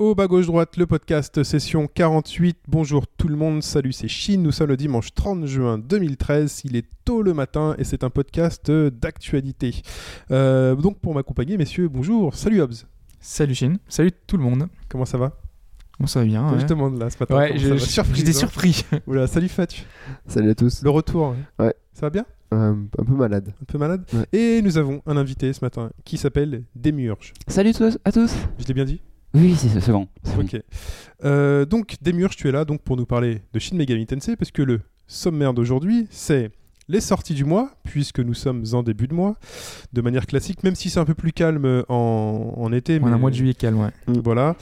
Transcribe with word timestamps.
Au 0.00 0.14
bas 0.14 0.26
gauche 0.26 0.46
droite, 0.46 0.78
le 0.78 0.86
podcast 0.86 1.42
session 1.42 1.86
48. 1.86 2.56
Bonjour 2.68 3.06
tout 3.06 3.28
le 3.28 3.36
monde, 3.36 3.62
salut 3.62 3.92
c'est 3.92 4.08
Chine, 4.08 4.42
nous 4.42 4.50
sommes 4.50 4.68
le 4.68 4.78
dimanche 4.78 5.12
30 5.14 5.44
juin 5.44 5.76
2013, 5.76 6.62
il 6.64 6.74
est 6.76 6.86
tôt 7.04 7.20
le 7.22 7.34
matin 7.34 7.74
et 7.76 7.84
c'est 7.84 8.02
un 8.02 8.08
podcast 8.08 8.70
d'actualité. 8.70 9.82
Euh, 10.30 10.74
donc 10.74 10.98
pour 11.00 11.12
m'accompagner 11.14 11.58
messieurs, 11.58 11.88
bonjour, 11.88 12.34
salut 12.34 12.62
Hobbs, 12.62 12.86
Salut 13.20 13.54
Chine, 13.54 13.76
salut 13.88 14.10
tout 14.26 14.38
le 14.38 14.42
monde. 14.42 14.68
comment 14.88 15.04
ça 15.04 15.18
va? 15.18 15.36
Bon, 15.98 16.06
ça 16.06 16.20
va 16.20 16.24
bien. 16.24 16.58
Je 16.58 16.64
te 16.64 16.70
demande 16.70 16.98
là 16.98 17.10
ce 17.10 17.18
matin. 17.20 17.36
Ouais, 17.36 17.52
j'étais 17.58 17.74
hein 18.30 18.32
surpris. 18.32 18.86
Oula, 19.06 19.26
salut 19.26 19.48
Fatch, 19.50 19.84
Salut 20.26 20.48
à 20.48 20.54
tous. 20.54 20.82
le 20.82 20.88
retour. 20.88 21.36
Ouais. 21.58 21.74
Ça 21.92 22.06
va 22.06 22.10
bien? 22.10 22.24
Euh, 22.54 22.72
un 22.98 23.04
peu 23.04 23.12
malade. 23.12 23.52
Un 23.60 23.64
peu 23.66 23.76
malade 23.76 24.02
Ouais. 24.14 24.24
Et 24.32 24.62
nous 24.62 24.78
avons 24.78 25.02
un 25.04 25.18
invité 25.18 25.52
ce 25.52 25.62
matin 25.62 25.90
qui 26.04 26.16
s'appelle 26.16 26.62
Demurge. 26.74 27.34
Salut 27.48 27.74
tous- 27.74 27.98
à 28.02 28.12
tous. 28.12 28.32
Je 28.58 28.64
l'ai 28.64 28.72
bien 28.72 28.86
dit? 28.86 29.02
Oui, 29.34 29.54
c'est 29.56 29.92
bon. 29.92 30.08
Ok. 30.38 30.60
Euh, 31.24 31.64
donc, 31.64 31.96
Demurge, 32.02 32.36
tu 32.36 32.48
es 32.48 32.52
là 32.52 32.64
donc 32.64 32.82
pour 32.82 32.96
nous 32.96 33.06
parler 33.06 33.42
de 33.52 33.58
Shin 33.58 33.76
Megami 33.76 34.06
Tensei, 34.06 34.36
parce 34.36 34.50
que 34.50 34.62
le 34.62 34.80
sommaire 35.06 35.54
d'aujourd'hui, 35.54 36.08
c'est 36.10 36.50
les 36.88 37.00
sorties 37.00 37.34
du 37.34 37.44
mois, 37.44 37.70
puisque 37.84 38.18
nous 38.18 38.34
sommes 38.34 38.64
en 38.72 38.82
début 38.82 39.06
de 39.06 39.14
mois, 39.14 39.36
de 39.92 40.00
manière 40.00 40.26
classique, 40.26 40.64
même 40.64 40.74
si 40.74 40.90
c'est 40.90 40.98
un 40.98 41.04
peu 41.04 41.14
plus 41.14 41.32
calme 41.32 41.84
en, 41.88 42.54
en 42.56 42.72
été. 42.72 42.98
On 43.00 43.06
a 43.06 43.10
un 43.10 43.18
mois 43.18 43.30
de 43.30 43.36
juillet 43.36 43.54
calme, 43.54 43.78
ouais. 43.80 43.90
Voilà. 44.08 44.56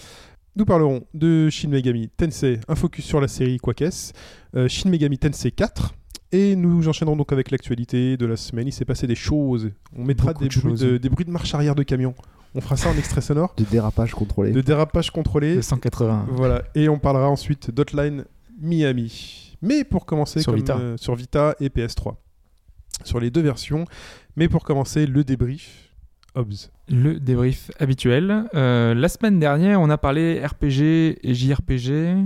Nous 0.55 0.64
parlerons 0.64 1.05
de 1.14 1.48
Shin 1.50 1.69
Megami 1.69 2.08
Tensei, 2.08 2.61
un 2.69 2.74
focus 2.74 3.05
sur 3.05 3.20
la 3.20 3.28
série 3.28 3.58
qu'est-ce, 3.77 4.12
euh, 4.56 4.69
Shin 4.69 4.91
Megami 4.91 5.16
Tensei 5.16 5.52
4. 5.52 5.94
Et 6.32 6.56
nous 6.56 6.88
enchaînerons 6.88 7.16
donc 7.16 7.32
avec 7.32 7.50
l'actualité 7.50 8.16
de 8.16 8.26
la 8.26 8.36
semaine. 8.36 8.68
Il 8.68 8.72
s'est 8.72 8.84
passé 8.84 9.06
des 9.06 9.14
choses. 9.14 9.70
On 9.96 10.04
mettra 10.04 10.34
des 10.34 10.48
de 10.48 10.60
bruits 10.60 10.74
de, 10.74 10.96
des 10.98 11.08
bruits 11.08 11.24
de 11.24 11.30
marche 11.30 11.54
arrière 11.54 11.74
de 11.74 11.82
camion. 11.82 12.14
On 12.54 12.60
fera 12.60 12.76
ça 12.76 12.90
en 12.90 12.96
extrait 12.96 13.20
sonore. 13.20 13.54
De 13.56 13.64
dérapage 13.64 14.12
contrôlé. 14.14 14.52
De 14.52 14.60
dérapage 14.60 15.10
contrôlé. 15.10 15.54
Le 15.56 15.62
180. 15.62 16.26
Voilà, 16.32 16.62
et 16.74 16.88
on 16.88 16.98
parlera 16.98 17.28
ensuite 17.30 17.70
d'Hotline 17.70 18.24
Miami. 18.60 19.56
Mais 19.62 19.84
pour 19.84 20.06
commencer, 20.06 20.40
Sur 20.40 20.52
comme, 20.52 20.60
Vita. 20.60 20.76
euh, 20.78 20.96
sur 20.96 21.14
Vita 21.14 21.54
et 21.60 21.68
PS3. 21.68 22.14
Sur 23.04 23.20
les 23.20 23.30
deux 23.30 23.42
versions. 23.42 23.84
Mais 24.36 24.48
pour 24.48 24.64
commencer, 24.64 25.06
le 25.06 25.24
débrief. 25.24 25.94
Hobbs. 26.34 26.70
Le 26.88 27.18
débrief 27.18 27.70
habituel. 27.78 28.44
Euh, 28.54 28.94
la 28.94 29.08
semaine 29.08 29.38
dernière, 29.40 29.80
on 29.80 29.90
a 29.90 29.98
parlé 29.98 30.44
RPG 30.44 31.18
et 31.22 31.34
JRPG. 31.34 32.16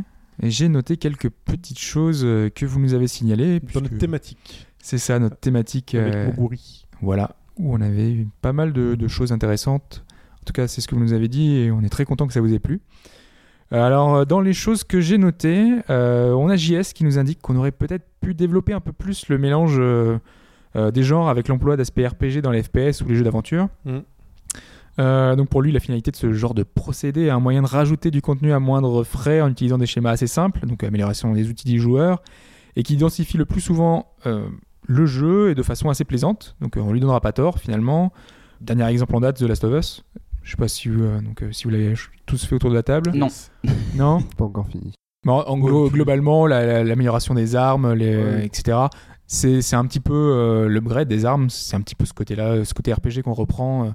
Et 0.43 0.51
j'ai 0.51 0.69
noté 0.69 0.97
quelques 0.97 1.29
petites 1.29 1.79
choses 1.79 2.23
euh, 2.25 2.49
que 2.49 2.65
vous 2.67 2.81
nous 2.81 2.95
avez 2.95 3.09
signalées. 3.09 3.61
Dans 3.75 3.81
notre 3.81 3.99
thématique. 3.99 4.67
C'est 4.79 4.99
ça, 4.99 5.19
notre 5.19 5.37
thématique. 5.37 5.95
Avec 5.95 6.15
euh, 6.15 6.33
Moguri. 6.33 6.87
Voilà, 7.01 7.37
où 7.57 7.75
on 7.75 7.81
avait 7.81 8.13
eu 8.13 8.29
pas 8.41 8.53
mal 8.53 8.73
de, 8.73 8.95
de 8.95 9.09
choses 9.09 9.33
intéressantes. 9.33 10.05
En 10.41 10.45
tout 10.45 10.53
cas, 10.53 10.67
c'est 10.67 10.81
ce 10.81 10.89
que 10.89 10.95
vous 10.95 11.01
nous 11.03 11.13
avez 11.13 11.29
dit 11.29 11.55
et 11.57 11.71
on 11.71 11.83
est 11.83 11.89
très 11.89 12.05
content 12.05 12.27
que 12.27 12.33
ça 12.33 12.41
vous 12.41 12.53
ait 12.53 12.59
plu. 12.59 12.81
Euh, 13.73 13.83
Alors, 13.83 14.15
euh, 14.15 14.25
dans 14.25 14.41
les 14.41 14.53
choses 14.53 14.85
que 14.85 15.01
j'ai 15.01 15.19
notées, 15.19 15.79
euh, 15.91 16.33
on 16.33 16.49
a 16.49 16.57
JS 16.57 16.93
qui 16.95 17.05
nous 17.05 17.19
indique 17.19 17.41
qu'on 17.41 17.57
aurait 17.57 17.71
peut-être 17.73 18.05
pu 18.21 18.35
développer 18.35 18.73
un 18.73 18.81
peu 18.81 18.93
plus 18.93 19.29
le 19.29 19.39
mélange 19.39 19.77
euh, 19.79 20.19
des 20.93 21.03
genres 21.03 21.29
avec 21.29 21.49
l'emploi 21.49 21.77
d'aspects 21.77 22.01
RPG 22.07 22.41
dans 22.43 22.51
les 22.51 22.63
FPS 22.63 23.03
ou 23.03 23.09
les 23.09 23.15
jeux 23.15 23.25
d'aventure. 23.25 23.69
Mhm. 23.85 24.03
Euh, 24.99 25.37
donc 25.37 25.49
pour 25.49 25.63
lui, 25.63 25.73
la 25.73 25.81
finalité 25.81 26.11
de 26.11 26.17
ce 26.17 26.33
genre 26.33 26.55
de 26.55 26.63
procédé 26.65 27.23
est 27.23 27.31
un 27.31 27.41
moyen 27.41 27.63
de 27.63 27.67
rajouter 27.67 28.11
du 28.11 28.21
contenu 28.21 28.53
à 28.53 28.59
moindre 28.61 29.05
frais 29.05 29.41
en 29.41 29.49
utilisant 29.49 29.79
des 29.79 29.87
schémas 29.87 30.11
assez 30.11 30.27
simples, 30.27 30.67
donc 30.67 30.85
amélioration 30.85 31.33
des 31.33 31.49
outils 31.49 31.67
du 31.69 31.81
joueur, 31.81 32.23
et 32.77 32.83
qui 32.83 32.95
identifie 32.95 33.39
le 33.39 33.47
plus 33.47 33.61
souvent 33.63 34.07
euh, 34.27 34.47
le 34.87 35.07
jeu 35.07 35.51
et 35.51 35.55
de 35.55 35.63
façon 35.63 35.89
assez 35.89 36.05
plaisante. 36.05 36.57
Donc 36.61 36.77
euh, 36.77 36.81
on 36.81 36.93
lui 36.93 37.01
donnera 37.01 37.21
pas 37.21 37.33
tort 37.33 37.59
finalement. 37.59 38.13
Dernier 38.61 38.87
exemple 38.87 39.17
en 39.17 39.21
date, 39.21 39.39
The 39.39 39.43
Last 39.43 39.65
of 39.65 39.73
Us. 39.79 40.05
Je 40.43 40.51
sais 40.51 40.57
pas 40.57 40.69
si, 40.69 40.89
euh, 40.89 41.21
donc, 41.21 41.43
euh, 41.43 41.53
si 41.53 41.65
vous 41.65 41.71
l'avez 41.71 41.95
tous 42.27 42.45
fait 42.45 42.55
autour 42.57 42.71
de 42.71 42.75
la 42.75 42.83
table. 42.83 43.13
Non. 43.15 43.29
Non? 43.97 44.21
Pas 44.37 44.45
encore 44.45 44.67
fini. 44.69 44.93
Bon, 45.25 45.35
en 45.41 45.57
gros, 45.59 45.89
globalement, 45.89 46.47
la- 46.49 46.67
la- 46.67 46.85
l'amélioration 46.85 47.35
des 47.35 47.55
armes, 47.55 47.93
les, 47.93 48.17
Ouais. 48.17 48.45
etc. 48.47 48.79
C'est 49.29 49.63
c'est 49.63 49.77
un 49.77 49.87
petit 49.87 50.01
peu 50.01 50.13
euh, 50.15 50.69
l'upgrade 50.69 51.07
des 51.09 51.25
armes. 51.25 51.49
C'est 51.49 51.77
un 51.77 51.81
petit 51.81 51.95
peu 51.95 52.05
ce 52.07 52.13
côté-là, 52.13 52.65
ce 52.65 52.75
côté 52.75 52.93
RPG 52.93 53.23
qu'on 53.23 53.33
reprend 53.35 53.85
euh, 53.85 53.89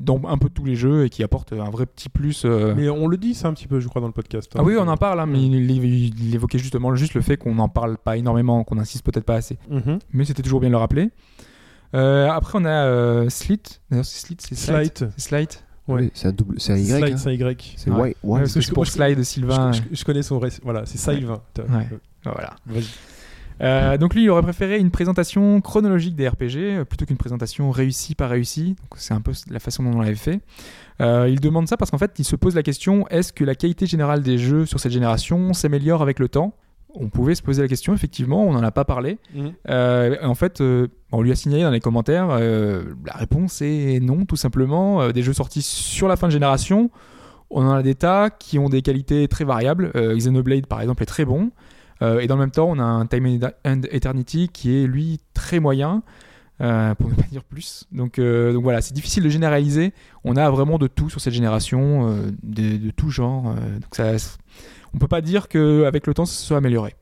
dans 0.00 0.20
un 0.26 0.38
peu 0.38 0.48
tous 0.48 0.64
les 0.64 0.74
jeux 0.74 1.04
et 1.04 1.10
qui 1.10 1.22
apporte 1.22 1.52
un 1.52 1.70
vrai 1.70 1.86
petit 1.86 2.08
plus. 2.08 2.42
euh. 2.44 2.74
Mais 2.76 2.88
on 2.88 3.06
le 3.06 3.16
dit 3.16 3.34
ça 3.34 3.48
un 3.48 3.52
petit 3.54 3.68
peu, 3.68 3.78
je 3.80 3.88
crois, 3.88 4.00
dans 4.00 4.06
le 4.08 4.12
podcast. 4.12 4.50
Ah 4.56 4.62
oui, 4.62 4.74
on 4.78 4.88
en 4.88 4.96
parle, 4.96 5.20
hein, 5.20 5.26
mais 5.26 5.40
il, 5.42 5.70
il- 5.70 6.24
il 6.28 6.34
évoquait 6.34 6.58
justement 6.58 6.94
juste 6.96 7.14
le 7.14 7.20
fait 7.20 7.36
qu'on 7.36 7.54
n'en 7.54 7.68
parle 7.68 7.96
pas 7.98 8.16
énormément, 8.16 8.64
qu'on 8.64 8.78
insiste 8.78 9.04
peut-être 9.04 9.24
pas 9.24 9.36
assez. 9.36 9.58
Mhm. 9.70 9.98
Mais 10.12 10.24
c'était 10.24 10.42
toujours 10.42 10.60
bien 10.60 10.68
de 10.70 10.74
le 10.74 10.78
rappeler. 10.78 11.10
Euh, 11.94 12.28
après, 12.30 12.58
on 12.60 12.64
a 12.64 12.84
euh, 12.86 13.28
Slit. 13.28 13.60
D'ailleurs, 13.90 14.04
c'est 14.04 14.20
Slit, 14.26 14.36
c'est 14.40 14.54
Slide. 14.54 14.96
Slide. 14.96 15.12
C'est 15.16 15.28
Slide. 15.28 15.48
Ouais. 15.88 16.10
C'est 16.14 16.28
un 16.28 16.32
double. 16.32 16.60
C'est 16.60 16.72
un 16.72 16.76
Y. 16.76 16.86
Slide, 16.86 17.14
hein. 17.14 17.16
c'est 17.16 17.28
un 17.30 17.32
Y. 17.32 17.74
C'est 17.76 17.90
Ouais. 17.90 18.10
Y. 18.12 18.16
Ouais, 18.22 18.38
Y. 18.38 18.42
parce 18.42 18.54
que 18.54 18.60
je- 18.60 18.66
c'est 18.66 18.72
pour 18.72 18.84
je- 18.84 18.90
Slide, 18.92 19.22
Sylvain. 19.24 19.72
Je, 19.92 20.04
connais 20.04 20.22
son 20.22 20.38
vrai. 20.38 20.50
Voilà, 20.62 20.86
c'est 20.86 20.98
Sylvain. 20.98 21.42
Ouais. 21.58 21.88
Voilà. 22.24 22.54
Euh, 23.60 23.98
donc 23.98 24.14
lui, 24.14 24.24
il 24.24 24.30
aurait 24.30 24.42
préféré 24.42 24.78
une 24.78 24.90
présentation 24.90 25.60
chronologique 25.60 26.16
des 26.16 26.28
RPG 26.28 26.56
euh, 26.56 26.84
plutôt 26.84 27.04
qu'une 27.04 27.16
présentation 27.16 27.70
réussie 27.70 28.14
par 28.14 28.30
réussie. 28.30 28.76
C'est 28.96 29.14
un 29.14 29.20
peu 29.20 29.32
la 29.50 29.60
façon 29.60 29.82
dont 29.82 29.98
on 29.98 30.00
l'avait 30.00 30.14
fait. 30.14 30.40
Euh, 31.00 31.28
il 31.28 31.40
demande 31.40 31.68
ça 31.68 31.76
parce 31.76 31.90
qu'en 31.90 31.98
fait, 31.98 32.18
il 32.18 32.24
se 32.24 32.36
pose 32.36 32.54
la 32.54 32.62
question 32.62 33.06
est-ce 33.08 33.32
que 33.32 33.44
la 33.44 33.54
qualité 33.54 33.86
générale 33.86 34.22
des 34.22 34.38
jeux 34.38 34.66
sur 34.66 34.80
cette 34.80 34.92
génération 34.92 35.52
s'améliore 35.52 36.02
avec 36.02 36.18
le 36.18 36.28
temps? 36.28 36.54
On 36.94 37.08
pouvait 37.08 37.34
se 37.34 37.42
poser 37.42 37.62
la 37.62 37.68
question, 37.68 37.94
effectivement, 37.94 38.44
on 38.44 38.52
n'en 38.52 38.62
a 38.62 38.72
pas 38.72 38.84
parlé. 38.84 39.18
Euh, 39.68 40.16
en 40.22 40.34
fait, 40.34 40.60
euh, 40.60 40.88
on 41.12 41.22
lui 41.22 41.30
a 41.30 41.36
signalé 41.36 41.62
dans 41.62 41.70
les 41.70 41.80
commentaires, 41.80 42.28
euh, 42.30 42.82
la 43.06 43.12
réponse 43.12 43.62
est 43.62 44.00
non, 44.00 44.24
tout 44.24 44.36
simplement. 44.36 45.10
Des 45.12 45.22
jeux 45.22 45.32
sortis 45.32 45.62
sur 45.62 46.08
la 46.08 46.16
fin 46.16 46.26
de 46.26 46.32
génération, 46.32 46.90
on 47.50 47.64
en 47.64 47.72
a 47.72 47.82
des 47.82 47.94
tas 47.94 48.30
qui 48.30 48.58
ont 48.58 48.68
des 48.68 48.82
qualités 48.82 49.28
très 49.28 49.44
variables. 49.44 49.92
Xenoblade, 49.94 50.66
par 50.66 50.80
exemple, 50.80 51.02
est 51.02 51.06
très 51.06 51.24
bon. 51.24 51.50
Euh, 52.02 52.20
et 52.20 52.26
dans 52.26 52.36
le 52.36 52.40
même 52.40 52.50
temps, 52.50 52.68
on 52.68 52.78
a 52.78 52.84
un 52.84 53.06
Time 53.06 53.40
and 53.64 53.82
Eternity 53.90 54.48
qui 54.48 54.76
est, 54.82 54.86
lui, 54.86 55.20
très 55.34 55.60
moyen, 55.60 56.02
euh, 56.60 56.94
pour 56.94 57.08
ne 57.08 57.14
pas 57.14 57.26
dire 57.30 57.42
plus. 57.42 57.84
Donc, 57.90 58.18
euh, 58.18 58.52
donc 58.52 58.62
voilà, 58.62 58.82
c'est 58.82 58.92
difficile 58.92 59.22
de 59.22 59.28
généraliser. 59.30 59.94
On 60.24 60.36
a 60.36 60.50
vraiment 60.50 60.76
de 60.78 60.88
tout 60.88 61.08
sur 61.08 61.20
cette 61.20 61.32
génération, 61.32 62.10
euh, 62.10 62.30
de, 62.42 62.76
de 62.76 62.90
tout 62.90 63.10
genre. 63.10 63.54
donc 63.54 63.94
ça, 63.94 64.12
on 64.94 64.98
peut 64.98 65.08
pas 65.08 65.22
dire 65.22 65.48
qu'avec 65.48 66.06
le 66.06 66.12
temps, 66.12 66.26
ça 66.26 66.34
se 66.34 66.44
soit 66.46 66.58
amélioré. 66.58 66.94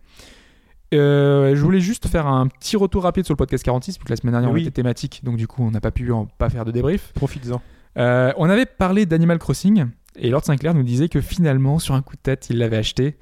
Je 0.93 1.61
voulais 1.61 1.81
juste 1.81 2.07
faire 2.07 2.27
un 2.29 2.47
petit 2.47 2.77
retour 2.77 3.03
rapide 3.03 3.25
sur 3.25 3.33
le 3.33 3.37
podcast 3.37 3.65
46, 3.65 3.99
vu 3.99 4.05
que 4.05 4.11
la 4.11 4.17
semaine 4.17 4.33
dernière 4.33 4.51
Oui. 4.53 4.61
on 4.61 4.63
était 4.63 4.71
thématique, 4.71 5.23
donc 5.25 5.37
du 5.37 5.47
coup 5.47 5.63
on 5.63 5.71
n'a 5.71 5.81
pas 5.81 5.91
pu 5.91 6.13
en, 6.13 6.27
pas 6.27 6.49
faire 6.51 6.65
de 6.65 6.71
débrief. 6.71 7.13
Profites-en. 7.15 7.61
On 7.97 8.49
avait 8.49 8.67
parlé 8.67 9.07
d'Animal 9.07 9.39
Crossing, 9.39 9.87
et 10.17 10.31
Lord 10.31 10.45
Sinclair 10.45 10.73
nous 10.73 10.85
disait 10.85 11.09
que 11.09 11.21
finalement, 11.21 11.81
sur 11.81 11.95
un 11.95 12.03
coup 12.03 12.15
de 12.15 12.21
tête, 12.21 12.47
il 12.49 12.59
l'avait 12.59 12.77
acheté, 12.77 13.17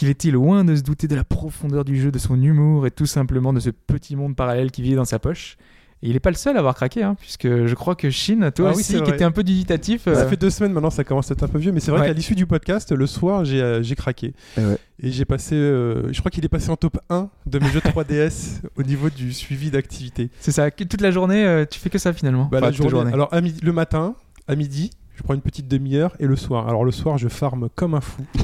qu'il 0.00 0.08
était 0.08 0.30
loin 0.30 0.64
de 0.64 0.74
se 0.74 0.80
douter 0.82 1.08
de 1.08 1.14
la 1.14 1.24
profondeur 1.24 1.84
du 1.84 2.00
jeu, 2.00 2.10
de 2.10 2.18
son 2.18 2.40
humour, 2.42 2.86
et 2.86 2.90
tout 2.90 3.04
simplement 3.04 3.52
de 3.52 3.60
ce 3.60 3.68
petit 3.68 4.16
monde 4.16 4.34
parallèle 4.34 4.70
qui 4.70 4.80
vivait 4.80 4.96
dans 4.96 5.04
sa 5.04 5.18
poche? 5.18 5.58
Et 6.02 6.06
il 6.08 6.14
n'est 6.14 6.20
pas 6.20 6.30
le 6.30 6.36
seul 6.36 6.56
à 6.56 6.60
avoir 6.60 6.74
craqué, 6.74 7.02
hein, 7.02 7.14
puisque 7.20 7.66
je 7.66 7.74
crois 7.74 7.94
que 7.94 8.08
Shin, 8.08 8.50
toi 8.52 8.68
Ah 8.68 8.72
aussi, 8.74 8.84
c'est 8.84 9.02
qui 9.02 9.10
était 9.10 9.24
un 9.24 9.30
peu 9.32 9.42
dubitatif. 9.44 10.04
Ça 10.04 10.10
euh, 10.10 10.28
fait 10.30 10.38
deux 10.38 10.48
semaines 10.48 10.72
maintenant, 10.72 10.88
ça 10.88 11.04
commence 11.04 11.30
à 11.30 11.34
être 11.34 11.42
un 11.42 11.48
peu 11.48 11.58
vieux, 11.58 11.72
mais 11.72 11.80
c'est 11.80 11.90
vrai 11.90 12.00
Ouais. 12.00 12.06
qu'à 12.06 12.12
l'issue 12.14 12.34
du 12.34 12.46
podcast, 12.46 12.90
le 12.92 13.06
soir, 13.06 13.44
j'ai 13.44 13.60
euh, 13.60 13.82
craqué. 13.94 14.32
Eh 14.56 14.60
ouais. 14.64 14.78
Et 15.02 15.10
j'ai 15.12 15.26
passé, 15.26 15.54
euh, 15.56 16.10
je 16.10 16.18
crois 16.20 16.30
qu'il 16.30 16.42
est 16.42 16.48
passé 16.48 16.70
en 16.70 16.76
top 16.76 16.96
1 17.10 17.28
de 17.44 17.58
mes 17.58 17.68
jeux 17.68 17.80
3DS 17.80 18.62
au 18.78 18.82
niveau 18.82 19.10
du 19.10 19.34
suivi 19.34 19.70
d'activité. 19.70 20.30
C'est 20.40 20.52
ça, 20.52 20.70
toute 20.70 21.02
la 21.02 21.10
journée, 21.10 21.44
euh, 21.44 21.66
tu 21.70 21.78
fais 21.78 21.90
que 21.90 21.98
ça 21.98 22.14
finalement. 22.14 22.48
Bah, 22.50 22.58
Enfin, 22.62 22.66
la 22.70 22.72
journée- 22.72 23.12
Alors 23.12 23.28
à 23.34 23.42
midi- 23.42 23.60
le 23.62 23.72
matin, 23.74 24.14
à 24.48 24.56
midi, 24.56 24.88
je 25.16 25.22
prends 25.22 25.34
une 25.34 25.42
petite 25.42 25.68
demi-heure 25.68 26.16
et 26.18 26.26
le 26.26 26.36
soir. 26.36 26.66
Alors 26.66 26.86
le 26.86 26.92
soir, 26.92 27.18
je 27.18 27.28
farme 27.28 27.68
comme 27.74 27.92
un 27.94 28.00
fou. 28.00 28.24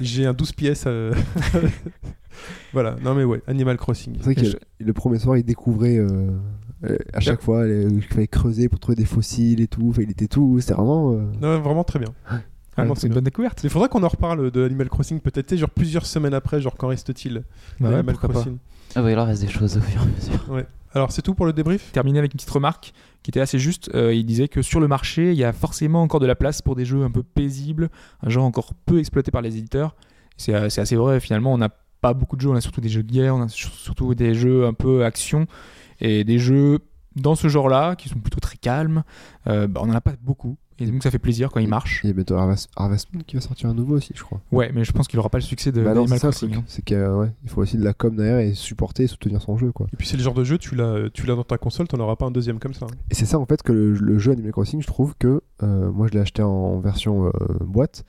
j'ai 0.00 0.26
un 0.26 0.32
12 0.34 0.52
pièces. 0.52 0.84
euh, 0.86 1.12
voilà, 2.72 2.96
non 3.02 3.14
mais 3.14 3.24
ouais, 3.24 3.42
Animal 3.46 3.76
Crossing. 3.76 4.14
C'est 4.18 4.24
vrai 4.24 4.34
que 4.34 4.44
Je- 4.44 4.56
le 4.84 4.92
premier 4.92 5.18
soir, 5.18 5.36
il 5.36 5.44
découvrait 5.44 5.96
euh, 5.98 6.30
euh, 6.84 6.96
à 7.12 7.20
chaque 7.20 7.40
fois 7.42 7.66
il 7.66 8.02
fallait 8.02 8.28
creuser 8.28 8.68
pour 8.68 8.78
trouver 8.78 8.96
des 8.96 9.04
fossiles 9.04 9.60
et 9.60 9.66
tout. 9.68 9.88
Enfin, 9.90 10.02
il 10.02 10.10
était 10.10 10.28
tout. 10.28 10.58
C'était 10.60 10.74
vraiment. 10.74 11.12
euh, 11.12 11.22
Non, 11.40 11.60
vraiment 11.60 11.84
très 11.84 11.98
bien. 11.98 12.08
Ah, 12.80 12.84
c'est 12.94 13.02
une 13.04 13.08
bien. 13.08 13.14
bonne 13.16 13.24
découverte. 13.24 13.60
Il 13.64 13.70
faudrait 13.70 13.88
qu'on 13.88 14.04
en 14.04 14.08
reparle 14.08 14.50
de 14.52 14.64
Animal 14.64 14.88
Crossing 14.88 15.20
peut-être 15.20 15.46
tu 15.48 15.54
sais, 15.56 15.58
genre 15.58 15.70
plusieurs 15.70 16.06
semaines 16.06 16.34
après, 16.34 16.60
genre 16.60 16.76
qu'en 16.76 16.88
reste-t-il 16.88 17.42
Bah 17.80 17.90
ouais, 17.90 18.02
pas. 18.04 18.12
Crossing? 18.12 18.58
Ah 18.94 19.02
bah 19.02 19.10
il 19.10 19.18
en 19.18 19.24
reste 19.26 19.42
des 19.42 19.48
choses 19.48 19.76
au 19.76 19.80
fur 19.80 20.00
et 20.00 20.04
à 20.04 20.06
mesure. 20.06 20.66
Alors 20.94 21.10
c'est 21.12 21.20
tout 21.22 21.34
pour 21.34 21.44
le 21.44 21.52
débrief? 21.52 21.90
Terminer 21.92 22.20
avec 22.20 22.32
une 22.32 22.36
petite 22.38 22.50
remarque 22.50 22.92
qui 23.28 23.30
était 23.30 23.40
assez 23.40 23.58
juste. 23.58 23.90
Euh, 23.94 24.14
il 24.14 24.24
disait 24.24 24.48
que 24.48 24.62
sur 24.62 24.80
le 24.80 24.88
marché, 24.88 25.32
il 25.32 25.36
y 25.36 25.44
a 25.44 25.52
forcément 25.52 26.00
encore 26.00 26.18
de 26.18 26.24
la 26.24 26.34
place 26.34 26.62
pour 26.62 26.74
des 26.74 26.86
jeux 26.86 27.02
un 27.02 27.10
peu 27.10 27.22
paisibles, 27.22 27.90
un 28.22 28.30
genre 28.30 28.46
encore 28.46 28.72
peu 28.72 28.98
exploité 28.98 29.30
par 29.30 29.42
les 29.42 29.58
éditeurs. 29.58 29.96
C'est 30.38 30.54
euh, 30.54 30.70
c'est 30.70 30.80
assez 30.80 30.96
vrai, 30.96 31.20
finalement, 31.20 31.52
on 31.52 31.60
a 31.60 31.68
pas 32.00 32.14
beaucoup 32.14 32.36
de 32.36 32.40
jeux, 32.40 32.48
on 32.48 32.54
a 32.54 32.62
surtout 32.62 32.80
des 32.80 32.88
jeux 32.88 33.02
de 33.02 33.12
guerre, 33.12 33.36
on 33.36 33.42
a 33.42 33.48
sur- 33.48 33.68
surtout 33.74 34.14
des 34.14 34.34
jeux 34.34 34.64
un 34.64 34.72
peu 34.72 35.04
action 35.04 35.46
et 36.00 36.24
des 36.24 36.38
jeux 36.38 36.78
dans 37.16 37.34
ce 37.34 37.48
genre-là 37.48 37.96
qui 37.96 38.08
sont 38.08 38.18
plutôt 38.18 38.40
très 38.40 38.56
calmes. 38.56 39.02
Euh, 39.46 39.66
bah, 39.66 39.82
on 39.84 39.88
n'en 39.88 39.94
a 39.94 40.00
pas 40.00 40.14
beaucoup 40.22 40.56
et 40.80 40.86
donc 40.86 41.02
ça 41.02 41.10
fait 41.10 41.18
plaisir 41.18 41.50
quand 41.50 41.60
ils 41.60 41.68
marchent. 41.68 42.00
Il 42.04 42.08
y 42.08 42.10
a 42.10 42.12
bientôt 42.14 42.36
Harvest, 42.36 42.68
Harvest 42.76 43.12
Moon 43.12 43.22
qui 43.26 43.36
va 43.36 43.40
sortir 43.42 43.68
un 43.68 43.74
nouveau 43.74 43.96
aussi, 43.96 44.12
je 44.14 44.22
crois. 44.22 44.40
Ouais, 44.52 44.70
mais 44.74 44.84
je 44.84 44.92
pense 44.92 45.08
qu'il 45.08 45.18
aura 45.18 45.28
pas 45.28 45.38
le 45.38 45.42
succès 45.42 45.72
de 45.72 45.82
Bah 45.82 45.94
non, 45.94 46.02
Animal 46.02 46.18
c'est 46.20 46.26
Crossing. 46.28 46.50
truc. 46.50 46.60
hein. 46.60 46.64
C'est 46.68 46.84
qu'il 46.84 46.96
ouais, 46.96 47.30
il 47.44 47.50
faut 47.50 47.60
aussi 47.62 47.76
de 47.76 47.84
la 47.84 47.92
com 47.94 48.14
derrière 48.16 48.38
et 48.38 48.54
supporter 48.54 49.04
et 49.04 49.06
soutenir 49.06 49.40
son 49.42 49.56
jeu, 49.56 49.72
quoi. 49.72 49.86
Et 49.92 49.96
puis 49.96 50.06
c'est 50.06 50.16
le 50.16 50.22
genre 50.22 50.34
de 50.34 50.44
jeu, 50.44 50.58
tu 50.58 50.74
l'as, 50.74 51.08
tu 51.12 51.26
l'as 51.26 51.34
dans 51.34 51.44
ta 51.44 51.58
console, 51.58 51.88
t'en 51.88 51.98
auras 52.00 52.16
pas 52.16 52.26
un 52.26 52.30
deuxième 52.30 52.58
comme 52.58 52.74
ça. 52.74 52.86
hein. 52.86 52.94
Et 53.10 53.14
c'est 53.14 53.26
ça 53.26 53.38
en 53.38 53.46
fait 53.46 53.62
que 53.62 53.72
le, 53.72 53.92
le 53.94 54.18
jeu 54.18 54.32
Animal 54.32 54.52
Crossing, 54.52 54.80
je 54.82 54.86
trouve 54.86 55.14
que 55.18 55.40
euh, 55.62 55.90
moi 55.90 56.06
je 56.08 56.12
l'ai 56.14 56.20
acheté 56.20 56.42
en 56.42 56.78
version 56.80 57.26
euh, 57.26 57.30
boîte, 57.60 58.04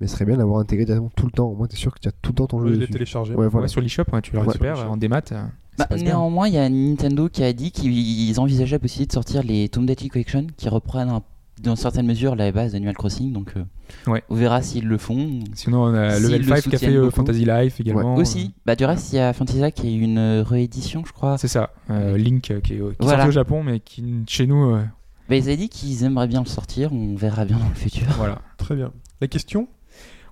mais 0.00 0.06
ce 0.06 0.14
serait 0.14 0.24
bien 0.24 0.36
d'avoir 0.36 0.58
intégré 0.60 0.84
directement 0.84 1.10
tout 1.16 1.26
le 1.26 1.32
temps. 1.32 1.48
Au 1.48 1.54
moins 1.56 1.66
t'es 1.66 1.76
sûr 1.76 1.92
que 1.94 2.00
tu 2.00 2.08
as 2.08 2.12
tout 2.12 2.30
le 2.32 2.36
temps 2.36 2.46
ton 2.46 2.60
Je 2.60 2.66
jeu. 2.68 2.72
l'ai 2.74 2.78
dessus. 2.80 2.92
téléchargé. 2.92 3.34
Ouais, 3.34 3.48
voilà. 3.48 3.64
Ouais, 3.64 3.68
sur 3.68 3.80
l'eShop, 3.80 4.04
ouais, 4.12 4.22
tu 4.22 4.32
le 4.32 4.38
Ouais, 4.40 4.46
récupères 4.46 4.90
en 4.90 4.96
démat. 4.96 5.22
euh, 5.32 5.42
Bah, 5.78 5.86
néanmoins, 5.96 6.48
il 6.48 6.54
y 6.54 6.58
a 6.58 6.68
Nintendo 6.68 7.28
qui 7.28 7.42
a 7.42 7.52
dit 7.52 7.70
qu'ils 7.72 8.38
envisageaient 8.38 8.76
la 8.76 8.78
possibilité 8.78 9.08
de 9.08 9.12
sortir 9.14 9.42
les 9.42 9.68
Tomb 9.68 9.86
Raider 9.88 10.08
Collection 10.08 10.46
qui 10.56 10.68
reprennent 10.68 11.08
un- 11.08 11.22
dans 11.60 11.76
certaines 11.76 12.06
mesures 12.06 12.34
la 12.34 12.50
base 12.52 12.72
d'Animal 12.72 12.94
Crossing. 12.96 13.32
Donc, 13.32 13.52
euh, 13.56 13.64
Ouais. 14.10 14.22
on 14.30 14.34
verra 14.34 14.62
s'ils 14.62 14.86
le 14.88 14.96
font. 14.98 15.40
Sinon, 15.54 15.82
on 15.84 15.94
a 15.94 16.18
Level 16.18 16.42
le 16.42 16.56
5 16.56 16.62
qui 16.70 16.74
a 16.74 16.78
fait 16.78 16.96
euh. 16.96 17.10
Fantasy 17.10 17.44
Life 17.44 17.80
également. 17.80 18.14
Aussi, 18.16 18.52
bah, 18.64 18.74
du 18.74 18.84
reste, 18.84 19.12
il 19.12 19.16
y 19.16 19.18
a 19.18 19.32
Fantasia 19.32 19.70
qui 19.70 19.88
est 19.88 19.94
une 19.96 20.18
euh, 20.18 20.42
réédition, 20.42 21.02
je 21.06 21.12
crois. 21.12 21.36
C'est 21.38 21.48
ça. 21.48 21.70
Euh, 21.90 22.16
Link 22.16 22.50
euh, 22.50 22.60
qui 22.60 22.74
est, 22.74 22.76
qui 22.76 22.82
est 22.82 22.94
Voilà. 23.00 23.18
sorti 23.18 23.28
au 23.28 23.32
Japon, 23.32 23.62
mais 23.62 23.80
qui 23.80 24.02
chez 24.26 24.46
nous, 24.46 24.74
euh, 24.74 24.82
Bah, 25.28 25.36
ils 25.36 25.42
avaient 25.44 25.56
dit 25.56 25.68
qu'ils 25.68 26.04
aimeraient 26.04 26.26
bien 26.28 26.40
le 26.40 26.48
sortir. 26.48 26.92
On 26.92 27.14
verra 27.16 27.44
bien 27.44 27.58
dans 27.58 27.68
le 27.68 27.74
futur. 27.74 28.06
voilà. 28.16 28.40
Très 28.56 28.74
bien. 28.74 28.90
La 29.20 29.28
question 29.28 29.68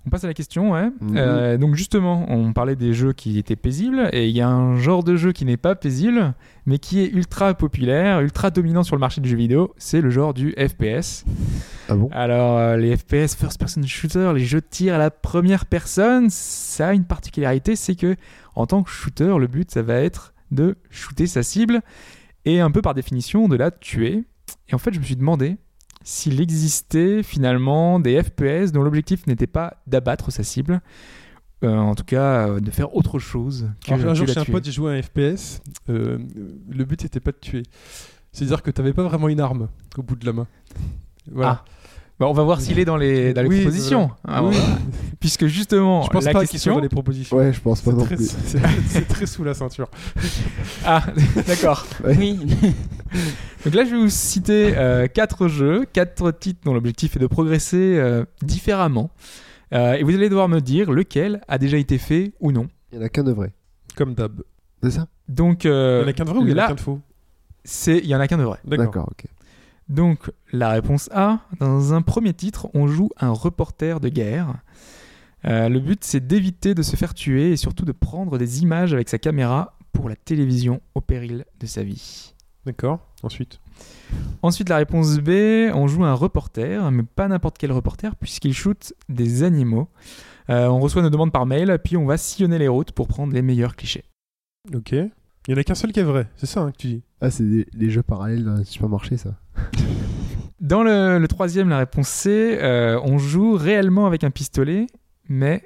On 0.06 0.10
passe 0.10 0.24
à 0.24 0.28
la 0.28 0.34
question, 0.34 0.72
ouais. 0.72 0.90
Mhm. 1.00 1.14
Euh, 1.16 1.58
donc 1.58 1.74
justement, 1.74 2.24
on 2.30 2.52
parlait 2.54 2.76
des 2.76 2.94
jeux 2.94 3.12
qui 3.12 3.38
étaient 3.38 3.56
paisibles, 3.56 4.08
et 4.12 4.28
il 4.28 4.36
y 4.36 4.40
a 4.40 4.48
un 4.48 4.76
genre 4.76 5.04
de 5.04 5.16
jeu 5.16 5.32
qui 5.32 5.44
n'est 5.44 5.58
pas 5.58 5.74
paisible, 5.74 6.34
mais 6.64 6.78
qui 6.78 7.00
est 7.00 7.08
ultra 7.08 7.52
populaire, 7.52 8.20
ultra 8.20 8.50
dominant 8.50 8.82
sur 8.82 8.96
le 8.96 9.00
marché 9.00 9.20
du 9.20 9.28
jeu 9.28 9.36
vidéo, 9.36 9.74
c'est 9.76 10.00
le 10.00 10.08
genre 10.08 10.32
du 10.32 10.52
FPS. 10.52 11.24
Ah 11.88 11.96
bon? 11.96 12.08
Alors, 12.12 12.56
euh, 12.56 12.76
les 12.78 12.96
FPS, 12.96 13.34
First 13.34 13.58
Person 13.58 13.82
Shooter, 13.86 14.32
les 14.34 14.44
jeux 14.44 14.60
de 14.60 14.66
tir 14.68 14.94
à 14.94 14.98
la 14.98 15.10
première 15.10 15.66
personne, 15.66 16.30
ça 16.30 16.88
a 16.88 16.92
une 16.94 17.04
particularité, 17.04 17.76
c'est 17.76 17.94
que 17.94 18.16
en 18.54 18.66
tant 18.66 18.82
que 18.82 18.90
shooter, 18.90 19.36
le 19.38 19.46
but, 19.48 19.70
ça 19.70 19.82
va 19.82 19.94
être 19.96 20.32
de 20.50 20.76
shooter 20.88 21.26
sa 21.26 21.42
cible, 21.42 21.82
et 22.46 22.60
un 22.60 22.70
peu 22.70 22.80
par 22.80 22.94
définition, 22.94 23.48
de 23.48 23.56
la 23.56 23.70
tuer. 23.70 24.24
Et 24.70 24.74
en 24.74 24.78
fait, 24.78 24.94
je 24.94 24.98
me 24.98 25.04
suis 25.04 25.16
demandé 25.16 25.58
s'il 26.02 26.40
existait 26.40 27.22
finalement 27.22 28.00
des 28.00 28.22
FPS 28.22 28.72
dont 28.72 28.82
l'objectif 28.82 29.26
n'était 29.26 29.46
pas 29.46 29.82
d'abattre 29.86 30.30
sa 30.30 30.42
cible, 30.42 30.80
euh, 31.62 31.76
en 31.76 31.94
tout 31.94 32.04
cas 32.04 32.48
euh, 32.48 32.60
de 32.60 32.70
faire 32.70 32.94
autre 32.96 33.18
chose 33.18 33.68
que, 33.84 33.92
Alors, 33.92 34.12
un 34.12 34.14
jour, 34.14 34.26
chez 34.26 34.38
un 34.38 34.44
pote, 34.44 34.64
j'ai 34.64 34.72
joué 34.72 34.92
à 34.92 34.96
un 34.96 35.02
FPS. 35.02 35.60
euh, 35.90 36.18
le 36.70 36.84
but 36.84 37.02
n'était 37.02 37.20
pas 37.20 37.32
de 37.32 37.36
tuer. 37.36 37.64
C'est-à-dire 38.32 38.62
que 38.62 38.70
t'avais 38.70 38.92
pas 38.92 39.02
vraiment 39.02 39.28
une 39.28 39.40
arme 39.40 39.68
au 39.98 40.02
bout 40.02 40.16
de 40.16 40.24
la 40.24 40.32
main. 40.32 40.46
Voilà. 41.30 41.64
Ah. 41.64 41.70
Bah, 42.20 42.26
on 42.28 42.32
va 42.34 42.42
voir 42.44 42.60
s'il 42.60 42.78
est 42.78 42.84
dans 42.84 42.98
les, 42.98 43.32
dans 43.32 43.40
les 43.42 43.48
Oui, 43.48 43.62
propositions. 43.62 44.10
Ah, 44.28 44.44
Oui. 44.44 44.54
Puisque 45.20 45.46
justement, 45.46 46.02
Je 46.02 46.10
pense 46.10 46.24
la 46.24 46.32
pas 46.32 46.40
qu'ils 46.40 46.48
soient 46.48 46.52
question... 46.52 46.74
dans 46.76 46.80
les 46.80 46.88
propositions. 46.90 47.36
Ouais, 47.36 47.52
je 47.52 47.60
pense 47.60 47.80
pas 47.80 47.90
C'est 47.90 47.96
non 47.96 48.04
très, 48.04 48.16
plus. 48.16 48.30
c'est- 48.86 49.08
très 49.08 49.26
sous 49.26 49.42
la 49.42 49.54
ceinture. 49.54 49.88
Ah, 50.84 51.02
d'accord. 51.46 51.86
Ouais. 52.04 52.16
Oui. 52.18 52.38
Donc 53.64 53.74
là, 53.74 53.84
je 53.84 53.90
vais 53.90 53.98
vous 53.98 54.08
citer 54.10 54.74
euh, 54.76 55.06
quatre 55.08 55.48
jeux, 55.48 55.84
quatre 55.92 56.30
titres 56.30 56.60
dont 56.64 56.72
l'objectif 56.74 57.16
est 57.16 57.18
de 57.18 57.26
progresser 57.26 57.96
euh, 57.98 58.24
différemment. 58.42 59.10
Euh, 59.72 59.94
et 59.94 60.02
vous 60.02 60.14
allez 60.14 60.28
devoir 60.28 60.48
me 60.48 60.60
dire 60.60 60.90
lequel 60.90 61.40
a 61.48 61.56
déjà 61.58 61.76
été 61.78 61.96
fait 61.98 62.32
ou 62.40 62.52
non. 62.52 62.68
Il 62.92 62.98
y 62.98 63.02
en 63.02 63.04
a 63.04 63.08
qu'un 63.08 63.24
de 63.24 63.32
vrai. 63.32 63.52
Comme 63.96 64.14
d'hab. 64.14 64.42
C'est 64.82 64.90
ça? 64.92 65.06
Donc, 65.28 65.64
Il 65.64 65.70
euh, 65.70 66.02
y 66.02 66.04
en 66.04 66.08
a 66.08 66.12
qu'un 66.12 66.24
de 66.24 66.30
vrai 66.30 66.38
ou 66.40 66.46
il 66.46 66.50
y 66.50 66.54
en 66.54 66.64
a 66.64 66.68
qu'un 66.68 66.74
de 66.74 66.80
faux? 66.80 67.00
c'est 67.64 67.98
il 67.98 68.06
y 68.06 68.14
en 68.14 68.20
a 68.20 68.26
qu'un 68.28 68.38
de 68.38 68.42
vrai. 68.42 68.58
D'accord. 68.64 68.86
D'accord, 68.86 69.08
ok. 69.10 69.24
Donc, 69.90 70.30
la 70.52 70.70
réponse 70.70 71.10
A, 71.12 71.40
dans 71.58 71.94
un 71.94 72.00
premier 72.00 72.32
titre, 72.32 72.68
on 72.74 72.86
joue 72.86 73.10
un 73.18 73.30
reporter 73.30 73.98
de 73.98 74.08
guerre. 74.08 74.54
Euh, 75.44 75.68
le 75.68 75.80
but, 75.80 76.04
c'est 76.04 76.24
d'éviter 76.24 76.76
de 76.76 76.82
se 76.82 76.94
faire 76.94 77.12
tuer 77.12 77.50
et 77.50 77.56
surtout 77.56 77.84
de 77.84 77.90
prendre 77.90 78.38
des 78.38 78.62
images 78.62 78.94
avec 78.94 79.08
sa 79.08 79.18
caméra 79.18 79.76
pour 79.92 80.08
la 80.08 80.14
télévision 80.14 80.80
au 80.94 81.00
péril 81.00 81.44
de 81.58 81.66
sa 81.66 81.82
vie. 81.82 82.34
D'accord. 82.64 83.00
Ensuite. 83.24 83.58
Ensuite, 84.42 84.68
la 84.68 84.76
réponse 84.76 85.18
B, 85.18 85.72
on 85.74 85.88
joue 85.88 86.04
un 86.04 86.14
reporter, 86.14 86.88
mais 86.92 87.02
pas 87.02 87.26
n'importe 87.26 87.58
quel 87.58 87.72
reporter, 87.72 88.14
puisqu'il 88.14 88.54
shoot 88.54 88.94
des 89.08 89.42
animaux. 89.42 89.88
Euh, 90.50 90.68
on 90.68 90.78
reçoit 90.78 91.02
nos 91.02 91.10
demandes 91.10 91.32
par 91.32 91.46
mail, 91.46 91.80
puis 91.82 91.96
on 91.96 92.06
va 92.06 92.16
sillonner 92.16 92.58
les 92.58 92.68
routes 92.68 92.92
pour 92.92 93.08
prendre 93.08 93.32
les 93.32 93.42
meilleurs 93.42 93.74
clichés. 93.74 94.04
Ok. 94.72 94.94
Il 95.48 95.52
y 95.52 95.54
en 95.54 95.60
a 95.60 95.64
qu'un 95.64 95.74
seul 95.74 95.92
qui 95.92 96.00
est 96.00 96.04
vrai. 96.04 96.28
C'est 96.36 96.46
ça 96.46 96.60
hein, 96.62 96.72
que 96.72 96.76
tu 96.76 96.86
dis. 96.86 97.02
Ah, 97.20 97.30
c'est 97.30 97.44
des, 97.44 97.66
des 97.72 97.90
jeux 97.90 98.02
parallèles 98.02 98.44
dans 98.44 98.52
un 98.52 98.64
supermarché, 98.64 99.16
ça. 99.16 99.34
Dans 100.60 100.82
le, 100.82 101.18
le 101.18 101.26
troisième, 101.28 101.70
la 101.70 101.78
réponse 101.78 102.08
C, 102.08 102.58
euh, 102.60 103.00
on 103.02 103.16
joue 103.16 103.54
réellement 103.54 104.06
avec 104.06 104.24
un 104.24 104.30
pistolet, 104.30 104.88
mais 105.26 105.62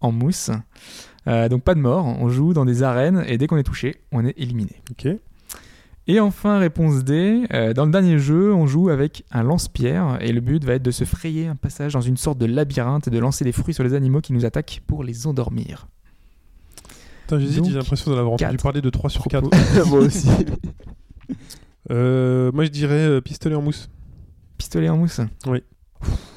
en 0.00 0.10
mousse. 0.10 0.50
Euh, 1.26 1.50
donc 1.50 1.62
pas 1.62 1.74
de 1.74 1.80
mort, 1.80 2.06
on 2.06 2.30
joue 2.30 2.54
dans 2.54 2.64
des 2.64 2.82
arènes 2.82 3.22
et 3.26 3.36
dès 3.36 3.46
qu'on 3.46 3.58
est 3.58 3.62
touché, 3.62 3.96
on 4.10 4.24
est 4.24 4.32
éliminé. 4.38 4.80
Ok. 4.90 5.08
Et 6.06 6.20
enfin, 6.20 6.58
réponse 6.58 7.04
D, 7.04 7.44
euh, 7.52 7.74
dans 7.74 7.84
le 7.84 7.92
dernier 7.92 8.18
jeu, 8.18 8.54
on 8.54 8.66
joue 8.66 8.88
avec 8.88 9.24
un 9.30 9.42
lance-pierre 9.42 10.16
et 10.22 10.32
le 10.32 10.40
but 10.40 10.64
va 10.64 10.74
être 10.74 10.82
de 10.82 10.90
se 10.90 11.04
frayer 11.04 11.46
un 11.46 11.56
passage 11.56 11.92
dans 11.92 12.00
une 12.00 12.16
sorte 12.16 12.38
de 12.38 12.46
labyrinthe 12.46 13.08
et 13.08 13.10
de 13.10 13.18
lancer 13.18 13.44
des 13.44 13.52
fruits 13.52 13.74
sur 13.74 13.84
les 13.84 13.92
animaux 13.92 14.22
qui 14.22 14.32
nous 14.32 14.46
attaquent 14.46 14.80
pour 14.86 15.04
les 15.04 15.26
endormir. 15.26 15.86
J'hésite, 17.38 17.64
j'ai 17.66 17.72
l'impression 17.74 18.10
d'en 18.10 18.16
avoir 18.18 18.34
entendu 18.34 18.50
quatre. 18.52 18.62
parler 18.62 18.80
de 18.80 18.90
3 18.90 19.10
sur 19.10 19.24
4. 19.24 19.50
Moi 19.88 19.98
aussi. 20.00 20.28
Euh, 21.90 22.50
moi, 22.52 22.64
je 22.64 22.70
dirais 22.70 22.94
euh, 23.06 23.20
pistolet 23.20 23.54
en 23.54 23.62
mousse. 23.62 23.88
Pistolet 24.58 24.88
en 24.88 24.96
mousse 24.98 25.20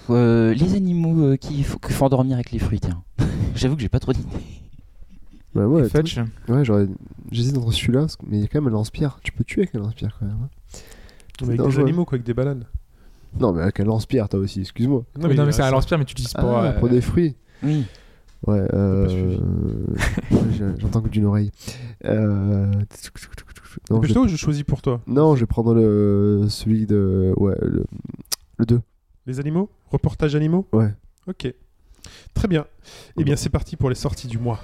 Euh, 0.10 0.54
les 0.54 0.76
animaux 0.76 1.26
euh, 1.26 1.36
qui 1.36 1.64
faut, 1.64 1.78
qu'il 1.80 1.94
faut 1.94 2.06
endormir 2.06 2.36
avec 2.36 2.52
les 2.52 2.60
fruits, 2.60 2.80
tiens. 2.80 3.04
J'avoue 3.56 3.76
que 3.76 3.82
j'ai 3.82 3.90
pas 3.90 4.00
trop 4.00 4.14
d'idées. 4.14 4.28
Bah 5.54 5.68
ouais, 5.68 5.86
Et 5.86 5.90
Fetch 5.90 6.18
ouais 6.48 6.64
j'aurais- 6.64 6.88
j'hésite 7.32 7.58
entre 7.58 7.74
celui-là, 7.74 8.08
mais 8.26 8.38
il 8.38 8.42
y 8.42 8.46
a 8.46 8.48
quand 8.48 8.62
même 8.62 8.70
un 8.72 8.76
lance-pierre. 8.78 9.20
Tu 9.22 9.34
peux 9.34 9.44
tuer 9.44 9.64
avec 9.64 9.76
un 9.76 9.80
lance-pierre 9.80 10.16
quand 10.18 10.26
même. 10.26 10.38
hein. 10.44 10.50
Avec 11.44 11.62
des 11.62 11.80
animaux, 11.80 12.06
quoi, 12.06 12.16
avec 12.16 12.26
des 12.26 12.34
bananes. 12.34 12.64
Non, 13.38 13.52
mais 13.52 13.62
avec 13.62 13.80
un 13.82 13.84
lance-pierre, 13.84 14.30
toi 14.30 14.40
aussi, 14.40 14.62
excuse-moi. 14.62 15.04
Non, 15.20 15.28
mais, 15.28 15.36
il 15.36 15.54
c'est 15.54 15.62
un 15.64 15.72
lance-pierre, 15.72 16.00
mais 16.00 16.06
tu 16.06 16.12
l'utilises. 16.16 16.34
Ah, 16.36 16.46
euh, 16.46 16.80
pour 16.80 16.88
des 16.88 17.02
fruits. 17.02 17.36
Oui. 17.64 17.84
Ouais, 18.48 18.66
euh... 18.74 19.38
j'entends 20.80 21.02
que 21.02 21.10
d'une 21.10 21.26
oreille. 21.26 21.52
Euh... 22.06 22.72
Non, 23.90 24.02
je... 24.02 24.18
Ou 24.18 24.28
je 24.28 24.36
choisis 24.36 24.64
pour 24.64 24.82
toi 24.82 25.02
non, 25.08 25.36
je 25.36 25.42
vais 25.42 25.46
prendre 25.46 25.74
le... 25.76 26.48
celui 26.50 26.88
de... 26.88 27.34
Ouais, 27.38 27.56
le, 27.62 27.86
le 28.58 28.66
2. 28.66 28.82
Les 29.28 29.40
animaux? 29.40 29.70
Reportage 29.92 30.36
animaux? 30.36 30.68
Ouais. 30.74 30.94
Ok. 31.28 31.54
Très 32.34 32.48
bien. 32.48 32.66
Eh 33.18 33.24
bien, 33.24 33.36
c'est 33.36 33.50
parti 33.50 33.76
pour 33.76 33.90
les 33.90 33.96
sorties 33.96 34.28
du 34.28 34.40
mois. 34.40 34.60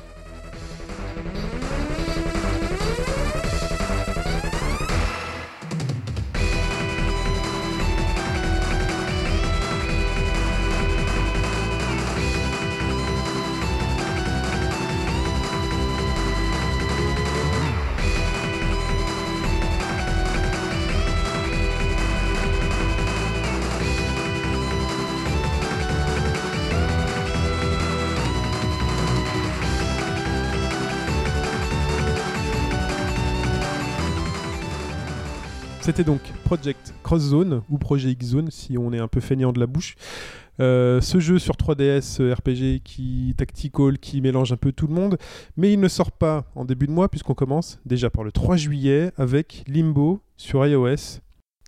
C'était 35.98 36.12
donc 36.12 36.22
Project 36.44 36.94
Cross 37.02 37.24
Zone 37.24 37.64
ou 37.72 37.80
Projet 37.80 38.12
X 38.12 38.28
Zone 38.28 38.52
si 38.52 38.78
on 38.78 38.94
est 38.94 39.00
un 39.00 39.08
peu 39.08 39.20
feignant 39.20 39.52
de 39.52 39.60
la 39.60 39.66
bouche. 39.66 39.96
Euh, 40.60 41.02
ce 41.02 41.20
jeu 41.20 41.40
sur 41.40 41.56
3DS 41.56 42.22
euh, 42.22 42.36
RPG 42.36 42.84
qui 42.84 43.34
tactical 43.36 43.98
qui 43.98 44.22
mélange 44.22 44.52
un 44.52 44.58
peu 44.58 44.72
tout 44.72 44.86
le 44.86 44.94
monde, 44.94 45.18
mais 45.56 45.74
il 45.74 45.80
ne 45.80 45.88
sort 45.88 46.12
pas 46.12 46.46
en 46.54 46.66
début 46.66 46.86
de 46.86 46.92
mois 46.92 47.10
puisqu'on 47.10 47.34
commence 47.34 47.80
déjà 47.88 48.12
par 48.12 48.24
le 48.24 48.32
3 48.32 48.58
juillet 48.58 49.12
avec 49.18 49.64
Limbo 49.68 50.22
sur 50.36 50.64
iOS, 50.64 51.20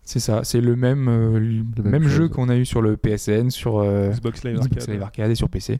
C'est 0.04 0.20
ça, 0.20 0.44
c'est 0.44 0.62
le 0.62 0.76
même, 0.76 1.08
euh, 1.08 1.40
le 1.40 1.84
même 1.84 2.08
jeu 2.08 2.30
qu'on 2.30 2.50
a 2.50 2.56
eu 2.56 2.68
sur 2.68 2.84
le 2.84 2.98
PSN, 2.98 3.50
sur 3.50 3.80
euh, 3.80 4.12
Xbox 4.12 4.44
Live 4.44 4.58
Xbox 4.58 4.82
Arcade. 4.84 4.94
Live 4.94 5.02
Arcade 5.02 5.32
et 5.32 5.36
sur 5.36 5.50
PC. 5.50 5.80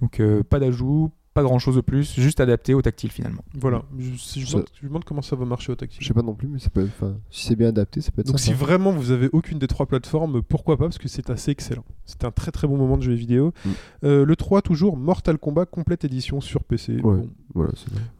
Donc 0.00 0.20
euh, 0.20 0.42
pas 0.42 0.58
d'ajout, 0.58 1.12
pas 1.32 1.42
grand 1.42 1.58
chose 1.60 1.76
de 1.76 1.80
plus, 1.80 2.14
juste 2.18 2.40
adapté 2.40 2.74
au 2.74 2.82
tactile 2.82 3.10
finalement. 3.12 3.44
Voilà. 3.54 3.82
Je, 3.98 4.16
si 4.16 4.40
je, 4.40 4.46
Ça- 4.46 4.56
me 4.56 4.62
demande, 4.62 4.68
je 4.74 4.82
me 4.84 4.88
demande 4.88 5.04
comment 5.04 5.22
ça 5.22 5.36
va 5.36 5.44
marcher 5.44 5.70
au 5.70 5.76
tactile. 5.76 6.02
Je 6.02 6.08
sais 6.08 6.14
pas 6.14 6.22
non 6.22 6.34
plus, 6.34 6.48
mais 6.48 6.58
ça 6.58 6.70
peut 6.70 6.80
être- 6.82 6.90
enfin, 6.96 7.14
si 7.30 7.46
c'est 7.46 7.56
bien 7.56 7.68
adapté, 7.68 8.00
ça 8.00 8.10
peut 8.10 8.20
être 8.22 8.26
Donc 8.26 8.40
si 8.40 8.52
vraiment 8.52 8.90
vous 8.92 9.12
avez 9.12 9.28
aucune 9.32 9.58
des 9.58 9.68
trois 9.68 9.86
plateformes, 9.86 10.42
pourquoi 10.42 10.76
pas 10.76 10.84
Parce 10.84 10.98
que 10.98 11.08
c'est 11.08 11.30
assez 11.30 11.50
excellent. 11.52 11.84
C'était 12.04 12.26
un 12.26 12.32
très 12.32 12.50
très 12.50 12.66
bon 12.66 12.76
moment 12.76 12.96
de 12.98 13.02
jeu 13.02 13.12
vidéo. 13.12 13.52
Mm. 13.64 13.68
Euh, 14.04 14.24
le 14.24 14.36
3 14.36 14.62
toujours, 14.62 14.96
Mortal 14.96 15.38
Kombat 15.38 15.66
complète 15.66 16.04
édition 16.04 16.40
sur 16.40 16.64
PC. 16.64 16.94
Ouais. 16.94 17.00
Bon, 17.02 17.28
Voilà, 17.54 17.72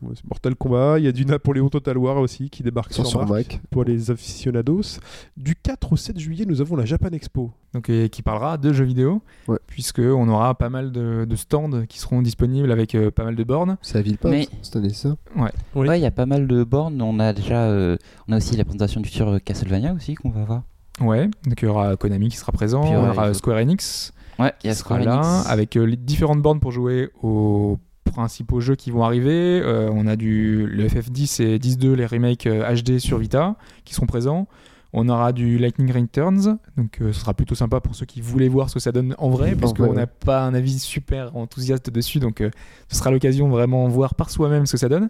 ouais, 0.03 0.15
Mortal 0.29 0.55
Kombat, 0.57 0.99
il 1.01 1.05
y 1.05 1.09
a 1.09 1.13
du 1.13 1.25
Napoléon 1.27 1.69
Total 1.69 1.97
War 1.99 2.17
aussi 2.19 2.51
qui 2.51 2.63
débarque 2.63 2.93
Sur, 2.93 3.07
sur, 3.07 3.21
Mac, 3.21 3.29
Mac. 3.31 3.61
pour 3.71 3.85
les 3.85 4.11
aficionados. 4.11 4.99
Du 5.37 5.55
4 5.57 5.93
au 5.93 5.97
7 5.97 6.19
juillet, 6.19 6.47
nous 6.47 6.61
avons 6.61 6.77
la 6.77 6.85
Japan 6.85 7.09
Expo. 7.13 7.53
Donc, 7.75 7.89
et 7.91 8.09
qui 8.09 8.23
parlera 8.23 8.59
de 8.59 8.73
jeux 8.73 8.85
vidéo, 8.85 9.23
Ouais. 9.49 9.59
puisque 9.69 10.01
on 10.01 10.29
aura 10.29 10.55
pas 10.57 10.69
mal 10.71 10.91
de, 10.93 11.25
de 11.25 11.37
stands 11.37 11.87
qui 11.89 11.99
seront 12.01 12.23
disponibles 12.23 12.71
avec 12.73 12.95
euh, 13.01 13.11
pas 13.11 13.25
mal 13.25 13.37
de 13.37 13.45
bornes. 13.45 13.77
C'est 13.83 13.99
à 13.99 14.03
Villepinte 14.03 14.31
Mais- 14.31 14.49
cette 14.63 14.77
année, 14.77 14.89
c'est 14.91 15.09
ça 15.09 15.17
Oui. 15.37 15.49
Ouais, 15.75 15.99
il 15.99 16.03
y 16.03 16.07
a 16.07 16.11
pas 16.11 16.27
mal 16.27 16.47
de 16.47 16.65
bornes. 16.65 17.01
On 17.03 17.19
a 17.19 17.33
déjà, 17.33 17.63
euh, 17.65 17.97
on 18.29 18.33
a 18.33 18.37
aussi 18.37 18.57
la 18.57 18.65
présentation 18.65 19.01
du 19.01 19.09
futur 19.09 19.29
euh, 19.29 19.39
Castlevania 19.39 19.93
aussi 19.95 20.15
qu'on 20.15 20.31
va 20.31 20.45
voir. 20.45 20.63
Ouais, 21.01 21.29
donc 21.47 21.63
il 21.63 21.65
y 21.65 21.69
aura 21.69 21.97
Konami 21.97 22.29
qui 22.29 22.37
sera 22.37 22.53
présent, 22.53 22.83
Puis, 22.83 22.91
il 22.91 22.95
y 22.95 22.97
ouais, 22.97 23.09
aura 23.09 23.33
Square 23.33 23.59
Enix 23.59 24.13
Ouais, 24.39 24.53
il 24.63 24.69
y 24.69 24.69
qui 24.69 24.69
a 24.69 24.75
sera 24.75 25.01
Square 25.01 25.05
là, 25.05 25.21
Enix. 25.39 25.49
avec 25.49 25.77
euh, 25.77 25.85
les 25.85 25.97
différentes 25.97 26.43
bornes 26.43 26.61
pour 26.61 26.73
jouer 26.73 27.11
aux 27.23 27.79
principaux 28.05 28.61
jeux 28.61 28.75
qui 28.75 28.91
vont 28.91 29.05
arriver. 29.05 29.61
Euh, 29.65 29.89
on 29.93 30.07
a 30.07 30.17
du 30.17 30.67
le 30.67 30.87
FF10 30.89 31.43
et 31.43 31.59
10.2, 31.59 31.93
les 31.95 32.07
remakes 32.07 32.47
euh, 32.47 32.75
HD 32.75 32.99
sur 32.99 33.19
Vita 33.19 33.57
qui 33.85 33.95
seront 33.95 34.07
présents. 34.07 34.47
On 34.93 35.09
aura 35.09 35.33
du 35.33 35.57
Lightning 35.57 35.93
Returns, 35.93 36.59
donc 36.77 36.99
euh, 37.01 37.13
ce 37.13 37.21
sera 37.21 37.33
plutôt 37.33 37.55
sympa 37.55 37.81
pour 37.81 37.95
ceux 37.95 38.07
qui 38.07 38.21
voulaient 38.21 38.49
voir 38.49 38.69
ce 38.69 38.75
que 38.75 38.81
ça 38.81 38.91
donne 38.91 39.15
en 39.19 39.31
vrai, 39.31 39.55
puisqu'on 39.55 39.87
vrai, 39.87 39.95
n'a 39.95 40.01
ouais. 40.03 40.09
pas 40.27 40.43
un 40.45 40.53
avis 40.53 40.81
super 40.81 41.37
enthousiaste 41.37 41.91
dessus, 41.91 42.19
donc 42.19 42.41
euh, 42.41 42.51
ce 42.89 42.97
sera 42.97 43.13
l'occasion 43.13 43.47
de 43.47 43.53
vraiment 43.53 43.87
voir 43.87 44.17
par 44.17 44.31
soi-même 44.31 44.67
ce 44.67 44.73
que 44.73 44.79
ça 44.79 44.89
donne. 44.89 45.09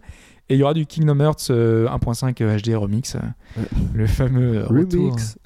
Et 0.50 0.54
il 0.54 0.58
y 0.58 0.62
aura 0.62 0.74
du 0.74 0.84
Kingdom 0.84 1.20
Hearts 1.20 1.46
euh, 1.50 1.86
1.5 1.88 2.34
HD 2.62 2.74
Remix, 2.76 3.14
euh, 3.14 3.20
Ouais. 3.56 3.64
le 3.94 4.06
fameux 4.06 4.64
retour 4.66 5.04
Remix. 5.06 5.38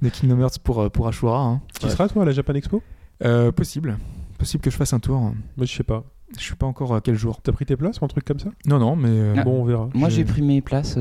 de 0.00 0.08
Kingdom 0.08 0.40
Hearts 0.40 0.58
pour, 0.64 0.80
euh, 0.80 0.88
pour 0.88 1.06
Ashura. 1.08 1.38
hein. 1.42 1.60
Tu 1.78 1.88
seras 1.90 2.08
toi 2.08 2.22
à 2.22 2.24
la 2.24 2.32
Japan 2.32 2.54
Expo? 2.54 2.82
Euh, 3.24 3.52
possible. 3.52 3.98
Possible 4.38 4.62
que 4.62 4.70
je 4.70 4.76
fasse 4.76 4.92
un 4.94 5.00
tour. 5.00 5.18
Moi 5.20 5.34
je 5.66 5.74
sais 5.74 5.82
pas. 5.84 6.04
Je 6.38 6.44
sais 6.48 6.56
pas 6.56 6.66
encore 6.66 6.94
à 6.94 7.00
quel 7.00 7.14
jour. 7.16 7.40
T'as 7.42 7.52
pris 7.52 7.66
tes 7.66 7.76
places 7.76 8.00
ou 8.00 8.04
un 8.04 8.08
truc 8.08 8.24
comme 8.24 8.38
ça? 8.40 8.48
Non, 8.66 8.78
non, 8.78 8.96
mais. 8.96 9.08
euh, 9.10 9.34
Ah. 9.36 9.44
Bon, 9.44 9.60
on 9.62 9.64
verra. 9.64 9.88
Moi, 9.94 10.08
j'ai 10.08 10.24
pris 10.24 10.42
mes 10.42 10.60
places. 10.60 10.98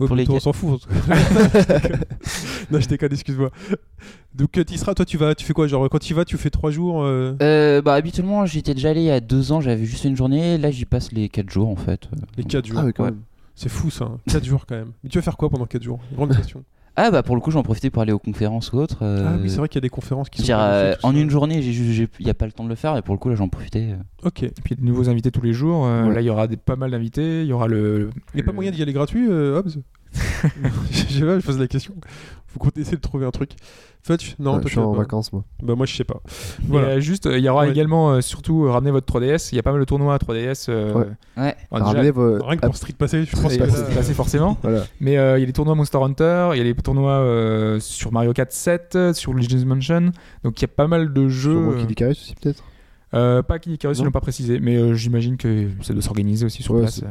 Ouais, 0.00 0.06
Pour 0.06 0.16
les 0.16 0.28
on 0.28 0.40
s'en 0.40 0.52
fout. 0.52 0.86
non, 2.70 2.80
je 2.80 2.86
déconne, 2.88 3.12
excuse-moi. 3.12 3.50
Donc, 4.34 4.58
euh, 4.58 4.64
Tisra, 4.64 4.94
toi, 4.94 5.04
tu 5.06 5.16
vas, 5.16 5.34
tu 5.34 5.44
fais 5.46 5.52
quoi 5.54 5.66
Genre, 5.66 5.88
quand 5.88 5.98
tu 5.98 6.12
y 6.12 6.16
vas, 6.16 6.24
tu 6.24 6.36
fais 6.36 6.50
trois 6.50 6.70
jours 6.70 7.02
euh, 7.02 7.34
euh, 7.42 7.80
bah, 7.80 7.94
habituellement, 7.94 8.44
j'étais 8.44 8.74
déjà 8.74 8.90
allé 8.90 9.00
il 9.00 9.06
y 9.06 9.10
a 9.10 9.20
deux 9.20 9.52
ans. 9.52 9.60
J'avais 9.60 9.84
juste 9.86 10.04
une 10.04 10.16
journée. 10.16 10.58
Là, 10.58 10.70
j'y 10.70 10.84
passe 10.84 11.12
les 11.12 11.28
quatre 11.30 11.50
jours 11.50 11.68
en 11.68 11.76
fait. 11.76 12.08
Les 12.36 12.44
quatre 12.44 12.66
jours. 12.66 12.78
Ah, 12.80 12.84
ouais, 12.84 12.92
quand 12.92 13.04
Ouais. 13.04 13.10
même. 13.10 13.20
C'est 13.54 13.70
fou 13.70 13.88
ça, 13.90 14.04
hein. 14.04 14.18
4 14.28 14.44
jours 14.44 14.66
quand 14.68 14.74
même. 14.76 14.92
Mais 15.02 15.08
tu 15.08 15.16
vas 15.16 15.22
faire 15.22 15.38
quoi 15.38 15.48
pendant 15.48 15.64
4 15.64 15.82
jours? 15.82 15.98
Grande 16.14 16.36
question. 16.36 16.62
Ah 16.98 17.10
bah 17.10 17.22
pour 17.22 17.34
le 17.34 17.40
coup, 17.42 17.50
j'en 17.50 17.62
profitais 17.62 17.90
pour 17.90 18.00
aller 18.02 18.12
aux 18.12 18.18
conférences 18.18 18.72
ou 18.72 18.78
autres. 18.78 18.98
euh, 19.02 19.26
Ah 19.28 19.38
oui, 19.42 19.50
c'est 19.50 19.58
vrai 19.58 19.68
qu'il 19.68 19.76
y 19.76 19.78
a 19.78 19.82
des 19.82 19.88
conférences 19.90 20.30
qui 20.30 20.38
sont. 20.38 20.44
dire, 20.44 20.58
euh, 20.58 20.94
en 21.02 21.12
ça. 21.12 21.18
une 21.18 21.28
journée, 21.30 21.60
j'ai 21.60 21.72
juste, 21.72 21.90
j'ai- 21.92 22.08
il 22.20 22.26
y 22.26 22.30
a 22.30 22.34
pas 22.34 22.46
le 22.46 22.52
temps 22.52 22.64
de 22.64 22.68
le 22.70 22.74
faire. 22.74 22.96
Et 22.96 23.02
pour 23.02 23.14
le 23.14 23.18
coup, 23.18 23.28
là, 23.28 23.34
j'en 23.34 23.48
profitais. 23.48 23.88
euh. 23.92 24.26
Ok. 24.28 24.42
Et 24.44 24.52
puis 24.64 24.76
de 24.76 24.82
nouveaux 24.82 25.08
invités 25.10 25.30
tous 25.30 25.42
les 25.42 25.52
jours. 25.52 25.86
Euh, 25.86 26.06
Ouais. 26.08 26.14
Là, 26.14 26.20
il 26.22 26.24
y 26.26 26.30
aura 26.30 26.46
des, 26.46 26.56
pas 26.56 26.76
mal 26.76 26.90
d'invités. 26.90 27.42
Il 27.42 27.48
y 27.48 27.52
aura 27.52 27.68
le. 27.68 28.10
Il 28.32 28.36
n'y 28.36 28.40
a 28.40 28.44
pas 28.44 28.50
le- 28.52 28.54
moyen 28.54 28.70
d'y 28.70 28.80
aller 28.82 28.92
gratuit, 28.94 29.26
euh, 29.28 29.58
Hobbs? 29.58 29.76
Je 30.90 30.96
sais 30.96 31.20
pas, 31.20 31.38
je 31.38 31.44
pose 31.44 31.58
la 31.58 31.66
question. 31.68 31.92
Faut 32.58 32.70
qu'on 32.70 32.80
essaie 32.80 32.96
de 32.96 33.00
trouver 33.00 33.26
un 33.26 33.30
truc. 33.30 33.50
Fudge 34.02 34.34
Non, 34.38 34.52
Ouais, 34.54 34.60
toi, 34.60 34.66
je 34.66 34.70
suis 34.70 34.78
en 34.78 34.92
pas. 34.92 34.98
vacances, 34.98 35.32
moi. 35.32 35.44
Bah, 35.62 35.74
moi, 35.74 35.84
je 35.84 35.94
sais 35.96 36.04
pas. 36.04 36.20
Et, 36.24 36.66
Voilà. 36.68 36.88
euh, 36.88 37.00
juste, 37.00 37.26
euh, 37.26 37.36
il 37.38 37.44
y 37.44 37.48
aura 37.48 37.62
Ouais. 37.64 37.70
également, 37.70 38.12
euh, 38.12 38.20
surtout, 38.20 38.64
euh, 38.64 38.70
ramener 38.70 38.90
votre 38.92 39.06
3DS. 39.06 39.50
Il 39.52 39.56
y 39.56 39.58
a 39.58 39.62
pas 39.62 39.72
mal 39.72 39.80
de 39.80 39.84
tournois 39.84 40.14
à 40.14 40.18
3DS. 40.18 40.66
euh, 40.68 40.92
Ouais. 40.94 41.06
Ouais. 41.36 41.56
bon, 41.70 41.78
déjà, 41.78 41.90
Ramenez 41.90 42.10
vos- 42.12 42.38
Rien 42.44 42.56
que 42.56 42.66
pour 42.66 42.76
Street 42.76 42.94
Passé, 42.96 43.24
je 43.24 43.36
pense 43.36 43.56
que 43.56 43.94
passé 43.94 44.14
forcément. 44.14 44.56
Voilà. 44.62 44.84
Mais 45.00 45.18
euh, 45.18 45.36
il 45.38 45.40
y 45.40 45.44
a 45.44 45.46
les 45.46 45.52
tournois 45.52 45.74
Monster 45.74 45.98
Hunter, 45.98 46.50
il 46.54 46.58
y 46.58 46.60
a 46.60 46.64
les 46.64 46.74
tournois 46.74 47.10
euh, 47.12 47.80
sur 47.80 48.12
Mario 48.12 48.32
4 48.32 48.52
7, 48.52 48.92
euh, 48.94 49.12
sur 49.12 49.32
Luigi's 49.34 49.64
Mansion. 49.64 50.12
Donc 50.44 50.58
il 50.58 50.62
y 50.62 50.64
a 50.66 50.68
pas 50.68 50.86
mal 50.86 51.12
de 51.12 51.28
Sur 51.28 51.50
jeux. 51.52 51.76
qui 51.86 51.92
Icarus 51.92 52.18
aussi, 52.22 52.34
peut-être? 52.40 52.62
Euh, 53.14 53.42
pas 53.42 53.58
qui 53.58 53.72
Icarus, 53.72 53.98
ils 53.98 54.04
l'ont 54.04 54.10
pas 54.10 54.20
précisé, 54.20 54.60
mais 54.60 54.76
euh, 54.76 54.94
j'imagine 54.94 55.36
que 55.36 55.68
ça 55.82 55.92
doit 55.92 56.02
s'organiser 56.02 56.44
aussi 56.46 56.62
sur 56.62 56.74
Ouais, 56.74 56.80
place. 56.82 57.02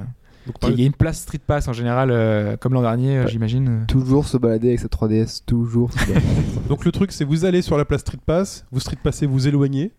C'est- 0.62 0.72
Il 0.72 0.80
y 0.80 0.84
a 0.84 0.86
une 0.86 0.94
place 0.94 1.20
Street 1.22 1.40
Pass 1.46 1.68
en 1.68 1.74
général, 1.74 2.10
euh, 2.12 2.58
comme 2.58 2.74
l'an 2.74 2.82
dernier, 2.82 3.18
euh, 3.18 3.24
Ouais. 3.26 3.32
j'imagine. 3.32 3.86
Toujours 3.88 4.28
se 4.28 4.38
balader 4.38 4.68
avec 4.70 4.80
sa 4.80 4.88
3DS, 4.88 5.42
toujours 5.46 5.92
se 5.92 5.98
balader. 6.08 6.26
donc, 6.70 6.86
le 6.86 6.92
truc, 6.92 7.12
c'est 7.12 7.24
vous 7.26 7.46
allez 7.46 7.62
sur 7.62 7.78
la 7.78 7.86
place 7.86 8.02
Street 8.02 8.20
Pass, 8.26 8.66
vous 8.72 8.80
Street 8.80 8.98
Passez, 9.04 9.26
vous 9.26 9.48
éloignez, 9.48 9.92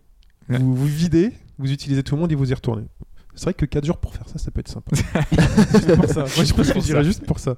Ouais. 0.49 0.57
vous, 0.59 0.75
vous 0.75 0.85
videz, 0.85 1.33
vous 1.59 1.71
utilisez 1.71 2.03
tout 2.03 2.15
le 2.15 2.21
monde 2.21 2.31
et 2.31 2.35
vous 2.35 2.49
y 2.49 2.53
retournez. 2.53 2.83
C'est 3.35 3.43
vrai 3.43 3.53
que 3.53 3.67
4 3.67 3.85
jours 3.85 3.97
pour 3.99 4.15
faire 4.15 4.27
ça, 4.27 4.39
ça 4.39 4.49
peut 4.49 4.61
être 4.61 4.67
sympa. 4.67 4.89
juste 5.71 5.95
pour 5.95 6.05
ça. 6.05 6.21
Moi, 6.21 6.43
je 6.43 6.53
pense 6.55 6.71
que 6.71 7.03
juste 7.03 7.23
pour 7.23 7.37
ça. 7.37 7.53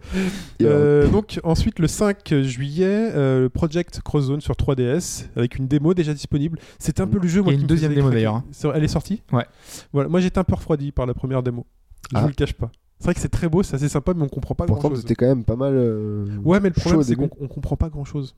Euh, 0.61 1.07
donc 1.07 1.39
ensuite 1.43 1.79
le 1.79 1.87
5 1.87 2.41
juillet, 2.41 3.11
euh, 3.15 3.43
le 3.43 3.49
Project 3.49 4.01
Cross 4.01 4.25
Zone 4.25 4.41
sur 4.41 4.55
3DS 4.55 5.27
avec 5.37 5.55
une 5.55 5.67
démo 5.67 5.93
déjà 5.93 6.13
disponible. 6.13 6.59
C'était 6.79 7.01
un 7.01 7.07
peu 7.07 7.17
le 7.17 7.29
jeu. 7.29 7.41
moi, 7.41 7.53
Il 7.53 7.55
y 7.55 7.55
a 7.55 7.57
qui 7.59 7.61
une 7.61 7.63
me 7.63 7.69
deuxième 7.69 7.91
faisait 7.91 8.01
démo, 8.01 8.11
d'ailleurs, 8.11 8.35
hein. 8.35 8.43
C'est 8.51 8.67
Elle 8.75 8.83
est 8.83 8.89
sortie? 8.89 9.21
Ouais. 9.31 9.45
Voilà. 9.93 10.09
Moi 10.09 10.19
j'étais 10.19 10.37
un 10.39 10.43
peu 10.43 10.55
refroidi 10.55 10.91
par 10.91 11.05
la 11.05 11.13
première 11.13 11.43
démo. 11.43 11.65
Je 12.11 12.17
Ah. 12.17 12.21
vous 12.21 12.27
le 12.27 12.33
cache 12.33 12.53
pas. 12.53 12.71
C'est 12.99 13.05
vrai 13.05 13.13
que 13.13 13.19
c'est 13.21 13.29
très 13.29 13.47
beau, 13.47 13.63
c'est 13.63 13.75
assez 13.75 13.87
sympa, 13.89 14.13
mais 14.13 14.23
on 14.23 14.27
comprend 14.27 14.55
pas 14.55 14.65
grand 14.65 14.75
Pourtant, 14.75 14.89
chose. 14.89 15.01
c'était 15.01 15.15
quand 15.15 15.27
même 15.27 15.43
pas 15.45 15.55
mal. 15.55 15.73
euh, 15.73 16.25
Ouais, 16.43 16.59
mais 16.59 16.69
le 16.69 16.73
problème 16.75 17.01
c'est 17.03 17.15
qu'on 17.15 17.29
on 17.39 17.47
comprend 17.47 17.77
pas 17.77 17.89
grand 17.89 18.03
chose. 18.03 18.35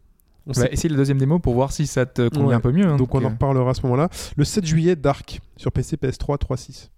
On 0.48 0.51
Bah, 0.51 0.62
sait- 0.62 0.70
essaye 0.74 0.90
la 0.92 0.98
deuxième 0.98 1.18
démo 1.18 1.40
pour 1.40 1.54
voir 1.54 1.72
si 1.72 1.86
ça 1.88 2.06
te 2.06 2.28
convient 2.30 2.48
Ouais. 2.48 2.54
un 2.56 2.60
peu 2.60 2.72
mieux. 2.72 2.86
hein, 2.88 2.96
Donc 2.98 3.13
on 3.16 3.24
en 3.24 3.30
reparlera 3.30 3.72
à 3.72 3.74
ce 3.74 3.82
moment-là. 3.84 4.10
Le 4.38 4.44
7 4.44 4.66
juillet, 4.66 4.96
Dark 4.96 5.40
sur 5.58 5.72
PC, 5.72 5.98
PS3, 5.98 6.38
3.6. 6.38 6.90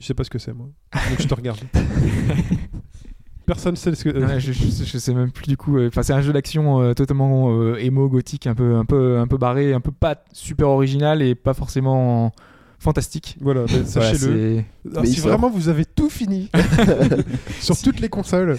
Je 0.00 0.06
sais 0.06 0.14
pas 0.14 0.24
ce 0.24 0.30
que 0.30 0.38
c'est 0.38 0.52
moi. 0.52 0.68
Donc 1.08 1.20
je 1.20 1.26
te 1.28 1.34
regarde. 1.34 1.58
Personne 3.46 3.74
sait 3.74 3.92
ce 3.96 4.04
que. 4.04 4.10
ouais, 4.16 4.38
je, 4.38 4.52
je- 4.52 4.84
je 4.84 4.98
sais 4.98 5.12
même 5.14 5.32
plus 5.32 5.46
du 5.48 5.56
coup. 5.56 5.76
euh, 5.78 5.88
Enfin, 5.88 6.02
c'est 6.04 6.12
un 6.12 6.20
jeu 6.20 6.32
d'action 6.32 6.80
euh, 6.80 6.94
totalement 6.94 7.50
euh, 7.50 7.76
émo, 7.80 8.08
gothique, 8.08 8.46
un 8.46 8.54
peu, 8.54 8.76
un 8.76 8.84
peu, 8.84 9.18
un 9.18 9.26
peu 9.26 9.38
barré, 9.38 9.72
un 9.72 9.80
peu 9.80 9.90
pas 9.90 10.22
super 10.32 10.68
original 10.68 11.20
et 11.22 11.34
pas 11.34 11.52
forcément 11.54 12.32
fantastique. 12.80 13.36
Voilà, 13.40 13.66
ben, 13.66 13.82
Voilà, 13.84 13.86
sachez-le. 13.86 14.64
Mais 14.84 15.06
si 15.06 15.20
sort. 15.20 15.28
vraiment 15.28 15.50
vous 15.50 15.68
avez 15.68 15.84
tout 15.84 16.10
fini 16.10 16.50
sur 17.60 17.80
toutes 17.80 18.00
les 18.00 18.08
consoles, 18.08 18.58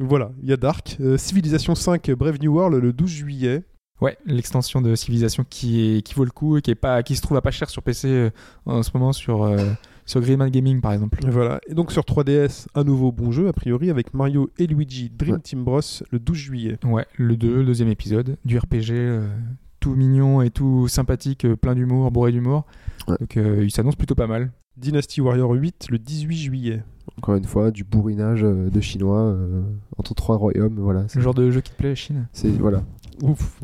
voilà, 0.00 0.32
il 0.42 0.48
y 0.48 0.52
a 0.52 0.56
Dark, 0.56 0.96
euh, 1.00 1.16
Civilization 1.16 1.74
5 1.76 2.10
Brave 2.12 2.38
New 2.40 2.52
World 2.52 2.82
le 2.82 2.92
12 2.92 3.08
juillet. 3.08 3.62
Ouais, 4.00 4.16
l'extension 4.24 4.80
de 4.80 4.94
Civilisation 4.94 5.44
qui, 5.48 5.98
est, 5.98 6.02
qui 6.02 6.14
vaut 6.14 6.24
le 6.24 6.30
coup 6.30 6.56
et 6.56 6.62
qui, 6.62 6.70
est 6.70 6.74
pas, 6.74 7.02
qui 7.02 7.16
se 7.16 7.20
trouve 7.20 7.36
à 7.36 7.42
pas 7.42 7.50
cher 7.50 7.68
sur 7.68 7.82
PC 7.82 8.08
euh, 8.08 8.30
en 8.64 8.82
ce 8.82 8.90
moment 8.94 9.12
sur, 9.12 9.42
euh, 9.42 9.58
sur 10.06 10.22
Greenman 10.22 10.48
Gaming 10.48 10.80
par 10.80 10.94
exemple. 10.94 11.18
Voilà, 11.28 11.60
et 11.68 11.74
donc 11.74 11.92
sur 11.92 12.02
3DS, 12.04 12.66
un 12.74 12.84
nouveau 12.84 13.12
bon 13.12 13.30
jeu 13.30 13.48
a 13.48 13.52
priori 13.52 13.90
avec 13.90 14.14
Mario 14.14 14.50
et 14.58 14.66
Luigi 14.66 15.10
Dream 15.10 15.34
Ouais. 15.34 15.40
Team 15.40 15.64
Bros 15.64 15.80
le 16.10 16.18
12 16.18 16.34
juillet. 16.34 16.78
Ouais, 16.82 17.04
le 17.18 17.36
2, 17.36 17.56
le 17.56 17.64
deuxième 17.66 17.88
épisode, 17.90 18.38
du 18.46 18.56
RPG, 18.56 18.90
euh, 18.92 19.28
tout 19.80 19.94
mignon 19.94 20.42
et 20.42 20.50
tout 20.50 20.88
sympathique, 20.88 21.44
euh, 21.44 21.56
plein 21.56 21.74
d'humour, 21.74 22.10
bourré 22.10 22.32
d'humour. 22.32 22.66
Ouais. 23.08 23.16
Donc 23.18 23.36
euh, 23.36 23.64
il 23.64 23.70
s'annonce 23.70 23.96
plutôt 23.96 24.14
pas 24.14 24.26
mal. 24.26 24.52
Dynasty 24.76 25.20
Warrior 25.20 25.52
8 25.52 25.88
le 25.90 25.98
18 25.98 26.36
juillet. 26.36 26.82
Encore 27.18 27.34
une 27.34 27.44
fois, 27.44 27.70
du 27.70 27.84
bourrinage 27.84 28.44
euh, 28.44 28.70
de 28.70 28.80
chinois 28.80 29.20
euh, 29.20 29.62
entre 29.98 30.14
trois 30.14 30.36
royaumes. 30.36 30.78
Voilà. 30.78 31.04
C'est 31.08 31.18
le 31.18 31.22
genre 31.22 31.34
de 31.34 31.50
jeu 31.50 31.60
qui 31.60 31.70
te 31.70 31.76
plaît, 31.76 31.94
Chine 31.94 32.28
C'est 32.32 32.48
voilà. 32.48 32.82
Ouf. 33.22 33.60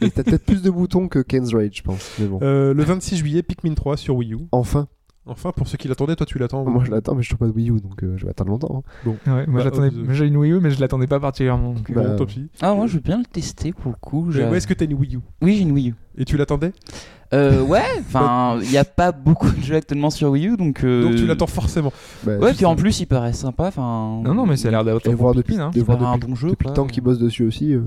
Et 0.00 0.10
t'as 0.10 0.22
peut-être 0.22 0.44
plus 0.44 0.62
de 0.62 0.70
boutons 0.70 1.08
que 1.08 1.18
Ken's 1.18 1.52
Rage, 1.52 1.78
je 1.78 1.82
pense. 1.82 2.12
Mais 2.20 2.26
bon. 2.26 2.38
Euh, 2.42 2.72
le 2.72 2.84
26 2.84 3.16
juillet, 3.16 3.42
Pikmin 3.42 3.74
3 3.74 3.96
sur 3.96 4.16
Wii 4.16 4.34
U. 4.34 4.38
Enfin, 4.52 4.86
Enfin, 5.26 5.52
pour 5.54 5.68
ceux 5.68 5.76
qui 5.76 5.86
l'attendaient, 5.86 6.16
toi 6.16 6.26
tu 6.26 6.38
l'attends. 6.38 6.64
moi 6.64 6.82
je 6.84 6.90
l'attends, 6.90 7.14
mais 7.14 7.22
je 7.22 7.28
trouve 7.28 7.46
pas 7.46 7.46
de 7.46 7.52
Wii 7.52 7.70
U, 7.70 7.80
donc 7.80 8.02
euh, 8.02 8.16
je 8.16 8.24
vais 8.24 8.30
attendre 8.30 8.50
longtemps. 8.50 8.82
hein. 9.06 9.10
Ouais, 9.26 9.46
moi 9.46 9.58
Bah, 9.58 9.64
j'attendais, 9.64 9.88
euh, 9.88 10.06
j'ai 10.12 10.26
une 10.26 10.36
Wii 10.38 10.52
U, 10.52 10.60
mais 10.60 10.70
je 10.70 10.80
l'attendais 10.80 11.06
pas 11.06 11.20
particulièrement. 11.20 11.74
donc, 11.74 11.92
Bon, 11.92 12.02
Bah, 12.02 12.14
tant 12.16 12.24
pis. 12.26 12.48
Ah, 12.62 12.74
moi, 12.74 12.86
je 12.86 12.94
veux 12.94 13.00
bien 13.00 13.18
le 13.18 13.24
tester 13.24 13.72
pour 13.72 13.90
le 13.92 13.96
coup. 14.00 14.24
Mais 14.28 14.32
j'ai- 14.32 14.42
est-ce 14.56 14.66
que 14.66 14.74
t'as 14.74 14.86
une 14.86 14.94
Wii 14.94 15.16
U? 15.16 15.20
Oui, 15.42 15.56
j'ai 15.56 15.62
une 15.62 15.72
Wii 15.72 15.90
U. 15.90 15.94
Et 16.16 16.24
tu 16.24 16.36
l'attendais? 16.36 16.72
Euh, 17.32 17.62
ouais, 17.62 17.82
enfin, 18.00 18.58
il 18.62 18.70
n'y 18.70 18.78
a 18.78 18.84
pas 18.84 19.12
beaucoup 19.12 19.48
de 19.50 19.60
jeux 19.60 19.76
actuellement 19.76 20.10
sur 20.10 20.30
Wii 20.30 20.48
U, 20.48 20.56
donc. 20.56 20.82
euh, 20.82 21.02
Donc 21.04 21.14
tu 21.16 21.26
l'attends 21.26 21.46
forcément. 21.46 21.92
Bah, 22.24 22.38
Ouais, 22.38 22.52
puis 22.54 22.64
en 22.64 22.74
plus, 22.74 22.98
il 23.00 23.06
paraît 23.06 23.34
sympa. 23.34 23.66
Enfin. 23.68 24.22
Non, 24.24 24.34
non, 24.34 24.46
mais 24.46 24.56
ça 24.56 24.68
a 24.68 24.70
l'air 24.72 24.84
d'être 24.84 25.06
Et 25.06 25.12
un 25.12 25.14
voir 25.14 25.34
bon 25.34 25.38
depuis, 25.38 25.56
hein. 25.60 25.70
de 25.72 25.80
voir 25.82 26.02
un 26.02 26.18
bon 26.18 26.34
jeu, 26.34 26.48
depuis 26.50 26.64
quoi. 26.64 26.72
le 26.72 26.76
temps 26.76 26.86
qu'ils 26.86 27.02
bossent 27.04 27.18
dessus 27.20 27.44
aussi. 27.44 27.72
euh, 27.74 27.82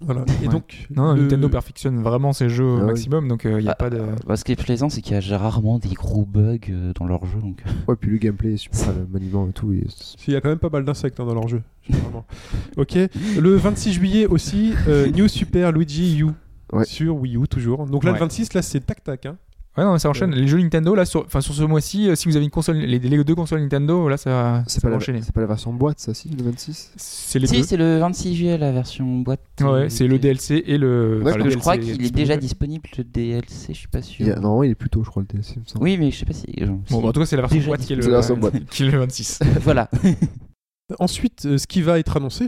Voilà. 0.00 0.24
Et 0.42 0.46
Ouais. 0.46 0.52
donc. 0.52 0.86
Non, 0.94 1.14
le- 1.14 1.22
Nintendo 1.22 1.48
perfectionne 1.48 2.00
vraiment 2.02 2.32
ses 2.32 2.48
jeux 2.48 2.64
Ah 2.68 2.74
au 2.74 2.78
ouais. 2.80 2.86
maximum, 2.86 3.26
donc 3.28 3.42
il 3.44 3.56
n'y 3.56 3.68
a 3.68 3.72
Ah, 3.72 3.74
pas 3.74 3.90
de. 3.90 4.00
bah, 4.26 4.36
ce 4.36 4.44
qui 4.44 4.52
est 4.52 4.56
plaisant, 4.56 4.88
c'est 4.88 5.00
qu'il 5.02 5.20
y 5.20 5.32
a 5.34 5.38
rarement 5.38 5.78
des 5.78 5.88
gros 5.90 6.24
bugs 6.24 6.58
euh, 6.70 6.92
dans 6.98 7.06
leur 7.06 7.26
jeu. 7.26 7.40
Donc... 7.40 7.62
Ouais, 7.88 7.96
puis 7.96 8.10
le 8.10 8.18
gameplay 8.18 8.54
est 8.54 8.56
super, 8.58 8.78
le 8.98 9.06
maniement 9.12 9.48
et 9.48 9.52
tout. 9.52 9.72
et 9.72 9.84
c'est- 9.88 10.16
Il 10.28 10.34
y 10.34 10.36
a 10.36 10.40
quand 10.40 10.48
même 10.50 10.58
pas 10.58 10.70
mal 10.70 10.84
d'insectes 10.84 11.18
hein, 11.20 11.26
dans 11.26 11.34
leur 11.34 11.48
jeu. 11.48 11.62
généralement. 11.88 12.24
ok. 12.76 12.96
Le 13.40 13.56
26 13.56 13.92
juillet 13.92 14.26
aussi, 14.26 14.72
euh, 14.86 15.10
New 15.10 15.26
Super 15.28 15.72
Luigi 15.72 16.20
U 16.20 16.26
Ouais. 16.72 16.84
sur 16.84 17.16
Wii 17.16 17.36
U 17.38 17.48
toujours. 17.48 17.86
Donc 17.86 18.04
là, 18.04 18.10
Ouais. 18.12 18.18
le 18.18 18.24
26, 18.24 18.52
là, 18.52 18.60
c'est 18.62 18.80
tac 18.80 19.02
tac. 19.02 19.24
Hein. 19.26 19.36
Ouais, 19.78 19.84
non, 19.84 19.96
ça 19.98 20.08
enchaîne. 20.10 20.32
Les 20.34 20.48
jeux 20.48 20.58
Nintendo, 20.60 20.94
là, 20.94 21.04
sur, 21.04 21.24
enfin, 21.24 21.40
sur 21.40 21.54
ce 21.54 21.62
mois-ci, 21.62 22.08
euh, 22.10 22.16
si 22.16 22.26
vous 22.28 22.34
avez 22.34 22.44
une 22.44 22.50
console, 22.50 22.78
les, 22.78 22.98
les 22.98 23.22
deux 23.24 23.34
consoles 23.36 23.60
Nintendo, 23.60 24.08
là, 24.08 24.16
ça, 24.16 24.64
C'est 24.66 24.80
ça 24.80 24.80
pas, 24.80 24.90
va 24.90 24.96
enchaîner. 24.96 25.22
c'est 25.22 25.32
pas 25.32 25.40
la 25.40 25.46
version 25.46 25.72
boîte, 25.72 26.00
ça, 26.00 26.14
si, 26.14 26.28
le 26.30 26.42
26 26.42 26.92
C'est 26.96 27.38
les 27.38 27.46
Si, 27.46 27.58
deux. 27.58 27.62
c'est 27.62 27.76
le 27.76 27.98
26 27.98 28.34
juillet 28.34 28.58
la 28.58 28.72
version 28.72 29.06
boîte. 29.18 29.40
Ouais, 29.60 29.66
euh, 29.66 29.88
c'est 29.88 30.08
le 30.08 30.18
DLC 30.18 30.64
et 30.66 30.78
le. 30.78 31.20
Ouais, 31.22 31.30
enfin, 31.30 31.36
le 31.38 31.44
Je 31.44 31.48
DLC 31.50 31.60
crois 31.60 31.78
qu'il 31.78 32.04
est 32.04 32.10
déjà 32.10 32.36
disponible 32.36 32.88
le 32.98 33.04
DLC, 33.04 33.66
je 33.68 33.78
suis 33.78 33.88
pas 33.88 34.02
sûr. 34.02 34.26
Il 34.26 34.28
y 34.28 34.32
a- 34.32 34.34
Normalement, 34.40 34.64
il 34.64 34.70
est 34.72 34.74
plus 34.74 34.90
tôt, 34.90 35.04
je 35.04 35.10
crois, 35.10 35.22
le 35.22 35.28
DLC, 35.32 35.54
il 35.56 35.60
me 35.60 35.64
semble. 35.66 35.84
Oui, 35.84 35.96
mais 35.96 36.10
je 36.10 36.18
sais 36.18 36.26
pas 36.26 36.32
si. 36.32 36.46
Bon, 36.90 37.00
bah, 37.00 37.08
en 37.08 37.12
tout 37.12 37.20
cas, 37.20 37.26
c'est 37.26 37.36
la 37.36 37.42
version 37.42 37.60
boîte 37.64 37.80
qui 37.82 37.92
est 37.92 37.96
le, 37.96 38.02
qui 38.70 38.82
est 38.82 38.90
le 38.90 38.98
26. 38.98 39.38
voilà. 39.62 39.88
Ensuite, 40.98 41.44
euh, 41.46 41.58
ce 41.58 41.66
qui 41.66 41.82
va 41.82 41.98
être 41.98 42.16
annoncé. 42.16 42.46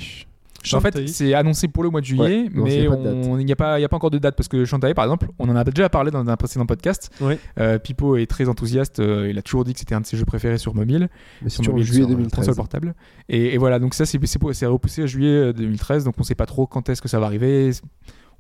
En 0.74 0.80
fait, 0.80 1.08
c'est 1.08 1.32
annoncé 1.34 1.68
pour 1.68 1.82
le 1.82 1.90
mois 1.90 2.00
de 2.00 2.06
juillet, 2.06 2.22
Ouais, 2.22 2.50
mais 2.52 2.84
il 2.84 3.44
n'y 3.46 3.52
a, 3.52 3.56
pas- 3.56 3.78
il 3.78 3.82
y 3.82 3.84
a 3.84 3.88
pas 3.88 3.96
encore 3.96 4.10
de 4.10 4.18
date 4.18 4.36
parce 4.36 4.48
que 4.48 4.64
Shantae, 4.64 4.92
par 4.94 5.04
exemple, 5.04 5.28
on 5.38 5.48
en 5.48 5.56
a 5.56 5.64
déjà 5.64 5.88
parlé 5.88 6.10
dans 6.10 6.26
un 6.28 6.36
précédent 6.36 6.66
podcast. 6.66 7.10
Ouais. 7.20 7.38
Euh, 7.58 7.78
Pipo 7.78 8.16
est 8.16 8.26
très 8.26 8.48
enthousiaste. 8.48 9.00
euh, 9.00 9.28
il 9.30 9.38
a 9.38 9.42
toujours 9.42 9.64
dit 9.64 9.72
que 9.72 9.78
c'était 9.78 9.94
un 9.94 10.00
de 10.02 10.06
ses 10.06 10.16
jeux 10.16 10.24
préférés 10.26 10.58
sur 10.58 10.74
mobile. 10.74 11.08
Mais 11.42 11.48
sur 11.48 11.62
en 11.64 11.68
mobile, 11.72 11.84
juillet 11.84 12.00
sur, 12.02 12.08
euh, 12.10 12.14
2013. 12.16 12.38
console 12.40 12.54
portable. 12.56 12.94
Et, 13.28 13.54
et 13.54 13.58
voilà, 13.58 13.78
donc 13.78 13.94
ça, 13.94 14.04
c'est 14.06 14.18
repoussé 14.66 15.02
à 15.02 15.06
juillet 15.06 15.30
euh, 15.48 15.52
2013, 15.52 16.04
donc 16.04 16.14
on 16.18 16.22
sait 16.22 16.34
pas 16.34 16.46
trop 16.46 16.66
quand 16.66 16.88
est-ce 16.88 17.00
que 17.00 17.08
ça 17.08 17.18
va 17.20 17.26
arriver. 17.26 17.70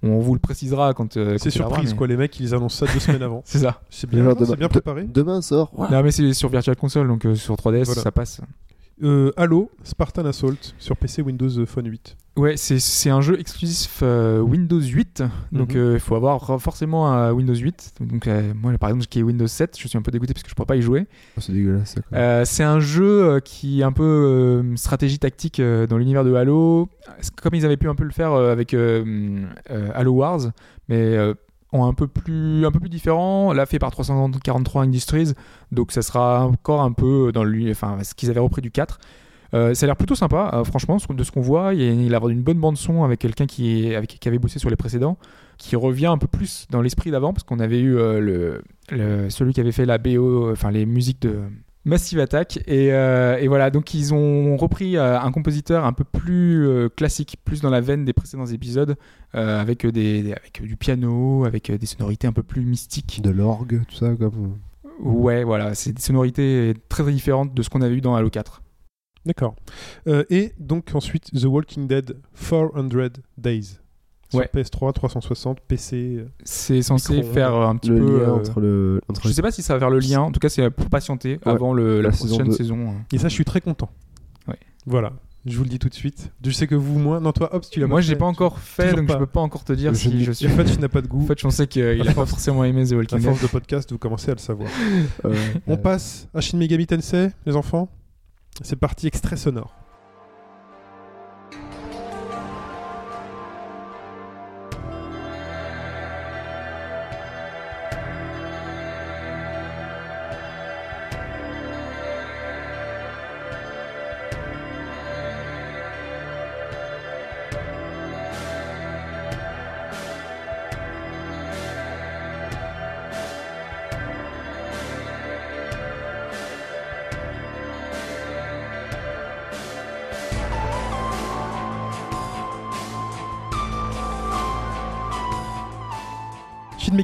On 0.02 0.18
vous 0.18 0.32
le 0.34 0.40
précisera 0.40 0.94
quand. 0.94 1.16
euh, 1.18 1.36
C'est 1.38 1.50
surprise, 1.50 1.90
mais- 1.92 1.96
quoi. 1.96 2.06
Les 2.06 2.16
mecs, 2.16 2.38
ils 2.40 2.54
annoncent 2.54 2.86
ça 2.86 2.92
deux 2.92 3.00
semaines 3.00 3.22
avant. 3.22 3.42
C'est 3.44 3.58
ça. 3.58 3.82
C'est 3.90 4.08
bien, 4.08 4.24
préparé. 4.68 5.04
Demain 5.04 5.42
sort. 5.42 5.72
Non, 5.90 6.02
mais 6.02 6.10
c'est 6.10 6.32
sur 6.32 6.48
Virtual 6.48 6.74
Console, 6.76 7.06
donc 7.06 7.24
euh, 7.26 7.34
sur 7.34 7.54
3DS, 7.56 7.84
Voilà. 7.84 8.02
ça 8.02 8.10
passe. 8.10 8.40
Euh, 9.02 9.32
Halo, 9.36 9.70
Spartan 9.82 10.24
Assault 10.26 10.74
sur 10.78 10.96
PC 10.96 11.22
Windows 11.22 11.48
Phone 11.66 11.86
8. 11.88 12.16
Ouais, 12.36 12.56
c'est- 12.56 12.78
c'est 12.78 13.10
un 13.10 13.20
jeu 13.20 13.38
exclusif 13.40 14.00
euh, 14.02 14.40
Windows 14.40 14.80
8, 14.80 15.22
donc 15.52 15.74
Mhm. 15.74 15.80
euh, 15.80 15.94
il 15.94 16.00
faut 16.00 16.14
avoir 16.14 16.60
forcément 16.60 17.10
un 17.12 17.32
Windows 17.32 17.54
8. 17.54 17.94
Donc 18.00 18.26
euh, 18.28 18.52
moi, 18.54 18.72
par 18.78 18.90
exemple, 18.90 19.06
qui 19.06 19.18
est 19.18 19.22
Windows 19.22 19.46
7, 19.46 19.76
je 19.78 19.88
suis 19.88 19.98
un 19.98 20.02
peu 20.02 20.10
dégoûté 20.10 20.32
parce 20.34 20.42
que 20.42 20.50
je 20.50 20.54
pourrais 20.54 20.66
pas 20.66 20.76
y 20.76 20.82
jouer. 20.82 21.06
Oh, 21.36 21.40
c'est 21.40 21.52
dégueulasse. 21.52 21.96
Euh, 22.12 22.44
c'est 22.44 22.62
un 22.62 22.80
jeu 22.80 23.24
euh, 23.24 23.40
qui 23.40 23.80
est 23.80 23.84
un 23.84 23.92
peu 23.92 24.02
euh, 24.04 24.76
stratégie 24.76 25.18
tactique 25.18 25.60
euh, 25.60 25.86
dans 25.86 25.98
l'univers 25.98 26.24
de 26.24 26.34
Halo, 26.34 26.88
comme 27.42 27.54
ils 27.54 27.64
avaient 27.66 27.76
pu 27.76 27.88
un 27.88 27.94
peu 27.94 28.04
le 28.04 28.12
faire 28.12 28.32
euh, 28.32 28.52
avec 28.52 28.74
euh, 28.74 29.44
euh, 29.70 29.90
Halo 29.94 30.12
Wars, 30.12 30.40
mais 30.88 30.96
euh, 31.16 31.34
en 31.72 31.86
un 31.86 31.94
peu 31.94 32.06
plus 32.08 32.64
un 32.66 32.70
peu 32.72 32.80
plus 32.80 32.88
différent. 32.90 33.52
Là, 33.52 33.66
fait 33.66 33.78
par 33.78 33.90
343 33.90 34.82
Industries, 34.82 35.32
donc 35.72 35.92
ça 35.92 36.02
sera 36.02 36.44
encore 36.46 36.80
un 36.82 36.92
peu 36.92 37.30
dans 37.32 37.44
lui, 37.44 37.70
enfin 37.70 37.98
ce 38.02 38.14
qu'ils 38.14 38.30
avaient 38.30 38.40
repris 38.40 38.62
du 38.62 38.70
4. 38.70 38.98
Euh, 39.52 39.74
ça 39.74 39.84
a 39.84 39.86
l'air 39.88 39.96
plutôt 39.96 40.14
sympa, 40.14 40.50
euh, 40.54 40.62
franchement, 40.64 40.98
de 41.08 41.24
ce 41.24 41.30
qu'on 41.32 41.40
voit. 41.40 41.74
Il, 41.74 41.80
il 42.02 42.14
a 42.14 42.20
une 42.28 42.42
bonne 42.42 42.58
bande 42.58 42.76
son 42.76 43.02
avec 43.02 43.18
quelqu'un 43.18 43.46
qui, 43.46 43.92
avec, 43.94 44.18
qui 44.20 44.28
avait 44.28 44.38
bossé 44.38 44.60
sur 44.60 44.70
les 44.70 44.76
précédents, 44.76 45.18
qui 45.58 45.74
revient 45.74 46.06
un 46.06 46.18
peu 46.18 46.28
plus 46.28 46.66
dans 46.70 46.80
l'esprit 46.82 47.10
d'avant, 47.10 47.32
parce 47.32 47.42
qu'on 47.42 47.58
avait 47.58 47.80
eu 47.80 47.96
euh, 47.98 48.20
le, 48.20 48.62
le- 48.90 49.28
celui 49.28 49.52
qui 49.52 49.60
avait 49.60 49.72
fait 49.72 49.86
la 49.86 49.98
BO, 49.98 50.52
enfin 50.52 50.70
les 50.70 50.86
musiques 50.86 51.22
de 51.22 51.40
Massive 51.84 52.20
Attack. 52.20 52.58
Et, 52.66 52.92
euh, 52.92 53.38
et 53.38 53.48
voilà, 53.48 53.70
donc 53.70 53.94
ils 53.94 54.12
ont 54.14 54.56
repris 54.56 54.96
euh, 54.96 55.18
un 55.20 55.32
compositeur 55.32 55.84
un 55.84 55.92
peu 55.92 56.04
plus 56.04 56.66
euh, 56.66 56.88
classique, 56.88 57.36
plus 57.44 57.60
dans 57.62 57.70
la 57.70 57.80
veine 57.80 58.04
des 58.04 58.12
précédents 58.12 58.46
épisodes, 58.46 58.96
euh, 59.34 59.60
avec, 59.60 59.86
des, 59.86 60.22
des- 60.22 60.32
avec 60.32 60.62
du 60.62 60.76
piano, 60.76 61.44
avec 61.44 61.70
des 61.72 61.86
sonorités 61.86 62.26
un 62.26 62.32
peu 62.32 62.42
plus 62.42 62.64
mystiques. 62.64 63.20
De 63.22 63.30
l'orgue, 63.30 63.82
tout 63.88 63.94
ça, 63.96 64.14
comme. 64.16 64.58
Ouais, 65.02 65.44
voilà, 65.44 65.74
c'est 65.74 65.92
des 65.92 66.02
sonorités 66.02 66.74
très 66.90 67.02
très 67.02 67.12
différentes 67.12 67.54
de 67.54 67.62
ce 67.62 67.70
qu'on 67.70 67.80
avait 67.80 67.94
eu 67.94 68.00
dans 68.02 68.14
Halo 68.14 68.28
4. 68.28 68.62
D'accord. 69.24 69.54
Euh, 70.06 70.24
et 70.30 70.52
donc 70.58 70.94
ensuite, 70.94 71.30
The 71.32 71.44
Walking 71.44 71.86
Dead 71.86 72.16
400 72.34 73.20
Days. 73.38 73.78
Sur 74.30 74.38
Ouais. 74.40 74.48
PS3, 74.54 74.92
360, 74.92 75.60
PC. 75.60 76.24
C'est 76.44 76.82
censé 76.82 77.22
faire 77.22 77.52
un 77.54 77.76
petit 77.76 77.90
Le 77.90 77.98
peu. 77.98 78.18
lien 78.20 78.28
euh, 78.28 78.34
entre 78.34 78.60
le. 78.60 79.00
Entre 79.08 79.26
Je 79.28 79.32
sais 79.32 79.42
pas 79.42 79.50
si 79.50 79.62
ça 79.62 79.74
va 79.74 79.80
faire 79.80 79.90
le 79.90 79.98
lien. 79.98 80.20
En 80.20 80.30
tout 80.32 80.40
cas, 80.40 80.48
c'est 80.48 80.70
pour 80.70 80.88
patienter 80.88 81.38
avant 81.44 81.72
le- 81.74 81.96
la, 82.00 82.08
la 82.10 82.12
saison 82.12 82.36
prochaine 82.36 82.52
saison. 82.52 82.94
Et 83.12 83.18
ça, 83.18 83.28
je 83.28 83.34
suis 83.34 83.44
très 83.44 83.60
content. 83.60 83.90
Ouais. 84.48 84.56
Voilà. 84.86 85.12
Je 85.46 85.56
vous 85.56 85.64
le 85.64 85.70
dis 85.70 85.78
tout 85.78 85.88
de 85.88 85.94
suite. 85.94 86.30
Je 86.44 86.50
sais 86.50 86.66
que 86.66 86.74
vous, 86.74 86.98
moins. 86.98 87.18
Non, 87.18 87.32
toi, 87.32 87.48
Hobbs, 87.54 87.64
tu 87.70 87.80
l'as 87.80 87.86
Moi, 87.86 88.02
j'ai 88.02 88.14
pas 88.14 88.26
encore 88.26 88.58
fait, 88.58 88.92
donc 88.94 89.06
pas. 89.06 89.14
je 89.14 89.18
peux 89.20 89.26
pas 89.26 89.40
encore 89.40 89.64
te 89.64 89.72
dire 89.72 89.94
Je 89.94 89.98
si 89.98 90.08
dis- 90.10 90.22
je 90.24 90.32
suis. 90.32 90.46
En 90.46 90.50
fait, 90.50 90.64
tu 90.66 90.78
n'as 90.78 90.88
pas 90.88 91.00
de 91.00 91.06
goût. 91.08 91.22
En 91.22 91.26
fait, 91.26 91.38
je 91.38 91.44
pensais 91.44 91.66
qu'il 91.66 92.06
a 92.08 92.12
pas 92.12 92.26
forcément 92.26 92.62
aimé 92.62 92.84
The 92.86 92.92
à 92.92 92.96
Walking 92.96 93.18
Dead. 93.18 93.26
force 93.26 93.42
de 93.42 93.46
podcast, 93.46 93.90
vous 93.90 93.98
commencez 93.98 94.30
à 94.30 94.34
le 94.34 94.38
savoir. 94.40 94.68
Euh, 95.24 95.34
On 95.66 95.72
euh, 95.72 95.76
passe 95.76 96.28
à 96.34 96.40
Shin 96.42 96.58
Megami 96.58 96.86
Tensei, 96.86 97.30
les 97.46 97.56
enfants. 97.56 97.88
C'est 98.62 98.76
parti, 98.76 99.06
extrait 99.06 99.36
sonore. 99.36 99.74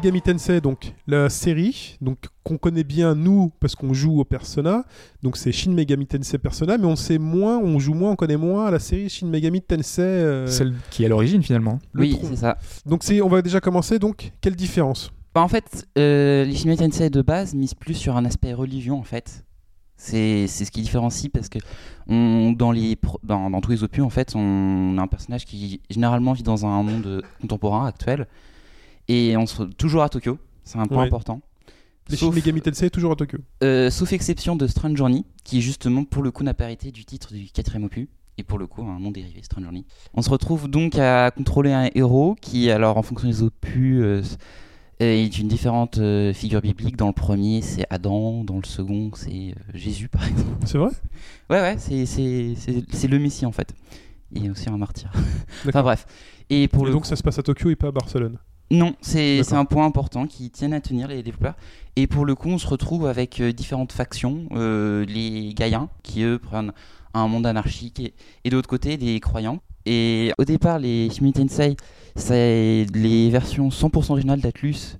Megami 0.06 0.22
Tensei, 0.22 0.60
donc 0.60 0.94
la 1.08 1.28
série, 1.28 1.96
donc 2.00 2.18
qu'on 2.44 2.58
connaît 2.58 2.84
bien 2.84 3.16
nous 3.16 3.50
parce 3.58 3.74
qu'on 3.74 3.92
joue 3.92 4.20
au 4.20 4.24
Persona. 4.24 4.84
Donc 5.22 5.36
c'est 5.36 5.50
Shin 5.50 5.72
Megami 5.72 6.06
Tensei 6.06 6.38
Persona, 6.38 6.78
mais 6.78 6.86
on 6.86 6.94
sait 6.94 7.18
moins, 7.18 7.58
on 7.58 7.78
joue 7.80 7.92
moins, 7.94 8.12
on 8.12 8.16
connaît 8.16 8.36
moins 8.36 8.70
la 8.70 8.78
série 8.78 9.08
Shin 9.08 9.26
Megami 9.26 9.62
Tensei. 9.62 10.02
euh, 10.02 10.46
Celle 10.46 10.74
qui 10.90 11.02
est 11.02 11.06
à 11.06 11.08
l'origine 11.08 11.42
finalement. 11.42 11.80
le 11.92 12.02
Oui, 12.02 12.18
c'est 12.22 12.36
ça. 12.36 12.56
Donc 12.84 13.02
c'est, 13.02 13.20
on 13.20 13.28
va 13.28 13.42
déjà 13.42 13.60
commencer. 13.60 13.98
Donc 13.98 14.30
quelle 14.40 14.54
différence? 14.54 15.10
Bah, 15.34 15.42
en 15.42 15.48
fait, 15.48 15.86
euh, 15.98 16.44
les 16.44 16.54
Shin 16.54 16.68
Megami 16.68 16.90
Tensei 16.92 17.10
de 17.10 17.22
base 17.22 17.52
misent 17.54 17.74
plus 17.74 17.94
sur 17.94 18.16
un 18.16 18.24
aspect 18.24 18.52
religion 18.54 18.98
en 18.98 19.02
fait. 19.04 19.42
C'est 19.96 20.46
c'est 20.46 20.64
ce 20.66 20.70
qui 20.70 20.82
différencie 20.82 21.30
parce 21.32 21.48
que 21.48 21.58
on, 22.06 22.52
dans, 22.52 22.70
les, 22.70 22.96
dans, 23.24 23.50
dans 23.50 23.60
tous 23.60 23.70
les 23.72 23.82
opus 23.82 24.04
en 24.04 24.10
fait, 24.10 24.34
on 24.36 24.96
a 24.98 25.02
un 25.02 25.06
personnage 25.08 25.46
qui 25.46 25.80
généralement 25.90 26.32
vit 26.32 26.42
dans 26.44 26.64
un 26.66 26.82
monde 26.82 27.22
contemporain 27.40 27.86
actuel 27.86 28.26
et 29.08 29.36
on 29.36 29.46
se 29.46 29.56
retrouve 29.56 29.74
toujours 29.76 30.02
à 30.02 30.08
Tokyo. 30.08 30.38
C'est 30.64 30.78
un 30.78 30.86
point 30.86 31.02
Ouais. 31.02 31.06
important. 31.06 31.40
Les 32.08 32.16
Shin 32.16 32.26
Sauf, 32.26 32.34
Megami 32.34 32.60
Tensei 32.60 32.88
toujours 32.90 33.12
à 33.12 33.16
Tokyo. 33.16 33.38
euh, 33.64 33.90
sauf 33.90 34.12
exception 34.12 34.54
de 34.56 34.66
Strange 34.66 34.96
Journey, 34.96 35.24
qui 35.44 35.60
justement 35.60 36.04
pour 36.04 36.22
le 36.22 36.30
coup 36.30 36.44
n'a 36.44 36.54
pas 36.54 36.70
été 36.70 36.90
du 36.92 37.04
titre 37.04 37.32
du 37.32 37.46
quatrième 37.50 37.84
opus. 37.84 38.08
Et 38.38 38.42
pour 38.42 38.58
le 38.58 38.66
coup, 38.66 38.82
un 38.82 39.00
nom 39.00 39.10
dérivé, 39.10 39.40
Strange 39.42 39.64
Journey. 39.64 39.84
On 40.14 40.20
se 40.22 40.28
retrouve 40.30 40.68
donc 40.68 40.96
à 40.98 41.30
contrôler 41.30 41.72
un 41.72 41.88
héros 41.94 42.36
qui, 42.40 42.70
alors 42.70 42.96
en 42.98 43.02
fonction 43.02 43.28
des 43.28 43.42
opus, 43.42 44.00
euh, 44.02 44.22
est 45.00 45.38
une 45.38 45.48
différente 45.48 45.98
euh, 45.98 46.32
figure 46.32 46.60
biblique. 46.60 46.96
Dans 46.96 47.06
le 47.08 47.12
premier, 47.12 47.60
c'est 47.62 47.86
Adam. 47.90 48.44
Dans 48.44 48.56
le 48.58 48.64
second, 48.64 49.10
c'est 49.14 49.54
Jésus, 49.74 50.08
par 50.08 50.26
exemple. 50.28 50.66
C'est 50.66 50.78
vrai? 50.78 50.90
Ouais, 51.50 51.60
ouais, 51.60 51.76
c'est- 51.78 53.06
le 53.08 53.18
Messie 53.18 53.46
en 53.46 53.52
fait. 53.52 53.72
Et 54.34 54.50
aussi 54.50 54.68
un 54.68 54.76
martyr. 54.78 55.10
enfin 55.68 55.82
bref. 55.82 56.06
Et 56.50 56.68
pour 56.68 56.82
Et 56.82 56.86
le 56.86 56.92
donc 56.92 57.02
coup- 57.02 57.08
ça 57.08 57.16
se 57.16 57.22
passe 57.22 57.38
à 57.38 57.42
Tokyo 57.42 57.70
et 57.70 57.76
pas 57.76 57.88
à 57.88 57.92
Barcelone. 57.92 58.38
Non, 58.70 58.94
c'est 59.00 59.52
un 59.52 59.64
point 59.64 59.86
important 59.86 60.26
qui 60.26 60.50
tiennent 60.50 60.72
à 60.74 60.80
tenir 60.80 61.08
les 61.08 61.22
développeurs. 61.22 61.54
Et 61.94 62.06
pour 62.06 62.24
le 62.24 62.34
coup, 62.34 62.48
on 62.48 62.58
se 62.58 62.66
retrouve 62.66 63.06
avec 63.06 63.40
euh, 63.40 63.52
différentes 63.52 63.92
factions. 63.92 64.46
euh, 64.52 65.04
les 65.06 65.54
Gaïens, 65.54 65.88
qui 66.02 66.22
eux 66.22 66.38
prennent 66.38 66.72
un 67.14 67.28
monde 67.28 67.46
anarchique, 67.46 68.00
et, 68.00 68.14
et 68.44 68.50
de 68.50 68.56
l'autre 68.56 68.68
côté, 68.68 68.96
des 68.96 69.20
croyants. 69.20 69.60
Et 69.86 70.32
au 70.38 70.44
départ, 70.44 70.78
les 70.80 71.08
Shin 71.10 71.24
Megami 71.24 71.48
Tensei, 71.48 71.76
c'est 72.16 72.86
les 72.92 73.30
versions 73.30 73.68
100% 73.68 74.10
originales 74.10 74.40
d'Atlus, 74.40 74.98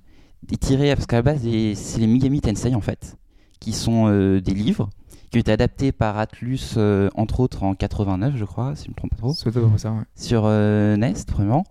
tirées, 0.60 0.94
parce 0.94 1.06
qu'à 1.06 1.16
la 1.16 1.22
base, 1.22 1.40
c'est 1.42 1.98
les 1.98 2.06
Megami 2.06 2.40
Tensei 2.40 2.74
en 2.74 2.80
fait, 2.80 3.16
qui 3.58 3.72
sont 3.72 4.06
euh, 4.06 4.40
des 4.40 4.54
livres 4.54 4.88
qui 5.32 5.38
ont 5.38 5.40
été 5.40 5.50
adaptés 5.50 5.90
par 5.90 6.18
Atlus, 6.18 6.74
euh, 6.76 7.10
entre 7.16 7.40
autres 7.40 7.64
en 7.64 7.74
89, 7.74 8.36
je 8.36 8.44
crois, 8.44 8.76
si 8.76 8.84
je 8.84 8.88
ne 8.90 8.92
me 8.92 8.96
trompe 8.96 9.10
pas 9.10 9.16
trop 9.16 9.32
C'est 9.34 9.46
ouais. 9.90 10.04
sur 10.14 10.44
Nest, 10.48 11.32
vraiment. 11.32 11.64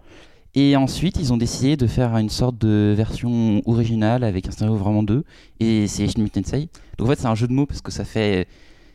Et 0.57 0.77
ensuite, 0.77 1.17
ils 1.19 1.33
ont 1.33 1.37
décidé 1.37 1.75
de 1.75 1.85
faire 1.85 2.15
une 2.15 2.29
sorte 2.29 2.57
de 2.57 2.93
version 2.95 3.61
originale 3.65 4.23
avec 4.23 4.47
un 4.47 4.51
scénario 4.51 4.77
vraiment 4.77 5.03
deux. 5.03 5.25
Et 5.59 5.85
c'est 5.87 6.07
Shin 6.07 6.25
Tensei. 6.27 6.69
Donc 6.97 7.07
en 7.07 7.11
fait, 7.11 7.19
c'est 7.19 7.27
un 7.27 7.35
jeu 7.35 7.47
de 7.47 7.53
mots 7.53 7.65
parce 7.65 7.81
que 7.81 7.91
ça 7.91 8.05
fait. 8.05 8.47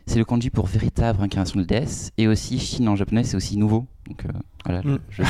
C'est 0.06 0.18
le 0.18 0.24
kanji 0.24 0.48
pour 0.48 0.66
véritable 0.66 1.22
incarnation 1.22 1.60
de 1.60 1.64
déesse. 1.64 2.12
Et 2.16 2.26
aussi, 2.26 2.58
Shin 2.58 2.86
en 2.86 2.96
japonais, 2.96 3.24
c'est 3.24 3.36
aussi 3.36 3.58
nouveau. 3.58 3.86
Donc 4.08 4.24
euh, 4.24 4.28
Voilà, 4.66 4.82
Mm. 4.82 4.98
je- 5.08 5.22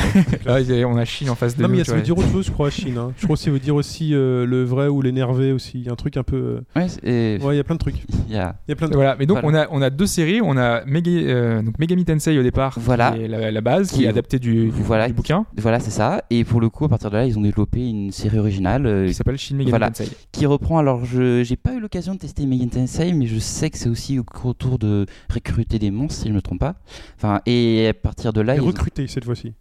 Là, 0.44 0.61
il 0.61 0.70
y 0.74 0.83
a- 0.83 0.88
on 0.88 0.96
a 0.96 1.04
Chine 1.04 1.30
en 1.30 1.37
face 1.37 1.56
de 1.56 1.62
Non, 1.62 1.68
nous. 1.68 1.72
mais 1.74 1.76
il 1.76 1.78
y 1.78 1.83
a- 1.83 1.85
tu 1.85 1.90
ça 1.90 1.96
veut 1.96 2.02
dire 2.02 2.18
autre 2.18 2.30
chose, 2.33 2.46
je 2.46 2.50
crois, 2.50 2.68
Chine. 2.68 2.98
hein. 2.98 3.12
Je 3.16 3.24
crois 3.26 3.37
que 3.37 3.42
ça 3.42 3.50
veut 3.50 3.61
dire 3.61 3.76
aussi 3.76 4.12
euh, 4.12 4.44
le 4.44 4.64
vrai 4.64 4.88
ou 4.88 5.02
l'énervé 5.02 5.52
aussi. 5.52 5.78
Il 5.78 5.85
y 5.87 5.88
a 5.88 5.92
un 5.92 5.96
truc 5.96 6.16
un 6.16 6.24
peu. 6.24 6.37
euh, 6.37 6.61
Ouais, 6.74 6.87
et- 7.04 7.38
Ouais, 7.44 7.54
il 7.54 7.56
y 7.59 7.61
a 7.61 7.64
plein 7.64 7.76
de 7.76 7.80
trucs. 7.80 7.94
il 8.28 8.35
y 8.35 8.37
a- 8.37 8.56
Il 8.66 8.70
y 8.70 8.72
a 8.72 8.76
plein 8.76 8.88
de 8.88 8.94
Voilà, 8.94 9.14
mais 9.18 9.26
donc 9.26 9.38
Voilà. 9.42 9.68
on, 9.70 9.76
a, 9.76 9.78
on 9.78 9.83
a 9.83 9.90
deux 9.90 10.06
séries. 10.06 10.40
On 10.42 10.56
a 10.56 10.85
Mega, 10.85 11.11
euh, 11.12 11.62
donc 11.62 11.78
Megami 11.78 12.04
Tensei 12.04 12.37
au 12.38 12.42
départ, 12.42 12.76
Voilà. 12.80 13.12
qui 13.12 13.22
est 13.22 13.28
la, 13.28 13.50
la 13.52 13.61
base, 13.61 13.90
qui, 13.92 13.98
Qui- 13.98 14.04
est 14.04 14.09
adaptée 14.09 14.40
du, 14.40 14.70
du, 14.70 14.83
voilà, 14.83 15.06
du 15.06 15.12
bouquin, 15.14 15.46
Voilà, 15.56 15.78
c'est 15.78 15.90
ça. 15.92 16.24
Et 16.30 16.42
pour 16.42 16.61
le 16.61 16.68
coup, 16.68 16.85
à 16.85 16.88
partir 16.88 17.11
de 17.11 17.16
là, 17.16 17.24
ils 17.26 17.38
ont 17.38 17.42
développé 17.42 17.88
une 17.88 18.11
série 18.11 18.38
originale 18.40 18.85
euh, 18.87 19.06
qui 19.06 19.14
s'appelle 19.14 19.38
Shin 19.38 19.54
Megami 19.54 19.70
Voilà. 19.70 19.90
Tensei. 19.90 20.09
qui 20.33 20.44
reprend. 20.46 20.78
Alors, 20.78 21.04
je 21.04 21.44
j'ai 21.44 21.56
pas 21.56 21.72
eu 21.74 21.78
l'occasion 21.80 22.14
de 22.14 22.18
tester 22.18 22.46
Megan 22.46 22.68
Tensei, 22.68 23.12
mais 23.12 23.26
je 23.26 23.38
sais 23.38 23.70
que 23.70 23.78
c'est 23.78 23.88
aussi 23.88 24.18
au 24.18 24.24
autour 24.42 24.78
de 24.80 25.06
recruter 25.33 25.78
des 25.78 25.92
monstres, 25.92 26.16
si 26.22 26.24
je 26.24 26.30
ne 26.30 26.35
me 26.37 26.42
trompe 26.42 26.59
pas. 26.61 26.74
Enfin, 27.16 27.40
et 27.46 27.87
à 27.88 27.94
partir 27.94 28.33
de 28.33 28.40
là, 28.40 28.56
Recruté 28.66 29.07
cette 29.07 29.25
fois-ci. 29.25 29.55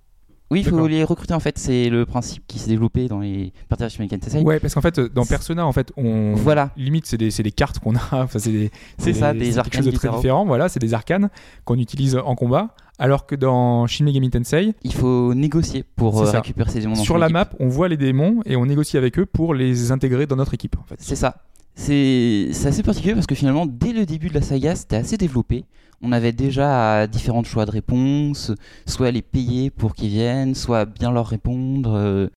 oui, 0.52 0.62
il 0.62 0.66
faut 0.68 0.88
les 0.88 1.04
recruter 1.04 1.34
en 1.34 1.40
fait. 1.40 1.58
C'est 1.60 1.90
le 1.90 2.06
principe 2.06 2.44
qui 2.48 2.58
s'est 2.60 2.70
développé 2.70 3.08
dans 3.08 3.20
les 3.20 3.54
Megan 4.00 4.20
Tensei. 4.20 4.42
Ouais, 4.42 4.60
parce 4.60 4.74
qu'en 4.74 4.82
fait, 4.82 5.00
dans 5.00 5.26
Persona, 5.26 5.66
en 5.66 5.72
fait, 5.72 5.92
on 5.98 6.34
Voilà, 6.36 6.72
limite 6.78 7.06
c'est 7.06 7.18
des, 7.18 7.30
c'est 7.32 7.44
des 7.44 7.52
cartes 7.52 7.80
qu'on 7.80 7.96
a. 7.96 8.00
Enfin, 8.12 8.40
c'est 8.40 8.52
des, 8.52 8.72
c'est 8.98 9.14
ça, 9.14 9.32
c'est 9.32 9.38
des 9.40 9.46
quelque 9.46 9.58
arcanes 9.60 9.84
chose 9.84 9.86
de 9.86 9.98
très 9.98 10.08
différents. 10.08 10.18
différent. 10.18 10.46
Voilà, 10.46 10.70
c'est 10.70 10.80
des 10.80 10.94
arcanes 10.94 11.30
qu'on 11.66 11.78
utilise 11.78 12.16
en 12.18 12.36
combat. 12.36 12.76
Alors 13.02 13.26
que 13.26 13.36
dans 13.36 13.88
Shin 13.88 14.04
Megami 14.04 14.30
Tensei, 14.30 14.74
Il 14.84 14.94
faut 14.94 15.34
négocier 15.34 15.86
pour 15.96 16.20
euh, 16.22 16.30
récupérer 16.32 16.70
ces 16.70 16.82
démons. 16.82 16.96
dans 16.96 17.02
sur 17.02 17.18
la 17.18 17.28
équipe. 17.28 17.34
map, 17.34 17.50
on 17.60 17.70
voit 17.70 17.88
les 17.88 17.96
démons 17.96 18.42
et 18.46 18.58
on 18.58 18.66
négocie 18.66 18.98
avec 18.98 19.18
eux 19.20 19.26
pour 19.26 19.54
les 19.54 19.92
intégrer 19.94 20.26
dans 20.26 20.36
notre 20.36 20.54
équipe. 20.54 20.76
En 20.78 20.84
fait. 20.84 20.96
C'est 21.00 21.16
ça. 21.16 21.38
C'est 21.82 22.68
assez 22.68 22.84
particulier 22.84 23.14
parce 23.14 23.26
que 23.26 23.36
finalement, 23.36 23.66
dès 23.66 23.94
le 23.94 24.06
début 24.06 24.28
de 24.28 24.34
la 24.34 24.42
saga, 24.42 24.76
c'était 24.76 24.98
assez 24.98 25.16
développé. 25.18 25.64
On 26.02 26.12
avait 26.12 26.34
déjà 26.34 27.08
différents 27.08 27.44
choix 27.44 27.66
de 27.66 27.72
réponse, 27.72 28.52
soit 28.86 29.12
les 29.12 29.22
payer 29.22 29.70
pour 29.70 29.96
qu'ils 29.96 30.10
viennent, 30.10 30.56
soit 30.56 30.86
bien 30.86 31.10
leur 31.12 31.28
répondre. 31.28 31.94
euh, 31.96 32.28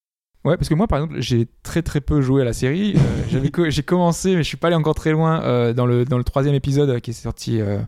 Ouais, 0.45 0.57
parce 0.57 0.69
que 0.69 0.75
moi, 0.75 0.89
par 0.89 0.99
exemple, 1.01 1.21
j'ai 1.21 1.47
très 1.63 1.83
très 1.83 2.01
peu 2.01 2.21
joué 2.21 2.43
à 2.43 2.45
la 2.45 2.53
série. 2.53 2.95
Euh, 3.33 3.49
co- 3.53 3.69
j'ai 3.71 3.83
commencé, 3.83 4.31
mais 4.35 4.43
je 4.43 4.49
suis 4.49 4.57
pas 4.57 4.69
allé 4.69 4.77
encore 4.77 4.95
très 4.97 5.13
loin 5.13 5.41
euh, 5.43 5.73
dans 5.73 5.87
le 5.87 6.05
dans 6.05 6.19
le 6.19 6.25
troisième 6.25 6.55
épisode 6.57 7.01
qui 7.01 7.11
est 7.11 7.15
sorti 7.15 7.61
euh, 7.61 7.79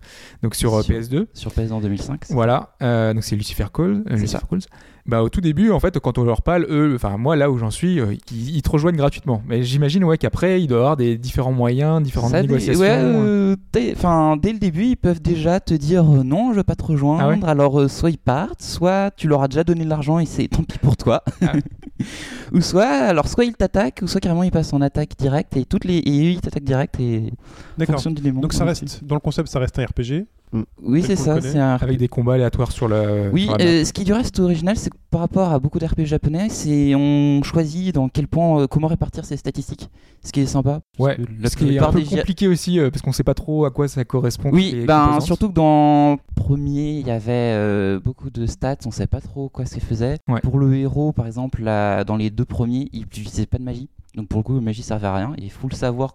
donc 0.42 0.54
sur, 0.54 0.74
euh, 0.74 0.82
Sur- 0.82 0.94
PS2. 0.96 1.26
sur 1.34 1.52
PS 1.52 1.70
en 1.72 1.80
2005. 1.80 2.26
Voilà, 2.30 2.74
donc 2.80 3.22
c'est 3.24 3.34
Lucifer 3.36 3.66
Call. 3.72 4.02
C'est 4.08 4.16
Lucifer. 4.16 4.38
Calls. 4.48 4.60
Bah, 5.06 5.22
au 5.22 5.28
tout 5.28 5.42
début, 5.42 5.70
en 5.70 5.80
fait, 5.80 5.98
quand 5.98 6.16
on 6.16 6.24
leur 6.24 6.40
parle, 6.40 6.66
eux, 6.70 6.92
enfin 6.94 7.18
moi 7.18 7.36
là 7.36 7.50
où 7.50 7.58
j'en 7.58 7.70
suis, 7.70 8.00
euh, 8.00 8.14
ils, 8.32 8.56
ils 8.56 8.62
te 8.62 8.70
rejoignent 8.70 8.96
gratuitement. 8.96 9.42
Mais 9.46 9.62
j'imagine 9.62 10.02
ouais 10.04 10.16
qu'après 10.16 10.62
il 10.62 10.66
doit 10.66 10.78
y 10.78 10.80
avoir 10.80 10.96
des 10.96 11.18
différents 11.18 11.52
moyens, 11.52 12.02
différentes 12.02 12.30
Ça, 12.30 12.40
négociations. 12.40 12.80
ouais, 12.80 12.88
euh, 12.90 13.56
dès, 13.72 13.92
enfin, 13.94 14.38
dès 14.40 14.52
le 14.54 14.58
début, 14.58 14.84
ils 14.86 14.96
peuvent 14.96 15.20
déjà 15.20 15.60
te 15.60 15.74
dire 15.74 16.04
euh, 16.10 16.22
non, 16.22 16.52
je 16.52 16.56
veux 16.58 16.62
pas 16.64 16.74
te 16.74 16.84
rejoindre. 16.84 17.20
Ah 17.22 17.28
ouais 17.28 17.38
Alors, 17.44 17.80
euh, 17.82 17.88
soit 17.88 18.10
ils 18.10 18.18
partent, 18.18 18.62
soit 18.62 19.10
tu 19.14 19.28
leur 19.28 19.42
as 19.42 19.48
déjà 19.48 19.62
donné 19.62 19.84
de 19.84 19.90
l'argent 19.90 20.18
et 20.20 20.24
c'est 20.26 20.48
tant 20.48 20.62
pis 20.62 20.78
pour 20.78 20.96
toi. 20.96 21.22
Ah 21.42 21.52
ou 22.52 22.62
soit, 22.62 22.86
alors, 22.86 23.28
soit 23.28 23.44
ils 23.44 23.52
t'attaquent, 23.52 24.00
ou 24.02 24.06
soit 24.06 24.20
carrément 24.20 24.42
ils 24.42 24.50
passent 24.50 24.72
en 24.72 24.80
attaque 24.80 25.16
directe 25.18 25.56
et 25.58 25.66
toutes 25.66 25.84
les 25.84 25.98
et 25.98 26.10
eux 26.28 26.30
ils 26.30 26.40
t'attaquent 26.40 26.64
direct 26.64 26.98
et 26.98 27.30
D'accord. 27.76 27.96
fonction 27.96 28.10
du 28.10 28.22
démon. 28.22 28.40
Donc 28.40 28.52
ça 28.54 28.64
reste, 28.64 29.04
dans 29.04 29.14
le 29.16 29.20
concept, 29.20 29.48
ça 29.48 29.58
reste 29.58 29.78
un 29.78 29.84
RPG. 29.84 30.24
Oui, 30.82 31.02
tel 31.02 31.16
c'est 31.16 31.24
ça. 31.24 31.40
C'est 31.40 31.58
un. 31.58 31.74
avec 31.74 31.98
des 31.98 32.08
combats 32.08 32.34
aléatoires 32.34 32.72
sur. 32.72 32.86
Oui, 33.32 33.46
la 33.46 33.52
map. 33.52 33.58
euh, 33.60 33.84
ce 33.84 33.92
qui 33.92 34.04
du 34.04 34.12
reste 34.12 34.38
original, 34.40 34.76
c'est 34.76 34.90
que 34.90 34.96
par 35.14 35.20
rapport 35.20 35.52
à 35.52 35.60
beaucoup 35.60 35.78
d'RP 35.78 36.02
japonais, 36.04 36.48
c'est 36.48 36.92
on 36.96 37.40
choisit 37.44 37.94
dans 37.94 38.08
quel 38.08 38.26
point, 38.26 38.62
euh, 38.62 38.66
comment 38.66 38.88
répartir 38.88 39.24
ses 39.24 39.36
statistiques. 39.36 39.88
Ce 40.24 40.32
qui 40.32 40.40
est 40.40 40.46
sympa. 40.46 40.80
Ouais, 40.98 41.16
la 41.40 41.50
ce 41.50 41.56
qui 41.56 41.76
est 41.76 41.78
un 41.78 41.92
peu 41.92 42.02
compliqué 42.02 42.48
aussi 42.48 42.80
euh, 42.80 42.90
parce 42.90 43.00
qu'on 43.00 43.12
sait 43.12 43.22
pas 43.22 43.34
trop 43.34 43.64
à 43.64 43.70
quoi 43.70 43.86
ça 43.86 44.04
correspond. 44.04 44.50
Oui, 44.52 44.72
les 44.74 44.86
ben 44.86 45.20
surtout 45.20 45.48
que 45.48 45.54
dans 45.54 46.18
premier, 46.34 46.98
il 46.98 47.06
y 47.06 47.12
avait 47.12 47.32
euh, 47.32 48.00
beaucoup 48.00 48.30
de 48.30 48.46
stats, 48.46 48.76
on 48.86 48.90
savait 48.90 49.06
pas 49.06 49.20
trop 49.20 49.48
quoi 49.48 49.66
ça 49.66 49.78
faisait. 49.78 50.18
Ouais. 50.26 50.40
Pour 50.40 50.58
le 50.58 50.74
héros, 50.76 51.12
par 51.12 51.28
exemple, 51.28 51.62
là, 51.62 52.02
dans 52.02 52.16
les 52.16 52.30
deux 52.30 52.44
premiers, 52.44 52.88
il 52.92 53.00
n'utilisait 53.00 53.46
pas 53.46 53.58
de 53.58 53.64
magie. 53.64 53.88
Donc 54.16 54.26
pour 54.26 54.38
le 54.38 54.44
coup, 54.44 54.54
la 54.54 54.62
magie 54.62 54.82
servait 54.82 55.06
à 55.06 55.14
rien. 55.14 55.32
Il 55.38 55.50
faut 55.50 55.68
le 55.68 55.76
savoir. 55.76 56.12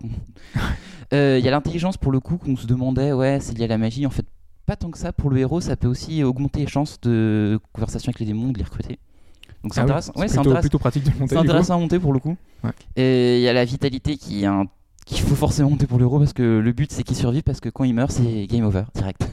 Qu'on- 1.09 1.15
Euh, 1.15 1.37
Il 1.39 1.45
y 1.45 1.47
a 1.47 1.51
l'intelligence 1.51 1.97
pour 1.97 2.11
le 2.11 2.19
coup 2.19 2.37
qu'on 2.37 2.55
se 2.55 2.67
demandait, 2.67 3.11
ouais, 3.13 3.39
c'est 3.41 3.57
lié 3.57 3.65
à 3.65 3.67
la 3.67 3.77
magie. 3.77 4.05
En 4.05 4.09
fait, 4.09 4.25
pas 4.65 4.75
tant 4.75 4.91
que 4.91 4.97
ça. 4.97 5.11
Pour 5.13 5.29
le 5.29 5.37
héros, 5.39 5.61
ça 5.61 5.75
peut 5.75 5.87
aussi 5.87 6.23
augmenter 6.23 6.61
les 6.61 6.67
chances 6.67 6.99
de 7.01 7.59
conversation 7.73 8.09
avec 8.09 8.19
les 8.19 8.25
démons, 8.27 8.51
de 8.51 8.57
les 8.57 8.63
recruter. 8.63 8.99
Donc 9.63 9.73
c'est 9.73 9.81
Ah 9.81 9.83
oui, 9.83 9.89
intéressant. 9.89 10.13
Ouais, 10.15 10.27
c'est 10.27 10.39
plutôt, 10.61 10.79
pratique 10.79 11.03
de 11.03 11.09
monter. 11.19 11.35
C'est 11.35 11.65
coup. 11.67 11.73
à 11.73 11.77
monter 11.77 11.99
pour 11.99 12.13
le 12.13 12.19
coup. 12.19 12.37
Ouais. 12.63 12.71
Et 12.95 13.37
il 13.39 13.41
y 13.41 13.47
a 13.49 13.53
la 13.53 13.65
vitalité 13.65 14.15
qui 14.15 14.43
est 14.43 14.45
un- 14.45 14.65
qu'il 15.05 15.19
faut 15.19 15.35
forcément 15.35 15.71
monter 15.71 15.87
pour 15.87 15.97
le 15.97 16.03
héros 16.05 16.19
parce 16.19 16.33
que 16.33 16.59
le 16.59 16.71
but 16.71 16.91
c'est 16.91 17.03
qu'il 17.03 17.15
survive 17.17 17.41
parce 17.43 17.59
que 17.59 17.67
quand 17.69 17.83
il 17.83 17.93
meurt 17.93 18.11
c'est 18.11 18.45
game 18.47 18.63
over 18.63 18.83
direct. 18.93 19.27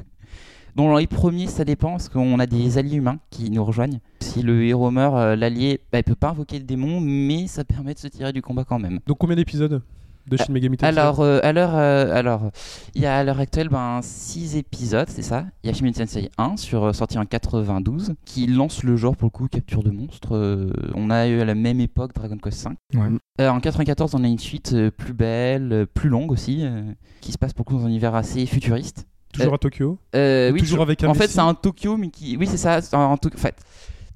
Dans 0.75 0.97
les 0.97 1.07
premiers 1.07 1.47
ça 1.47 1.65
dépend 1.65 1.91
parce 1.93 2.09
qu'on 2.09 2.39
a 2.41 2.47
des 2.47 2.77
alliés 2.79 2.97
humains 2.97 3.19
qui 3.31 3.51
nous 3.51 3.65
rejoignent. 3.65 4.01
Si 4.21 4.43
le 4.43 4.65
héros 4.65 4.91
meurt, 4.91 5.15
euh, 5.17 5.37
l'allié 5.37 5.81
bah, 5.93 5.99
il 5.99 6.05
peut 6.05 6.15
pas 6.15 6.31
invoquer 6.31 6.59
le 6.59 6.65
démon 6.65 7.01
mais 7.01 7.47
ça 7.47 7.63
permet 7.65 7.95
de 7.95 7.99
se 7.99 8.09
tirer 8.09 8.33
du 8.33 8.43
combat 8.43 8.65
quand 8.65 8.79
même. 8.79 9.01
Donc 9.07 9.19
combien 9.19 9.37
d'épisodes? 9.37 9.83
De 10.29 10.37
Shin 10.37 10.53
Megami 10.53 10.77
Tensei 10.77 10.89
Alors, 10.99 11.21
euh, 11.21 11.39
à 11.43 11.53
l'heure, 11.53 11.75
euh, 11.75 12.15
alors, 12.15 12.51
il 12.95 13.03
y 13.03 13.07
a 13.07 13.17
à 13.17 13.25
l'heure 13.25 13.39
actuelle 13.41 13.69
ben, 13.69 14.01
6 14.03 14.57
épisodes, 14.57 15.09
c'est 15.09 15.23
ça? 15.23 15.45
Il 15.63 15.69
y 15.69 15.71
a 15.71 15.73
Shin 15.75 15.85
Megami 15.85 16.07
Tensei 16.07 16.31
1 16.39 16.57
sur, 16.57 16.85
euh, 16.85 16.93
sorti 16.93 17.19
en 17.19 17.25
92 17.25 18.15
qui 18.25 18.47
lance 18.47 18.83
le 18.83 18.97
genre 18.97 19.17
pour 19.17 19.27
le 19.27 19.31
coup 19.31 19.49
capture 19.49 19.83
de 19.83 19.91
monstres. 19.91 20.37
Euh, 20.37 20.71
on 20.95 21.11
a 21.11 21.29
eu 21.29 21.41
à 21.41 21.45
la 21.45 21.55
même 21.55 21.81
époque 21.81 22.15
Dragon 22.15 22.39
Quest 22.39 22.59
5. 22.59 22.77
Ouais. 22.95 23.01
Euh, 23.41 23.49
en 23.51 23.61
94, 23.61 24.15
on 24.15 24.25
a 24.25 24.27
une 24.29 24.39
suite 24.39 24.73
euh, 24.73 24.91
plus 24.91 25.13
belle, 25.13 25.73
euh, 25.73 25.87
plus 25.87 26.09
longue 26.09 26.33
aussi, 26.33 26.61
euh, 26.63 26.83
qui 27.21 27.33
se 27.33 27.39
passe 27.39 27.53
pour 27.53 27.65
le 27.67 27.73
coup 27.75 27.79
dans 27.79 27.87
un 27.87 27.89
univers 27.89 28.15
assez 28.15 28.47
futuriste. 28.47 29.07
Toujours 29.33 29.55
à 29.55 29.59
Tokyo? 29.59 29.99
Euh, 30.15 30.51
oui, 30.51 30.61
Toujours 30.61 30.83
avec 30.83 31.05
un 31.05 31.09
En 31.09 31.15
fait, 31.15 31.29
c'est 31.29 31.41
un 31.41 31.53
Tokyo, 31.53 31.97
mais 31.99 32.09
qui. 32.09 32.37
Oui, 32.39 32.47
c'est 32.47 32.57
ça. 32.57 32.81
En 32.95 33.17
fait, 33.37 33.57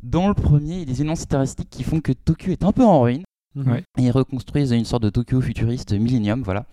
dans 0.02 0.28
le 0.28 0.34
premier, 0.34 0.74
il 0.74 0.78
y 0.78 0.82
a 0.82 0.86
des 0.86 1.00
éléments 1.00 1.14
scénaristiques 1.14 1.68
qui 1.68 1.82
font 1.82 2.00
que 2.00 2.12
Tokyo 2.12 2.52
est 2.52 2.64
un 2.64 2.72
peu 2.72 2.84
en 2.84 3.02
ruine. 3.02 3.22
Ouais. 3.56 3.84
Et 3.98 4.02
ils 4.02 4.10
reconstruisent 4.10 4.70
une 4.72 4.84
sorte 4.84 5.02
de 5.02 5.10
Tokyo 5.10 5.40
futuriste 5.40 5.92
Millennium, 5.92 6.42
voilà. 6.42 6.66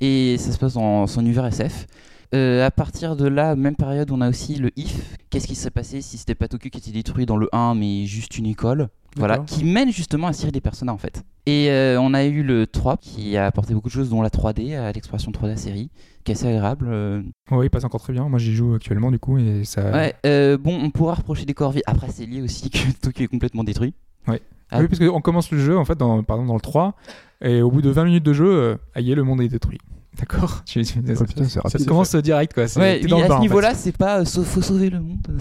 Et 0.00 0.36
ça 0.38 0.52
se 0.52 0.58
passe 0.58 0.74
dans 0.74 1.06
son 1.06 1.20
univers 1.22 1.46
SF. 1.46 1.86
Euh, 2.34 2.66
à 2.66 2.70
partir 2.72 3.14
de 3.14 3.26
là, 3.28 3.54
même 3.54 3.76
période, 3.76 4.10
on 4.10 4.20
a 4.20 4.28
aussi 4.28 4.56
le 4.56 4.70
IF. 4.76 5.16
Qu'est-ce 5.30 5.46
qui 5.46 5.54
serait 5.54 5.70
passé 5.70 6.00
si 6.02 6.18
c'était 6.18 6.34
pas 6.34 6.48
Tokyo 6.48 6.68
qui 6.70 6.78
était 6.78 6.90
détruit 6.90 7.24
dans 7.24 7.36
le 7.36 7.48
1, 7.52 7.76
mais 7.76 8.04
juste 8.04 8.36
une 8.36 8.46
école 8.46 8.88
Voilà, 9.16 9.38
qui 9.38 9.64
mène 9.64 9.92
justement 9.92 10.26
à 10.26 10.32
Cyril 10.32 10.52
des 10.52 10.60
personnages 10.60 10.94
en 10.94 10.98
fait. 10.98 11.22
Et 11.46 11.70
euh, 11.70 12.00
on 12.00 12.12
a 12.14 12.24
eu 12.24 12.42
le 12.42 12.66
3 12.66 12.96
qui 12.96 13.36
a 13.36 13.46
apporté 13.46 13.72
beaucoup 13.74 13.88
de 13.88 13.92
choses, 13.92 14.10
dont 14.10 14.22
la 14.22 14.28
3D, 14.30 14.76
à 14.76 14.90
l'exploration 14.90 15.30
3D 15.30 15.42
de 15.44 15.48
la 15.50 15.56
série, 15.56 15.90
qui 16.24 16.32
est 16.32 16.34
assez 16.34 16.48
agréable. 16.48 16.88
euh. 16.90 17.22
Ouais, 17.52 17.66
il 17.66 17.70
passe 17.70 17.84
encore 17.84 18.00
très 18.00 18.12
bien. 18.12 18.28
Moi, 18.28 18.40
j'y 18.40 18.54
joue 18.56 18.74
actuellement 18.74 19.12
du 19.12 19.20
coup 19.20 19.38
et 19.38 19.62
ça. 19.64 19.92
Ouais, 19.92 20.56
bon, 20.58 20.76
on 20.82 20.90
pourra 20.90 21.14
reprocher 21.14 21.44
des 21.46 21.54
corps 21.54 21.70
vides. 21.70 21.84
Après, 21.86 22.08
c'est 22.10 22.26
lié 22.26 22.42
aussi 22.42 22.68
que 22.70 22.78
Tokyo 23.00 23.22
est 23.24 23.28
complètement 23.28 23.62
détruit. 23.62 23.94
Ouais. 24.26 24.42
Ah. 24.70 24.80
Oui, 24.80 24.88
parce 24.88 24.98
qu'on 24.98 25.20
commence 25.20 25.50
le 25.50 25.58
jeu 25.58 25.78
en 25.78 25.84
fait, 25.84 25.96
dans, 25.96 26.22
par 26.22 26.36
exemple 26.36 26.48
dans 26.48 26.54
le 26.54 26.60
3, 26.60 26.94
et 27.42 27.62
au 27.62 27.70
bout 27.70 27.82
de 27.82 27.90
20 27.90 28.04
minutes 28.04 28.24
de 28.24 28.32
jeu, 28.32 28.46
euh, 28.48 28.76
aïe, 28.94 29.14
le 29.14 29.22
monde 29.22 29.40
est 29.40 29.48
détruit. 29.48 29.78
D'accord 30.18 30.64
Oh, 30.76 31.24
putain, 31.24 31.44
Ça, 31.44 31.60
commences 31.86 32.14
direct 32.16 32.54
quoi. 32.54 32.64
Ouais, 32.76 33.00
dans 33.00 33.18
le 33.18 33.24
à 33.24 33.26
ce 33.26 33.32
en 33.32 33.36
fait. 33.36 33.40
niveau-là, 33.42 33.74
c'est 33.74 33.96
pas 33.96 34.20
euh, 34.20 34.24
faut 34.24 34.62
sauver 34.62 34.90
le 34.90 35.00
monde. 35.00 35.26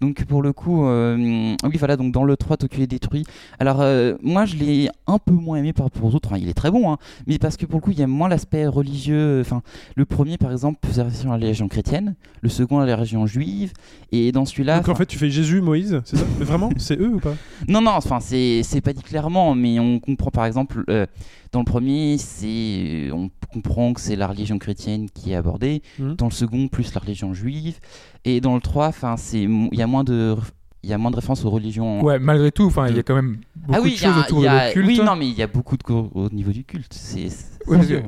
donc 0.00 0.24
pour 0.24 0.42
le 0.42 0.52
coup, 0.52 0.84
euh, 0.86 1.54
oui, 1.64 1.76
voilà, 1.78 1.96
donc 1.96 2.12
dans 2.12 2.24
le 2.24 2.36
3, 2.36 2.56
Tokyo 2.56 2.82
est 2.82 2.86
détruit. 2.86 3.24
Alors 3.58 3.80
euh, 3.80 4.14
moi, 4.22 4.44
je 4.44 4.56
l'ai 4.56 4.88
un 5.06 5.18
peu 5.18 5.32
moins 5.32 5.58
aimé 5.58 5.72
par 5.72 5.86
rapport 5.86 6.04
aux 6.04 6.14
autres. 6.14 6.30
Il 6.36 6.48
est 6.48 6.54
très 6.54 6.70
bon, 6.70 6.90
hein, 6.92 6.98
mais 7.26 7.38
parce 7.38 7.56
que 7.56 7.66
pour 7.66 7.80
le 7.80 7.84
coup, 7.84 7.90
il 7.90 7.98
y 7.98 8.02
a 8.02 8.06
moins 8.06 8.28
l'aspect 8.28 8.66
religieux. 8.66 9.40
Enfin, 9.40 9.62
le 9.96 10.04
premier, 10.04 10.38
par 10.38 10.52
exemple, 10.52 10.78
faisait 10.86 11.02
à 11.02 11.04
la 11.26 11.32
religion 11.34 11.68
chrétienne, 11.68 12.14
le 12.40 12.48
second 12.48 12.80
à 12.80 12.86
la 12.86 12.96
religion 12.96 13.26
juive, 13.26 13.72
et 14.12 14.32
dans 14.32 14.44
celui-là, 14.44 14.76
Donc 14.78 14.88
en 14.88 14.94
fait, 14.94 15.06
tu 15.06 15.18
fais 15.18 15.30
Jésus, 15.30 15.60
Moïse, 15.60 16.00
c'est 16.04 16.16
ça? 16.16 16.24
Mais 16.38 16.44
vraiment? 16.44 16.70
C'est 16.76 16.98
eux 16.98 17.14
ou 17.14 17.20
pas? 17.20 17.34
Non, 17.68 17.80
non, 17.80 17.92
enfin, 17.92 18.20
c'est 18.20 18.62
c'est 18.62 18.80
pas 18.80 18.92
dit 18.92 19.02
clairement, 19.02 19.54
mais 19.54 19.78
on 19.78 19.98
comprend 20.00 20.30
par 20.30 20.44
exemple, 20.46 20.84
euh, 20.90 21.06
dans 21.52 21.60
le 21.60 21.64
premier, 21.64 22.18
c'est 22.18 23.10
on 23.12 23.30
comprend 23.52 23.92
que 23.92 24.00
c'est 24.00 24.16
la 24.16 24.26
religion 24.26 24.58
chrétienne 24.58 25.08
qui 25.10 25.32
est 25.32 25.36
abordée, 25.36 25.82
Mhm. 25.98 26.16
dans 26.16 26.26
le 26.26 26.32
second, 26.32 26.66
plus 26.68 26.92
la 26.94 27.00
religion 27.00 27.32
juive, 27.34 27.78
et 28.24 28.40
dans 28.40 28.54
le 28.54 28.60
3, 28.60 28.88
enfin, 28.88 29.16
c'est 29.16 29.42
il 29.42 29.68
y 29.72 29.82
a 29.82 29.86
moins 29.86 30.04
de 30.04 30.36
il 30.84 30.90
y 30.90 30.92
a 30.92 30.98
moins 30.98 31.10
de 31.10 31.16
références 31.16 31.44
aux 31.44 31.50
religions. 31.50 32.02
Ouais, 32.04 32.18
malgré 32.18 32.52
tout, 32.52 32.64
enfin, 32.66 32.88
il 32.88 32.96
y 32.96 32.98
a 32.98 33.02
quand 33.02 33.14
même 33.14 33.38
beaucoup 33.56 33.72
ah 33.74 33.80
oui, 33.82 33.92
de 33.98 34.04
a- 34.06 34.12
choses 34.12 34.22
autour 34.24 34.42
de 34.42 34.46
a- 34.46 34.70
culte. 34.72 34.86
oui, 34.86 35.00
non, 35.02 35.16
mais 35.16 35.26
il 35.26 35.34
y 35.34 35.42
a 35.42 35.46
beaucoup 35.46 35.76
de 35.76 35.82
cours 35.82 36.10
au 36.14 36.28
niveau 36.28 36.52
du 36.52 36.64
culte. 36.64 36.92
C'est 36.92 37.28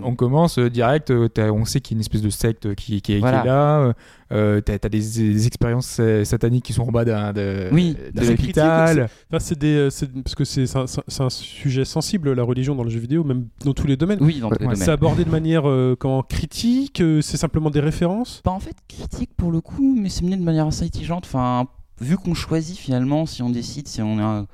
on 0.02 0.14
commence 0.14 0.58
euh, 0.58 0.68
direct, 0.68 1.10
euh, 1.10 1.28
on 1.38 1.64
sait 1.64 1.80
qu'il 1.80 1.94
y 1.94 1.96
a 1.96 1.96
une 1.96 2.00
espèce 2.02 2.20
de 2.20 2.28
secte 2.28 2.74
qui, 2.74 3.00
qui 3.00 3.12
est, 3.12 3.16
qui 3.16 3.20
Voilà. 3.20 3.40
est 3.42 3.46
là, 3.46 3.78
euh, 3.78 3.92
euh, 4.32 4.60
t'as 4.60 4.74
as 4.74 4.88
des, 4.90 4.98
des 5.00 5.46
expériences 5.46 5.98
sataniques 6.24 6.64
qui 6.66 6.74
sont 6.74 6.82
en 6.82 6.92
bas 6.92 7.06
d'un 7.06 7.32
de, 7.32 7.70
Oui. 7.72 7.96
hôpital. 8.20 9.08
Enfin, 9.30 9.38
c'est 9.38 9.58
des, 9.58 9.88
c'est- 9.90 10.12
parce 10.22 10.34
que 10.34 10.44
c'est 10.44 10.66
un, 10.76 11.30
sujet 11.30 11.86
sensible, 11.86 12.32
la 12.34 12.42
religion 12.42 12.74
dans 12.74 12.84
le 12.84 12.90
jeu 12.90 13.00
vidéo, 13.00 13.24
même 13.24 13.46
dans 13.64 13.72
tous 13.72 13.86
les 13.86 13.96
domaines. 13.96 14.18
Oui, 14.20 14.40
dans 14.40 14.50
tous 14.50 14.56
les 14.58 14.66
Ouais, 14.66 14.72
domaines. 14.74 14.84
C'est 14.84 14.90
abordé 14.92 15.24
de 15.24 15.30
manière 15.30 15.66
euh, 15.66 15.96
comment, 15.98 16.22
critique, 16.22 17.02
c'est 17.22 17.36
simplement 17.38 17.70
des 17.70 17.80
références? 17.80 18.42
Bah, 18.44 18.52
en 18.52 18.60
fait, 18.60 18.76
critique 18.88 19.30
pour 19.38 19.50
le 19.50 19.62
coup, 19.62 19.96
mais 19.98 20.10
c'est 20.10 20.22
mené 20.24 20.36
de 20.36 20.42
manière 20.44 20.66
assez 20.66 20.84
intelligente. 20.84 21.24
Enfin, 21.24 21.66
vu 22.00 22.16
qu'on 22.16 22.34
choisit 22.34 22.78
finalement, 22.78 23.26
si 23.26 23.42
on 23.42 23.50
décide, 23.50 23.88
si 23.88 24.02
on 24.02 24.18
est 24.18 24.22
un- 24.22 24.46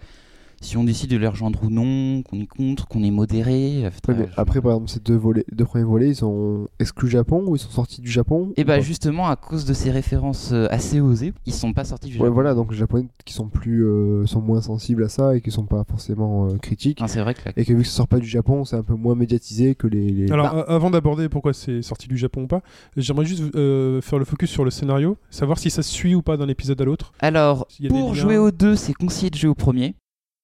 si 0.62 0.76
on 0.76 0.84
décide 0.84 1.10
de 1.10 1.16
les 1.18 1.26
rejoindre 1.26 1.58
ou 1.62 1.68
non, 1.70 2.22
qu'on 2.22 2.40
est 2.40 2.46
contre, 2.46 2.86
qu'on 2.88 3.02
est 3.02 3.10
modéré. 3.10 3.84
euh, 3.84 3.90
Ouais, 4.08 4.14
mais 4.16 4.28
après, 4.36 4.60
par 4.62 4.72
exemple, 4.72 4.88
ces 4.90 5.00
deux, 5.00 5.16
volets, 5.16 5.44
deux 5.52 5.64
premiers 5.64 5.84
volets, 5.84 6.08
ils 6.10 6.16
sont 6.16 6.68
exclus 6.78 7.08
Japon 7.08 7.44
ou 7.46 7.56
ils 7.56 7.58
sont 7.58 7.70
sortis 7.70 8.00
du 8.00 8.10
Japon 8.10 8.52
Et 8.56 8.62
ou 8.62 8.66
bah 8.66 8.76
pas 8.76 8.80
justement 8.80 9.28
à 9.28 9.36
cause 9.36 9.64
de 9.64 9.74
ces 9.74 9.90
références 9.90 10.50
euh, 10.52 10.66
assez 10.70 11.00
osées, 11.00 11.34
ils 11.46 11.52
sont 11.52 11.72
pas 11.72 11.84
sortis 11.84 12.08
du 12.08 12.14
Ouais, 12.14 12.20
Japon. 12.24 12.32
voilà, 12.34 12.54
donc 12.54 12.70
les 12.72 12.78
Japonais 12.78 13.06
qui 13.24 13.34
sont 13.34 13.48
plus, 13.48 13.84
euh, 13.84 14.24
sont 14.26 14.40
moins 14.40 14.60
sensibles 14.62 15.04
à 15.04 15.08
ça 15.08 15.36
et 15.36 15.40
qui 15.40 15.50
sont 15.50 15.66
pas 15.66 15.84
forcément 15.88 16.46
euh, 16.46 16.56
critiques. 16.58 16.98
Ah, 17.02 17.08
c'est 17.08 17.20
vrai 17.20 17.34
que 17.34 17.40
Et 17.56 17.64
que 17.64 17.72
vu 17.72 17.82
que 17.82 17.88
ça 17.88 17.94
sort 17.96 18.08
pas 18.08 18.18
du 18.18 18.26
Japon, 18.28 18.64
c'est 18.64 18.76
un 18.76 18.82
peu 18.82 18.94
moins 18.94 19.14
médiatisé 19.14 19.74
que 19.74 19.86
les. 19.86 20.10
les- 20.10 20.32
Alors, 20.32 20.54
Bah, 20.54 20.64
avant 20.68 20.90
d'aborder 20.90 21.28
pourquoi 21.28 21.52
c'est 21.52 21.82
sorti 21.82 22.08
du 22.08 22.16
Japon 22.16 22.42
ou 22.44 22.46
pas, 22.46 22.62
j'aimerais 22.96 23.24
juste 23.26 23.42
euh, 23.56 24.00
faire 24.00 24.18
le 24.18 24.24
focus 24.24 24.50
sur 24.50 24.64
le 24.64 24.70
scénario, 24.70 25.16
savoir 25.30 25.58
si 25.58 25.70
ça 25.70 25.82
se 25.82 25.90
suit 25.92 26.14
ou 26.14 26.22
pas 26.22 26.36
d'un 26.36 26.48
épisode 26.48 26.80
à 26.80 26.84
l'autre. 26.84 27.12
Alors, 27.20 27.66
pour 27.88 28.08
liens. 28.08 28.14
jouer 28.14 28.38
aux 28.38 28.50
deux, 28.50 28.76
c'est 28.76 28.94
conseillé 28.94 29.30
de 29.30 29.36
jouer 29.36 29.48
au 29.50 29.54
premier. 29.54 29.94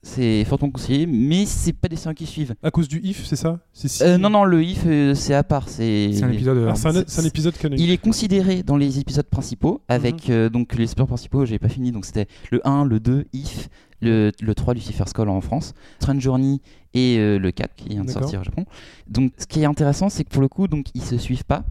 C'est 0.02 0.44
fortement 0.44 0.70
conseillé, 0.70 1.06
mais 1.06 1.44
c'est 1.44 1.72
pas 1.72 1.88
des 1.88 1.96
scénarios 1.96 2.14
qui 2.14 2.26
suivent. 2.26 2.54
À 2.62 2.70
cause 2.70 2.86
du 2.86 3.00
if, 3.02 3.26
c'est 3.26 3.34
ça? 3.34 3.58
Si- 3.72 4.02
Euh, 4.02 4.16
non, 4.16 4.30
non, 4.30 4.44
le 4.44 4.62
if, 4.62 4.84
euh, 4.86 5.12
c'est 5.14 5.34
à 5.34 5.42
part. 5.42 5.68
C'est 5.68 6.10
un 6.22 6.30
épisode. 6.30 6.56
euh, 6.58 6.68
Ah, 6.70 6.76
c'est 6.76 6.88
un, 6.88 7.02
c'est- 7.06 7.20
un 7.20 7.24
épisode 7.24 7.56
canonique. 7.58 7.84
Il 7.84 7.90
est 7.90 7.98
considéré 7.98 8.62
dans 8.62 8.76
les 8.76 9.00
épisodes 9.00 9.26
principaux, 9.26 9.80
avec 9.88 10.28
Mhm. 10.28 10.34
euh, 10.34 10.48
donc 10.50 10.76
les 10.76 10.86
sports 10.86 11.08
principaux, 11.08 11.44
j'ai 11.46 11.58
pas 11.58 11.68
fini, 11.68 11.90
donc 11.90 12.04
c'était 12.04 12.28
le 12.52 12.66
1, 12.66 12.84
le 12.84 13.00
2, 13.00 13.24
If, 13.32 13.68
le, 14.00 14.30
le 14.40 14.54
3, 14.54 14.72
Lucifer's 14.74 15.12
Call 15.12 15.28
en 15.28 15.40
France, 15.40 15.74
Strange 16.00 16.20
Journey 16.22 16.60
et 16.94 17.16
euh, 17.18 17.38
le 17.40 17.50
4 17.50 17.74
qui 17.74 17.88
vient 17.88 18.04
de 18.04 18.10
sortir 18.12 18.40
au 18.40 18.44
Japon. 18.44 18.66
Donc 19.08 19.32
ce 19.36 19.46
qui 19.46 19.60
est 19.60 19.64
intéressant, 19.64 20.08
c'est 20.10 20.22
que 20.22 20.30
pour 20.30 20.42
le 20.42 20.48
coup, 20.48 20.68
donc 20.68 20.86
ils 20.94 21.02
se 21.02 21.18
suivent 21.18 21.44
pas. 21.44 21.64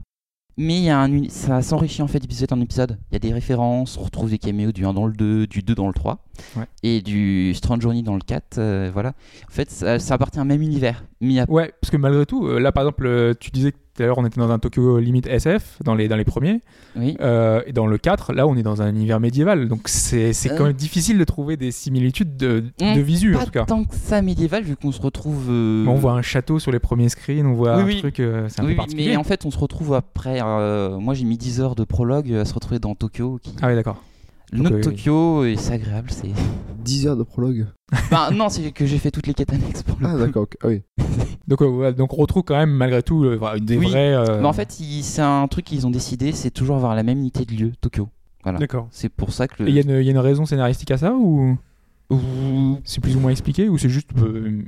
Mais 0.60 0.78
il 0.78 0.84
y 0.86 0.89
a 0.89 1.00
un, 1.00 1.30
ça 1.30 1.62
s'enrichit 1.62 2.02
en 2.02 2.08
fait 2.08 2.20
d'épisode 2.20 2.52
en 2.52 2.60
épisode. 2.62 2.98
Il 3.12 3.13
y 3.13 3.15
a 3.17 3.20
des 3.20 3.32
références, 3.32 3.98
on 3.98 4.02
retrouve 4.04 4.30
des 4.32 4.39
caméos 4.39 4.72
du 4.72 4.86
1 4.86 4.93
dans 4.93 5.06
le 5.06 5.13
2, 5.13 5.46
du 5.46 5.62
2 5.62 5.76
dans 5.76 5.88
le 5.88 5.93
3, 5.93 6.26
Ouais. 6.56 6.63
et 6.84 7.02
du 7.02 7.54
Strange 7.54 7.82
Journey 7.82 8.02
dans 8.02 8.15
le 8.15 8.22
4. 8.22 8.58
euh, 8.58 8.89
voilà. 8.91 9.10
En 9.48 9.52
fait, 9.52 9.70
ça, 9.70 10.00
ça 10.00 10.15
appartient 10.15 10.39
au 10.39 10.43
même 10.46 10.62
univers. 10.63 11.06
Mais 11.22 11.39
a 11.39 11.46
Ouais, 11.50 11.72
parce 11.80 11.91
que 11.91 11.98
malgré 11.98 12.26
tout, 12.26 12.48
euh, 12.48 12.60
là 12.60 12.72
par 12.72 12.84
exemple, 12.84 13.06
euh, 13.06 13.34
tu 13.39 13.52
disais 13.52 13.72
que 13.72 13.78
l'heure 14.06 14.18
on 14.18 14.26
était 14.26 14.40
dans 14.40 14.52
un 14.52 14.60
Tokyo 14.60 15.00
Limit 15.00 15.22
SF, 15.28 15.78
dans 15.84 15.96
les, 15.96 16.08
dans 16.08 16.16
les 16.16 16.24
premiers, 16.26 16.62
oui. 16.96 17.18
euh, 17.22 17.62
et 17.66 17.74
dans 17.74 17.88
le 17.88 17.98
4, 17.98 18.34
là 18.34 18.46
on 18.48 18.56
est 18.56 18.64
dans 18.64 18.82
un 18.82 18.90
univers 18.90 19.20
médiéval, 19.20 19.68
donc 19.68 19.88
c'est 19.88 20.32
quand 20.50 20.62
Euh. 20.62 20.68
même 20.68 20.74
difficile 20.74 21.18
de 21.18 21.24
trouver 21.24 21.58
des 21.58 21.72
similitudes 21.72 22.38
de, 22.38 22.64
de 22.80 23.00
visu 23.02 23.36
en 23.36 23.44
tout 23.46 23.52
cas. 23.52 23.66
tant 23.66 23.84
que 23.84 23.96
ça 23.96 24.22
médiéval, 24.22 24.64
vu 24.64 24.76
qu'on 24.76 24.92
se 24.92 25.02
retrouve. 25.02 25.48
euh, 25.50 25.86
On 25.88 25.96
voit 25.96 26.14
un 26.14 26.22
château 26.22 26.60
sur 26.60 26.72
les 26.72 26.80
premiers 26.80 27.10
screens, 27.10 27.46
on 27.46 27.54
voit 27.54 27.78
Oui, 27.78 27.82
un 27.82 27.86
oui. 27.86 27.98
truc, 28.00 28.16
c'est 28.50 28.62
un 28.62 28.66
peu 28.66 28.76
particulier. 28.76 29.10
mais 29.10 29.16
en 29.18 29.24
fait, 29.24 29.46
on 29.46 29.52
se 29.52 29.58
retrouve 29.60 29.94
après. 29.94 30.40
moi, 31.00 31.14
j'ai 31.14 31.26
mis 31.26 31.38
10 31.38 31.62
heures 31.62 31.76
de 31.76 31.84
prologue 31.84 32.32
à 32.34 32.46
se 32.46 32.54
retrouver 32.54 32.80
dans 32.80 32.96
Tokyo. 32.96 33.40
Qui... 33.42 33.54
Ah 33.62 33.68
oui, 33.68 33.76
d'accord. 33.76 34.04
Le 34.54 34.62
autre 34.62 34.76
euh, 34.76 34.82
Tokyo, 34.82 35.44
c'est 35.58 35.74
agréable. 35.74 36.10
C'est. 36.12 36.30
10 36.84 37.08
heures 37.08 37.18
de 37.18 37.24
prologue. 37.24 37.68
Enfin, 37.92 38.32
non, 38.32 38.48
c'est 38.48 38.72
que 38.72 38.86
j'ai 38.86 38.98
fait 38.98 39.12
toutes 39.12 39.28
les 39.28 39.34
quêtes 39.34 39.52
annexes 39.52 39.84
pour 39.84 39.98
le 40.00 40.06
Ah, 40.08 40.14
coup. 40.14 40.20
d'accord, 40.20 40.44
ok. 40.44 40.56
Ah 40.64 40.68
oui. 40.68 40.84
Donc, 41.50 41.62
euh, 41.62 41.66
voilà, 41.66 41.92
donc 41.92 42.14
on 42.14 42.18
retrouve 42.18 42.44
quand 42.44 42.56
même 42.58 42.70
malgré 42.72 43.02
tout 43.04 43.24
euh, 43.26 43.60
des 43.60 43.78
Oui. 43.78 43.86
vrais. 43.88 44.14
euh, 44.14 44.40
Mais 44.42 44.48
en 44.48 44.54
fait, 44.54 44.80
il- 44.80 45.04
c'est 45.04 45.22
un 45.22 45.48
truc 45.48 45.66
qu'ils 45.66 45.86
ont 45.88 45.90
décidé, 45.92 46.32
c'est 46.32 46.50
toujours 46.52 46.76
avoir 46.78 46.96
la 46.96 47.04
même 47.04 47.18
unité 47.20 47.44
de 47.46 47.54
lieu, 47.54 47.72
Tokyo. 47.82 48.08
Voilà. 48.44 48.60
D'accord. 48.60 48.88
C'est 48.92 49.10
pour 49.10 49.32
ça 49.34 49.48
que 49.50 49.64
et 49.64 49.66
le. 49.66 49.70
il 49.70 49.76
y, 49.76 49.80
a 49.80 49.82
une- 49.82 50.02
il 50.02 50.06
y 50.06 50.08
a 50.10 50.12
une 50.12 50.18
raison 50.18 50.46
scénaristique 50.46 50.92
à 50.92 50.98
ça 50.98 51.14
ou 51.14 51.58
Ouh, 52.10 52.78
c'est 52.86 53.02
plus 53.02 53.16
ou 53.18 53.20
moins 53.20 53.32
expliqué 53.32 53.68
ou 53.68 53.78
c'est 53.78 53.90
juste 53.90 54.10
euh, 54.18 54.62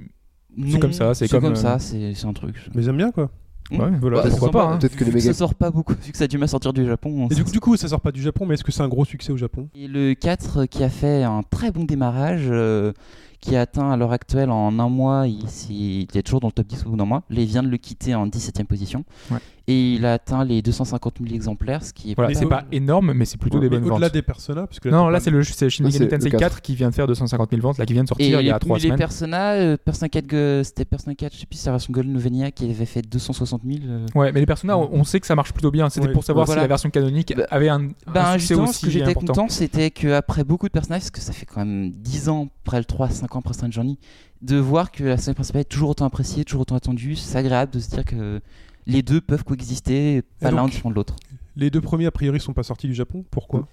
non, 0.57 0.79
comme 0.79 0.91
ça, 0.93 1.13
c'est 1.13 1.29
comme, 1.29 1.41
comme 1.41 1.51
euh, 1.53 1.55
ça, 1.55 1.79
c'est 1.79 2.13
c'est 2.13 2.27
un 2.27 2.33
truc. 2.33 2.55
Mais 2.75 2.81
j'aime 2.81 2.97
bien 2.97 3.11
quoi. 3.11 3.29
Mmh. 3.71 3.79
ouais, 3.79 3.91
voilà, 4.01 4.21
pourquoi 4.21 4.47
sympa. 4.47 4.51
pas, 4.51 4.65
hein. 4.65 4.77
Peut-être 4.77 4.95
que 4.95 5.03
les 5.03 5.11
Vu 5.11 5.17
méga- 5.17 5.27
ça 5.27 5.33
sort 5.33 5.53
pas 5.53 5.69
beaucoup, 5.71 5.93
vu 5.93 6.11
que 6.11 6.17
ça 6.17 6.23
a 6.23 6.27
du 6.27 6.37
mal 6.37 6.45
à 6.45 6.47
sortir 6.47 6.73
du 6.73 6.85
Japon. 6.85 7.27
Et 7.29 7.35
du, 7.35 7.43
du 7.43 7.59
coup, 7.59 7.77
ça 7.77 7.87
sort 7.87 8.01
pas 8.01 8.11
du 8.11 8.21
Japon, 8.21 8.45
mais 8.45 8.55
est-ce 8.55 8.63
que 8.63 8.71
c'est 8.71 8.81
un 8.81 8.87
gros 8.87 9.05
succès 9.05 9.31
au 9.31 9.37
Japon? 9.37 9.67
Et 9.75 9.87
le 9.87 10.13
4 10.13 10.65
qui 10.65 10.83
a 10.83 10.89
fait 10.89 11.23
un 11.23 11.43
très 11.43 11.71
bon 11.71 11.83
démarrage, 11.83 12.45
euh, 12.49 12.93
qui 13.41 13.55
a 13.55 13.61
atteint 13.61 13.91
à 13.91 13.95
l'heure 13.97 14.11
actuelle 14.11 14.49
en 14.49 14.79
un 14.79 14.89
mois, 14.89 15.25
il, 15.27 16.07
est 16.13 16.23
toujours 16.23 16.39
dans 16.41 16.47
le 16.47 16.53
top 16.53 16.67
10 16.67 16.85
au 16.85 16.89
bout 16.89 16.97
d'un 16.97 17.05
mois. 17.05 17.23
Il 17.29 17.45
vient 17.45 17.63
de 17.63 17.69
le 17.69 17.77
quitter 17.77 18.13
en 18.15 18.27
17ème 18.27 18.65
position. 18.65 19.05
Ouais. 19.31 19.37
Et 19.71 19.93
il 19.93 20.05
a 20.05 20.13
atteint 20.13 20.43
les 20.43 20.61
250 20.63 21.17
000 21.21 21.35
exemplaires, 21.35 21.83
ce 21.83 21.93
qui 21.93 22.11
est 22.11 22.15
Voilà, 22.15 22.33
c'est 22.33 22.47
pas 22.47 22.65
énorme, 22.71 23.13
mais 23.13 23.25
c'est 23.25 23.37
plutôt 23.37 23.59
des 23.59 23.69
Mais 23.69 23.75
bonnes 23.77 23.83
ventes. 23.87 23.97
Au-delà 23.97 24.09
des 24.09 24.23
personnages, 24.23 24.65
parce 24.65 24.79
que 24.79 24.89
Non, 24.89 25.05
t'as 25.05 25.11
là 25.11 25.19
c'est 25.19 25.29
le 25.29 25.43
c'est 25.43 25.69
Shin 25.69 25.83
Là, 25.83 25.89
Megami 25.89 25.97
c'est 26.09 26.15
le 26.15 26.17
Tensei 26.19 26.29
4. 26.31 26.39
4 26.39 26.61
qui 26.61 26.75
vient 26.75 26.89
de 26.89 26.95
faire 26.95 27.05
250 27.05 27.49
000 27.51 27.61
ventes, 27.61 27.77
là 27.77 27.85
qui 27.85 27.93
vient 27.93 28.01
de 28.03 28.07
Et 28.07 28.09
sortir 28.09 28.27
il 28.41 28.45
y 28.47 28.49
a 28.49 28.53
les, 28.53 28.59
3 28.59 28.75
mais 28.77 28.79
les 28.81 28.87
semaines. 28.87 28.97
Persona, 28.97 29.51
euh, 29.53 29.77
Persona 29.77 30.09
4, 30.09 30.25
Go- 30.27 30.63
c'était 30.63 30.85
Persona 30.85 31.13
4, 31.13 31.33
je 31.35 31.39
sais 31.41 31.45
plus 31.45 31.57
si 31.57 31.63
c'est 31.63 31.69
la 31.69 31.73
version 31.73 31.91
Golden 31.93 32.13
Novenia 32.13 32.49
qui 32.51 32.65
avait 32.69 32.85
fait 32.85 33.03
260 33.03 33.61
000. 33.63 33.77
euh. 33.85 34.05
Ouais, 34.15 34.31
mais 34.31 34.39
les 34.39 34.45
personnages, 34.47 34.75
on, 34.77 34.89
on 34.91 35.03
sait 35.03 35.19
que 35.19 35.27
ça 35.27 35.35
marche 35.35 35.53
plutôt 35.53 35.69
bien. 35.71 35.87
C'était 35.89 36.07
Ouais. 36.07 36.13
pour 36.13 36.23
savoir 36.23 36.45
Voilà. 36.47 36.61
si 36.61 36.63
la 36.63 36.67
version 36.67 36.89
canonique 36.89 37.33
Bah, 37.37 37.43
avait 37.51 37.69
un, 37.69 37.81
un 37.81 38.11
Ben 38.11 38.23
succès 38.33 38.39
justement, 38.39 38.63
aussi 38.63 38.79
ce 38.79 38.85
que 38.87 38.91
j'étais 38.91 39.13
content, 39.13 39.47
c'était 39.49 39.91
qu'après 39.91 40.43
beaucoup 40.43 40.65
de 40.67 40.71
personnages, 40.71 41.01
parce 41.01 41.11
que 41.11 41.21
ça 41.21 41.31
fait 41.33 41.45
quand 41.45 41.63
même 41.63 41.91
10 41.91 42.29
ans, 42.29 42.47
après 42.65 42.79
le 42.79 42.85
3, 42.85 43.09
5 43.09 43.35
ans 43.35 43.39
après 43.39 43.53
Strange 43.53 43.73
Journey, 43.73 43.99
de 44.41 44.55
voir 44.57 44.89
que 44.91 45.03
la 45.03 45.17
série 45.17 45.35
principale 45.35 45.61
est 45.61 45.65
toujours 45.65 45.89
autant 45.89 46.05
appréciée, 46.05 46.43
toujours 46.43 46.61
autant 46.61 46.75
attendue, 46.75 47.15
c'est 47.15 47.37
agréable 47.37 47.71
de 47.73 47.79
se 47.79 47.89
dire 47.89 48.05
que 48.05 48.39
les 48.89 49.01
deux 49.01 49.21
peuvent 49.21 49.43
coexister, 49.43 50.23
pas 50.41 50.51
l'un 50.51 50.65
de 50.67 50.93
l'autre. 50.93 51.15
Les 51.55 51.69
deux 51.69 51.81
premiers, 51.81 52.05
a 52.05 52.11
priori, 52.11 52.39
sont 52.39 52.53
pas 52.53 52.63
sortis 52.63 52.87
du 52.87 52.93
Japon. 52.93 53.23
Pourquoi? 53.31 53.67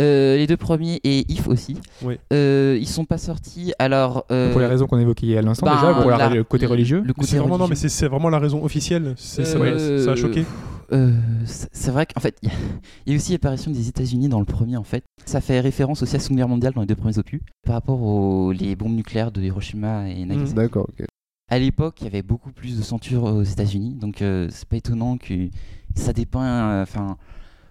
Euh, 0.00 0.36
les 0.36 0.46
deux 0.46 0.56
premiers 0.56 1.00
et 1.02 1.24
If 1.32 1.48
aussi, 1.48 1.76
Oui. 2.04 2.18
euh, 2.32 2.78
ils 2.80 2.86
sont 2.86 3.04
pas 3.04 3.18
sortis. 3.18 3.72
Alors, 3.80 4.26
euh, 4.30 4.52
Pour 4.52 4.60
les 4.60 4.66
raisons 4.66 4.86
qu'on 4.86 4.98
évoquait 4.98 5.36
à 5.36 5.42
l'instant 5.42 5.66
ben, 5.66 5.74
déjà, 5.74 5.92
pour 5.94 6.10
la- 6.10 6.16
la- 6.18 6.28
le 6.30 6.44
côté 6.44 6.66
religieux. 6.66 7.02
Le 7.04 7.12
côté 7.12 7.36
vraiment, 7.36 7.58
non, 7.58 7.66
mais 7.66 7.74
c'est 7.74 8.06
vraiment 8.06 8.28
la 8.30 8.38
raison 8.38 8.62
officielle. 8.64 9.14
C'est- 9.16 9.44
ça, 9.44 9.58
Euh, 9.58 10.04
ça 10.04 10.12
a 10.12 10.16
choqué. 10.16 10.44
Euh, 10.92 11.12
c'est 11.44 11.90
vrai 11.90 12.06
qu'en 12.06 12.20
fait, 12.20 12.36
il 12.42 12.48
y, 12.48 12.52
a- 12.52 12.54
il 13.06 13.12
y 13.12 13.16
a 13.16 13.16
aussi 13.18 13.32
l'apparition 13.32 13.70
des 13.72 13.88
États-Unis 13.88 14.28
dans 14.28 14.38
le 14.38 14.46
premier 14.46 14.76
en 14.76 14.84
fait. 14.84 15.02
Ça 15.26 15.40
fait 15.40 15.58
référence 15.60 16.02
aussi 16.02 16.14
à 16.14 16.18
la 16.18 16.22
Seconde 16.22 16.38
Guerre 16.38 16.48
mondiale 16.48 16.72
dans 16.74 16.80
les 16.80 16.86
deux 16.86 16.94
premiers 16.94 17.18
opus 17.18 17.40
par 17.66 17.74
rapport 17.74 18.00
aux 18.00 18.52
les 18.52 18.76
bombes 18.76 18.94
nucléaires 18.94 19.32
de 19.32 19.42
Hiroshima 19.42 20.08
et 20.08 20.24
Nagasaki. 20.24 20.54
D'accord, 20.54 20.86
ok. 20.88 21.06
À 21.48 21.58
l'époque, 21.58 21.96
il 22.00 22.04
y 22.04 22.06
avait 22.08 22.22
beaucoup 22.22 22.52
plus 22.52 22.76
de 22.76 22.82
censure 22.82 23.24
aux 23.24 23.42
États-Unis, 23.42 23.94
donc 23.94 24.20
euh, 24.22 24.48
c'est 24.50 24.68
pas 24.68 24.76
étonnant 24.76 25.16
que 25.16 25.48
ça 25.94 26.12
dépeint. 26.12 26.44
euh, 26.44 26.82
Enfin, 26.82 27.16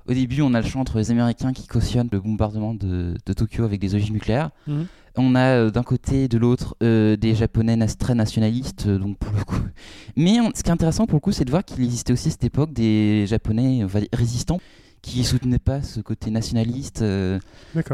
au 0.08 0.14
début, 0.14 0.42
on 0.42 0.54
a 0.54 0.62
le 0.62 0.68
choix 0.68 0.82
entre 0.82 0.98
les 0.98 1.12
Américains 1.12 1.54
qui 1.54 1.68
cautionnent 1.68 2.10
le 2.12 2.20
bombardement 2.20 2.74
de, 2.74 3.14
de 3.26 3.34
Tokyo 3.34 3.64
avec 3.66 3.80
des 3.80 3.94
ogives 3.94 4.12
nucléaires. 4.14 4.50
Mhm. 4.68 4.88
On 5.20 5.36
a 5.36 5.42
euh, 5.58 5.70
d'un 5.72 5.84
côté 5.84 6.24
et 6.24 6.28
de 6.28 6.38
l'autre 6.38 6.76
des 6.82 7.36
Japonais 7.36 7.78
très 8.00 8.16
nationalistes, 8.16 8.88
donc 8.88 9.18
pour 9.18 9.34
le 9.36 9.44
coup. 9.44 9.56
Mais 10.16 10.40
on- 10.40 10.52
ce 10.56 10.64
qui 10.64 10.70
est 10.70 10.74
intéressant 10.74 11.06
pour 11.06 11.18
le 11.18 11.22
coup, 11.22 11.32
c'est 11.32 11.46
de 11.46 11.52
voir 11.52 11.64
qu'il 11.66 11.84
existait 11.84 12.14
aussi 12.14 12.30
à 12.30 12.32
cette 12.32 12.44
époque 12.46 12.72
des 12.74 13.26
Japonais 13.28 13.86
résistants 14.14 14.60
qui 15.04 15.24
soutenaient 15.24 15.60
pas 15.60 15.82
ce 15.84 16.00
côté 16.02 16.32
nationaliste 16.32 17.04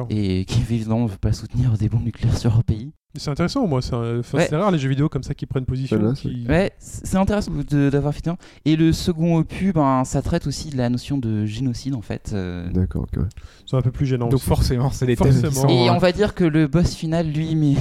et 0.10 0.46
qui 0.46 0.60
évidemment 0.62 1.04
ne 1.04 1.08
veulent 1.10 1.17
pas 1.17 1.34
soutenir 1.34 1.78
des 1.78 1.89
bombes 1.89 2.04
nucléaires 2.06 2.38
sur 2.38 2.52
leur 2.52 2.63
pays. 2.63 2.91
C'est 3.15 3.30
intéressant, 3.30 3.67
moi. 3.67 3.82
C'est 3.82 3.93
un- 3.93 4.19
enfin, 4.19 4.39
Ouais. 4.39 4.47
c'est 4.49 4.56
rare 4.56 4.71
les 4.71 4.80
jeux 4.80 4.89
vidéo 4.89 5.08
comme 5.08 5.21
ça 5.21 5.36
qui 5.36 5.45
prennent 5.45 5.65
position. 5.65 5.97
Voilà, 5.99 6.13
qui- 6.13 6.45
Ouais, 6.49 6.71
c'est 6.80 7.15
intéressant 7.17 7.52
d'avoir 7.71 8.13
fait 8.13 8.28
un. 8.28 8.38
Et 8.65 8.76
le 8.76 8.91
second 8.91 9.38
opus, 9.38 9.71
ben, 9.73 10.04
ça 10.04 10.21
traite 10.23 10.47
aussi 10.47 10.69
de 10.71 10.78
la 10.78 10.89
notion 10.89 11.17
de 11.19 11.45
génocide 11.45 11.93
en 11.93 12.02
fait. 12.02 12.32
euh. 12.34 12.67
D'accord, 12.71 13.04
ok. 13.04 13.21
ouais. 13.21 13.30
C'est 13.67 13.78
un 13.78 13.82
peu 13.82 13.91
plus 13.91 14.06
gênant. 14.08 14.26
Donc 14.26 14.36
aussi. 14.36 14.45
forcément, 14.47 14.89
c'est 14.89 15.06
des 15.06 15.15
thèmes 15.15 15.28
qui 15.32 15.41
Forcément. 15.41 15.62
sont, 15.62 15.69
Et 15.69 15.89
on 15.91 15.99
va 15.99 16.12
dire 16.12 16.34
que 16.34 16.43
le 16.43 16.65
boss 16.67 16.95
final, 16.95 17.28
lui, 17.32 17.56
mais. 17.56 17.73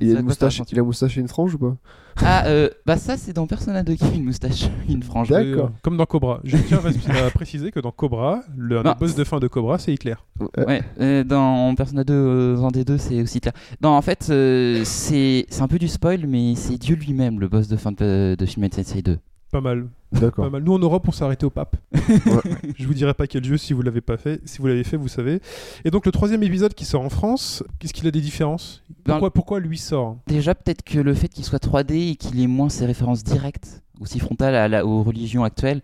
Il 0.00 0.16
a 0.16 0.20
une 0.20 0.26
moustache, 0.26 0.60
il 0.70 0.78
a 0.78 0.82
moustache 0.82 1.16
et 1.16 1.20
une 1.20 1.28
frange 1.28 1.54
ou 1.54 1.58
pas? 1.58 1.76
Ah, 2.22 2.46
euh, 2.46 2.68
bah 2.86 2.96
ça, 2.96 3.16
c'est 3.16 3.32
dans 3.32 3.46
Persona 3.46 3.82
2 3.82 3.94
qui 3.94 4.04
a 4.04 4.08
une 4.14 4.24
moustache, 4.24 4.68
une 4.88 5.02
frange. 5.02 5.28
D'accord. 5.30 5.66
Euh, 5.66 5.78
Comme 5.82 5.96
dans 5.96 6.06
Cobra. 6.06 6.40
Je 6.44 6.56
tiens 6.56 6.80
à 7.26 7.30
préciser 7.30 7.70
que 7.70 7.80
dans 7.80 7.90
Cobra, 7.90 8.40
le 8.56 8.82
Non. 8.82 8.94
boss 8.98 9.14
de 9.14 9.24
fin 9.24 9.38
de 9.40 9.48
Cobra, 9.48 9.78
c'est 9.78 9.92
Hitler. 9.92 10.14
Ouais, 10.56 10.82
euh, 11.00 11.24
dans 11.24 11.74
Persona 11.74 12.04
2, 12.04 12.12
euh, 12.14 12.56
dans 12.56 12.70
des 12.70 12.84
deux, 12.84 12.98
c'est 12.98 13.20
aussi 13.22 13.40
clair. 13.40 13.54
Non, 13.82 13.90
en 13.90 14.02
fait, 14.02 14.28
euh, 14.30 14.82
c'est 14.84 15.46
c'est 15.48 15.62
un 15.62 15.68
peu 15.68 15.78
du 15.78 15.88
spoil, 15.88 16.26
mais 16.26 16.54
c'est 16.54 16.76
Dieu 16.78 16.96
lui-même, 16.96 17.40
le 17.40 17.48
boss 17.48 17.68
de 17.68 17.76
fin 17.76 17.92
de, 17.92 18.36
de 18.38 18.46
Shin 18.46 18.60
Megami 18.60 18.84
Tensei 18.84 19.02
2. 19.02 19.18
Pas 19.50 19.60
mal. 19.60 19.86
D'accord. 20.20 20.44
Pas 20.46 20.50
mal. 20.50 20.62
Nous 20.62 20.72
en 20.72 20.78
Europe, 20.78 21.04
on 21.08 21.12
s'est 21.12 21.24
arrêté 21.24 21.44
au 21.46 21.50
pape. 21.50 21.76
Je 22.76 22.86
vous 22.86 22.94
dirai 22.94 23.14
pas 23.14 23.26
quel 23.26 23.44
jeu 23.44 23.56
si 23.56 23.72
vous 23.72 23.82
l'avez 23.82 24.00
pas 24.00 24.16
fait. 24.16 24.40
Si 24.44 24.58
vous 24.58 24.66
l'avez 24.66 24.84
fait, 24.84 24.96
vous 24.96 25.08
savez. 25.08 25.40
Et 25.84 25.90
donc 25.90 26.06
le 26.06 26.12
troisième 26.12 26.42
épisode 26.42 26.74
qui 26.74 26.84
sort 26.84 27.02
en 27.02 27.10
France, 27.10 27.62
qu'est-ce 27.78 27.92
qu'il 27.92 28.06
a 28.06 28.10
des 28.10 28.20
différences? 28.20 28.82
Ben, 29.04 29.12
pourquoi, 29.14 29.30
pourquoi 29.32 29.60
lui 29.60 29.78
sort? 29.78 30.16
Déjà, 30.26 30.54
peut-être 30.54 30.82
que 30.82 30.98
le 30.98 31.14
fait 31.14 31.28
qu'il 31.28 31.44
soit 31.44 31.62
3D 31.62 32.12
et 32.12 32.16
qu'il 32.16 32.40
ait 32.40 32.46
moins 32.46 32.68
ses 32.68 32.86
références 32.86 33.24
directes, 33.24 33.82
aussi 34.00 34.18
frontales 34.18 34.54
à 34.54 34.68
la- 34.68 34.86
aux 34.86 35.02
religions 35.02 35.44
actuelles, 35.44 35.82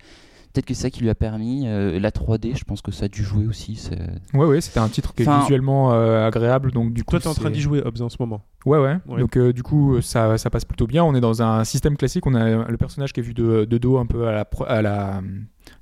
peut-être 0.53 0.67
que 0.67 0.75
c'est 0.75 0.83
ça 0.83 0.91
qui 0.91 1.01
lui 1.03 1.11
a 1.11 1.15
permis. 1.15 1.67
euh, 1.67 1.99
la 2.01 2.11
3D, 2.11 2.57
je 2.57 2.65
pense 2.65 2.83
que 2.83 2.91
ça 2.93 3.05
a 3.07 3.09
dû 3.09 3.23
jouer 3.23 3.47
aussi. 3.47 3.77
c'est- 3.77 3.99
Ouais, 4.35 4.47
ouais, 4.47 4.61
c'était 4.61 4.81
un 4.81 4.89
titre 4.89 5.15
qui 5.15 5.23
est 5.23 5.41
visuellement 5.41 5.93
euh, 5.93 6.27
agréable, 6.27 6.73
donc 6.73 6.93
du 6.93 7.05
coup. 7.05 7.13
Toi, 7.13 7.21
t'es 7.21 7.29
en 7.29 7.35
train 7.35 7.51
d'y 7.51 7.61
jouer, 7.61 7.83
Hobbs, 7.85 8.01
en 8.03 8.09
ce 8.09 8.17
moment. 8.21 8.43
Ouais, 8.67 8.79
ouais. 8.79 8.97
Ouais. 9.09 9.21
Donc, 9.21 9.37
euh, 9.37 9.53
du 9.53 9.63
coup, 9.63 10.01
ça, 10.03 10.37
ça 10.39 10.51
passe 10.51 10.65
plutôt 10.65 10.87
bien. 10.87 11.03
On 11.05 11.15
est 11.15 11.21
dans 11.21 11.43
un 11.43 11.65
système 11.65 11.97
classique. 11.97 12.27
On 12.27 12.35
a 12.35 12.69
le 12.69 12.77
personnage 12.77 13.13
qui 13.13 13.21
est 13.21 13.23
vu 13.23 13.33
de, 13.35 13.65
de 13.65 13.79
dos 13.79 13.97
un 13.99 14.07
peu 14.07 14.27
à 14.29 14.33
la, 14.33 14.45
pro- 14.45 14.67
à 14.67 14.83
la 14.83 15.23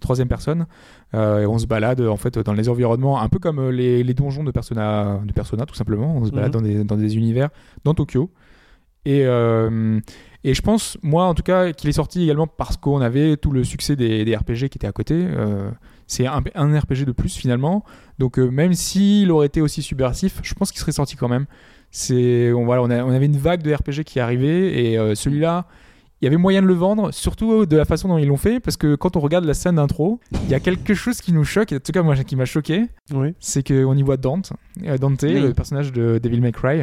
troisième 0.01 0.29
personne. 0.29 0.67
Euh, 1.15 1.41
et 1.43 1.47
on 1.47 1.59
se 1.59 1.67
balade 1.67 2.01
en 2.03 2.17
fait 2.19 2.39
dans 2.39 2.53
les 2.53 2.69
environnements, 2.69 3.21
un 3.21 3.29
peu 3.29 3.39
comme 3.39 3.71
les, 3.71 4.05
les 4.05 4.15
donjons 4.15 4.45
de 4.45 4.51
Persona, 4.51 5.21
de 5.25 5.33
Persona, 5.33 5.65
tout 5.67 5.75
simplement. 5.75 6.15
On 6.17 6.25
se 6.27 6.31
balade 6.31 6.55
Mhm. 6.55 6.61
dans, 6.63 6.69
des, 6.69 6.85
dans 6.85 6.97
des 6.97 7.17
univers, 7.17 7.49
dans 7.85 7.95
Tokyo. 7.95 8.31
Et, 9.05 9.23
euh, 9.25 10.01
et 10.45 10.55
je 10.55 10.63
pense, 10.63 10.97
moi 11.03 11.25
en 11.25 11.35
tout 11.35 11.43
cas, 11.43 11.73
qu'il 11.73 11.89
est 11.91 11.93
sorti 11.95 12.23
également 12.23 12.47
parce 12.47 12.77
qu'on 12.77 13.01
avait 13.01 13.37
tout 13.37 13.51
le 13.51 13.65
succès 13.65 13.97
des, 13.97 14.25
des 14.25 14.37
RPG 14.37 14.69
qui 14.71 14.79
étaient 14.79 14.87
à 14.87 14.93
côté. 14.93 15.15
Euh, 15.27 15.71
c'est 16.07 16.27
un, 16.27 16.43
un 16.55 16.79
RPG 16.79 17.05
de 17.05 17.13
plus 17.13 17.35
finalement. 17.37 17.85
Donc 18.19 18.39
euh, 18.39 18.49
même 18.51 18.73
s'il 18.73 19.31
aurait 19.31 19.47
été 19.47 19.61
aussi 19.61 19.83
subversif, 19.83 20.41
je 20.43 20.55
pense 20.55 20.71
qu'il 20.73 20.81
serait 20.81 20.93
sorti 20.93 21.17
quand 21.17 21.29
même. 21.29 21.47
C'est 21.91 22.53
on, 22.53 22.65
voilà, 22.65 22.83
on, 22.83 22.91
a- 22.91 23.03
on 23.05 23.11
avait 23.11 23.27
une 23.27 23.37
vague 23.37 23.63
de 23.63 23.73
RPG 23.75 24.05
qui 24.05 24.21
arrivait 24.21 24.83
et 24.93 24.99
euh, 24.99 25.15
celui-là, 25.15 25.67
il 26.21 26.25
y 26.25 26.29
avait 26.29 26.37
moyen 26.37 26.63
de 26.63 26.67
le 26.67 26.75
vendre, 26.75 27.13
surtout 27.13 27.65
de 27.65 27.77
la 27.77 27.85
façon 27.85 28.09
dont 28.09 28.19
ils 28.19 28.27
l'ont 28.27 28.37
fait, 28.37 28.59
parce 28.59 28.77
que 28.77 28.97
quand 28.97 29.17
on 29.17 29.21
regarde 29.21 29.45
la 29.45 29.55
scène 29.55 29.77
d'intro, 29.77 30.19
il 30.45 30.49
y 30.51 30.55
a 30.55 30.59
quelque 30.61 30.93
chose 30.93 31.21
qui 31.21 31.33
nous 31.33 31.45
choque, 31.45 31.71
et 31.71 31.77
en 31.77 31.79
tout 31.79 31.93
cas 31.93 32.03
moi 32.03 32.17
qui 32.17 32.35
m'a 32.35 32.45
choqué, 32.45 32.87
Oui. 33.15 33.35
c'est 33.39 33.65
qu'on 33.67 33.97
y 33.97 34.03
voit 34.03 34.17
Dante, 34.17 34.53
Dante, 35.01 35.23
Oui. 35.23 35.35
le 35.41 35.55
personnage 35.55 35.93
de 35.93 36.19
Devil 36.19 36.41
May 36.41 36.51
Cry, 36.51 36.81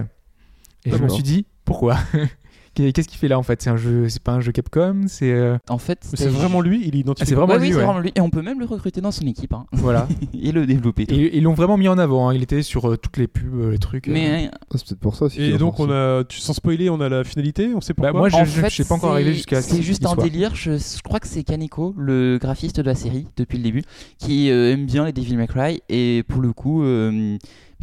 et 0.85 0.91
je 0.91 0.97
me 0.97 1.09
suis 1.09 1.21
dit 1.23 1.45
pourquoi? 1.65 1.97
Qu'est-ce 2.75 3.07
qu'il 3.07 3.17
fait 3.17 3.27
là 3.27 3.39
en 3.39 3.43
fait? 3.43 3.61
C'est 3.61 3.69
un 3.69 3.77
jeu, 3.77 4.09
c'est 4.09 4.21
pas 4.21 4.33
un 4.33 4.39
jeu 4.41 4.51
Capcom, 4.51 5.03
c'est 5.07 5.31
euh, 5.31 5.57
En 5.69 5.77
fait, 5.77 5.99
c'est 6.13 6.27
vraiment 6.27 6.61
lui, 6.61 6.81
il 6.85 6.95
est 6.95 6.99
identifié. 6.99 7.23
Ah, 7.25 7.29
c'est 7.29 7.35
vraiment 7.35 7.53
Ouais, 7.53 7.59
lui, 7.59 7.67
oui, 7.67 7.71
c'est 7.71 7.77
ouais. 7.79 7.83
vraiment 7.85 7.99
lui. 7.99 8.11
Et 8.15 8.21
on 8.21 8.29
peut 8.29 8.41
même 8.41 8.59
le 8.59 8.65
recruter 8.65 9.01
dans 9.01 9.11
son 9.11 9.25
équipe 9.27 9.53
hein. 9.53 9.65
voilà. 9.71 10.07
et 10.41 10.51
le 10.51 10.65
développer. 10.65 11.05
tout. 11.05 11.15
Et 11.15 11.38
ils 11.38 11.43
l'ont 11.43 11.53
vraiment 11.53 11.77
mis 11.77 11.88
en 11.88 11.97
avant. 11.97 12.29
hein. 12.29 12.33
Il 12.33 12.43
était 12.43 12.61
sur 12.61 12.89
euh, 12.91 12.97
toutes 12.97 13.17
les 13.17 13.27
pubs, 13.27 13.45
euh, 13.55 13.71
les 13.71 13.77
trucs. 13.77 14.07
euh. 14.07 14.11
Mais 14.13 14.49
Ah, 14.53 14.57
c'est 14.75 14.88
peut-être 14.88 14.99
pour 14.99 15.15
ça 15.15 15.25
aussi. 15.25 15.41
Et 15.41 15.57
donc, 15.57 15.79
on 15.79 15.89
a, 15.89 16.23
tu, 16.25 16.39
sans 16.39 16.53
spoiler, 16.53 16.89
on 16.89 16.99
a 17.01 17.09
la 17.09 17.23
finalité, 17.23 17.71
on 17.75 17.81
sait 17.81 17.93
pourquoi. 17.93 18.11
Bah, 18.13 18.19
moi, 18.19 18.29
je- 18.29 18.35
en 18.35 18.45
je- 18.45 18.61
fait, 18.61 18.69
je 18.69 18.73
suis 18.73 18.83
pas 18.83 18.95
encore 18.95 19.13
arrivé 19.13 19.33
jusqu'à 19.33 19.61
ce 19.61 19.75
C'est 19.75 19.81
juste 19.81 20.05
un 20.05 20.15
délire. 20.15 20.53
Je, 20.55 20.77
je 20.77 21.01
crois 21.01 21.19
que 21.19 21.27
c'est 21.27 21.43
Kaneko, 21.43 21.95
le 21.97 22.38
graphiste 22.41 22.77
de 22.77 22.81
la 22.83 22.95
série 22.95 23.27
depuis 23.38 23.57
le 23.57 23.63
début, 23.63 23.83
qui 24.17 24.49
euh, 24.51 24.73
aime 24.73 24.85
bien 24.85 25.05
les 25.05 25.13
Devil 25.13 25.38
May 25.38 25.47
Cry. 25.47 25.81
Et 25.89 26.23
pour 26.27 26.41
le 26.41 26.51
coup, 26.53 26.83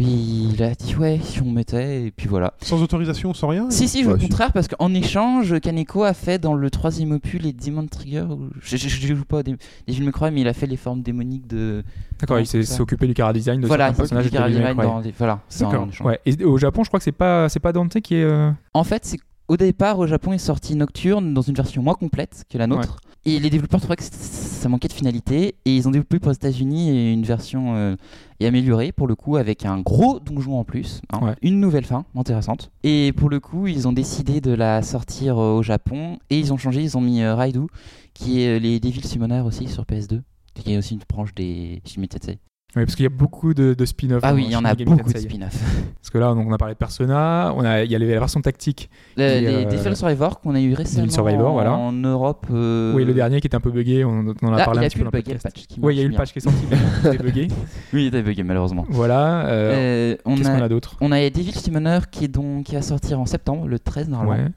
euh, 0.00 0.04
il 0.04 0.62
a 0.62 0.74
dit 0.74 0.96
ouais, 0.96 1.20
si 1.22 1.42
on 1.42 1.50
mettait, 1.50 2.04
et 2.06 2.10
puis 2.10 2.26
voilà. 2.28 2.54
Sans 2.62 2.82
autorisation, 2.82 3.34
sans 3.34 3.48
rien 3.48 3.70
Si, 3.70 3.88
si, 3.88 4.04
Ouais, 4.04 4.12
au 4.14 4.18
si. 4.18 4.28
contraire, 4.28 4.52
parce 4.52 4.68
qu'en 4.68 4.92
échange, 4.94 5.58
Kaneko 5.60 6.02
a 6.04 6.14
fait 6.14 6.38
dans 6.38 6.54
le 6.54 6.70
troisième 6.70 7.12
opus 7.12 7.40
les 7.40 7.52
Demon 7.52 7.86
Trigger. 7.86 8.22
ou- 8.30 8.48
Je, 8.60 8.76
je, 8.76 8.88
je 8.88 9.14
joue 9.14 9.24
pas 9.24 9.42
des 9.42 9.56
Devil 9.86 10.04
May 10.04 10.12
Cry, 10.12 10.30
mais 10.30 10.40
il 10.40 10.48
a 10.48 10.54
fait 10.54 10.66
les 10.66 10.76
formes 10.76 11.02
démoniques 11.02 11.46
de. 11.46 11.84
D'accord, 12.20 12.38
il 12.40 12.46
s'est 12.46 12.80
occupé 12.80 13.06
du 13.06 13.14
cara 13.14 13.32
design 13.32 13.60
de 13.60 13.66
voilà, 13.66 13.86
certains 13.88 13.98
personnages 14.16 14.24
du 14.24 14.30
Design 14.30 14.76
dans 14.76 15.00
les- 15.00 15.12
Voilà, 15.16 15.40
c'est 15.48 15.64
D'accord. 15.64 15.82
en 15.82 15.88
échange. 15.88 16.06
Ouais. 16.06 16.20
Et 16.26 16.42
au 16.44 16.56
Japon, 16.58 16.84
je 16.84 16.88
crois 16.90 16.98
que 17.00 17.04
c'est 17.04 17.12
pas 17.12 17.48
c'est 17.48 17.60
pas 17.60 17.72
Dante 17.72 18.00
qui 18.00 18.14
est. 18.14 18.24
euh, 18.24 18.50
En 18.74 18.84
fait, 18.84 19.04
c'est 19.04 19.18
au 19.48 19.56
départ 19.56 19.98
au 19.98 20.06
Japon 20.06 20.32
est 20.32 20.38
sorti 20.38 20.74
Nocturne 20.76 21.34
dans 21.34 21.42
une 21.42 21.54
version 21.54 21.82
moins 21.82 21.94
complète 21.94 22.44
que 22.48 22.56
la 22.58 22.66
nôtre. 22.66 22.98
Et 23.24 23.38
les 23.38 23.50
développeurs 23.50 23.80
trouvaient 23.80 23.96
que 23.96 24.02
ça 24.02 24.68
manquait 24.68 24.88
de 24.88 24.92
finalité 24.92 25.54
et 25.64 25.76
ils 25.76 25.86
ont 25.86 25.92
développé 25.92 26.18
pour 26.18 26.30
les 26.30 26.36
États-Unis 26.36 27.12
une 27.12 27.22
version 27.22 27.76
euh, 27.76 27.94
et 28.40 28.46
améliorée 28.46 28.90
pour 28.90 29.06
le 29.06 29.14
coup 29.14 29.36
avec 29.36 29.64
un 29.64 29.78
gros 29.80 30.18
donjon 30.18 30.58
en 30.58 30.64
plus, 30.64 31.00
hein. 31.12 31.20
Ouais. 31.22 31.34
une 31.40 31.60
nouvelle 31.60 31.84
fin 31.84 32.04
intéressante. 32.16 32.72
Et 32.82 33.12
pour 33.16 33.30
le 33.30 33.38
coup, 33.38 33.68
ils 33.68 33.86
ont 33.86 33.92
décidé 33.92 34.40
de 34.40 34.52
la 34.52 34.82
sortir 34.82 35.38
euh, 35.38 35.54
au 35.58 35.62
Japon 35.62 36.18
et 36.30 36.38
ils 36.38 36.52
ont 36.52 36.56
changé, 36.56 36.82
ils 36.82 36.96
ont 36.96 37.00
mis 37.00 37.22
euh, 37.22 37.36
Raidu 37.36 37.66
qui 38.12 38.42
est 38.42 38.58
les 38.58 38.80
Devil 38.80 39.06
Summoner 39.06 39.40
aussi 39.40 39.68
sur 39.68 39.84
PS2, 39.84 40.20
qui 40.54 40.72
est 40.72 40.78
aussi 40.78 40.94
une 40.94 41.00
branche 41.08 41.34
des 41.34 41.80
Shin 41.86 42.00
Megami 42.00 42.38
Ouais, 42.74 42.86
parce 42.86 42.96
qu'il 42.96 43.02
y 43.02 43.06
a 43.06 43.10
beaucoup 43.10 43.52
de, 43.52 43.74
de 43.74 43.84
spin-off. 43.84 44.20
Ah 44.22 44.32
oui, 44.32 44.44
il 44.46 44.50
y 44.52 44.56
en 44.56 44.60
a 44.64 44.70
Megami 44.70 44.84
beaucoup 44.96 45.06
de 45.06 45.12
Tensei. 45.12 45.28
spin-off. 45.28 45.54
Parce 46.00 46.08
que 46.08 46.16
là, 46.16 46.32
donc, 46.32 46.46
on 46.48 46.52
a 46.54 46.56
parlé 46.56 46.72
de 46.72 46.78
Persona, 46.78 47.52
on 47.54 47.62
a, 47.66 47.84
il 47.84 47.90
y 47.90 47.94
avait 47.94 48.06
la 48.06 48.18
version 48.20 48.40
tactique. 48.40 48.88
Le- 49.18 49.24
Et, 49.24 49.40
les 49.42 49.46
euh, 49.48 49.64
Devil 49.66 49.94
Survivor 49.94 50.40
qu'on 50.40 50.54
a 50.54 50.60
eu 50.60 50.72
récemment 50.72 51.10
Survivor, 51.10 51.52
voilà. 51.52 51.74
en 51.74 51.92
Europe. 51.92 52.46
euh, 52.50 52.94
Oui, 52.94 53.04
le 53.04 53.12
dernier 53.12 53.42
qui 53.42 53.46
était 53.46 53.56
un 53.56 53.60
peu 53.60 53.70
buggé, 53.70 54.06
on, 54.06 54.24
on 54.42 54.46
en 54.48 54.54
a 54.54 54.56
Là, 54.56 54.64
parlé 54.64 54.80
il 54.80 54.84
un 54.84 54.86
a 54.86 54.88
petit 54.88 54.98
peu 54.98 55.04
le 55.04 55.10
dans 55.10 55.16
le 55.18 55.22
bugger, 55.22 55.34
le 55.34 55.38
patch 55.40 55.66
qui 55.66 55.80
Oui, 55.82 55.94
il 55.94 55.98
y 55.98 56.00
a 56.00 56.04
eu 56.04 56.08
le 56.08 56.16
patch 56.16 56.32
qui 56.32 56.38
est 56.38 56.42
sorti, 56.42 56.64
mais 56.70 56.76
il 57.04 57.08
était 57.14 57.22
buggé. 57.22 57.48
Oui, 57.92 58.02
il 58.04 58.06
était 58.06 58.22
bugué 58.22 58.42
malheureusement. 58.42 58.86
Voilà. 58.88 59.44
euh, 59.48 60.14
Euh, 60.26 60.34
Qu'est-ce 60.36 60.48
qu'on 60.48 60.60
a, 60.62 60.64
a 60.64 60.68
d'autre 60.70 60.96
on 61.02 61.12
a 61.12 61.28
Devil 61.28 61.52
Summoner 61.52 61.98
qui, 62.10 62.24
est 62.24 62.28
donc, 62.28 62.64
qui 62.64 62.74
va 62.74 62.80
sortir 62.80 63.20
en 63.20 63.26
septembre, 63.26 63.68
le 63.68 63.78
13 63.78 64.08
normalement. 64.08 64.44
Ouais. 64.44 64.50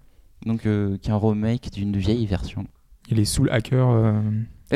Donc, 0.45 0.61
qui 0.61 1.09
est 1.09 1.13
un 1.13 1.17
remake 1.17 1.69
d'une 1.73 1.97
vieille 1.97 2.25
version. 2.27 2.63
Et 3.11 3.15
les 3.15 3.25
Soul 3.25 3.49
Hackers. 3.51 4.13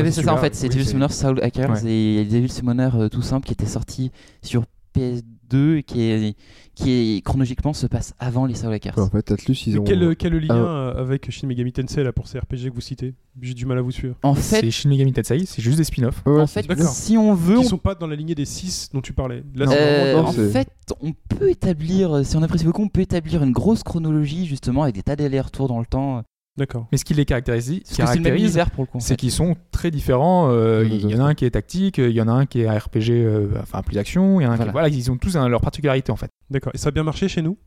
Euh, 0.08 0.12
c'est 0.12 0.24
ça 0.24 0.34
en 0.34 0.38
fait, 0.38 0.56
c'est 0.56 0.68
Oui, 0.68 0.76
Devil 0.76 0.86
Summoner 0.86 1.10
Soul 1.14 1.40
Hackers 1.44 1.70
Ouais. 1.84 1.92
et 1.92 2.14
il 2.14 2.18
y 2.18 2.20
a 2.22 2.40
Devil 2.40 2.50
Summoner 2.52 2.90
euh, 2.96 3.10
tout 3.10 3.22
simple 3.22 3.46
qui 3.48 3.54
était 3.54 3.66
sorti 3.66 4.12
sur 4.42 4.64
PS2 4.96 5.78
et 5.78 5.84
qui, 5.84 6.02
est, 6.02 6.36
qui 6.76 6.92
est, 7.18 7.22
chronologiquement 7.22 7.74
se 7.74 7.88
passe 7.88 8.14
avant 8.20 8.46
les 8.46 8.56
Soul 8.56 8.74
Hackers. 8.74 8.98
Ouais, 8.98 9.04
en 9.04 9.10
fait, 9.10 9.32
Atlus, 9.32 9.56
ils 9.68 9.80
ont. 9.80 9.84
quel, 9.84 10.16
quel 10.16 10.34
lien 10.38 10.48
Ah. 10.50 10.54
euh, 10.56 11.02
avec 11.02 11.30
Shin 11.32 11.48
Megami 11.48 11.72
Tensei 11.72 12.04
là, 12.04 12.12
pour 12.12 12.28
ces 12.28 12.40
RPG 12.40 12.70
que 12.70 12.74
vous 12.74 12.82
citez? 12.82 13.14
J'ai 13.42 13.54
du 13.54 13.66
mal 13.66 13.78
à 13.78 13.82
vous 13.82 13.92
suivre. 13.92 14.16
En 14.24 14.36
fait, 14.36 14.62
C'est 14.62 14.72
Shin 14.72 14.90
Megami 14.90 15.14
Tensei, 15.14 15.46
c'est 15.46 15.62
juste 15.62 15.78
des 15.78 15.84
spin-offs. 15.84 16.22
Ouais, 16.26 16.42
en 16.42 16.48
fait 16.48 16.66
si 16.84 17.18
on 17.18 17.34
veut, 17.34 17.56
Qui 17.60 17.66
on 17.66 17.70
sont 17.70 17.78
pas 17.78 17.96
dans 17.96 18.08
la 18.08 18.16
lignée 18.16 18.36
des 18.36 18.46
6 18.46 18.90
dont 18.94 19.02
tu 19.02 19.14
parlais. 19.14 19.44
Là, 19.56 19.66
Euh, 19.72 20.14
vraiment- 20.14 20.24
non, 20.24 20.30
en 20.30 20.52
fait, 20.52 20.68
on 21.02 21.14
peut 21.30 21.50
établir, 21.50 22.26
si 22.26 22.36
on 22.36 22.42
apprécie 22.44 22.66
beaucoup, 22.66 22.84
on 22.84 22.90
peut 22.90 23.02
établir 23.02 23.44
une 23.44 23.52
grosse 23.52 23.84
chronologie 23.84 24.46
justement 24.46 24.84
avec 24.84 24.96
des 24.96 25.04
tas 25.04 25.16
d'allers-retours 25.16 25.68
dans 25.68 25.80
le 25.80 25.86
temps. 25.86 26.24
D'accord. 26.60 26.82
Euh, 26.84 26.88
Mais 26.92 26.98
ce 27.00 27.06
qui 27.06 27.16
les 27.16 27.26
caractérise, 27.26 27.82
caractérise 27.98 28.60
c'est 29.00 29.16
qu'ils 29.16 29.32
sont 29.32 29.56
très 29.72 29.90
différents. 29.90 30.50
euh, 30.52 30.84
Les 30.84 30.98
Il 30.98 31.10
y 31.10 31.16
en 31.16 31.20
a 31.26 31.30
un 31.30 31.34
qui 31.34 31.46
est 31.46 31.52
tactique, 31.52 31.98
il 31.98 32.12
y 32.12 32.22
en 32.22 32.28
a 32.28 32.32
un 32.34 32.46
qui 32.46 32.62
est 32.62 32.68
un 32.68 32.78
RPG, 32.78 33.10
euh, 33.12 33.48
enfin 33.62 33.82
plus 33.82 33.96
d'action, 33.96 34.40
il 34.40 34.44
y 34.44 34.46
en 34.46 34.52
a 34.52 34.54
un 34.54 34.56
Voilà. 34.58 34.72
qui. 34.72 34.74
Voilà, 34.74 34.88
ils 34.90 35.10
ont 35.12 35.18
tous 35.18 35.36
un- 35.38 35.48
leur 35.50 35.62
particularité 35.62 36.12
en 36.12 36.16
fait. 36.18 36.30
D'accord. 36.52 36.72
Et 36.76 36.78
ça 36.78 36.90
a 36.90 36.92
bien 36.92 37.04
marché 37.04 37.28
chez 37.28 37.42
nous? 37.42 37.58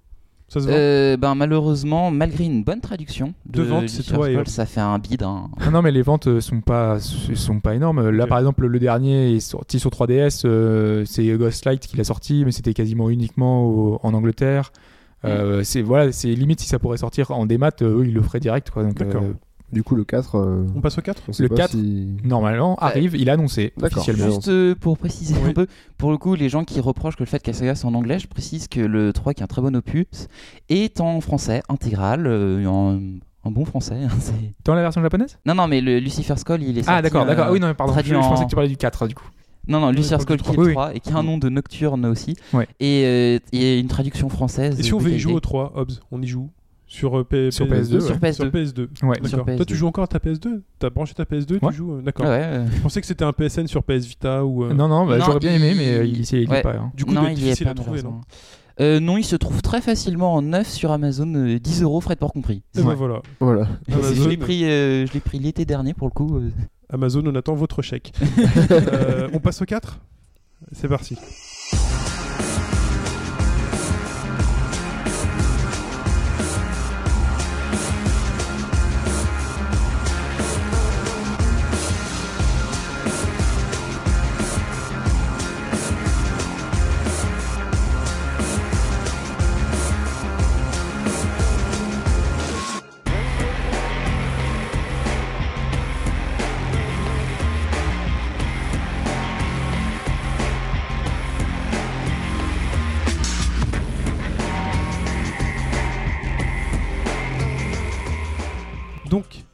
Ça 0.48 0.60
se 0.60 0.66
vend 0.66 0.72
Euh, 0.74 1.16
ben, 1.16 1.34
malheureusement, 1.34 2.10
malgré 2.10 2.44
une 2.44 2.62
bonne 2.62 2.82
traduction 2.82 3.32
De 3.46 3.62
vente, 3.62 3.82
du 3.82 3.88
c'est 3.88 4.02
First 4.02 4.14
toi 4.14 4.28
et 4.28 4.32
Call, 4.34 4.42
Hobbs. 4.42 4.48
ça 4.50 4.66
fait 4.66 4.80
un 4.82 4.98
bid. 4.98 5.22
hein. 5.22 5.48
Non, 5.64 5.70
non, 5.70 5.80
mais 5.82 5.90
les 5.90 6.02
ventes 6.02 6.26
euh, 6.26 6.40
sont 6.42 6.60
pas, 6.60 6.98
sont 7.00 7.60
pas 7.60 7.74
énormes. 7.74 8.10
Là, 8.10 8.26
par 8.26 8.38
exemple, 8.38 8.66
le 8.66 8.78
dernier 8.78 9.34
est 9.34 9.40
sorti 9.40 9.80
sur 9.80 9.88
3DS, 9.90 10.42
euh, 10.44 11.04
c'est 11.06 11.24
Ghostlight 11.38 11.86
qui 11.86 11.96
l'a 11.96 12.04
sorti, 12.04 12.44
mais 12.44 12.52
c'était 12.52 12.74
quasiment 12.74 13.08
uniquement 13.08 13.64
au- 13.64 13.98
en 14.02 14.12
Angleterre. 14.12 14.72
Euh, 15.24 15.62
c'est 15.64 15.82
voilà, 15.82 16.10
c'est 16.12 16.28
limite 16.34 16.60
si 16.60 16.66
ça 16.68 16.78
pourrait 16.78 16.96
sortir 16.98 17.30
en 17.30 17.46
démat, 17.46 17.70
euh, 17.82 18.00
eux 18.00 18.06
ils 18.06 18.14
le 18.14 18.22
feraient 18.22 18.40
direct 18.40 18.70
quoi. 18.70 18.82
Donc 18.82 18.94
D'accord. 18.94 19.22
euh, 19.22 19.32
Du 19.72 19.82
coup, 19.82 19.94
le 19.94 20.04
4. 20.04 20.34
euh, 20.36 20.66
On 20.76 20.80
passe 20.82 20.98
au 20.98 21.00
4 21.00 21.22
on 21.28 21.32
sait 21.32 21.42
Le 21.44 21.48
pas 21.48 21.54
4, 21.56 21.70
si- 21.70 22.08
normalement 22.24 22.76
arrive, 22.76 23.14
il 23.16 23.30
a 23.30 23.34
annoncé 23.34 23.72
D'accord. 23.78 24.02
officiellement. 24.02 24.34
Juste 24.34 24.48
euh, 24.48 24.74
pour 24.74 24.98
préciser 24.98 25.34
Oui. 25.42 25.50
un 25.50 25.52
peu, 25.54 25.66
pour 25.96 26.10
le 26.10 26.18
coup, 26.18 26.34
les 26.34 26.48
gens 26.50 26.64
qui 26.64 26.78
reprochent 26.80 27.16
que 27.16 27.22
le 27.22 27.26
fait 27.28 27.42
que 27.42 27.50
la 27.50 27.54
saga 27.56 27.74
soit 27.74 27.88
en 27.88 27.94
anglais, 27.94 28.18
je 28.18 28.26
précise 28.26 28.68
que 28.68 28.80
le 28.80 29.12
3, 29.14 29.32
qui 29.32 29.40
est 29.40 29.44
un 29.44 29.46
très 29.46 29.62
bon 29.62 29.74
opus, 29.74 30.04
est 30.68 31.00
en 31.00 31.20
français 31.22 31.62
intégral, 31.70 32.26
euh, 32.26 32.66
en, 32.66 32.98
en 33.44 33.50
bon 33.50 33.64
français. 33.64 33.94
hein, 34.04 34.08
c'est- 34.20 34.34
Dans 34.64 34.74
la 34.74 34.82
version 34.82 35.00
japonaise? 35.00 35.38
Non, 35.46 35.54
non, 35.54 35.66
mais 35.68 35.80
le 35.80 36.00
Lucifer's 36.00 36.44
Call, 36.44 36.62
il 36.62 36.76
est 36.76 36.82
Ah 36.82 36.84
sorti, 36.84 37.02
d'accord, 37.04 37.22
euh, 37.22 37.26
d'accord. 37.26 37.46
Ah 37.48 37.52
oui 37.52 37.60
non, 37.60 37.68
mais 37.68 37.74
pardon. 37.74 37.92
Je, 37.92 37.94
traduit 37.94 38.12
je 38.12 38.16
en- 38.18 38.28
pensais 38.28 38.44
que 38.44 38.50
tu 38.50 38.54
parlais 38.56 38.68
du 38.68 38.76
4 38.76 39.06
du 39.08 39.14
coup. 39.14 39.24
Non, 39.68 39.80
non, 39.80 39.92
Call 40.26 40.36
du 40.38 40.42
qui 40.42 40.50
est 40.50 40.52
trois. 40.54 40.64
le 40.64 40.68
Oui, 40.68 40.72
3 40.74 40.94
et 40.94 41.00
qui 41.00 41.10
a 41.12 41.16
un 41.16 41.22
nom 41.22 41.38
de 41.38 41.48
nocturne 41.48 42.04
aussi. 42.06 42.36
Ouais. 42.52 42.66
Et 42.80 43.04
euh, 43.04 43.38
il 43.52 43.62
y 43.62 43.64
a 43.64 43.78
une 43.78 43.86
traduction 43.88 44.28
française. 44.28 44.78
Et 44.80 44.82
si 44.82 44.92
on 44.94 44.98
veut 44.98 45.10
y 45.12 45.18
jouer 45.18 45.34
au 45.34 45.40
3, 45.40 45.72
Hobbs, 45.76 46.00
on 46.10 46.20
y 46.20 46.26
joue 46.26 46.50
Sur, 46.86 47.18
euh, 47.18 47.24
P- 47.24 47.50
Sur 47.50 47.68
P- 47.68 47.74
PS2, 47.76 48.00
Sur 48.00 48.10
ouais. 48.10 48.16
PS2. 48.18 48.32
Sur 48.32 48.44
PS2. 48.46 48.80
Ouais. 49.06 49.28
Sur 49.28 49.38
D'accord. 49.38 49.56
Toi, 49.56 49.64
tu 49.64 49.74
PS2. 49.74 49.76
joues 49.76 49.86
encore 49.86 50.04
à 50.04 50.08
ta 50.08 50.18
PS2 50.18 50.60
T'as 50.78 50.90
branché 50.90 51.14
ta 51.14 51.22
PS2 51.24 51.52
Ouais. 51.62 51.70
Tu 51.70 51.76
joues 51.76 51.92
euh, 51.94 52.02
D'accord. 52.02 52.26
Ouais, 52.26 52.32
ouais. 52.40 52.64
Je 52.74 52.80
pensais 52.80 53.00
que 53.00 53.06
c'était 53.06 53.24
un 53.24 53.32
PSN 53.32 53.66
sur 53.68 53.82
PS 53.84 54.04
Vita 54.06 54.44
ou. 54.44 54.64
euh, 54.64 54.74
Non 54.74 54.88
non, 54.88 55.06
bah, 55.06 55.18
Non, 55.18 55.24
j'aurais 55.26 55.38
bien 55.38 55.54
aimé, 55.54 55.74
mais 55.76 55.94
euh, 55.94 56.04
il, 56.04 56.20
il, 56.20 56.32
il 56.42 56.52
est 56.52 56.62
pas. 56.62 56.74
hein. 56.76 56.90
Du 56.94 57.04
coup, 57.04 57.12
non, 57.12 57.28
il 57.28 57.34
difficile 57.36 57.66
pas 57.66 57.70
à 57.70 57.74
trouver, 57.74 58.02
non. 58.02 58.20
Euh, 58.80 58.98
il 59.18 59.24
se 59.24 59.36
trouve 59.36 59.60
très 59.62 59.80
facilement 59.82 60.34
en 60.34 60.42
neuf 60.42 60.68
sur 60.68 60.90
Amazon, 60.92 61.32
euh, 61.34 61.58
10 61.60 61.82
euros 61.82 62.00
frais 62.00 62.14
de 62.14 62.18
port 62.20 62.32
compris. 62.32 62.62
Et 62.74 62.80
ben 62.80 62.88
Ouais. 62.88 62.94
voilà. 62.94 63.20
Voilà. 63.38 63.68
je 63.86 63.94
Amazon, 63.94 64.28
l'ai 64.28 64.36
pris, 64.38 64.64
euh, 64.64 65.06
je 65.06 65.12
l'ai 65.12 65.20
pris 65.20 65.38
l'été 65.38 65.64
dernier 65.66 65.92
pour 65.94 66.08
le 66.08 66.12
coup. 66.12 66.40
Amazon, 66.92 67.22
on 67.26 67.34
attend 67.34 67.54
votre 67.54 67.82
chèque. 67.82 68.12
Euh, 68.70 69.28
on 69.32 69.38
passe 69.38 69.60
au 69.62 69.64
4 69.64 69.98
C'est 70.72 70.88
parti. 70.88 71.16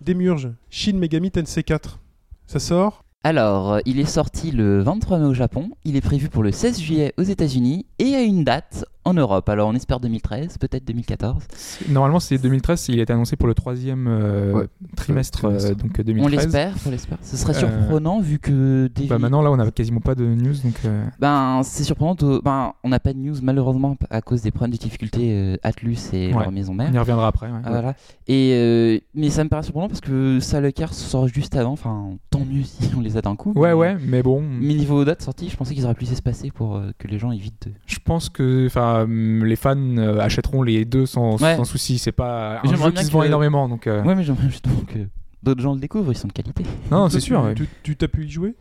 Démurge, 0.08 0.48
Shin 0.70 0.94
Megami 0.94 1.30
Tensei 1.30 1.62
4. 1.62 2.00
Ça 2.46 2.58
sort 2.58 3.04
Alors, 3.24 3.78
il 3.84 4.00
est 4.00 4.06
sorti 4.06 4.52
le 4.52 4.80
23 4.80 5.18
mai 5.18 5.26
au 5.26 5.34
Japon, 5.34 5.68
il 5.84 5.96
est 5.96 6.00
prévu 6.00 6.30
pour 6.30 6.42
le 6.42 6.50
16 6.50 6.80
juillet 6.80 7.12
aux 7.18 7.24
États-Unis. 7.24 7.84
Et 7.98 8.14
à 8.14 8.22
une 8.22 8.42
date 8.42 8.86
en 9.08 9.14
Europe. 9.14 9.48
Alors, 9.48 9.68
on 9.68 9.74
espère 9.74 10.00
2013, 10.00 10.58
peut-être 10.58 10.84
2014. 10.86 11.42
Normalement 11.88 12.20
c'est 12.20 12.38
2013, 12.38 12.86
il 12.90 13.00
a 13.00 13.02
été 13.02 13.12
annoncé 13.12 13.36
pour 13.36 13.48
le 13.48 13.54
troisième 13.54 14.06
euh, 14.08 14.52
Ouais. 14.52 14.66
trimestre, 14.96 15.44
Euh, 15.46 15.56
trimestre. 15.58 15.76
donc 15.76 15.98
euh, 15.98 16.02
2013. 16.04 16.24
On 16.24 16.28
l'espère, 16.46 16.74
on 16.86 16.90
l'espère. 16.90 17.18
Ce 17.22 17.36
serait 17.36 17.54
Euh, 17.56 17.58
surprenant 17.58 18.20
vu 18.20 18.38
que 18.38 18.88
Bah 19.08 19.18
maintenant 19.18 19.42
là 19.42 19.50
on 19.50 19.58
a 19.58 19.70
quasiment 19.70 20.00
pas 20.00 20.14
de 20.14 20.24
news 20.24 20.54
donc. 20.64 20.74
euh, 20.84 21.04
Ben, 21.18 21.60
c'est 21.64 21.84
surprenant. 21.84 22.14
de- 22.14 22.40
Ben, 22.44 22.72
on 22.84 22.88
n'a 22.88 23.00
pas 23.00 23.12
de 23.12 23.18
news 23.18 23.36
malheureusement 23.42 23.96
à 24.10 24.20
cause 24.20 24.42
des 24.42 24.50
problèmes 24.50 24.72
de 24.72 24.78
difficulté 24.78 25.32
euh, 25.32 25.56
Atlus 25.62 25.96
et 26.12 26.32
Ouais. 26.34 26.42
leur 26.42 26.52
maison 26.52 26.74
mère. 26.74 26.88
On 26.90 26.94
y 26.94 26.98
reviendra 26.98 27.28
après. 27.28 27.46
ouais. 27.50 27.58
Ah, 27.64 27.70
voilà. 27.70 27.94
Et 28.26 28.52
euh, 28.54 28.98
mais 29.14 29.30
ça 29.30 29.44
me 29.44 29.48
paraît 29.48 29.62
surprenant 29.62 29.88
parce 29.88 30.00
que 30.00 30.40
Salakar 30.40 30.92
sort 30.94 31.28
juste 31.28 31.56
avant. 31.56 31.72
Enfin, 31.72 32.10
tant 32.30 32.40
mieux 32.44 32.62
si 32.64 32.90
on 32.96 33.00
les 33.00 33.16
a 33.16 33.22
d'un 33.22 33.36
coup. 33.36 33.52
Ouais 33.54 33.68
mais- 33.68 33.74
ouais, 33.74 33.96
mais 34.06 34.22
bon, 34.22 34.42
Mais 34.42 34.74
niveau 34.74 35.04
date 35.04 35.22
sortie, 35.22 35.48
je 35.48 35.56
pensais 35.56 35.74
qu'ils 35.74 35.84
auraient 35.84 35.94
pu 35.94 36.06
s'espacer 36.06 36.50
pour 36.50 36.76
euh, 36.76 36.90
que 36.98 37.06
les 37.08 37.18
gens 37.18 37.30
évitent 37.32 37.66
de. 37.68 37.72
je 37.86 37.98
pense 38.04 38.28
que 38.28 38.66
enfin 38.66 38.97
hum, 39.04 39.44
les 39.44 39.56
fans 39.56 39.76
euh, 39.98 40.18
achèteront 40.20 40.62
les 40.62 40.84
deux 40.84 41.06
sans, 41.06 41.40
Ouais. 41.42 41.56
sans 41.56 41.64
souci. 41.64 41.98
C'est 41.98 42.12
pas 42.12 42.60
Mais 42.62 42.68
un 42.68 42.72
j'aimerais 42.72 42.88
jeu 42.88 42.92
bien 42.92 43.00
qui 43.02 43.06
se 43.08 43.12
vend 43.12 43.20
que- 43.20 43.26
énormément. 43.26 43.68
Donc, 43.68 43.86
euh, 43.86 44.02
Ouais, 44.02 44.14
mais 44.14 44.22
j'aimerais 44.22 44.48
justement 44.48 44.80
que 44.86 44.98
d'autres 45.42 45.60
gens 45.62 45.74
le 45.74 45.80
découvrent, 45.80 46.12
ils 46.12 46.16
sont 46.18 46.28
de 46.28 46.32
qualité. 46.32 46.64
Non, 46.90 47.08
c'est 47.10 47.18
tu- 47.18 47.24
sûr. 47.26 47.42
ouais. 47.42 47.54
Tu 47.54 47.66
tu 47.82 47.96
t'as 47.96 48.08
pu 48.08 48.24
y 48.24 48.30
jouer? 48.30 48.54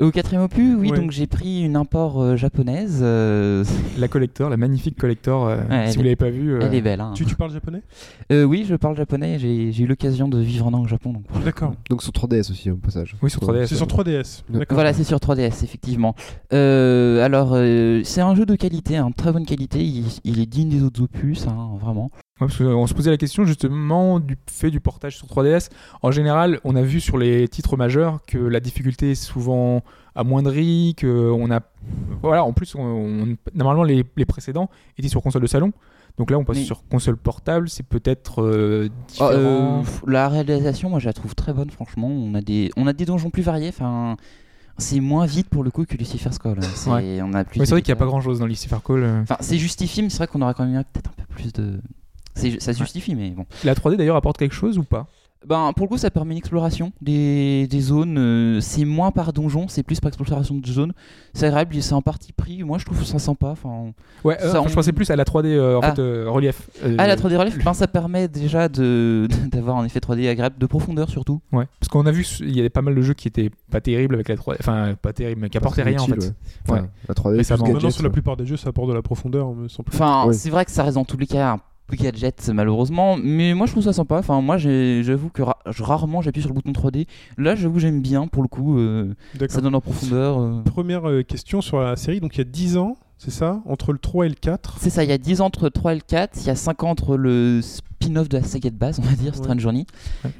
Au 0.00 0.10
quatrième 0.10 0.42
opus, 0.42 0.74
oui, 0.78 0.90
Ouais. 0.90 0.96
donc 0.98 1.10
j'ai 1.10 1.26
pris 1.26 1.62
une 1.62 1.76
import 1.76 2.20
euh, 2.20 2.34
japonaise. 2.36 3.00
euh, 3.02 3.62
La 3.98 4.08
collector, 4.08 4.48
la 4.48 4.56
magnifique 4.56 4.96
collector. 4.98 5.46
euh, 5.46 5.58
Ouais, 5.70 5.90
si 5.90 5.98
vous 5.98 6.02
l'avez 6.02 6.16
pas 6.16 6.30
vu, 6.30 6.54
euh, 6.54 6.60
Elle 6.62 6.74
est 6.74 6.80
belle. 6.80 7.00
Hein. 7.00 7.12
tu, 7.14 7.24
tu 7.26 7.36
parles 7.36 7.52
japonais? 7.52 7.82
Euh, 8.32 8.44
oui, 8.44 8.64
je 8.66 8.74
parle 8.74 8.96
japonais, 8.96 9.38
j'ai 9.38 9.82
eu 9.82 9.86
l'occasion 9.86 10.28
de 10.28 10.38
vivre 10.38 10.66
un 10.66 10.72
an 10.74 10.80
au 10.82 10.86
Japon. 10.88 11.12
Donc... 11.12 11.44
D'accord. 11.44 11.74
Donc 11.90 12.02
sur 12.02 12.10
3DS 12.12 12.50
aussi, 12.50 12.70
au 12.70 12.76
passage. 12.76 13.14
Oui, 13.22 13.30
sur 13.30 13.40
3DS. 13.42 13.66
C'est 13.66 13.76
sur 13.76 13.86
3DS. 13.86 14.42
Ouais. 14.50 14.60
D'accord. 14.60 14.74
Voilà, 14.76 14.92
c'est 14.94 15.04
sur 15.04 15.18
3DS, 15.18 15.62
effectivement. 15.62 16.14
Euh, 16.52 17.22
alors, 17.24 17.50
euh, 17.52 18.00
c'est 18.04 18.22
un 18.22 18.34
jeu 18.34 18.46
de 18.46 18.54
qualité, 18.56 18.96
hein, 18.96 19.10
très 19.16 19.30
bonne 19.30 19.44
qualité. 19.46 19.84
Il, 19.84 20.04
il 20.24 20.40
est 20.40 20.46
digne 20.46 20.70
des 20.70 20.82
autres 20.82 21.02
opus, 21.02 21.46
hein, 21.46 21.70
vraiment. 21.80 22.10
Ouais, 22.42 22.46
parce 22.48 22.58
qu'on 22.58 22.86
se 22.86 22.94
posait 22.94 23.10
la 23.10 23.16
question 23.16 23.44
justement 23.44 24.20
du 24.20 24.36
fait 24.50 24.70
du 24.70 24.80
portage 24.80 25.16
sur 25.16 25.26
3DS. 25.26 25.68
En 26.02 26.10
général, 26.10 26.60
on 26.64 26.76
a 26.76 26.82
vu 26.82 27.00
sur 27.00 27.18
les 27.18 27.48
titres 27.48 27.76
majeurs 27.76 28.20
que 28.26 28.38
la 28.38 28.60
difficulté 28.60 29.12
est 29.12 29.14
souvent 29.14 29.82
amoindrie, 30.14 30.94
que 30.96 31.30
on 31.30 31.50
a, 31.50 31.60
voilà, 32.22 32.44
en 32.44 32.52
plus, 32.52 32.74
on- 32.74 32.80
on- 32.82 33.36
normalement 33.54 33.84
les, 33.84 34.04
les 34.16 34.24
précédents 34.24 34.68
étaient 34.98 35.08
sur 35.08 35.22
console 35.22 35.42
de 35.42 35.46
salon. 35.46 35.72
Donc 36.18 36.30
là, 36.30 36.38
on 36.38 36.44
passe 36.44 36.58
Mais- 36.58 36.64
sur 36.64 36.86
console 36.88 37.16
portable. 37.16 37.70
C'est 37.70 37.86
peut-être 37.86 38.42
euh, 38.42 38.88
différent. 39.08 39.30
euh, 39.32 39.80
pff, 39.80 40.02
la 40.06 40.28
réalisation, 40.28 40.90
moi, 40.90 40.98
je 40.98 41.06
la 41.06 41.14
trouve 41.14 41.34
très 41.34 41.54
bonne, 41.54 41.70
franchement. 41.70 42.08
On 42.08 42.34
a 42.34 42.42
des, 42.42 42.70
on 42.76 42.86
a 42.86 42.92
des 42.92 43.06
donjons 43.06 43.30
plus 43.30 43.42
variés. 43.42 43.68
Enfin, 43.70 44.16
c'est 44.76 45.00
moins 45.00 45.24
vite 45.24 45.48
pour 45.48 45.64
le 45.64 45.70
coup 45.70 45.86
que 45.86 45.96
Lucifer's 45.96 46.38
Call. 46.38 46.58
C'est- 46.74 46.90
Ouais. 46.90 47.20
On 47.22 47.32
a 47.32 47.44
plus. 47.44 47.60
Ouais, 47.60 47.66
vrai 47.66 47.80
qu'il 47.80 47.92
n'y 47.94 47.96
a 47.96 48.00
pas 48.00 48.04
grand 48.06 48.20
chose 48.20 48.40
dans 48.40 48.46
Lucifer 48.46 48.76
Call. 48.84 49.02
euh. 49.04 49.22
Enfin, 49.22 49.38
c'est 49.40 49.56
justifié, 49.56 50.02
mais 50.02 50.10
c'est 50.10 50.18
vrai 50.18 50.26
qu'on 50.26 50.42
aurait 50.42 50.52
quand 50.52 50.66
même 50.66 50.78
eu 50.78 50.84
peut-être 50.92 51.08
un 51.10 51.22
peu 51.22 51.24
plus 51.34 51.50
de. 51.54 51.80
C'est- 52.34 52.60
Ça 52.60 52.72
se 52.72 52.78
justifie, 52.78 53.14
mais 53.14 53.30
bon. 53.30 53.44
La 53.64 53.74
3D 53.74 53.96
d'ailleurs 53.96 54.16
apporte 54.16 54.38
quelque 54.38 54.54
chose 54.54 54.78
ou 54.78 54.84
pas? 54.84 55.06
Ben, 55.44 55.72
pour 55.74 55.86
le 55.86 55.88
coup, 55.88 55.98
ça 55.98 56.08
permet 56.12 56.34
une 56.34 56.38
exploration 56.38 56.92
des, 57.00 57.66
des 57.68 57.80
zones. 57.80 58.16
euh, 58.16 58.60
c'est 58.60 58.84
moins 58.84 59.10
par 59.10 59.32
donjon, 59.32 59.66
c'est 59.66 59.82
plus 59.82 59.98
par 59.98 60.06
exploration 60.06 60.54
de 60.54 60.64
zones. 60.68 60.92
C'est 61.34 61.46
agréable, 61.46 61.74
c'est 61.82 61.94
un 61.94 62.00
parti 62.00 62.32
pris. 62.32 62.62
Moi, 62.62 62.78
je 62.78 62.84
trouve 62.84 63.02
ça 63.04 63.18
sympa. 63.18 63.48
Enfin, 63.48 63.90
Ouais, 64.22 64.36
euh, 64.40 64.42
Ça, 64.44 64.50
enfin, 64.60 64.66
on- 64.66 64.68
je 64.68 64.74
pensais 64.76 64.92
plus 64.92 65.10
à 65.10 65.16
la 65.16 65.24
3D 65.24 65.48
euh, 65.48 65.78
en 65.78 65.80
Ah. 65.82 65.90
fait 65.96 66.00
euh, 66.00 66.30
relief. 66.30 66.70
Euh, 66.84 66.94
Ah, 66.96 67.08
la 67.08 67.16
3D 67.16 67.36
relief, 67.36 67.58
ben, 67.64 67.74
ça 67.74 67.88
permet 67.88 68.28
déjà 68.28 68.68
de 68.68 69.26
d'avoir 69.50 69.78
un 69.78 69.84
effet 69.84 69.98
3D 69.98 70.28
agréable, 70.28 70.54
de 70.60 70.66
profondeur 70.66 71.10
surtout. 71.10 71.40
Ouais, 71.50 71.66
parce 71.80 71.88
qu'on 71.88 72.06
a 72.06 72.12
vu, 72.12 72.24
il 72.38 72.54
y 72.56 72.60
avait 72.60 72.70
pas 72.70 72.82
mal 72.82 72.94
de 72.94 73.02
jeux 73.02 73.14
qui 73.14 73.26
étaient 73.26 73.50
pas 73.68 73.80
terribles 73.80 74.14
avec 74.14 74.28
la 74.28 74.36
3D, 74.36 74.58
enfin 74.60 74.94
pas 74.94 75.12
terribles, 75.12 75.40
mais 75.40 75.50
qui 75.50 75.58
apportaient 75.58 75.82
rien 75.82 75.98
en 75.98 76.06
fait. 76.06 76.12
ouais. 76.20 76.32
Enfin, 76.68 76.82
Ouais. 76.82 76.88
La 77.08 77.14
3D, 77.16 77.36
Récemment. 77.38 77.64
plus 77.64 77.72
Maintenant, 77.72 77.88
gadget, 77.88 77.90
sur 77.96 78.04
la 78.04 78.10
plupart 78.10 78.36
des 78.36 78.46
jeux, 78.46 78.56
ça 78.56 78.68
apporte 78.68 78.90
de 78.90 78.94
la 78.94 79.02
profondeur, 79.02 79.52
me 79.52 79.66
semble. 79.66 79.88
Enfin, 79.92 80.28
c'est 80.32 80.50
vrai 80.50 80.64
que 80.64 80.70
ça 80.70 80.84
reste 80.84 80.94
dans 80.94 81.04
tous 81.04 81.16
les 81.18 81.26
cas 81.26 81.58
un 81.92 81.96
peu 81.96 82.02
gadget 82.02 82.48
malheureusement, 82.54 83.16
mais 83.22 83.54
moi 83.54 83.66
je 83.66 83.72
trouve 83.72 83.84
ça 83.84 83.92
sympa. 83.92 84.18
Enfin, 84.18 84.40
moi 84.40 84.56
j'avoue 84.56 85.28
que 85.30 85.42
ra- 85.42 85.58
je- 85.70 85.82
rarement 85.82 86.22
j'appuie 86.22 86.40
sur 86.42 86.50
le 86.50 86.54
bouton 86.54 86.72
3D. 86.72 87.06
Là, 87.38 87.54
j'avoue 87.54 87.78
j'aime 87.78 88.00
bien 88.00 88.26
pour 88.26 88.42
le 88.42 88.48
coup. 88.48 88.78
euh, 88.78 89.14
ça 89.48 89.60
donne 89.60 89.74
en 89.74 89.80
profondeur. 89.80 90.40
euh. 90.40 90.62
Première 90.64 91.08
euh, 91.08 91.22
question 91.22 91.60
sur 91.60 91.80
la 91.80 91.96
série. 91.96 92.20
Donc, 92.20 92.34
il 92.36 92.38
y 92.38 92.40
a 92.42 92.44
10 92.44 92.76
ans, 92.76 92.96
c'est 93.18 93.30
ça 93.30 93.60
Entre 93.66 93.92
le 93.92 93.98
3 93.98 94.26
et 94.26 94.28
le 94.28 94.34
4 94.34 94.76
C'est 94.80 94.90
ça, 94.90 95.04
il 95.04 95.10
y 95.10 95.12
a 95.12 95.18
10 95.18 95.40
ans 95.40 95.46
entre 95.46 95.68
3 95.68 95.92
et 95.92 95.96
le 95.96 96.00
4, 96.06 96.38
il 96.40 96.46
y 96.46 96.50
a 96.50 96.56
5 96.56 96.82
ans 96.84 96.90
entre 96.90 97.16
le 97.16 97.60
spin-off 97.62 98.28
de 98.28 98.38
la 98.38 98.42
saga 98.44 98.70
de 98.70 98.76
base, 98.76 98.98
on 98.98 99.02
va 99.06 99.14
dire, 99.14 99.34
Strange 99.34 99.60
Journey. 99.60 99.86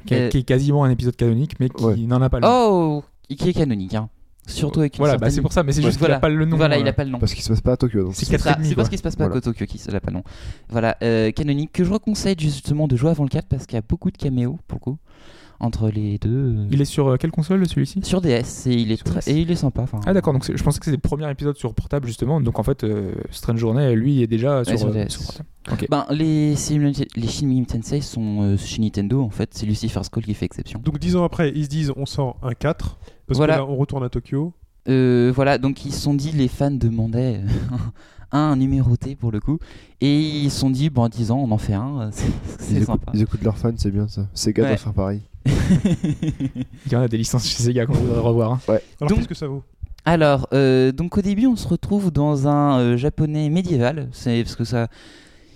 Qui, 0.05 0.13
est- 0.13 0.17
Euh, 0.21 0.29
qui 0.29 0.37
est 0.39 0.43
quasiment 0.43 0.83
un 0.83 0.89
épisode 0.89 1.15
canonique, 1.15 1.59
mais 1.59 1.69
qui 1.69 1.83
Ouais. 1.83 1.95
n'en 1.97 2.21
a 2.21 2.29
pas 2.29 2.39
le. 2.39 2.47
Oh, 2.49 3.03
et 3.29 3.35
qui 3.35 3.49
est 3.49 3.53
canonique, 3.53 3.93
hein. 3.93 4.09
Surtout 4.47 4.81
avec 4.81 4.95
une 4.95 4.99
voilà, 4.99 5.17
bah, 5.17 5.29
c'est 5.29 5.41
pour 5.41 5.53
ça, 5.53 5.63
mais 5.63 5.71
c'est 5.71 5.81
juste 5.81 5.93
qu'il 5.93 5.99
voilà. 5.99 6.15
n'a 6.15 6.19
pas 6.19 6.29
le 6.29 6.45
nom. 6.45 6.57
Voilà, 6.57 6.77
il 6.77 6.85
euh. 6.85 6.89
a 6.89 6.93
pas 6.93 7.03
le 7.03 7.09
nom. 7.11 7.19
Parce 7.19 7.33
qu'il 7.33 7.43
se 7.43 7.49
passe 7.49 7.61
pas 7.61 7.73
à 7.73 7.77
Tokyo. 7.77 8.03
Donc. 8.03 8.15
C'est 8.15 8.75
parce 8.75 8.89
qu'il 8.89 8.97
se 8.97 9.03
passe 9.03 9.15
pas 9.15 9.25
Voilà. 9.25 9.37
à 9.37 9.41
Tokyo 9.41 9.65
qui 9.65 9.81
n'a 9.91 9.99
pas 9.99 10.11
le 10.11 10.17
nom. 10.17 10.23
Voilà, 10.69 10.97
euh, 11.03 11.31
canonique 11.31 11.71
que 11.71 11.83
je 11.83 11.91
reconseille 11.91 12.35
justement 12.37 12.87
de 12.87 12.95
jouer 12.95 13.11
avant 13.11 13.23
le 13.23 13.29
4 13.29 13.47
parce 13.47 13.65
qu'il 13.65 13.75
y 13.75 13.79
a 13.79 13.83
beaucoup 13.87 14.11
de 14.11 14.17
caméos 14.17 14.59
pour 14.67 14.79
le 14.79 14.83
coup 14.83 14.97
entre 15.63 15.89
les 15.89 16.17
deux. 16.17 16.55
Il 16.71 16.81
est 16.81 16.85
sur 16.85 17.07
euh, 17.07 17.17
quelle 17.17 17.31
console 17.31 17.67
celui-ci? 17.67 18.01
Sur 18.03 18.21
DS 18.21 18.67
et 18.67 18.73
il 18.73 18.91
est 18.91 18.97
Sur 18.97 19.05
très 19.05 19.19
DS. 19.21 19.27
et 19.29 19.41
il 19.41 19.51
est 19.51 19.55
sympa. 19.55 19.85
Ah 20.05 20.13
d'accord, 20.13 20.33
donc 20.33 20.45
je 20.55 20.63
pensais 20.63 20.79
que 20.79 20.85
c'était 20.85 20.97
le 20.97 21.01
premier 21.01 21.29
épisode 21.31 21.57
sur 21.57 21.73
portable 21.73 22.05
justement, 22.07 22.39
donc 22.41 22.59
en 22.59 22.63
fait 22.63 22.83
euh, 22.83 23.13
Strange 23.31 23.59
Journey 23.59 23.95
lui 23.95 24.21
est 24.21 24.27
déjà 24.27 24.63
sur, 24.63 24.77
sur 24.77 24.87
euh, 24.89 25.05
DS. 25.05 25.09
sur 25.09 25.21
portable. 25.23 25.47
Ok. 25.71 25.87
Ben, 25.89 26.05
les, 26.09 26.55
Shin 26.57 26.79
Megami- 26.79 27.07
les 27.15 27.27
Shin 27.27 27.47
Megami 27.47 27.65
Tensei 27.65 28.01
sont 28.01 28.41
euh, 28.41 28.57
chez 28.57 28.81
Nintendo 28.81 29.21
en 29.21 29.29
fait, 29.29 29.49
c'est 29.53 29.65
Lucifer's 29.65 30.09
Call 30.09 30.23
qui 30.23 30.33
fait 30.33 30.45
exception. 30.45 30.79
Donc, 30.83 30.99
10 30.99 31.15
ans 31.15 31.23
après, 31.23 31.51
ils 31.55 31.63
se 31.63 31.69
disent 31.69 31.93
on 31.95 32.05
sort 32.05 32.37
un 32.43 32.53
4. 32.53 32.97
Parce 33.27 33.37
Voilà. 33.37 33.53
que 33.55 33.59
là, 33.59 33.65
on 33.67 33.75
retourne 33.77 34.03
à 34.03 34.09
Tokyo. 34.09 34.53
Euh, 34.89 35.31
voilà, 35.33 35.57
donc 35.57 35.85
ils 35.85 35.93
se 35.93 36.01
sont 36.01 36.13
dit, 36.13 36.31
les 36.33 36.49
fans 36.49 36.69
demandaient 36.71 37.39
un 38.33 38.55
numéroté 38.57 39.15
pour 39.15 39.31
le 39.31 39.39
coup, 39.39 39.59
et 40.01 40.19
ils 40.19 40.51
se 40.51 40.59
sont 40.59 40.69
dit, 40.69 40.89
bon, 40.89 41.07
10 41.07 41.31
ans, 41.31 41.39
on 41.39 41.51
en 41.51 41.57
fait 41.57 41.73
un, 41.73 42.01
euh, 42.01 42.09
c'est- 42.11 42.25
Ils 42.27 42.31
c'est 42.59 42.73
écoutent, 42.75 42.85
sympa. 42.87 43.11
ils 43.13 43.21
écoutent 43.21 43.43
leurs 43.43 43.57
fans, 43.57 43.71
c'est 43.77 43.91
bien 43.91 44.07
ça. 44.09 44.27
Sega 44.33 44.63
Ouais. 44.63 44.69
doit 44.69 44.77
faire 44.77 44.93
pareil. 44.93 45.21
Il 45.95 46.91
y 46.91 46.95
en 46.95 47.01
a 47.01 47.07
des 47.07 47.17
licences 47.17 47.45
chez 47.47 47.61
Sega 47.63 47.85
qu'on 47.85 47.93
voudrait 47.93 48.19
revoir. 48.19 48.51
hein. 48.53 48.59
Alors, 48.67 48.81
Donc- 49.09 49.17
qu'est-ce 49.19 49.27
que 49.27 49.35
ça 49.35 49.47
vaut? 49.47 49.63
Alors, 50.05 50.47
euh, 50.53 50.91
donc 50.91 51.17
au 51.17 51.21
début, 51.21 51.47
on 51.47 51.55
se 51.55 51.67
retrouve 51.67 52.11
dans 52.11 52.47
un 52.47 52.77
euh, 52.79 52.97
japonais 52.97 53.49
médiéval. 53.49 54.09
C'est 54.11 54.43
parce 54.43 54.55
que 54.57 54.65
ça. 54.65 54.87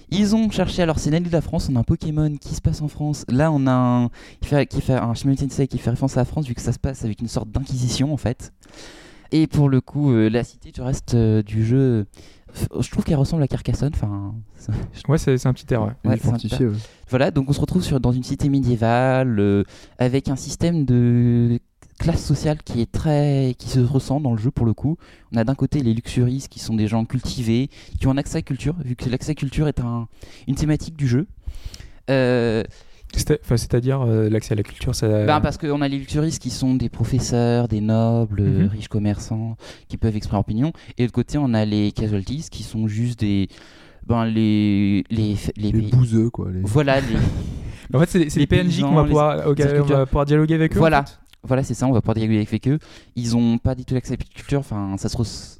Ils 0.09 0.35
ont 0.37 0.49
cherché, 0.49 0.81
alors 0.81 0.99
c'est 0.99 1.11
l'année 1.11 1.27
de 1.27 1.33
la 1.33 1.41
France, 1.41 1.67
on 1.69 1.75
a 1.75 1.79
un 1.79 1.83
Pokémon 1.83 2.33
qui 2.37 2.55
se 2.55 2.61
passe 2.61 2.81
en 2.81 2.87
France. 2.87 3.25
Là, 3.27 3.51
on 3.51 3.67
a 3.67 3.73
un, 3.73 4.07
qui 4.39 4.47
fait, 4.47 4.65
qui 4.65 4.79
fait 4.79 4.93
un 4.93 5.11
Megami 5.25 5.35
Tensei 5.35 5.67
qui 5.67 5.77
fait 5.77 5.89
référence 5.89 6.15
à 6.15 6.21
la 6.21 6.25
France, 6.25 6.45
vu 6.47 6.53
que 6.55 6.61
ça 6.61 6.71
se 6.71 6.79
passe 6.79 7.03
avec 7.03 7.19
une 7.19 7.27
sorte 7.27 7.49
d'inquisition 7.51 8.13
en 8.13 8.17
fait. 8.17 8.53
Et 9.33 9.47
pour 9.47 9.67
le 9.67 9.81
coup, 9.81 10.11
euh, 10.13 10.29
la 10.29 10.45
cité 10.45 10.71
du 10.71 10.79
reste 10.79 11.13
euh, 11.15 11.43
du 11.43 11.65
jeu, 11.65 12.05
je 12.79 12.89
trouve 12.91 13.03
qu'elle 13.03 13.17
ressemble 13.17 13.43
à 13.43 13.47
Carcassonne. 13.47 13.91
Enfin, 13.93 14.33
c'est- 14.55 14.71
Ouais, 16.05 16.17
c'est 16.17 16.27
un 16.29 16.33
petit 16.33 16.43
air. 16.53 16.53
ouais. 16.55 16.61
Ouais, 16.65 16.65
ouais. 16.65 16.77
voilà, 17.09 17.31
donc 17.31 17.49
on 17.49 17.53
se 17.53 17.59
retrouve 17.61 17.83
sur, 17.83 17.99
dans 17.99 18.11
une 18.11 18.23
cité 18.23 18.49
médiévale 18.49 19.39
euh, 19.39 19.63
avec 19.97 20.27
un 20.29 20.35
système 20.35 20.85
de 20.85 21.59
classe 21.99 22.23
sociale 22.23 22.61
qui 22.63 22.79
est 22.81 22.91
très 22.91 23.55
qui 23.57 23.69
se 23.69 23.79
ressent 23.79 24.19
dans 24.19 24.31
le 24.31 24.37
jeu 24.37 24.51
pour 24.51 24.65
le 24.65 24.73
coup. 24.73 24.97
On 25.33 25.37
a 25.37 25.43
d'un 25.43 25.55
côté 25.55 25.81
les 25.81 25.93
luxuristes 25.95 26.47
qui 26.47 26.59
sont 26.59 26.75
des 26.75 26.87
gens 26.87 27.05
cultivés, 27.05 27.69
qui 27.99 28.05
ont 28.07 28.11
un 28.11 28.17
accès 28.17 28.35
à 28.35 28.39
la 28.39 28.43
culture, 28.43 28.75
vu 28.85 28.95
que 28.95 29.09
l'accès 29.09 29.29
à 29.29 29.31
la 29.31 29.35
culture 29.35 29.67
est 29.67 29.79
un, 29.79 30.07
une 30.47 30.55
thématique 30.55 30.95
du 30.95 31.07
jeu. 31.07 31.25
Euh, 32.09 32.63
C'est-à-dire 33.13 34.01
euh, 34.01 34.29
l'accès 34.29 34.53
à 34.53 34.55
la 34.55 34.63
culture, 34.63 34.93
ça. 34.93 35.07
ben, 35.25 35.41
parce 35.41 35.57
qu'on 35.57 35.81
a 35.81 35.87
les 35.87 35.97
luxuristes 35.97 36.41
qui 36.41 36.49
sont 36.49 36.75
des 36.75 36.89
professeurs, 36.89 37.67
des 37.67 37.81
nobles, 37.81 38.41
euh, 38.41 38.63
Mhm. 38.63 38.67
riches 38.67 38.87
commerçants, 38.89 39.55
qui 39.87 39.97
peuvent 39.97 40.15
exprimer 40.15 40.35
leur 40.37 40.41
opinion. 40.41 40.71
Et 40.97 41.03
de 41.03 41.07
l'autre 41.07 41.13
côté, 41.13 41.37
on 41.37 41.53
a 41.53 41.65
les 41.65 41.91
casualties 41.91 42.47
qui 42.51 42.63
sont 42.63 42.87
juste 42.87 43.19
des 43.21 43.47
ben 44.05 44.25
les 44.25 45.03
les 45.09 45.35
les, 45.57 45.71
Les 45.71 45.81
bouseux, 45.89 46.29
quoi. 46.29 46.49
Les... 46.51 46.61
voilà 46.61 46.99
les 47.01 47.07
En 47.93 47.99
fait, 47.99 48.29
c'est 48.29 48.39
les 48.39 48.47
PNJ 48.47 48.81
qu'on 48.81 48.93
va 48.95 49.01
les- 49.03 49.07
pouvoir, 49.07 49.47
auquel 49.47 49.71
les 49.73 49.79
on 49.81 49.85
va 49.85 50.05
pouvoir 50.05 50.25
dialoguer 50.25 50.55
avec 50.55 50.73
eux. 50.73 50.77
en 50.77 50.79
Voilà. 50.79 51.03
fait. 51.05 51.17
Voilà, 51.43 51.63
c'est 51.63 51.73
ça, 51.73 51.87
on 51.87 51.91
va 51.93 52.01
pouvoir 52.01 52.15
dialoguer 52.15 52.45
avec 52.45 52.67
eux. 52.67 52.79
Ils 53.15 53.37
ont 53.37 53.57
pas 53.57 53.73
du 53.75 53.85
tout 53.85 53.93
l'accès 53.93 54.13
à 54.13 54.17
la 54.17 54.23
culture, 54.25 54.59
enfin, 54.59 54.95
ça 54.97 55.07
se 55.07 55.15
res- 55.17 55.56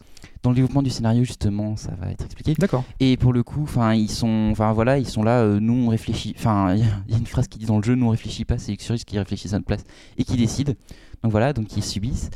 dans 0.48 0.52
le 0.52 0.56
développement 0.56 0.82
du 0.82 0.90
scénario 0.90 1.24
justement, 1.26 1.76
ça 1.76 1.92
va 2.00 2.10
être 2.10 2.24
expliqué. 2.24 2.54
D'accord. 2.58 2.84
Et 3.02 3.18
pour 3.18 3.34
le 3.34 3.44
coup, 3.44 3.64
enfin, 3.64 3.94
ils 3.94 4.10
sont, 4.10 4.48
enfin 4.52 4.72
voilà, 4.72 4.98
ils 4.98 5.06
sont 5.08 5.22
là. 5.24 5.42
euh, 5.42 5.60
nous, 5.60 5.74
on 5.74 5.90
réfléchit. 5.90 6.34
Enfin, 6.38 6.74
il 6.74 6.80
y, 6.80 6.84
a- 6.84 7.02
il 7.08 7.12
y 7.14 7.16
a 7.16 7.20
une 7.20 7.26
phrase 7.26 7.48
qui 7.50 7.60
dit 7.60 7.66
dans 7.66 7.78
le 7.78 7.84
jeu, 7.84 7.96
nous 7.96 8.06
on 8.06 8.10
réfléchit 8.12 8.46
pas, 8.46 8.58
c'est 8.58 8.72
Luxurious 8.72 9.04
qui 9.06 9.18
réfléchissent 9.20 9.54
à 9.54 9.58
notre 9.58 9.68
place 9.68 9.84
et 10.18 10.24
qui 10.24 10.38
décident. 10.38 10.74
Donc 11.22 11.32
voilà, 11.32 11.52
donc 11.52 11.76
ils 11.76 11.84
subissent. 11.84 12.30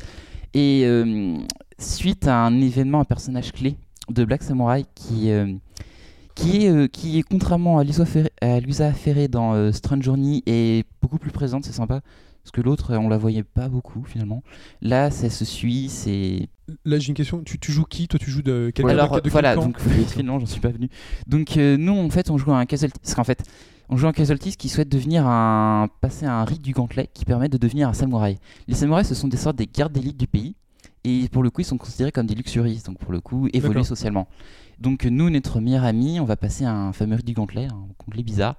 Et 0.53 0.81
euh, 0.85 1.37
suite 1.79 2.27
à 2.27 2.37
un 2.45 2.59
événement, 2.59 2.99
un 2.99 3.05
personnage 3.05 3.53
clé 3.53 3.77
de 4.09 4.25
Black 4.25 4.43
Samurai 4.43 4.83
qui 4.93 5.31
euh, 5.31 5.53
qui 6.35 6.65
est, 6.65 6.89
qui 6.91 7.19
est 7.19 7.23
contrairement 7.23 7.77
à 7.79 7.83
Lusa 7.83 8.05
Ferré, 8.05 8.29
à 8.41 8.59
Lusa 8.59 8.91
Ferré 8.93 9.27
dans 9.29 9.71
Strange 9.71 10.03
Journey 10.03 10.43
est 10.45 10.85
beaucoup 11.01 11.17
plus 11.19 11.31
présente, 11.31 11.63
c'est 11.65 11.71
sympa. 11.73 12.01
Parce 12.43 12.51
que 12.51 12.61
l'autre, 12.61 12.91
euh, 12.91 12.97
on 12.97 13.09
la 13.09 13.17
voyait 13.17 13.43
pas 13.43 13.67
beaucoup 13.69 14.03
finalement. 14.03 14.43
Là, 14.81 15.11
ça 15.11 15.29
se 15.29 15.45
suit, 15.45 15.89
c'est. 15.89 16.49
Là, 16.85 16.99
j'ai 16.99 17.09
une 17.09 17.13
question. 17.13 17.43
Tu, 17.43 17.59
tu 17.59 17.71
joues 17.71 17.83
qui 17.83 18.07
Toi, 18.07 18.19
tu 18.19 18.31
joues 18.31 18.41
de 18.41 18.71
quel 18.73 18.89
Alors 18.89 19.11
de, 19.11 19.15
de 19.17 19.21
quel 19.21 19.31
voilà, 19.31 19.55
camp 19.55 19.63
donc 19.63 19.79
finalement, 20.07 20.39
j'en 20.39 20.45
suis 20.45 20.61
pas 20.61 20.69
venu. 20.69 20.89
Donc 21.27 21.57
euh, 21.57 21.77
nous, 21.77 21.97
en 21.97 22.09
fait, 22.09 22.29
on 22.29 22.37
joue 22.37 22.51
un 22.53 22.65
casualty. 22.65 22.99
Parce 23.01 23.15
qu'en 23.15 23.23
fait, 23.23 23.43
on 23.89 23.97
joue 23.97 24.07
un 24.07 24.13
casualty 24.13 24.55
qui 24.55 24.69
souhaite 24.69 24.89
devenir 24.89 25.27
un 25.27 25.89
passer 26.01 26.25
un 26.25 26.43
rite 26.45 26.61
du 26.61 26.71
gantelet 26.71 27.09
qui 27.13 27.25
permet 27.25 27.49
de 27.49 27.57
devenir 27.57 27.89
un 27.89 27.93
samouraï. 27.93 28.37
Les 28.67 28.75
samouraïs, 28.75 29.07
ce 29.07 29.15
sont 29.15 29.27
des 29.27 29.37
sortes 29.37 29.57
des 29.57 29.67
gardes 29.67 29.93
d'élite 29.93 30.17
du 30.17 30.27
pays. 30.27 30.55
Et 31.03 31.29
pour 31.29 31.43
le 31.43 31.49
coup, 31.49 31.61
ils 31.61 31.65
sont 31.65 31.77
considérés 31.77 32.11
comme 32.11 32.27
des 32.27 32.35
luxuristes. 32.35 32.85
Donc 32.85 32.99
pour 32.99 33.11
le 33.11 33.19
coup, 33.19 33.47
évoluer 33.53 33.75
D'accord. 33.75 33.87
socialement. 33.87 34.27
Donc 34.79 35.05
nous, 35.05 35.29
notre 35.29 35.59
meilleur 35.59 35.83
ami, 35.83 36.19
on 36.19 36.25
va 36.25 36.37
passer 36.37 36.65
un 36.65 36.91
fameux 36.91 37.15
rite 37.15 37.25
du 37.25 37.33
gantelet, 37.33 37.65
un 37.65 37.87
gantelet 38.05 38.23
bizarre, 38.23 38.55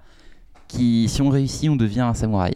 qui, 0.68 1.09
si 1.09 1.20
on 1.20 1.30
réussit, 1.30 1.68
on 1.68 1.76
devient 1.76 2.01
un 2.01 2.14
samouraï. 2.14 2.55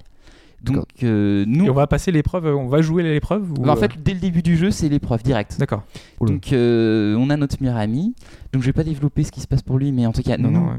Donc 0.72 0.86
euh, 1.02 1.44
nous, 1.46 1.66
Et 1.66 1.70
on 1.70 1.74
va 1.74 1.86
passer 1.86 2.12
l'épreuve, 2.12 2.46
on 2.46 2.68
va 2.68 2.82
jouer 2.82 3.02
l'épreuve 3.02 3.50
ou, 3.52 3.54
bah, 3.62 3.72
en 3.72 3.76
euh, 3.76 3.80
fait, 3.80 3.92
dès 4.02 4.14
le 4.14 4.20
début 4.20 4.42
du 4.42 4.56
jeu, 4.56 4.70
c'est 4.70 4.88
l'épreuve 4.88 5.22
directe. 5.22 5.56
D'accord. 5.58 5.84
Donc 6.20 6.52
euh, 6.52 7.14
on 7.16 7.30
a 7.30 7.36
notre 7.36 7.56
meilleur 7.60 7.76
ami. 7.76 8.14
Donc 8.52 8.62
je 8.62 8.66
vais 8.66 8.72
pas 8.72 8.84
développer 8.84 9.24
ce 9.24 9.32
qui 9.32 9.40
se 9.40 9.46
passe 9.46 9.62
pour 9.62 9.78
lui, 9.78 9.92
mais 9.92 10.06
en 10.06 10.12
tout 10.12 10.22
cas, 10.22 10.36
Non, 10.36 10.50
nous, 10.50 10.60
non, 10.60 10.66
ouais. 10.68 10.78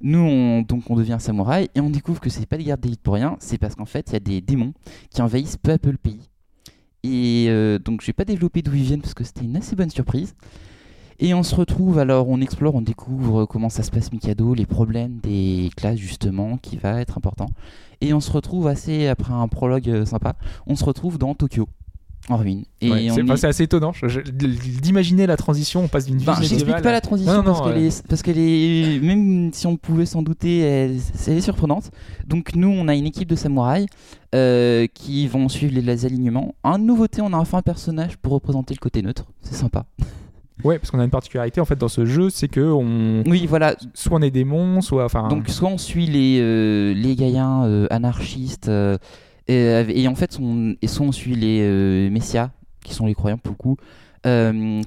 nous 0.00 0.18
on, 0.18 0.62
donc 0.62 0.90
on 0.90 0.96
devient 0.96 1.16
samouraï 1.18 1.68
et 1.74 1.80
on 1.80 1.90
découvre 1.90 2.20
que 2.20 2.30
c'est 2.30 2.46
pas 2.46 2.56
des 2.56 2.64
gardes 2.64 2.80
d'élite 2.80 3.02
pour 3.02 3.14
rien. 3.14 3.36
C'est 3.40 3.58
parce 3.58 3.74
qu'en 3.74 3.86
fait, 3.86 4.06
il 4.10 4.12
y 4.14 4.16
a 4.16 4.20
des 4.20 4.40
démons 4.40 4.72
qui 5.10 5.22
envahissent 5.22 5.56
peu 5.56 5.72
à 5.72 5.78
peu 5.78 5.90
le 5.90 5.98
pays. 5.98 6.20
Et 7.02 7.46
euh, 7.48 7.78
donc 7.78 8.00
je 8.00 8.06
vais 8.06 8.12
pas 8.12 8.24
développer 8.24 8.62
d'où 8.62 8.74
ils 8.74 8.82
viennent 8.82 9.00
parce 9.00 9.14
que 9.14 9.24
c'était 9.24 9.44
une 9.44 9.56
assez 9.56 9.76
bonne 9.76 9.90
surprise. 9.90 10.34
Et 11.18 11.32
on 11.34 11.42
se 11.42 11.54
retrouve, 11.54 11.98
alors 11.98 12.28
on 12.28 12.40
explore, 12.40 12.74
on 12.74 12.82
découvre 12.82 13.46
comment 13.46 13.68
ça 13.70 13.82
se 13.82 13.90
passe 13.90 14.12
Mikado, 14.12 14.52
les 14.54 14.66
problèmes 14.66 15.18
des 15.22 15.70
classes 15.76 15.98
justement, 15.98 16.58
qui 16.58 16.76
va 16.76 17.00
être 17.00 17.16
important. 17.16 17.46
Et 18.00 18.12
on 18.12 18.20
se 18.20 18.30
retrouve 18.30 18.66
assez, 18.66 19.08
après 19.08 19.32
un 19.32 19.48
prologue 19.48 19.88
euh, 19.88 20.04
sympa, 20.04 20.34
on 20.66 20.76
se 20.76 20.84
retrouve 20.84 21.16
dans 21.16 21.34
Tokyo, 21.34 21.68
en 22.28 22.36
ruine. 22.36 22.64
Et 22.82 22.90
Ouais, 22.90 23.10
on 23.10 23.14
c'est 23.14 23.46
est- 23.46 23.48
assez 23.48 23.62
étonnant. 23.62 23.92
D'imaginer 24.34 25.26
la 25.26 25.38
transition, 25.38 25.84
on 25.84 25.88
passe 25.88 26.04
d'une 26.06 26.18
vie 26.18 26.28
Enfin, 26.28 26.42
j'explique 26.42 26.82
pas 26.82 26.92
la 26.92 27.00
transition 27.00 27.32
Non, 27.32 27.38
non, 27.38 27.44
parce 27.54 27.62
qu'elle 27.62 27.78
ouais. 27.82 27.86
est, 27.88 28.06
parce 28.06 28.22
qu'elle 28.22 28.38
est, 28.38 29.00
même 29.00 29.50
si 29.54 29.66
on 29.66 29.76
pouvait 29.78 30.04
s'en 30.06 30.20
douter, 30.22 30.58
elle, 30.58 30.98
elle 31.26 31.38
est 31.38 31.40
surprenante. 31.40 31.90
Donc 32.26 32.54
nous, 32.54 32.68
on 32.68 32.88
a 32.88 32.94
une 32.94 33.06
équipe 33.06 33.28
de 33.28 33.36
samouraïs 33.36 33.86
euh, 34.34 34.86
qui 34.92 35.26
vont 35.28 35.48
suivre 35.48 35.72
les, 35.74 35.80
les 35.80 36.04
alignements. 36.04 36.54
En 36.62 36.76
nouveauté, 36.78 37.22
on 37.22 37.32
a 37.32 37.36
enfin 37.38 37.58
un 37.58 37.62
personnage 37.62 38.18
pour 38.18 38.32
représenter 38.34 38.74
le 38.74 38.80
côté 38.80 39.00
neutre. 39.00 39.24
C'est 39.40 39.54
sympa. 39.54 39.86
Ouais, 40.64 40.78
parce 40.78 40.90
qu'on 40.90 40.98
a 41.00 41.04
une 41.04 41.10
particularité 41.10 41.60
en 41.60 41.64
fait 41.64 41.76
dans 41.76 41.88
ce 41.88 42.06
jeu, 42.06 42.30
c'est 42.30 42.48
que 42.48 42.60
on 42.60 43.22
Oui, 43.26 43.46
voilà. 43.46 43.76
soit 43.94 44.18
on 44.18 44.22
est 44.22 44.30
démon, 44.30 44.80
soit 44.80 45.04
enfin. 45.04 45.28
Donc 45.28 45.48
soit 45.48 45.68
on 45.68 45.78
suit 45.78 46.06
les 46.06 46.38
euh, 46.40 46.94
les 46.94 47.14
gaïens 47.14 47.64
euh, 47.64 47.86
anarchistes 47.90 48.68
euh, 48.68 48.96
et, 49.48 50.02
et 50.02 50.08
en 50.08 50.14
fait 50.14 50.38
on, 50.40 50.74
et 50.80 50.86
soit 50.86 51.06
on 51.06 51.12
suit 51.12 51.34
les 51.34 52.08
messias 52.10 52.50
qui 52.84 52.94
sont 52.94 53.06
les 53.06 53.14
croyants 53.14 53.38
pour 53.38 53.52
le 53.52 53.56
coup 53.56 53.76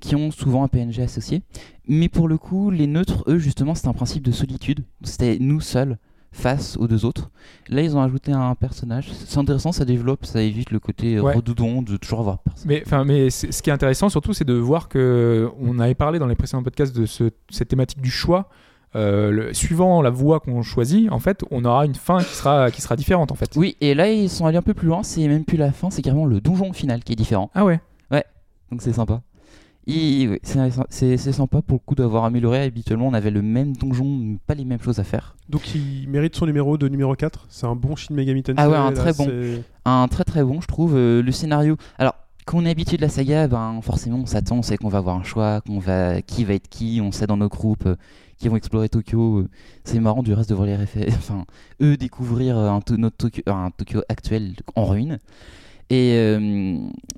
qui 0.01 0.15
ont 0.17 0.31
souvent 0.31 0.63
un 0.65 0.67
PNG 0.67 0.99
associé. 0.99 1.43
Mais 1.87 2.09
pour 2.09 2.27
le 2.27 2.37
coup, 2.37 2.71
les 2.71 2.87
neutres, 2.87 3.23
eux, 3.27 3.37
justement, 3.37 3.73
c'est 3.73 3.87
un 3.87 3.93
principe 3.93 4.21
de 4.21 4.31
solitude. 4.31 4.81
C'était 5.03 5.37
nous 5.39 5.61
seuls 5.61 5.97
face 6.31 6.77
aux 6.77 6.87
deux 6.87 7.05
autres. 7.05 7.29
Là, 7.69 7.81
ils 7.81 7.95
ont 7.97 8.01
ajouté 8.01 8.31
un 8.31 8.53
personnage. 8.55 9.11
C'est 9.25 9.39
intéressant, 9.39 9.71
ça 9.71 9.83
développe, 9.85 10.25
ça 10.25 10.41
évite 10.41 10.71
le 10.71 10.79
côté 10.79 11.15
euh, 11.15 11.21
Ouais. 11.21 11.33
redondant 11.35 11.81
de 11.81 11.97
toujours 11.97 12.19
avoir 12.19 12.39
personne. 12.39 12.67
Mais, 12.67 12.83
mais 13.05 13.29
ce 13.29 13.61
qui 13.61 13.69
est 13.69 13.73
intéressant 13.73 14.09
surtout, 14.09 14.33
c'est 14.33 14.45
de 14.45 14.53
voir 14.53 14.89
que 14.89 15.49
on 15.59 15.79
avait 15.79 15.95
parlé 15.95 16.19
dans 16.19 16.27
les 16.27 16.35
précédents 16.35 16.63
podcasts 16.63 16.95
de 16.95 17.05
ce- 17.05 17.31
cette 17.49 17.67
thématique 17.69 18.01
du 18.01 18.11
choix. 18.11 18.49
Euh, 18.95 19.29
le- 19.29 19.53
suivant 19.53 20.01
la 20.01 20.09
voie 20.09 20.39
qu'on 20.39 20.63
choisit, 20.63 21.11
en 21.11 21.19
fait, 21.19 21.43
on 21.51 21.63
aura 21.63 21.85
une 21.85 21.93
fin 21.93 22.17
qui 22.19 22.33
sera 22.33 22.71
qui 22.71 22.81
sera 22.81 22.95
différente 22.95 23.31
en 23.31 23.35
fait. 23.35 23.51
Oui, 23.55 23.77
et 23.81 23.93
là, 23.93 24.09
ils 24.11 24.29
sont 24.29 24.47
allés 24.47 24.57
un 24.57 24.63
peu 24.63 24.73
plus 24.73 24.87
loin. 24.87 25.03
C'est 25.03 25.27
même 25.27 25.45
plus 25.45 25.57
la 25.57 25.71
fin, 25.71 25.91
c'est 25.91 26.01
carrément 26.01 26.25
le 26.25 26.41
donjon 26.41 26.73
final 26.73 27.03
qui 27.03 27.13
est 27.13 27.15
différent. 27.15 27.51
Ah 27.53 27.65
ouais. 27.65 27.79
Donc 28.71 28.83
c'est 28.83 28.93
sympa. 28.93 29.21
C'est 30.89 31.17
sympa 31.17 31.61
pour 31.61 31.75
le 31.75 31.79
coup 31.85 31.95
d'avoir 31.95 32.23
amélioré. 32.25 32.61
Habituellement, 32.63 33.07
on 33.07 33.13
avait 33.13 33.31
le 33.31 33.41
même 33.41 33.75
donjon, 33.75 34.05
mais 34.05 34.37
pas 34.45 34.53
les 34.53 34.65
mêmes 34.65 34.81
choses 34.81 34.99
à 34.99 35.03
faire. 35.03 35.35
Donc 35.49 35.73
il 35.75 36.07
mérite 36.09 36.35
son 36.35 36.45
numéro 36.45 36.77
de 36.77 36.87
numéro 36.87 37.15
4. 37.15 37.47
C'est 37.49 37.65
un 37.65 37.75
bon 37.75 37.95
Shin 37.95 38.13
Megami 38.13 38.43
Tensei. 38.43 38.55
Ah 38.59 38.69
ouais, 38.69 38.75
un 38.77 38.91
là, 38.91 38.95
très 38.95 39.13
bon. 39.13 39.27
Un 39.85 40.07
très 40.07 40.23
très 40.23 40.43
bon, 40.43 40.61
je 40.61 40.67
trouve. 40.67 40.95
euh, 40.95 41.21
le 41.23 41.31
scénario. 41.31 41.75
Alors, 41.97 42.13
quand 42.45 42.59
on 42.59 42.65
est 42.65 42.69
habitué 42.71 42.97
de 42.97 43.01
la 43.01 43.09
saga, 43.09 43.47
ben 43.47 43.79
forcément, 43.81 44.17
on 44.19 44.25
s'attend, 44.25 44.57
on 44.57 44.61
sait 44.61 44.77
qu'on 44.77 44.89
va 44.89 44.99
avoir 44.99 45.15
un 45.15 45.23
choix, 45.23 45.61
qu'on 45.61 45.79
va, 45.79 46.21
qui 46.21 46.43
va 46.45 46.53
être 46.53 46.67
qui. 46.69 46.99
On 47.03 47.11
sait 47.11 47.27
dans 47.27 47.37
nos 47.37 47.49
groupes 47.49 47.85
euh, 47.85 47.95
qui 48.37 48.47
vont 48.47 48.55
explorer 48.55 48.89
Tokyo. 48.89 49.39
euh, 49.39 49.49
c'est 49.83 49.99
marrant 49.99 50.23
du 50.23 50.33
reste 50.33 50.49
de 50.49 50.55
voir 50.55 50.67
les 50.67 50.75
réfé- 50.77 51.07
enfin, 51.17 51.45
eux 51.81 51.97
découvrir 51.97 52.57
un, 52.57 52.81
to- 52.81 52.97
notre 52.97 53.17
Tokyo, 53.17 53.41
un 53.47 53.71
Tokyo 53.71 54.01
actuel 54.09 54.53
en 54.75 54.85
ruine. 54.85 55.19
Et 55.91 56.13
euh, 56.13 56.77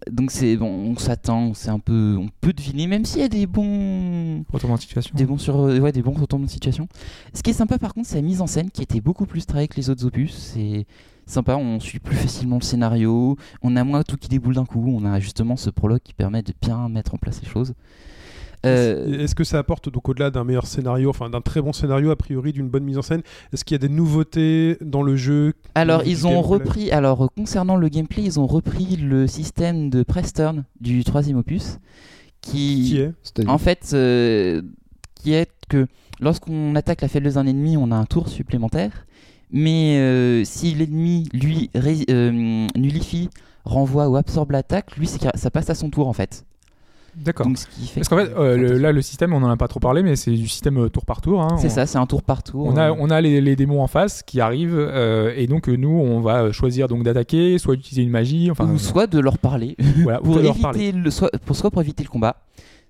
donc 0.09 0.31
c'est 0.31 0.55
bon, 0.55 0.67
on 0.69 0.95
s'attend, 0.95 1.53
c'est 1.53 1.69
un 1.69 1.79
peu, 1.79 2.15
on 2.17 2.29
peut 2.39 2.53
deviner, 2.53 2.87
même 2.87 3.03
s'il 3.03 3.19
y 3.19 3.25
a 3.25 3.27
des 3.27 3.45
bons, 3.45 4.45
Retournement 4.49 4.77
de 4.77 4.81
situation. 4.81 5.13
des 5.13 5.25
bons 5.25 5.37
sur, 5.37 5.59
euh, 5.59 5.79
ouais, 5.79 5.91
des 5.91 6.01
bons 6.01 6.13
retournements 6.13 6.45
de 6.45 6.51
situation. 6.51 6.87
Ce 7.33 7.43
qui 7.43 7.49
est 7.49 7.53
sympa 7.53 7.77
par 7.77 7.93
contre, 7.93 8.07
c'est 8.07 8.15
la 8.15 8.21
mise 8.21 8.39
en 8.39 8.47
scène 8.47 8.71
qui 8.71 8.81
était 8.81 9.01
beaucoup 9.01 9.25
plus 9.25 9.45
travaillée 9.45 9.67
que 9.67 9.75
les 9.75 9.89
autres 9.89 10.05
opus. 10.05 10.33
C'est 10.33 10.85
sympa, 11.25 11.57
on 11.57 11.81
suit 11.81 11.99
plus 11.99 12.15
facilement 12.15 12.57
le 12.57 12.63
scénario, 12.63 13.35
on 13.61 13.75
a 13.75 13.83
moins 13.83 14.03
tout 14.03 14.15
qui 14.15 14.29
déboule 14.29 14.55
d'un 14.55 14.65
coup, 14.65 14.85
on 14.87 15.03
a 15.03 15.19
justement 15.19 15.57
ce 15.57 15.69
prologue 15.69 16.01
qui 16.01 16.13
permet 16.13 16.41
de 16.41 16.53
bien 16.61 16.87
mettre 16.87 17.13
en 17.13 17.17
place 17.17 17.41
les 17.41 17.49
choses. 17.49 17.73
Euh, 18.65 19.23
Est-ce 19.23 19.33
que 19.33 19.43
ça 19.43 19.57
apporte 19.57 19.89
donc 19.91 20.07
au-delà 20.07 20.29
d'un 20.29 20.43
meilleur 20.43 20.67
scénario, 20.67 21.09
enfin 21.09 21.29
d'un 21.29 21.41
très 21.41 21.61
bon 21.61 21.73
scénario 21.73 22.11
a 22.11 22.15
priori, 22.15 22.53
d'une 22.53 22.69
bonne 22.69 22.83
mise 22.83 22.97
en 22.97 23.01
scène, 23.01 23.21
est-ce 23.51 23.65
qu'il 23.65 23.73
y 23.73 23.79
a 23.83 23.87
des 23.87 23.89
nouveautés 23.93 24.77
dans 24.81 25.01
le 25.01 25.15
jeu 25.15 25.53
alors 25.73 26.03
ils 26.05 26.27
ont 26.27 26.41
repris, 26.41 26.91
alors 26.91 27.31
concernant 27.35 27.75
le 27.75 27.87
gameplay, 27.89 28.23
ils 28.23 28.39
ont 28.39 28.45
repris 28.47 28.97
le 28.97 29.25
système 29.27 29.89
de 29.89 30.03
press 30.03 30.33
turn 30.33 30.63
du 30.79 31.03
troisième 31.03 31.37
opus, 31.37 31.79
qui, 32.41 32.83
qui 32.85 32.97
est 32.99 33.13
En 33.47 33.57
fait, 33.57 33.91
euh, 33.93 34.61
qui 35.15 35.33
est 35.33 35.49
que 35.69 35.87
lorsqu'on 36.19 36.75
attaque 36.75 37.01
la 37.01 37.07
faiblesse 37.07 37.35
d'un 37.35 37.47
ennemi, 37.47 37.77
on 37.77 37.91
a 37.91 37.95
un 37.95 38.05
tour 38.05 38.27
supplémentaire. 38.29 39.05
Mais 39.51 39.97
euh, 39.99 40.43
si 40.45 40.73
l'ennemi, 40.75 41.27
lui, 41.33 41.69
ré- 41.75 42.05
euh, 42.09 42.67
nullifie, 42.75 43.29
renvoie 43.65 44.07
ou 44.07 44.15
absorbe 44.15 44.51
l'attaque, 44.51 44.95
lui, 44.97 45.07
ça 45.07 45.51
passe 45.51 45.69
à 45.69 45.75
son 45.75 45.89
tour 45.89 46.07
en 46.07 46.13
fait. 46.13 46.45
D'accord. 47.15 47.47
Parce 47.47 48.07
qu'en 48.07 48.15
que- 48.17 48.25
fait, 48.25 48.33
euh, 48.37 48.57
le- 48.57 48.77
là, 48.77 48.91
le 48.91 49.01
système, 49.01 49.33
on 49.33 49.43
en 49.43 49.49
a 49.49 49.57
pas 49.57 49.67
trop 49.67 49.79
parlé, 49.79 50.01
mais 50.03 50.15
c'est 50.15 50.31
du 50.31 50.47
système 50.47 50.77
euh, 50.77 50.89
tour 50.89 51.05
par 51.05 51.21
tour. 51.21 51.41
hein. 51.41 51.57
c'est 51.59 51.67
On- 51.67 51.69
ça, 51.69 51.85
c'est 51.85 51.97
un 51.97 52.05
tour 52.05 52.23
par 52.23 52.41
tour. 52.43 52.65
On 52.67 52.77
a, 52.77 52.91
on 52.91 53.09
a 53.09 53.19
les, 53.21 53.41
les 53.41 53.55
démons 53.55 53.81
en 53.81 53.87
face 53.87 54.23
qui 54.23 54.39
arrivent 54.41 54.77
euh, 54.77 55.33
et 55.35 55.47
donc 55.47 55.67
nous 55.67 55.89
on 55.89 56.21
va 56.21 56.51
choisir 56.51 56.87
donc 56.87 57.03
d'attaquer, 57.03 57.57
soit 57.57 57.75
d'utiliser 57.75 58.03
une 58.03 58.09
magie, 58.11 58.49
enfin 58.51 58.67
ou 58.69 58.77
soit 58.77 59.07
de 59.07 59.19
leur 59.19 59.37
parler, 59.37 59.75
voilà, 60.03 60.21
ou 60.21 60.25
pour 60.25 60.35
de 60.37 60.41
leur 60.41 60.57
parler. 60.57 60.79
éviter 60.85 60.97
le, 60.99 61.09
soit, 61.11 61.29
pour, 61.45 61.55
soit 61.55 61.69
pour 61.71 61.81
éviter 61.81 62.03
le 62.03 62.09
combat, 62.09 62.37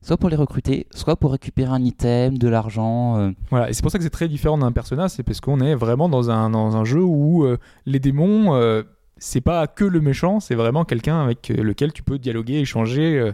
soit 0.03 0.17
pour 0.17 0.29
les 0.29 0.35
recruter, 0.35 0.87
soit 0.93 1.15
pour 1.15 1.31
récupérer 1.31 1.71
un 1.71 1.83
item, 1.83 2.37
de 2.37 2.47
l'argent. 2.47 3.17
euh, 3.17 3.31
Voilà, 3.49 3.69
et 3.69 3.73
c'est 3.73 3.81
pour 3.81 3.91
ça 3.91 3.97
que 3.97 4.03
c'est 4.03 4.09
très 4.09 4.27
différent 4.27 4.57
d'un 4.57 4.71
personnage, 4.71 5.11
c'est 5.11 5.23
parce 5.23 5.41
qu'on 5.41 5.59
est 5.59 5.75
vraiment 5.75 6.09
dans 6.09 6.29
un, 6.29 6.49
dans 6.49 6.75
un 6.75 6.83
jeu 6.85 7.01
où 7.03 7.43
euh, 7.45 7.57
les 7.85 7.99
démons, 7.99 8.53
euh, 8.55 8.83
c'est 9.17 9.41
pas 9.41 9.67
que 9.67 9.85
le 9.85 10.01
méchant, 10.01 10.39
c'est 10.39 10.55
vraiment 10.55 10.83
quelqu'un 10.85 11.21
avec 11.21 11.49
lequel 11.49 11.93
tu 11.93 12.01
peux 12.01 12.17
dialoguer, 12.17 12.55
échanger, 12.59 13.31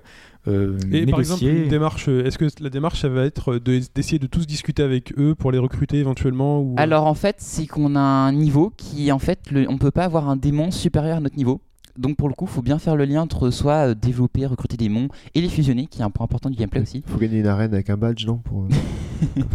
euh, 0.47 0.77
euh, 0.77 0.93
Et 0.93 1.05
par 1.05 1.19
exemple, 1.19 1.43
une 1.43 1.67
démarche, 1.67 2.07
euh, 2.09 2.25
est-ce 2.25 2.37
que 2.37 2.45
la 2.61 2.69
démarche, 2.69 3.01
ça 3.01 3.09
va 3.09 3.23
être 3.25 3.55
de- 3.55 3.81
d'essayer 3.93 4.19
de 4.19 4.27
tous 4.27 4.45
discuter 4.47 4.83
avec 4.83 5.13
eux 5.17 5.35
pour 5.35 5.51
les 5.51 5.57
recruter 5.59 5.97
éventuellement 5.97 6.61
ou... 6.61 6.73
Alors 6.77 7.05
en 7.05 7.13
fait, 7.13 7.35
c'est 7.39 7.67
qu'on 7.67 7.95
a 7.95 7.99
un 7.99 8.31
niveau 8.31 8.71
qui 8.77 9.11
en 9.11 9.19
fait, 9.19 9.51
le, 9.51 9.69
on 9.69 9.77
peut 9.77 9.91
pas 9.91 10.05
avoir 10.05 10.29
un 10.29 10.35
démon 10.37 10.71
supérieur 10.71 11.17
à 11.17 11.19
notre 11.19 11.35
niveau. 11.37 11.61
Donc 11.97 12.15
pour 12.15 12.29
le 12.29 12.35
coup, 12.35 12.45
faut 12.45 12.61
bien 12.61 12.77
faire 12.79 12.95
le 12.95 13.05
lien 13.05 13.21
entre 13.23 13.49
soit 13.49 13.89
euh, 13.89 13.95
développer, 13.95 14.45
recruter 14.45 14.77
des 14.77 14.85
démons 14.85 15.07
et 15.33 15.41
les 15.41 15.49
fusionner, 15.49 15.87
qui 15.87 16.01
est 16.01 16.03
un 16.03 16.11
point 16.11 16.25
important 16.25 16.49
du 16.49 16.55
gameplay 16.57 16.81
aussi. 16.81 17.03
Faut 17.07 17.17
gagner 17.17 17.39
une 17.39 17.47
arène 17.47 17.73
avec 17.73 17.89
un 17.89 17.97
badge, 17.97 18.25
non 18.27 18.37
pour... 18.37 18.67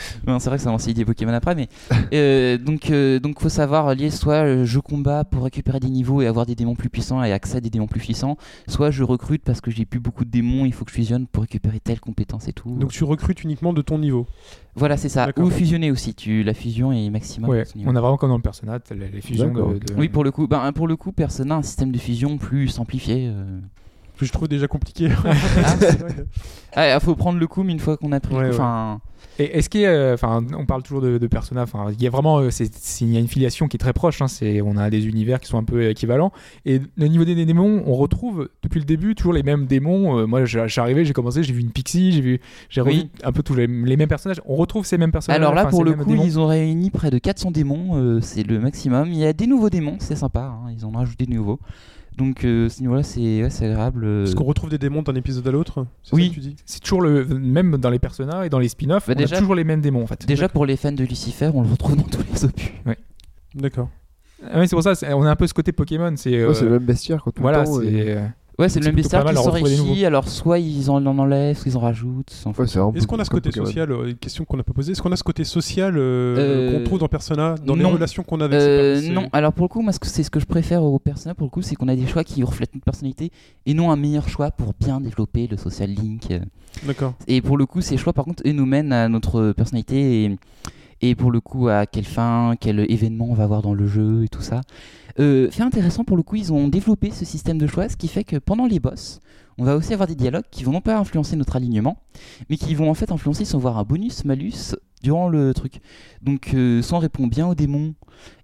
Non, 0.26 0.38
c'est 0.38 0.48
vrai 0.48 0.58
que 0.58 0.64
ça 0.64 0.70
lance 0.70 0.86
des 0.86 1.04
Pokémon 1.04 1.32
après, 1.32 1.54
mais 1.54 1.68
euh, 2.12 2.58
donc 2.58 2.90
euh, 2.90 3.18
donc 3.18 3.40
faut 3.40 3.48
savoir 3.48 3.94
lier 3.94 4.10
soit 4.10 4.64
je 4.64 4.78
combat 4.78 5.24
pour 5.24 5.44
récupérer 5.44 5.80
des 5.80 5.88
niveaux 5.90 6.22
et 6.22 6.26
avoir 6.26 6.46
des 6.46 6.54
démons 6.54 6.74
plus 6.74 6.88
puissants 6.90 7.22
et 7.22 7.32
accès 7.32 7.58
à 7.58 7.60
des 7.60 7.70
démons 7.70 7.86
plus 7.86 8.00
puissants, 8.00 8.36
soit 8.68 8.90
je 8.90 9.02
recrute 9.02 9.42
parce 9.42 9.60
que 9.60 9.70
j'ai 9.70 9.84
plus 9.84 10.00
beaucoup 10.00 10.24
de 10.24 10.30
démons, 10.30 10.64
il 10.64 10.72
faut 10.72 10.84
que 10.84 10.90
je 10.90 10.96
fusionne 10.96 11.26
pour 11.26 11.42
récupérer 11.42 11.80
telle 11.80 12.00
compétence 12.00 12.48
et 12.48 12.52
tout. 12.52 12.76
Donc 12.76 12.92
tu 12.92 13.04
recrutes 13.04 13.42
uniquement 13.44 13.72
de 13.72 13.82
ton 13.82 13.98
niveau. 13.98 14.26
voilà, 14.74 14.96
c'est 14.96 15.08
ça. 15.08 15.28
Ou 15.36 15.50
fusionner 15.50 15.90
aussi. 15.90 16.14
Tu 16.14 16.42
la 16.42 16.54
fusion 16.54 16.92
est 16.92 17.10
maximum. 17.10 17.50
Ouais, 17.50 17.64
on 17.84 17.94
a 17.96 18.00
vraiment 18.00 18.16
comme 18.16 18.30
dans 18.30 18.36
le 18.36 18.42
personnage 18.42 18.80
les, 18.90 19.08
les 19.08 19.20
fusions 19.20 19.48
D'accord. 19.48 19.74
de, 19.74 19.78
de- 19.78 19.94
Oui, 19.96 20.08
pour 20.08 20.24
le 20.24 20.30
coup, 20.30 20.46
ben, 20.46 20.72
pour 20.72 20.86
le 20.88 20.96
coup, 20.96 21.12
Persona 21.12 21.54
a 21.54 21.58
un 21.58 21.62
système 21.62 21.92
de 21.92 21.98
fusion 21.98 22.38
plus 22.38 22.68
simplifié. 22.68 23.26
euh. 23.28 23.60
Que 24.18 24.24
je 24.24 24.32
trouve 24.32 24.48
déjà 24.48 24.66
compliqué. 24.66 25.08
Ah, 26.78 26.94
il 26.94 27.00
faut 27.00 27.14
prendre 27.16 27.38
le 27.38 27.46
coup, 27.46 27.62
mais 27.62 27.72
une 27.72 27.78
fois 27.78 27.96
qu'on 27.96 28.12
a 28.12 28.20
pris 28.20 28.34
Ouais, 28.34 28.42
le 28.42 28.50
coup, 28.50 28.56
ouais. 28.56 28.60
enfin, 28.60 29.00
Et 29.38 29.56
est-ce 29.56 29.70
qu'il 29.70 29.80
y 29.80 29.86
a, 29.86 30.12
enfin, 30.12 30.44
on 30.54 30.66
parle 30.66 30.82
toujours 30.82 31.00
de, 31.00 31.16
de 31.16 31.26
Persona, 31.26 31.62
enfin, 31.62 31.86
il 31.90 32.02
y 32.02 32.06
a 32.06 32.10
vraiment, 32.10 32.38
euh, 32.40 32.50
il 33.00 33.12
y 33.14 33.16
a 33.16 33.20
une 33.20 33.28
filiation 33.28 33.66
qui 33.66 33.78
est 33.78 33.78
très 33.78 33.94
proche. 33.94 34.20
hein, 34.20 34.28
c'est, 34.28 34.60
on 34.60 34.76
a 34.76 34.90
des 34.90 35.06
univers 35.06 35.40
qui 35.40 35.48
sont 35.48 35.56
un 35.56 35.64
peu 35.64 35.88
équivalents. 35.88 36.32
Et 36.66 36.82
au 37.00 37.06
niveau 37.08 37.24
des, 37.24 37.34
des 37.34 37.46
démons, 37.46 37.82
on 37.86 37.94
retrouve 37.94 38.50
depuis 38.62 38.78
le 38.78 38.84
début 38.84 39.14
toujours 39.14 39.32
les 39.32 39.42
mêmes 39.42 39.64
démons. 39.64 40.18
Euh, 40.18 40.26
moi, 40.26 40.44
je 40.44 40.68
suis 40.68 40.80
arrivé, 40.82 41.06
j'ai 41.06 41.14
commencé, 41.14 41.42
j'ai 41.42 41.54
vu 41.54 41.62
une 41.62 41.70
pixie, 41.70 42.12
j'ai 42.12 42.20
vu, 42.20 42.40
j'ai 42.68 42.82
revu 42.82 43.04
un 43.24 43.32
peu 43.32 43.42
tous 43.42 43.54
les, 43.54 43.66
les 43.66 43.96
mêmes 43.96 44.08
personnages. 44.08 44.42
On 44.44 44.56
retrouve 44.56 44.84
ces 44.84 44.98
mêmes 44.98 45.12
personnages. 45.12 45.40
Alors 45.40 45.54
là, 45.54 45.64
pour 45.64 45.82
le 45.82 45.94
coup, 45.94 46.04
démons. 46.04 46.24
ils 46.24 46.38
ont 46.38 46.46
réuni 46.46 46.90
près 46.90 47.08
de 47.10 47.16
400 47.16 47.52
démons, 47.52 47.92
euh, 47.96 48.20
c'est 48.20 48.42
le 48.42 48.60
maximum. 48.60 49.08
Il 49.08 49.18
y 49.18 49.24
a 49.24 49.32
des 49.32 49.46
nouveaux 49.46 49.70
démons, 49.70 49.96
c'est 49.98 50.16
sympa, 50.16 50.52
hein, 50.62 50.70
ils 50.76 50.84
en 50.84 50.90
ont 50.90 50.98
rajouté 50.98 51.24
de 51.24 51.32
nouveaux. 51.32 51.58
Donc, 52.16 52.44
euh, 52.44 52.68
ce 52.70 52.80
niveau-là, 52.80 53.02
c'est 53.02 53.42
ouais, 53.42 53.50
c'est 53.50 53.66
agréable. 53.66 54.04
euh. 54.04 54.24
Est-ce 54.24 54.34
qu'on 54.34 54.44
retrouve 54.44 54.70
des 54.70 54.78
démons 54.78 55.02
d'un 55.02 55.14
épisode 55.14 55.46
à 55.46 55.50
l'autre 55.50 55.86
C'est 56.02 56.14
Oui. 56.14 56.24
ça 56.24 56.28
que 56.30 56.34
tu 56.34 56.40
dis 56.40 56.56
c'est 56.64 56.80
toujours 56.80 57.02
le 57.02 57.24
même 57.26 57.76
dans 57.76 57.90
les 57.90 57.98
personnages 57.98 58.46
et 58.46 58.48
dans 58.48 58.58
les 58.58 58.68
spin-offs, 58.68 59.06
Bah, 59.06 59.12
on 59.14 59.18
déjà- 59.18 59.36
a 59.36 59.38
toujours 59.38 59.54
les 59.54 59.64
mêmes 59.64 59.80
démons 59.82 60.02
en 60.02 60.06
fait. 60.06 60.26
Déjà, 60.26 60.48
pour 60.48 60.64
les 60.64 60.76
fans 60.76 60.92
de 60.92 61.04
Lucifer, 61.04 61.50
on 61.54 61.62
le 61.62 61.68
retrouve 61.68 61.96
dans 61.96 62.02
tous 62.04 62.24
les 62.32 62.44
opus. 62.46 62.72
D'accord. 63.54 63.88
Ah 64.44 64.60
oui, 64.60 64.68
c'est 64.68 64.76
pour 64.76 64.82
ça, 64.82 64.94
c'est- 64.94 65.12
on 65.12 65.22
a 65.24 65.30
un 65.30 65.36
peu 65.36 65.46
ce 65.46 65.54
côté 65.54 65.72
Pokémon. 65.72 66.12
C'est, 66.16 66.34
euh, 66.34 66.48
Ouais, 66.48 66.54
c'est 66.54 66.64
le 66.64 66.72
même 66.72 66.84
bestiaire 66.84 67.22
quand 67.22 67.30
tout 67.32 67.42
voilà, 67.42 67.64
le 67.64 67.84
et- 67.84 67.90
c'est. 68.04 68.10
euh, 68.16 68.26
Ouais, 68.58 68.70
c'est 68.70 68.80
le 68.80 68.86
même 68.86 68.94
bestiaire 68.94 69.22
qui 69.24 69.34
nouveaux. 69.34 70.04
alors 70.06 70.28
soit 70.28 70.58
ils 70.58 70.90
en, 70.90 71.04
en 71.04 71.18
enlèvent, 71.18 71.58
soit 71.58 71.70
ils 71.70 71.76
en 71.76 71.80
rajoutent. 71.80 72.32
Ouais, 72.46 72.64
Est-ce 72.94 73.06
qu'on 73.06 73.18
a 73.18 73.24
ce 73.24 73.30
côté 73.30 73.52
social, 73.52 73.92
euh, 73.92 74.08
une 74.08 74.16
question 74.16 74.44
qu'on 74.46 74.56
n'a 74.56 74.62
pas 74.62 74.72
posée, 74.72 74.92
est-ce 74.92 75.02
qu'on 75.02 75.12
a 75.12 75.16
ce 75.16 75.22
côté 75.24 75.44
social 75.44 75.96
euh, 75.98 76.36
Euh, 76.38 76.78
qu'on 76.78 76.84
trouve 76.84 76.98
dans 77.00 77.08
Persona, 77.08 77.54
dans 77.64 77.74
les 77.74 77.84
relations 77.84 78.22
qu'on 78.22 78.40
a 78.40 78.46
avec 78.46 78.58
Euh, 78.58 79.00
ces 79.00 79.10
non, 79.10 79.28
alors 79.32 79.52
pour 79.52 79.64
le 79.64 79.68
coup, 79.68 79.82
moi, 79.82 79.92
ce 79.92 79.98
que- 79.98 80.06
c'est 80.06 80.22
ce 80.22 80.30
que 80.30 80.40
je 80.40 80.46
préfère 80.46 80.82
au 80.82 80.98
personnage, 80.98 81.36
pour 81.36 81.46
le 81.46 81.50
coup, 81.50 81.60
c'est 81.60 81.74
qu'on 81.74 81.88
a 81.88 81.96
des 81.96 82.06
choix 82.06 82.24
qui 82.24 82.42
reflètent 82.42 82.74
notre 82.74 82.84
personnalité 82.84 83.30
et 83.66 83.74
non 83.74 83.90
un 83.90 83.96
meilleur 83.96 84.28
choix 84.28 84.50
pour 84.50 84.72
bien 84.80 85.00
développer 85.00 85.46
le 85.46 85.56
social 85.58 85.90
link. 85.90 86.28
D'accord. 86.84 87.12
Et 87.28 87.40
pour 87.42 87.58
le 87.58 87.66
coup, 87.66 87.80
ces 87.82 87.96
choix, 87.98 88.12
par 88.14 88.24
contre, 88.24 88.42
eux 88.46 88.52
nous 88.52 88.66
mènent 88.66 88.92
à 88.92 89.08
notre 89.08 89.52
personnalité 89.52 90.24
et, 90.24 90.36
et 91.02 91.14
pour 91.14 91.30
le 91.30 91.40
coup 91.40 91.68
à 91.68 91.86
quelle 91.86 92.04
fin, 92.04 92.54
quel 92.58 92.90
événement 92.90 93.26
on 93.30 93.34
va 93.34 93.44
avoir 93.44 93.62
dans 93.62 93.74
le 93.74 93.86
jeu 93.86 94.24
et 94.24 94.28
tout 94.28 94.42
ça. 94.42 94.60
Euh, 95.18 95.50
fait 95.50 95.62
intéressant 95.62 96.04
pour 96.04 96.16
le 96.16 96.22
coup, 96.22 96.36
ils 96.36 96.52
ont 96.52 96.68
développé 96.68 97.10
ce 97.10 97.24
système 97.24 97.58
de 97.58 97.66
choix, 97.66 97.88
ce 97.88 97.96
qui 97.96 98.08
fait 98.08 98.24
que 98.24 98.36
pendant 98.36 98.66
les 98.66 98.80
boss, 98.80 99.20
on 99.58 99.64
va 99.64 99.76
aussi 99.76 99.94
avoir 99.94 100.06
des 100.06 100.14
dialogues 100.14 100.44
qui 100.50 100.64
vont 100.64 100.72
non 100.72 100.82
pas 100.82 100.98
influencer 100.98 101.36
notre 101.36 101.56
alignement, 101.56 101.96
mais 102.50 102.56
qui 102.56 102.74
vont 102.74 102.90
en 102.90 102.94
fait 102.94 103.10
influencer 103.10 103.46
sans 103.46 103.58
voir 103.58 103.78
un 103.78 103.84
bonus, 103.84 104.24
malus 104.24 104.76
durant 105.02 105.28
le 105.28 105.54
truc. 105.54 105.80
Donc 106.22 106.52
euh, 106.52 106.82
soit 106.82 106.98
on 106.98 107.00
répond 107.00 107.26
bien 107.26 107.46
au 107.46 107.54
démon, 107.54 107.94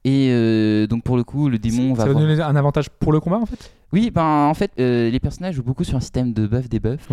et 0.05 0.29
euh, 0.31 0.87
donc 0.87 1.03
pour 1.03 1.17
le 1.17 1.25
coup 1.25 1.51
le 1.51 1.59
démon 1.59 1.93
va 1.93 2.05
Ça 2.05 2.05
va 2.05 2.11
avoir... 2.11 2.27
donner 2.27 2.41
un 2.41 2.57
avantage 2.57 2.89
pour 2.89 3.13
le 3.13 3.21
combat 3.21 3.39
en 3.39 3.47
fait? 3.47 3.73
Oui, 3.93 4.11
ben 4.11 4.47
en 4.49 4.55
fait 4.55 4.71
euh, 4.79 5.11
les 5.11 5.21
personnages 5.21 5.57
jouent 5.57 5.63
beaucoup 5.63 5.85
sur 5.85 5.97
un 5.97 6.01
système 6.01 6.33
de 6.33 6.47
buff 6.47 6.71
debuff. 6.71 7.11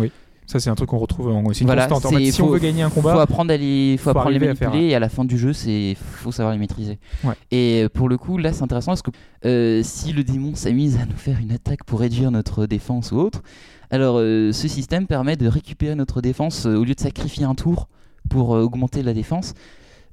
Ça, 0.50 0.58
c'est 0.60 0.68
un 0.70 0.74
truc 0.74 0.88
qu'on 0.90 0.98
retrouve 0.98 1.28
en 1.28 1.42
une 1.52 1.66
Voilà, 1.66 1.86
constante. 1.86 2.12
En 2.12 2.16
fait, 2.16 2.30
si 2.30 2.42
on 2.42 2.46
faut- 2.46 2.52
veut 2.52 2.58
gagner 2.58 2.82
un 2.82 2.90
faut 2.90 3.00
combat, 3.02 3.22
apprendre 3.22 3.52
à 3.52 3.56
les, 3.56 3.96
faut 3.98 4.04
faut 4.04 4.10
apprendre 4.10 4.28
à 4.28 4.30
les 4.30 4.36
arriver 4.36 4.50
à 4.50 4.54
faire 4.56 4.68
manipuler 4.70 4.90
et 4.92 4.94
à 4.96 4.98
la 4.98 5.08
fin 5.08 5.24
du 5.24 5.38
jeu, 5.38 5.52
c'est 5.52 5.96
faut 6.00 6.32
savoir 6.32 6.52
les 6.52 6.58
maîtriser. 6.58 6.98
Ouais. 7.22 7.34
Et 7.52 7.82
euh, 7.84 7.88
pour 7.88 8.08
le 8.08 8.18
coup, 8.18 8.36
là, 8.36 8.52
c'est 8.52 8.62
intéressant 8.62 8.90
parce 8.90 9.02
que 9.02 9.10
euh, 9.46 9.80
si 9.84 10.12
le 10.12 10.24
démon 10.24 10.54
s'amuse 10.56 10.96
à 10.96 11.06
nous 11.06 11.16
faire 11.16 11.38
une 11.40 11.52
attaque 11.52 11.84
pour 11.84 12.00
réduire 12.00 12.30
notre 12.30 12.66
défense 12.66 13.12
ou 13.12 13.18
autre, 13.18 13.42
alors 13.90 14.16
euh, 14.18 14.50
ce 14.52 14.66
système 14.68 15.06
permet 15.06 15.36
de 15.36 15.46
récupérer 15.46 15.94
notre 15.94 16.20
défense 16.20 16.66
euh, 16.66 16.76
au 16.76 16.84
lieu 16.84 16.94
de 16.94 17.00
sacrifier 17.00 17.44
un 17.44 17.54
tour 17.54 17.88
pour 18.28 18.50
augmenter 18.50 19.02
la 19.02 19.14
défense. 19.14 19.54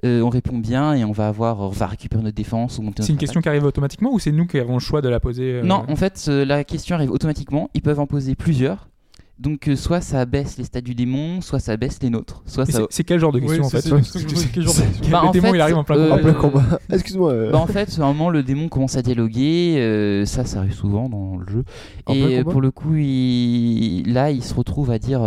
euh, 0.06 0.22
on 0.22 0.30
répond 0.30 0.60
bien 0.60 0.94
et 0.94 1.04
on 1.04 1.12
va 1.12 1.28
avoir, 1.28 1.60
on 1.62 1.70
va 1.70 1.88
récupérer 1.88 2.22
notre 2.22 2.36
défense, 2.36 2.78
augmenter 2.78 3.02
c'est 3.02 3.12
une 3.12 3.18
question 3.18 3.42
qui 3.42 3.50
arrive 3.50 3.64
automatiquement 3.66 4.12
ou 4.14 4.20
c'est 4.20 4.32
nous 4.32 4.46
qui 4.46 4.60
avons 4.60 4.74
le 4.76 4.80
choix 4.80 5.02
de 5.02 5.10
la 5.10 5.20
poser 5.20 5.54
euh, 5.54 5.64
Non, 5.64 5.84
en 5.88 5.96
fait, 5.96 6.26
euh, 6.30 6.46
la 6.46 6.64
question 6.64 6.96
arrive 6.96 7.10
automatiquement. 7.12 7.72
Ils 7.74 7.82
peuvent 7.82 8.00
en 8.00 8.06
poser 8.06 8.36
plusieurs. 8.36 8.88
Donc, 9.40 9.68
euh, 9.68 9.76
soit 9.76 10.02
ça 10.02 10.26
baisse 10.26 10.58
les 10.58 10.64
stats 10.64 10.82
du 10.82 10.96
démon, 10.96 11.42
soit 11.42 11.60
ça 11.60 11.78
baisse 11.78 12.00
les 12.02 12.10
nôtres. 12.10 12.42
Soit 12.48 12.68
Et 12.68 12.72
ça. 12.72 12.82
c'est- 12.90 13.04
quel 13.04 13.20
genre 13.20 13.32
de 13.32 13.40
Oui, 13.40 13.46
question 13.58 13.66
en 13.66 13.70
fait 13.70 13.90
Bah, 15.12 15.20
Le 15.24 15.28
en 15.28 15.32
démon, 15.32 15.50
fait, 15.52 15.56
il 15.58 15.62
arrive 15.62 15.78
en 15.78 15.84
plein 15.84 15.96
euh, 15.98 16.34
combat. 16.34 16.64
Excuse-moi. 16.92 17.32
euh, 17.32 17.52
Bah, 17.52 17.60
en 17.60 17.68
fait, 17.68 18.00
à 18.00 18.04
un 18.04 18.08
moment, 18.08 18.30
le 18.32 18.42
démon 18.44 18.68
commence 18.68 18.98
à 18.98 19.02
dialoguer. 19.02 19.76
euh, 19.78 20.26
ça, 20.26 20.44
ça 20.46 20.60
arrive 20.60 20.74
souvent 20.74 21.08
dans 21.10 21.38
le 21.38 21.46
jeu. 21.52 21.64
Et 22.10 22.40
euh, 22.40 22.44
pour 22.44 22.62
le 22.62 22.72
coup, 22.72 22.96
il- 22.96 24.12
là, 24.12 24.32
il 24.32 24.44
se 24.44 24.54
retrouve 24.54 24.90
à 24.92 25.00
dire. 25.00 25.22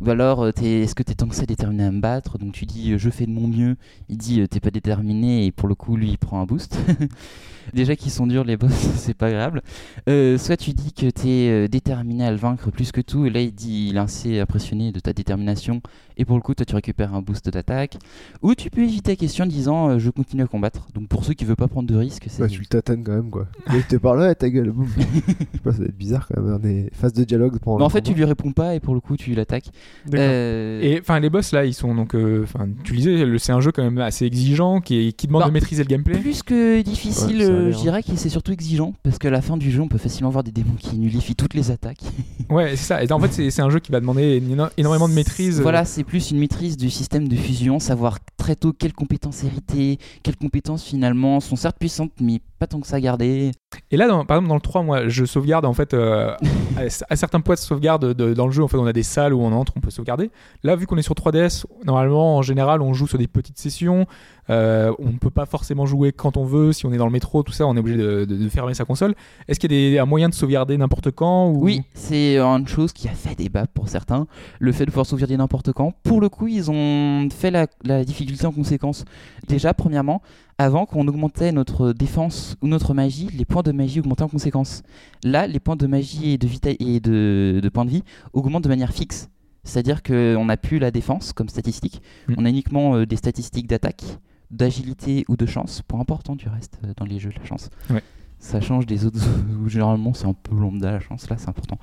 Ou 0.00 0.10
alors, 0.10 0.42
euh, 0.44 0.50
t'es- 0.52 0.80
est-ce 0.82 0.94
que 0.94 1.02
t'es 1.02 1.14
tant 1.14 1.26
que 1.28 1.34
ça 1.34 1.44
déterminé 1.46 1.84
à 1.84 1.90
me 1.90 2.00
battre? 2.00 2.38
Donc 2.38 2.52
tu 2.52 2.64
dis, 2.66 2.92
euh, 2.92 2.98
je 2.98 3.10
fais 3.10 3.26
de 3.26 3.30
mon 3.32 3.46
mieux. 3.46 3.76
Il 4.08 4.16
dit, 4.16 4.40
euh, 4.40 4.46
t'es 4.46 4.60
pas 4.60 4.70
déterminé. 4.70 5.44
Et 5.46 5.52
pour 5.52 5.68
le 5.68 5.74
coup, 5.74 5.96
lui, 5.96 6.10
il 6.10 6.18
prend 6.18 6.40
un 6.40 6.46
boost. 6.46 6.78
Déjà 7.74 7.94
qu'ils 7.94 8.10
sont 8.10 8.26
durs, 8.26 8.42
les 8.44 8.56
boss, 8.56 8.72
c'est 8.96 9.14
pas 9.14 9.26
agréable. 9.26 9.62
Euh, 10.08 10.38
soit 10.38 10.56
tu 10.56 10.72
dis 10.72 10.92
que 10.92 11.08
t'es 11.10 11.68
déterminé 11.68 12.24
à 12.24 12.30
le 12.30 12.36
vaincre 12.36 12.70
plus 12.70 12.90
que 12.92 13.00
tout. 13.00 13.26
Et 13.26 13.30
là, 13.30 13.40
il 13.42 13.52
dit, 13.52 13.88
il 13.90 13.96
est 13.96 14.00
assez 14.00 14.40
impressionné 14.40 14.90
de 14.90 14.98
ta 15.00 15.12
détermination. 15.12 15.80
Et 16.16 16.24
pour 16.24 16.36
le 16.36 16.42
coup, 16.42 16.54
toi, 16.54 16.64
tu 16.66 16.74
récupères 16.74 17.14
un 17.14 17.22
boost 17.22 17.48
d'attaque. 17.50 17.96
Ou 18.42 18.54
tu 18.54 18.70
peux 18.70 18.82
éviter 18.82 19.12
la 19.12 19.16
question 19.16 19.44
en 19.44 19.48
disant, 19.48 19.98
je 19.98 20.10
continue 20.10 20.42
à 20.42 20.46
combattre. 20.46 20.88
Donc 20.94 21.08
pour 21.08 21.24
ceux 21.24 21.34
qui 21.34 21.44
veulent 21.44 21.56
pas 21.56 21.68
prendre 21.68 21.88
de 21.88 21.94
risques, 21.96 22.26
c'est. 22.28 22.42
Bah, 22.42 22.48
tu 22.48 22.60
le 22.60 22.66
tatanes 22.66 23.04
quand 23.04 23.12
même 23.14 23.30
quoi. 23.30 23.46
Il 23.74 23.82
te 23.84 23.96
parle, 23.96 24.20
ouais, 24.20 24.34
ta 24.34 24.50
gueule, 24.50 24.70
boum. 24.70 24.88
Je 24.96 25.02
sais 25.02 25.58
pas, 25.62 25.72
ça 25.72 25.78
va 25.78 25.84
être 25.84 25.96
bizarre 25.96 26.26
quand 26.28 26.40
même, 26.42 26.50
dans 26.52 26.58
des 26.58 26.90
phases 26.92 27.12
de 27.12 27.24
dialogue 27.24 27.58
pendant 27.60 27.78
Mais 27.78 27.84
en 27.84 27.88
fait, 27.90 28.02
tu 28.02 28.14
lui 28.14 28.24
réponds 28.24 28.52
pas 28.52 28.74
et 28.74 28.80
pour 28.80 28.94
le 28.94 29.00
coup, 29.00 29.16
tu 29.16 29.32
l'attaques. 29.34 29.70
Euh, 30.14 30.80
Et 30.82 30.98
enfin, 31.00 31.20
les 31.20 31.28
boss 31.30 31.52
là, 31.52 31.64
ils 31.64 31.74
sont 31.74 31.94
donc. 31.94 32.14
euh, 32.14 32.42
Enfin, 32.44 32.68
tu 32.84 32.92
le 32.94 32.98
disais, 32.98 33.38
c'est 33.38 33.52
un 33.52 33.60
jeu 33.60 33.70
quand 33.72 33.82
même 33.82 33.98
assez 33.98 34.24
exigeant 34.24 34.80
qui, 34.80 35.08
est- 35.08 35.12
qui 35.12 35.26
demande 35.26 35.42
Bah, 35.42 35.48
de 35.48 35.52
maîtriser 35.52 35.82
le 35.82 35.88
gameplay. 35.88 36.18
Plus 36.18 36.42
que 36.42 36.80
difficile, 36.82 37.38
Ouais, 37.38 37.44
euh, 37.44 37.72
je 37.72 37.76
hein. 37.76 37.80
dirais 37.82 38.02
que 38.02 38.16
c'est 38.16 38.28
surtout 38.28 38.52
exigeant 38.52 38.94
parce 39.02 39.18
qu'à 39.18 39.30
la 39.30 39.42
fin 39.42 39.56
du 39.56 39.70
jeu, 39.70 39.80
on 39.82 39.88
peut 39.88 39.98
facilement 39.98 40.30
voir 40.30 40.42
des 40.44 40.52
démons 40.52 40.74
qui 40.78 40.96
nullifient 40.96 41.34
toutes 41.36 41.54
les 41.54 41.70
attaques. 41.70 42.00
Ouais, 42.50 42.70
c'est 42.70 42.76
ça. 42.86 43.04
Et 43.04 43.12
en 43.12 43.20
fait, 43.20 43.32
c'est 43.32 43.50
c'est 43.50 43.62
un 43.62 43.70
jeu 43.70 43.78
qui 43.78 43.92
va 43.92 44.00
demander 44.00 44.42
énormément 44.76 45.08
de 45.08 45.14
maîtrise. 45.14 45.60
Voilà, 45.60 45.84
c'est 45.84 46.02
plus 46.02 46.32
une 46.32 46.38
maîtrise 46.40 46.76
du 46.76 46.90
système 46.90 47.28
de 47.28 47.36
fusion, 47.36 47.78
savoir 47.78 48.18
très 48.36 48.56
tôt 48.56 48.72
quelles 48.72 48.92
compétences 48.92 49.44
hériter, 49.44 49.98
quelles 50.24 50.36
compétences 50.36 50.82
finalement 50.82 51.38
sont 51.38 51.54
certes 51.54 51.76
puissantes 51.78 52.10
mais 52.20 52.40
pas 52.60 52.66
tant 52.68 52.78
que 52.80 52.86
ça 52.86 52.96
à 52.96 53.00
garder. 53.00 53.50
Et 53.90 53.96
là, 53.96 54.06
dans- 54.06 54.24
par 54.24 54.36
exemple, 54.36 54.48
dans 54.50 54.54
le 54.54 54.60
3, 54.60 54.82
moi, 54.82 55.08
je 55.08 55.24
sauvegarde 55.24 55.64
en 55.64 55.72
fait 55.72 55.94
euh, 55.94 56.32
à, 56.76 56.82
à 57.08 57.16
certains 57.16 57.40
points 57.40 57.54
de 57.56 57.60
sauvegarde 57.60 58.14
de- 58.14 58.34
dans 58.34 58.46
le 58.46 58.52
jeu. 58.52 58.62
En 58.62 58.68
fait, 58.68 58.76
on 58.76 58.86
a 58.86 58.92
des 58.92 59.02
salles 59.02 59.32
où 59.34 59.40
on 59.40 59.50
entre, 59.52 59.72
on 59.76 59.80
peut 59.80 59.90
sauvegarder. 59.90 60.30
Là, 60.62 60.76
vu 60.76 60.86
qu'on 60.86 60.96
est 60.98 61.02
sur 61.02 61.14
3DS, 61.14 61.64
normalement, 61.84 62.36
en 62.36 62.42
général, 62.42 62.82
on 62.82 62.92
joue 62.92 63.06
sur 63.08 63.18
des 63.18 63.26
petites 63.26 63.58
sessions. 63.58 64.06
Euh, 64.50 64.92
on 64.98 65.06
ne 65.10 65.18
peut 65.18 65.30
pas 65.30 65.46
forcément 65.46 65.86
jouer 65.86 66.12
quand 66.12 66.36
on 66.36 66.44
veut. 66.44 66.72
Si 66.72 66.84
on 66.84 66.92
est 66.92 66.96
dans 66.98 67.06
le 67.06 67.12
métro, 67.12 67.42
tout 67.42 67.52
ça, 67.52 67.66
on 67.66 67.74
est 67.76 67.78
obligé 67.80 67.96
de, 67.98 68.24
de- 68.24 68.36
de 68.36 68.48
fermer 68.48 68.74
sa 68.74 68.84
console. 68.84 69.14
Est-ce 69.48 69.58
qu'il 69.58 69.72
y 69.72 69.74
a 69.74 69.90
des, 69.92 69.98
un 69.98 70.06
moyen 70.06 70.28
de 70.28 70.34
sauvegarder 70.34 70.76
n'importe 70.76 71.10
quand 71.12 71.48
ou... 71.48 71.62
Oui, 71.64 71.82
c'est 71.94 72.38
une 72.38 72.66
chose 72.68 72.92
qui 72.92 73.08
a 73.08 73.12
fait 73.12 73.34
débat 73.36 73.66
pour 73.72 73.88
certains, 73.88 74.26
le 74.58 74.72
fait 74.72 74.84
de 74.84 74.90
pouvoir 74.90 75.06
sauvegarder 75.06 75.36
n'importe 75.36 75.72
quand. 75.72 75.92
Pour 76.02 76.20
le 76.20 76.28
coup, 76.28 76.46
ils 76.48 76.70
ont 76.70 77.28
fait 77.30 77.50
la, 77.50 77.66
la 77.84 78.04
difficulté 78.04 78.44
en 78.46 78.52
conséquence. 78.52 79.04
Déjà, 79.48 79.72
premièrement, 79.72 80.20
avant 80.60 80.84
qu'on 80.84 81.08
augmentait 81.08 81.52
notre 81.52 81.94
défense 81.94 82.54
ou 82.60 82.68
notre 82.68 82.92
magie, 82.92 83.28
les 83.34 83.46
points 83.46 83.62
de 83.62 83.72
magie 83.72 84.00
augmentaient 84.00 84.24
en 84.24 84.28
conséquence. 84.28 84.82
Là, 85.24 85.46
les 85.46 85.58
points 85.58 85.74
de 85.74 85.86
magie 85.86 86.32
et 86.32 86.36
de, 86.36 86.48
et 86.78 87.00
de, 87.00 87.60
de 87.62 87.68
points 87.70 87.86
de 87.86 87.90
vie 87.90 88.02
augmentent 88.34 88.64
de 88.64 88.68
manière 88.68 88.92
fixe. 88.92 89.30
C'est-à-dire 89.64 90.02
qu'on 90.02 90.44
n'a 90.44 90.58
plus 90.58 90.78
la 90.78 90.90
défense 90.90 91.32
comme 91.32 91.48
statistique, 91.48 92.02
Mm. 92.28 92.34
on 92.36 92.44
a 92.44 92.50
uniquement 92.50 92.94
euh, 92.94 93.06
des 93.06 93.16
statistiques 93.16 93.68
d'attaque, 93.68 94.04
d'agilité 94.50 95.24
ou 95.28 95.36
de 95.38 95.46
chance, 95.46 95.80
point 95.80 96.00
important 96.00 96.36
du 96.36 96.46
reste 96.46 96.78
euh, 96.84 96.92
dans 96.94 97.06
les 97.06 97.18
jeux, 97.18 97.30
la 97.38 97.46
chance. 97.46 97.70
Ouais. 97.88 98.02
Ça 98.38 98.60
change 98.60 98.84
des 98.84 99.06
autres 99.06 99.18
où 99.64 99.66
généralement 99.70 100.12
c'est 100.12 100.26
un 100.26 100.34
peu 100.34 100.54
lambda 100.54 100.92
la 100.92 101.00
chance, 101.00 101.30
là 101.30 101.36
c'est 101.38 101.48
important. 101.48 101.78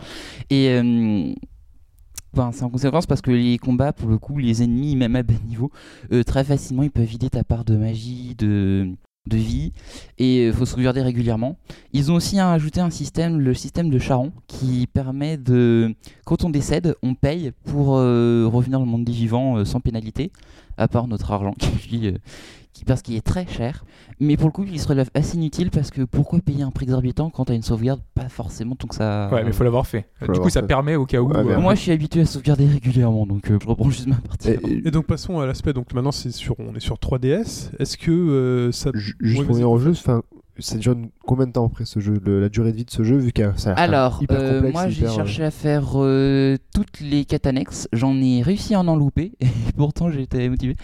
Et 0.51 0.69
euh, 0.69 1.33
c'est 2.51 2.63
en 2.63 2.69
conséquence 2.69 3.05
parce 3.05 3.21
que 3.21 3.31
les 3.31 3.57
combats, 3.57 3.93
pour 3.93 4.09
le 4.09 4.17
coup, 4.17 4.37
les 4.37 4.63
ennemis, 4.63 4.95
même 4.95 5.15
à 5.15 5.23
bas 5.23 5.33
niveau, 5.47 5.71
euh, 6.11 6.23
très 6.23 6.43
facilement 6.43 6.83
ils 6.83 6.91
peuvent 6.91 7.05
vider 7.05 7.29
ta 7.29 7.43
part 7.43 7.65
de 7.65 7.75
magie, 7.75 8.35
de, 8.37 8.95
de 9.27 9.37
vie, 9.37 9.73
et 10.17 10.47
il 10.47 10.53
faut 10.53 10.65
se 10.65 10.75
regarder 10.75 11.01
régulièrement. 11.01 11.57
Ils 11.93 12.11
ont 12.11 12.15
aussi 12.15 12.39
ajouté 12.39 12.79
un 12.79 12.89
système, 12.89 13.39
le 13.39 13.53
système 13.53 13.89
de 13.89 13.99
Charon, 13.99 14.31
qui 14.47 14.87
permet 14.87 15.37
de. 15.37 15.95
Quand 16.25 16.43
on 16.43 16.49
décède, 16.49 16.95
on 17.03 17.15
paye 17.15 17.51
pour 17.65 17.97
euh, 17.97 18.47
revenir 18.51 18.79
dans 18.79 18.85
le 18.85 18.91
monde 18.91 19.05
des 19.05 19.11
vivants 19.11 19.57
euh, 19.57 19.65
sans 19.65 19.79
pénalité, 19.79 20.31
à 20.77 20.87
part 20.87 21.07
notre 21.07 21.31
argent 21.31 21.53
euh, 21.93 22.11
qui, 22.66 22.66
parce 22.85 23.01
qu'il 23.01 23.15
est 23.15 23.21
très 23.25 23.45
cher. 23.47 23.85
Mais 24.19 24.37
pour 24.37 24.47
le 24.47 24.51
coup, 24.51 24.63
il 24.63 24.79
se 24.79 24.87
relève 24.87 25.09
assez 25.13 25.35
inutile 25.37 25.69
parce 25.71 25.91
que 25.91 26.01
pourquoi 26.03 26.39
payer 26.39 26.63
un 26.63 26.71
prix 26.71 26.85
exorbitant 26.85 27.29
quand 27.29 27.45
t'as 27.45 27.53
une 27.55 27.61
sauvegarde 27.63 28.01
Pas 28.15 28.29
forcément 28.29 28.75
tant 28.75 28.87
que 28.87 28.95
ça. 28.95 29.29
Ouais, 29.31 29.43
mais 29.43 29.49
il 29.49 29.53
faut 29.53 29.63
l'avoir 29.63 29.85
fait. 29.87 30.07
Faut 30.25 30.31
du 30.31 30.39
coup, 30.39 30.49
ça 30.49 30.61
fait. 30.61 30.67
permet 30.67 30.95
au 30.95 31.05
cas 31.05 31.19
où. 31.21 31.29
Ouais, 31.29 31.37
euh, 31.37 31.59
Moi, 31.59 31.75
je 31.75 31.81
suis 31.81 31.91
habitué 31.91 32.21
à 32.21 32.25
sauvegarder 32.25 32.65
régulièrement, 32.67 33.25
donc 33.25 33.49
euh, 33.51 33.57
je 33.61 33.67
reprends 33.67 33.89
juste 33.89 34.07
ma 34.07 34.15
partie. 34.15 34.49
Et- 34.49 34.59
et- 34.65 34.87
Et 34.87 34.91
donc 34.91 35.05
passons 35.05 35.39
à 35.39 35.45
l'aspect. 35.45 35.73
Donc 35.73 35.93
maintenant 35.93 36.11
c'est 36.11 36.31
sur, 36.31 36.55
on 36.59 36.73
est 36.75 36.79
sur 36.79 36.97
3DS. 36.97 37.71
Est-ce 37.79 37.97
que 37.97 38.11
euh, 38.11 38.71
ça 38.71 38.91
Ju- 38.93 39.15
Juste 39.19 39.39
Ouais, 39.39 39.45
pour 39.45 39.55
revenir 39.55 39.69
au 39.71 39.79
jeu, 39.79 39.93
c'est 40.59 40.75
déjà 40.77 40.93
combien 41.25 41.47
de 41.47 41.51
temps 41.51 41.65
après 41.65 41.85
ce 41.85 41.99
jeu, 41.99 42.19
le- 42.23 42.39
la 42.41 42.49
durée 42.49 42.71
de 42.71 42.77
vie 42.77 42.85
de 42.85 42.91
ce 42.91 43.03
jeu, 43.03 43.17
vu 43.17 43.31
que 43.31 43.51
ça 43.57 43.71
a 43.71 43.75
l'air 43.75 43.83
Alors, 43.83 44.19
hyper 44.21 44.39
euh, 44.39 44.53
complexe, 44.55 44.73
moi 44.73 44.87
j'ai 44.89 44.99
hyper, 45.01 45.11
euh, 45.11 45.15
cherché 45.15 45.43
à 45.43 45.51
faire 45.51 45.91
euh, 45.95 46.57
toutes 46.73 46.99
les 46.99 47.25
quêtes 47.25 47.45
annexes. 47.47 47.87
J'en 47.93 48.19
ai 48.21 48.41
réussi 48.41 48.73
à 48.75 48.79
en 48.79 48.95
louper, 48.95 49.33
et 49.39 49.47
pourtant 49.75 50.09
j'étais 50.09 50.49
motivé. 50.49 50.75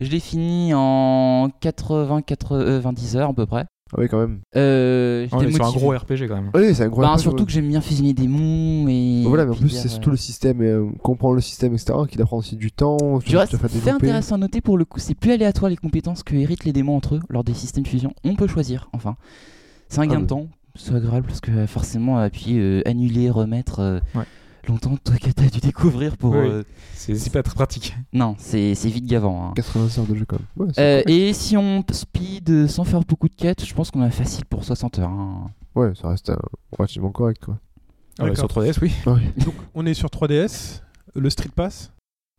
Je 0.00 0.10
l'ai 0.10 0.20
fini 0.20 0.72
en 0.74 1.48
80-90 1.62 3.16
heures 3.16 3.30
à 3.30 3.34
peu 3.34 3.46
près. 3.46 3.66
Ah 3.92 3.96
oui, 3.98 4.08
quand 4.08 4.18
même. 4.20 4.40
Euh, 4.56 5.26
on 5.32 5.40
j'étais 5.40 5.50
est 5.52 5.54
sur 5.56 5.64
un 5.64 5.66
motivé. 5.68 5.84
gros 5.84 5.96
RPG 5.96 6.28
quand 6.28 6.34
même. 6.36 6.50
Oui, 6.54 6.74
c'est 6.74 6.84
un 6.84 6.88
gros 6.88 7.00
Ben, 7.02 7.08
RPG, 7.14 7.20
surtout 7.20 7.38
ouais. 7.40 7.46
que 7.46 7.50
j'aime 7.52 7.68
bien 7.68 7.80
fusionner 7.80 8.12
des 8.12 8.28
monts 8.28 8.86
et. 8.88 9.24
Voilà, 9.26 9.44
mais 9.44 9.50
en 9.50 9.54
puis 9.54 9.62
plus, 9.62 9.70
c'est 9.70 9.86
euh, 9.86 9.90
surtout 9.90 10.10
le 10.10 10.16
système, 10.16 10.62
et 10.62 10.66
euh, 10.68 10.86
comprendre 11.02 11.34
le 11.34 11.40
système, 11.40 11.72
etc., 11.74 11.92
qui 12.08 12.16
t'apprend 12.16 12.36
aussi 12.38 12.56
du 12.56 12.70
temps. 12.70 13.18
Du 13.18 13.36
reste, 13.36 13.52
te 13.52 13.56
fait 13.56 13.68
c'est 13.68 13.90
intéressant 13.90 14.36
à 14.36 14.38
noter 14.38 14.60
pour 14.60 14.78
le 14.78 14.84
coup, 14.84 15.00
c'est 15.00 15.14
plus 15.14 15.32
aléatoire 15.32 15.68
les 15.70 15.76
compétences 15.76 16.22
que 16.22 16.34
héritent 16.36 16.64
les 16.64 16.72
démons 16.72 16.96
entre 16.96 17.16
eux 17.16 17.20
lors 17.28 17.42
des 17.44 17.54
systèmes 17.54 17.82
de 17.84 17.88
fusion. 17.88 18.12
On 18.24 18.36
peut 18.36 18.46
choisir, 18.46 18.88
enfin. 18.92 19.16
C'est 19.88 19.98
un 19.98 20.02
Ah 20.02 20.06
gain 20.06 20.16
de 20.16 20.20
oui. 20.20 20.26
temps, 20.28 20.46
c'est 20.76 20.94
agréable 20.94 21.26
parce 21.26 21.40
que 21.40 21.50
euh, 21.50 21.66
forcément 21.66 22.18
appuyer, 22.18 22.60
euh, 22.60 22.82
annuler, 22.88 23.28
remettre. 23.28 23.80
euh, 23.80 23.98
Ouais. 24.14 24.22
Longtemps, 24.68 24.96
toi 25.02 25.16
que 25.16 25.30
t'as 25.30 25.48
dû 25.48 25.58
découvrir 25.60 26.16
pour. 26.16 26.32
Oui. 26.32 26.38
euh, 26.48 26.62
C'est 26.94 27.32
pas 27.32 27.42
très 27.42 27.54
pratique. 27.54 27.96
Non, 28.12 28.34
c'est 28.38 28.74
c'est 28.74 28.88
vite 28.90 29.06
gavant. 29.06 29.46
hein. 29.48 29.52
80 29.56 29.98
heures 29.98 30.06
de 30.06 30.14
jeu, 30.14 30.24
quand 30.26 30.38
même. 30.38 30.66
Ouais, 30.68 30.72
c'est 30.74 30.82
Euh, 30.82 31.02
et 31.06 31.32
si 31.32 31.56
on 31.56 31.82
speed 31.90 32.50
euh, 32.50 32.68
sans 32.68 32.84
faire 32.84 33.00
beaucoup 33.00 33.28
de 33.28 33.34
quêtes, 33.34 33.64
je 33.64 33.74
pense 33.74 33.90
qu'on 33.90 34.02
a 34.02 34.10
facile 34.10 34.44
pour 34.44 34.64
60 34.64 34.98
heures. 34.98 35.08
hein. 35.08 35.50
Ouais, 35.74 35.92
ça 35.94 36.08
reste 36.08 36.30
euh, 36.30 36.36
relativement 36.76 37.10
correct, 37.10 37.42
quoi. 37.44 37.58
Ah 38.18 38.24
sur 38.34 38.48
D'accord. 38.48 38.64
3DS, 38.64 38.78
oui. 38.82 38.92
donc 39.44 39.54
on 39.74 39.86
est 39.86 39.94
sur 39.94 40.08
3DS. 40.08 40.82
Le 41.14 41.30
Street 41.30 41.50
Pass. 41.54 41.92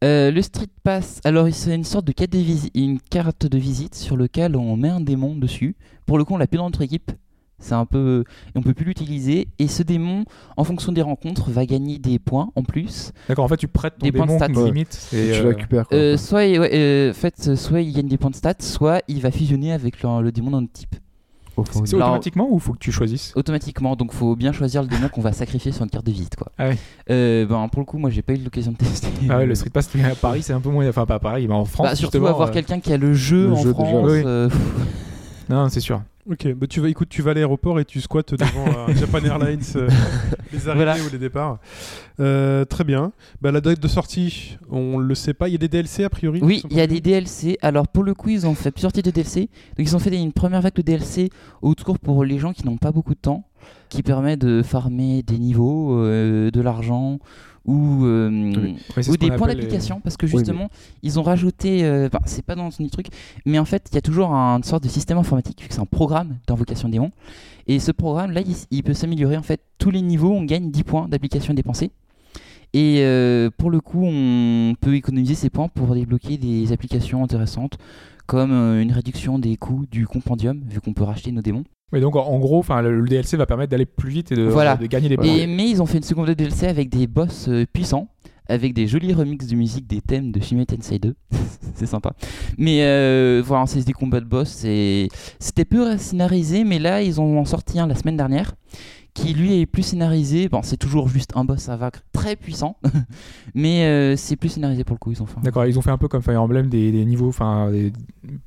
Euh, 0.03 0.31
le 0.31 0.41
Street 0.41 0.67
Pass, 0.83 1.19
alors 1.23 1.47
c'est 1.51 1.75
une 1.75 1.83
sorte 1.83 2.05
de 2.05 2.11
carte 2.11 2.31
de, 2.31 2.39
une 2.75 2.99
carte 2.99 3.45
de 3.45 3.57
visite 3.57 3.93
sur 3.95 4.17
lequel 4.17 4.55
on 4.55 4.75
met 4.77 4.89
un 4.89 5.01
démon 5.01 5.35
dessus. 5.35 5.75
Pour 6.05 6.17
le 6.17 6.23
coup, 6.25 6.33
on 6.33 6.37
l'a 6.37 6.47
plus 6.47 6.57
dans 6.57 6.65
notre 6.65 6.81
équipe. 6.81 7.11
C'est 7.61 7.73
un 7.75 7.85
peu, 7.85 8.23
on 8.55 8.61
peut 8.61 8.73
plus 8.73 8.85
l'utiliser. 8.85 9.47
Et 9.59 9.67
ce 9.67 9.83
démon, 9.83 10.25
en 10.57 10.63
fonction 10.63 10.91
des 10.91 11.01
rencontres, 11.01 11.49
va 11.51 11.65
gagner 11.65 11.97
des 11.99 12.19
points 12.19 12.49
en 12.55 12.63
plus. 12.63 13.11
D'accord, 13.29 13.45
en 13.45 13.47
fait, 13.47 13.57
tu 13.57 13.67
prêtes 13.67 13.93
ton 13.99 14.05
Des 14.05 14.11
points 14.11 14.25
de 14.25 14.31
démon 14.31 14.53
stats. 14.53 14.65
limite. 14.65 15.09
Et 15.13 15.29
Et, 15.29 15.31
tu 15.31 15.37
euh, 15.39 15.43
le 15.43 15.49
récupères, 15.49 15.87
quoi. 15.87 15.97
Euh, 15.97 16.17
soit, 16.17 16.45
il- 16.45 16.59
ouais, 16.59 16.69
euh, 16.73 17.11
en 17.11 17.13
fait, 17.13 17.55
soit 17.55 17.81
il 17.81 17.93
gagne 17.93 18.07
des 18.07 18.17
points 18.17 18.31
de 18.31 18.35
stats, 18.35 18.55
soit 18.59 19.01
il 19.07 19.21
va 19.21 19.31
fusionner 19.31 19.71
avec 19.71 20.01
le, 20.03 20.21
le 20.21 20.31
démon 20.31 20.51
d'un 20.51 20.63
autre 20.63 20.73
type. 20.73 20.95
C'est 21.83 21.93
automatiquement 21.95 22.47
ou 22.49 22.57
faut 22.59 22.73
que 22.73 22.79
tu 22.79 22.91
choisisses 22.91 23.33
automatiquement. 23.35 23.95
Donc 23.95 24.13
faut 24.13 24.35
bien 24.35 24.51
choisir 24.51 24.81
le 24.81 24.87
démon 24.87 25.09
qu'on 25.09 25.21
va 25.21 25.31
sacrifier 25.33 25.71
sur 25.71 25.83
une 25.83 25.91
carte 25.91 26.05
de 26.05 26.11
visite 26.11 26.35
quoi. 26.35 26.47
Ah 26.57 26.69
ouais. 26.69 26.77
Euh, 27.11 27.45
ben 27.45 27.67
pour 27.67 27.81
le 27.81 27.85
coup 27.85 27.99
moi 27.99 28.09
j'ai 28.09 28.21
pas 28.23 28.33
eu 28.33 28.37
l'occasion 28.37 28.71
de 28.71 28.77
tester. 28.77 29.09
Ah 29.29 29.37
ouais, 29.37 29.45
le 29.45 29.53
Street 29.53 29.69
Pass 29.69 29.89
à 30.03 30.15
Paris, 30.15 30.41
c'est 30.41 30.53
un 30.53 30.61
peu 30.61 30.69
moins. 30.69 30.87
Enfin, 30.89 31.05
pas 31.05 31.15
à 31.15 31.19
Paris, 31.19 31.47
mais 31.47 31.53
en 31.53 31.65
France. 31.65 31.87
Bah, 31.87 31.95
surtout 31.95 32.25
avoir 32.25 32.49
euh, 32.49 32.51
quelqu'un 32.51 32.79
qui 32.79 32.91
a 32.93 32.97
le 32.97 33.13
jeu 33.13 33.47
Le 33.47 33.51
en 33.53 33.55
jeu 33.57 33.73
déjà, 33.73 33.85
France. 33.85 34.09
oui. 34.11 34.21
euh, 34.25 34.49
Non, 35.51 35.69
c'est 35.69 35.79
sûr. 35.81 36.01
Ok, 36.29 36.47
bah 36.53 36.67
tu 36.67 36.79
vas, 36.79 36.87
écoute, 36.87 37.09
tu 37.09 37.21
vas 37.23 37.31
à 37.31 37.33
l'aéroport 37.33 37.79
et 37.79 37.85
tu 37.85 37.99
squattes 37.99 38.35
devant 38.35 38.87
euh, 38.87 38.93
Japan 38.95 39.23
Airlines, 39.25 39.59
euh, 39.75 39.89
les 40.53 40.59
arrivées 40.69 40.85
Voilà. 40.85 40.95
ou 41.03 41.09
les 41.11 41.17
départs. 41.17 41.57
Euh, 42.19 42.63
très 42.63 42.83
bien. 42.83 43.11
Bah, 43.41 43.51
la 43.51 43.59
date 43.59 43.79
de 43.79 43.87
sortie, 43.87 44.57
on 44.69 44.99
le 44.99 45.15
sait 45.15 45.33
pas. 45.33 45.49
Il 45.49 45.53
y 45.53 45.55
a 45.55 45.57
des 45.57 45.67
DLC 45.67 46.03
a 46.03 46.09
priori 46.09 46.39
Oui, 46.43 46.61
il 46.69 46.77
y 46.77 46.79
a 46.81 46.85
des 46.87 47.01
DLC. 47.01 47.57
Alors 47.63 47.87
pour 47.87 48.03
le 48.03 48.13
coup, 48.13 48.29
ils 48.29 48.45
ont 48.45 48.53
fait 48.53 48.69
plusieurs 48.71 48.91
types 48.93 49.03
de 49.03 49.11
DLC. 49.11 49.49
Donc 49.77 49.87
ils 49.87 49.95
ont 49.95 49.99
fait 49.99 50.15
une 50.15 50.31
première 50.31 50.61
vague 50.61 50.75
de 50.75 50.83
DLC 50.83 51.29
autour 51.63 51.97
pour 51.97 52.23
les 52.23 52.37
gens 52.37 52.53
qui 52.53 52.65
n'ont 52.67 52.77
pas 52.77 52.91
beaucoup 52.91 53.15
de 53.15 53.19
temps, 53.19 53.43
qui 53.89 54.03
permet 54.03 54.37
de 54.37 54.61
farmer 54.61 55.23
des 55.23 55.39
niveaux, 55.39 55.97
euh, 55.97 56.51
de 56.51 56.61
l'argent 56.61 57.17
ou, 57.65 58.05
euh, 58.05 58.29
Oui, 58.29 58.75
ou 58.97 59.01
ce 59.01 59.11
des 59.17 59.31
points 59.31 59.47
les- 59.47 59.55
d'application. 59.55 59.99
Parce 60.01 60.17
que 60.17 60.25
mais- 60.25 60.31
justement, 60.31 60.69
ils 61.03 61.19
ont 61.19 61.23
rajouté. 61.23 61.83
euh, 61.83 62.09
c'est 62.25 62.43
pas 62.45 62.55
dans 62.55 62.71
son 62.71 62.87
truc, 62.87 63.07
mais 63.45 63.59
en 63.59 63.65
fait, 63.65 63.87
il 63.91 63.95
y 63.95 63.97
a 63.97 64.01
toujours 64.01 64.31
un- 64.33 64.57
une 64.57 64.63
sorte 64.63 64.83
de 64.83 64.89
système 64.89 65.17
informatique. 65.17 65.61
vu 65.61 65.67
que 65.67 65.73
C'est 65.73 65.81
un 65.81 65.85
programme 65.85 66.37
d'invocation 66.47 66.89
démon. 66.89 67.11
Et 67.67 67.79
ce 67.79 67.91
programme, 67.91 68.31
là, 68.31 68.41
il, 68.41 68.55
il 68.71 68.83
peut 68.83 68.93
s'améliorer. 68.93 69.37
En 69.37 69.43
fait, 69.43 69.61
tous 69.77 69.91
les 69.91 70.01
niveaux, 70.01 70.31
on 70.33 70.43
gagne 70.43 70.71
10 70.71 70.83
points 70.83 71.07
d'application 71.07 71.53
dépensés. 71.53 71.91
Et 72.73 72.99
euh, 73.01 73.49
pour 73.57 73.69
le 73.69 73.79
coup, 73.81 74.03
on 74.05 74.73
peut 74.79 74.95
économiser 74.95 75.35
ces 75.35 75.49
points 75.49 75.67
pour 75.67 75.93
débloquer 75.93 76.37
des 76.37 76.71
applications 76.71 77.23
intéressantes, 77.23 77.77
comme 78.25 78.51
une 78.51 78.91
réduction 78.93 79.39
des 79.39 79.57
coûts 79.57 79.85
du 79.91 80.07
compendium, 80.07 80.61
vu 80.69 80.79
qu'on 80.79 80.93
peut 80.93 81.03
racheter 81.03 81.31
nos 81.33 81.41
démons. 81.41 81.65
Mais 81.91 81.99
donc, 81.99 82.15
en 82.15 82.39
gros, 82.39 82.59
enfin, 82.59 82.81
le, 82.81 83.01
le 83.01 83.07
DLC 83.07 83.37
va 83.37 83.45
permettre 83.45 83.71
d'aller 83.71 83.85
plus 83.85 84.09
vite 84.09 84.31
et 84.31 84.35
de, 84.35 84.43
Voilà. 84.43 84.75
de 84.77 84.85
gagner 84.85 85.09
des 85.09 85.17
points. 85.17 85.25
Et, 85.25 85.47
mais 85.47 85.69
ils 85.69 85.81
ont 85.81 85.85
fait 85.85 85.97
une 85.97 86.03
seconde 86.03 86.29
DLC 86.29 86.67
avec 86.67 86.89
des 86.89 87.07
boss 87.07 87.47
euh, 87.49 87.65
puissants, 87.71 88.07
avec 88.47 88.73
des 88.73 88.87
jolis 88.87 89.13
remixes 89.13 89.47
de 89.47 89.55
musique 89.55 89.87
des 89.87 90.01
thèmes 90.01 90.31
de 90.31 90.41
Shin 90.41 90.63
Tensei 90.65 90.99
2. 90.99 91.15
c'est 91.75 91.85
sympa. 91.85 92.13
Mais 92.57 92.83
euh, 92.83 93.41
voilà, 93.45 93.65
c'est 93.65 93.83
des 93.85 93.93
combats 93.93 94.19
de 94.21 94.25
boss. 94.25 94.49
C'était 95.39 95.65
peu 95.65 95.97
scénarisé, 95.97 96.63
mais 96.63 96.79
là, 96.79 97.01
ils 97.01 97.19
ont 97.19 97.39
en 97.39 97.45
sorti 97.45 97.79
un 97.79 97.87
la 97.87 97.95
semaine 97.95 98.17
dernière 98.17 98.53
qui 99.13 99.33
lui 99.33 99.59
est 99.59 99.65
plus 99.65 99.83
scénarisé. 99.83 100.47
Bon, 100.49 100.61
c'est 100.63 100.77
toujours 100.77 101.07
juste 101.09 101.31
un 101.35 101.43
boss 101.45 101.67
à 101.69 101.75
vaincre 101.77 101.99
très 102.13 102.35
puissant, 102.35 102.77
mais 103.55 103.85
euh, 103.85 104.15
c'est 104.15 104.35
plus 104.35 104.49
scénarisé 104.49 104.83
pour 104.83 104.95
le 104.95 104.99
coup. 104.99 105.11
Ils 105.11 105.21
ont 105.21 105.25
fait. 105.25 105.37
un- 105.39 105.41
D'accord, 105.41 105.65
ils 105.65 105.77
ont 105.77 105.81
fait 105.81 105.91
un 105.91 105.97
peu 105.97 106.07
comme 106.07 106.21
Fire 106.21 106.41
Emblem 106.41 106.69
des, 106.69 106.91
des 106.91 107.05
niveaux, 107.05 107.27
enfin, 107.29 107.69
des- 107.71 107.91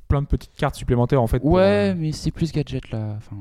plein 0.08 0.22
de 0.22 0.26
petites 0.26 0.54
cartes 0.56 0.74
supplémentaires 0.76 1.20
en 1.22 1.26
fait. 1.26 1.42
Ouais, 1.42 1.92
euh, 1.92 1.94
mais 1.96 2.12
c'est 2.12 2.30
plus 2.30 2.52
gadget 2.52 2.90
là. 2.90 3.14
Enfin, 3.16 3.36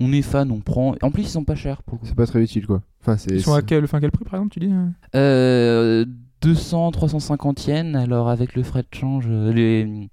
on 0.00 0.12
est 0.12 0.22
fan, 0.22 0.50
on 0.50 0.60
prend. 0.60 0.94
En 1.02 1.10
plus, 1.10 1.22
ils 1.24 1.28
sont 1.28 1.44
pas 1.44 1.54
chers 1.54 1.82
pour 1.82 1.94
le 1.94 2.00
coup. 2.00 2.06
C'est 2.06 2.14
pas 2.16 2.26
très 2.26 2.42
utile 2.42 2.66
quoi. 2.66 2.82
Enfin, 3.02 3.16
c'est. 3.16 3.30
Ils 3.34 3.42
sont 3.42 3.54
à 3.54 3.62
quel, 3.62 3.84
enfin, 3.84 4.00
quel 4.00 4.10
prix 4.10 4.24
par 4.24 4.34
exemple, 4.34 4.52
tu 4.52 4.60
dis 4.60 4.72
euh 4.72 4.86
Euh, 5.16 6.04
200, 6.42 6.90
350 6.92 7.66
yens. 7.66 7.96
Alors 7.96 8.28
avec 8.28 8.54
le 8.54 8.62
frais 8.62 8.82
de 8.82 8.96
change, 8.96 9.26
euh, 9.28 9.52
les... 9.52 10.08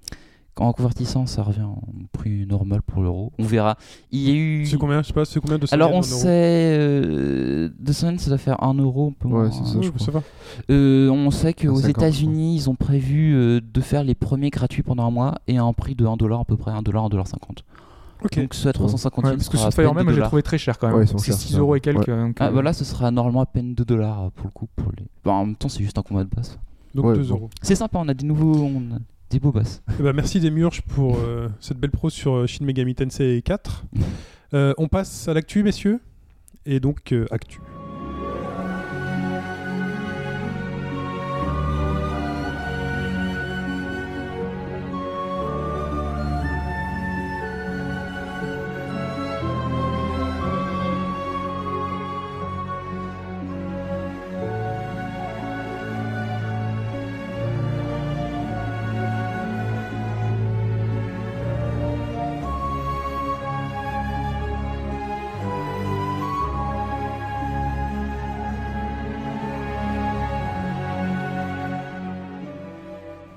en 0.57 0.71
convertissant, 0.71 1.25
ça 1.25 1.43
revient 1.43 1.63
en 1.63 1.81
prix 2.11 2.45
normal 2.45 2.81
pour 2.81 3.01
l'euro. 3.03 3.31
On 3.39 3.43
verra. 3.43 3.77
Il 4.11 4.21
y 4.21 4.31
a 4.31 4.33
eu. 4.35 4.65
C'est 4.65 4.77
combien 4.77 5.01
Je 5.01 5.07
sais 5.07 5.13
pas, 5.13 5.25
c'est 5.25 5.39
combien 5.39 5.57
de 5.57 5.65
Alors 5.71 5.93
on 5.93 6.01
sait, 6.01 6.77
euh, 6.79 7.69
200 7.79 8.11
yens, 8.11 8.21
ça 8.21 8.29
doit 8.29 8.37
faire 8.37 8.63
1 8.63 8.73
euro, 8.75 9.09
un 9.09 9.13
peu 9.19 9.27
Ouais, 9.27 9.33
moins. 9.33 9.51
c'est 9.51 9.65
ça, 9.65 9.77
Oui, 9.77 9.85
je 9.85 9.91
crois. 9.91 10.13
va. 10.13 10.21
Euh, 10.69 11.09
on 11.09 11.29
sait 11.31 11.53
qu'aux 11.53 11.75
50, 11.75 11.89
États-Unis, 11.89 12.55
ils 12.55 12.69
ont 12.69 12.75
prévu 12.75 13.33
euh, 13.35 13.59
de 13.61 13.81
faire 13.81 14.03
les 14.03 14.15
premiers 14.15 14.49
gratuits 14.49 14.83
pendant 14.83 15.05
un 15.05 15.11
mois 15.11 15.35
et 15.47 15.57
à 15.57 15.63
un 15.63 15.73
prix 15.73 15.95
de 15.95 16.05
1 16.05 16.15
dollar 16.17 16.39
à 16.41 16.45
peu 16.45 16.55
près, 16.57 16.71
1 16.71 16.81
dollar, 16.81 17.05
1 17.05 17.09
dollar 17.09 17.27
50. 17.27 17.63
Ok. 18.23 18.39
Donc 18.39 18.55
à 18.65 18.73
350 18.73 19.25
Ouais, 19.25 19.31
parce 19.31 19.49
que 19.49 19.57
sur 19.57 19.67
à 19.67 19.71
Fire 19.71 19.75
peine 19.83 19.87
Emblem, 19.91 20.05
2 20.07 20.11
j'ai 20.11 20.15
dollars. 20.15 20.29
trouvé 20.29 20.41
très 20.41 20.57
cher 20.57 20.79
quand 20.79 20.87
même. 20.87 20.95
Ouais, 20.97 21.05
c'est 21.05 21.19
chers, 21.19 21.35
6 21.35 21.51
ça. 21.53 21.59
euros 21.59 21.75
et 21.75 21.81
quelques. 21.81 22.07
Ouais. 22.07 22.15
donc, 22.17 22.37
Ah 22.39 22.47
euh, 22.47 22.51
bah 22.51 22.61
là, 22.61 22.71
ce 22.73 22.85
sera 22.85 23.11
normalement 23.11 23.41
à 23.41 23.45
peine 23.45 23.75
2 23.75 23.83
dollars 23.83 24.23
euh, 24.23 24.29
pour 24.33 24.45
le 24.45 24.51
coup. 24.51 24.67
Pour 24.75 24.91
les... 24.97 25.03
bah, 25.23 25.33
en 25.33 25.45
même 25.45 25.55
temps, 25.55 25.67
c'est 25.69 25.83
juste 25.83 25.97
un 25.97 26.01
combat 26.01 26.23
de 26.23 26.29
boss. 26.29 26.57
Donc 26.95 27.05
Ouais, 27.05 27.15
2 27.15 27.23
bon. 27.23 27.29
euros. 27.35 27.49
C'est 27.61 27.75
sympa, 27.75 27.99
on 28.01 28.07
a 28.07 28.13
des 28.13 28.25
nouveaux, 28.25 28.55
on 28.55 28.95
a 28.95 28.99
des 29.30 29.39
beaux 29.39 29.51
boss. 29.51 29.82
Eh 29.99 30.03
ben, 30.03 30.13
merci 30.13 30.39
pour 30.82 31.17
euh, 31.17 31.49
cette 31.59 31.78
belle 31.78 31.91
pro 31.91 32.09
sur 32.09 32.36
euh, 32.36 32.47
Shin 32.47 32.65
Megami 32.65 32.95
Tensei 32.95 33.41
4. 33.41 33.86
Euh, 34.53 34.73
on 34.78 34.88
passe 34.88 35.28
à 35.28 35.34
l'actu, 35.34 35.63
messieurs. 35.63 35.99
Et 36.65 36.80
donc, 36.80 37.13
actu. 37.30 37.59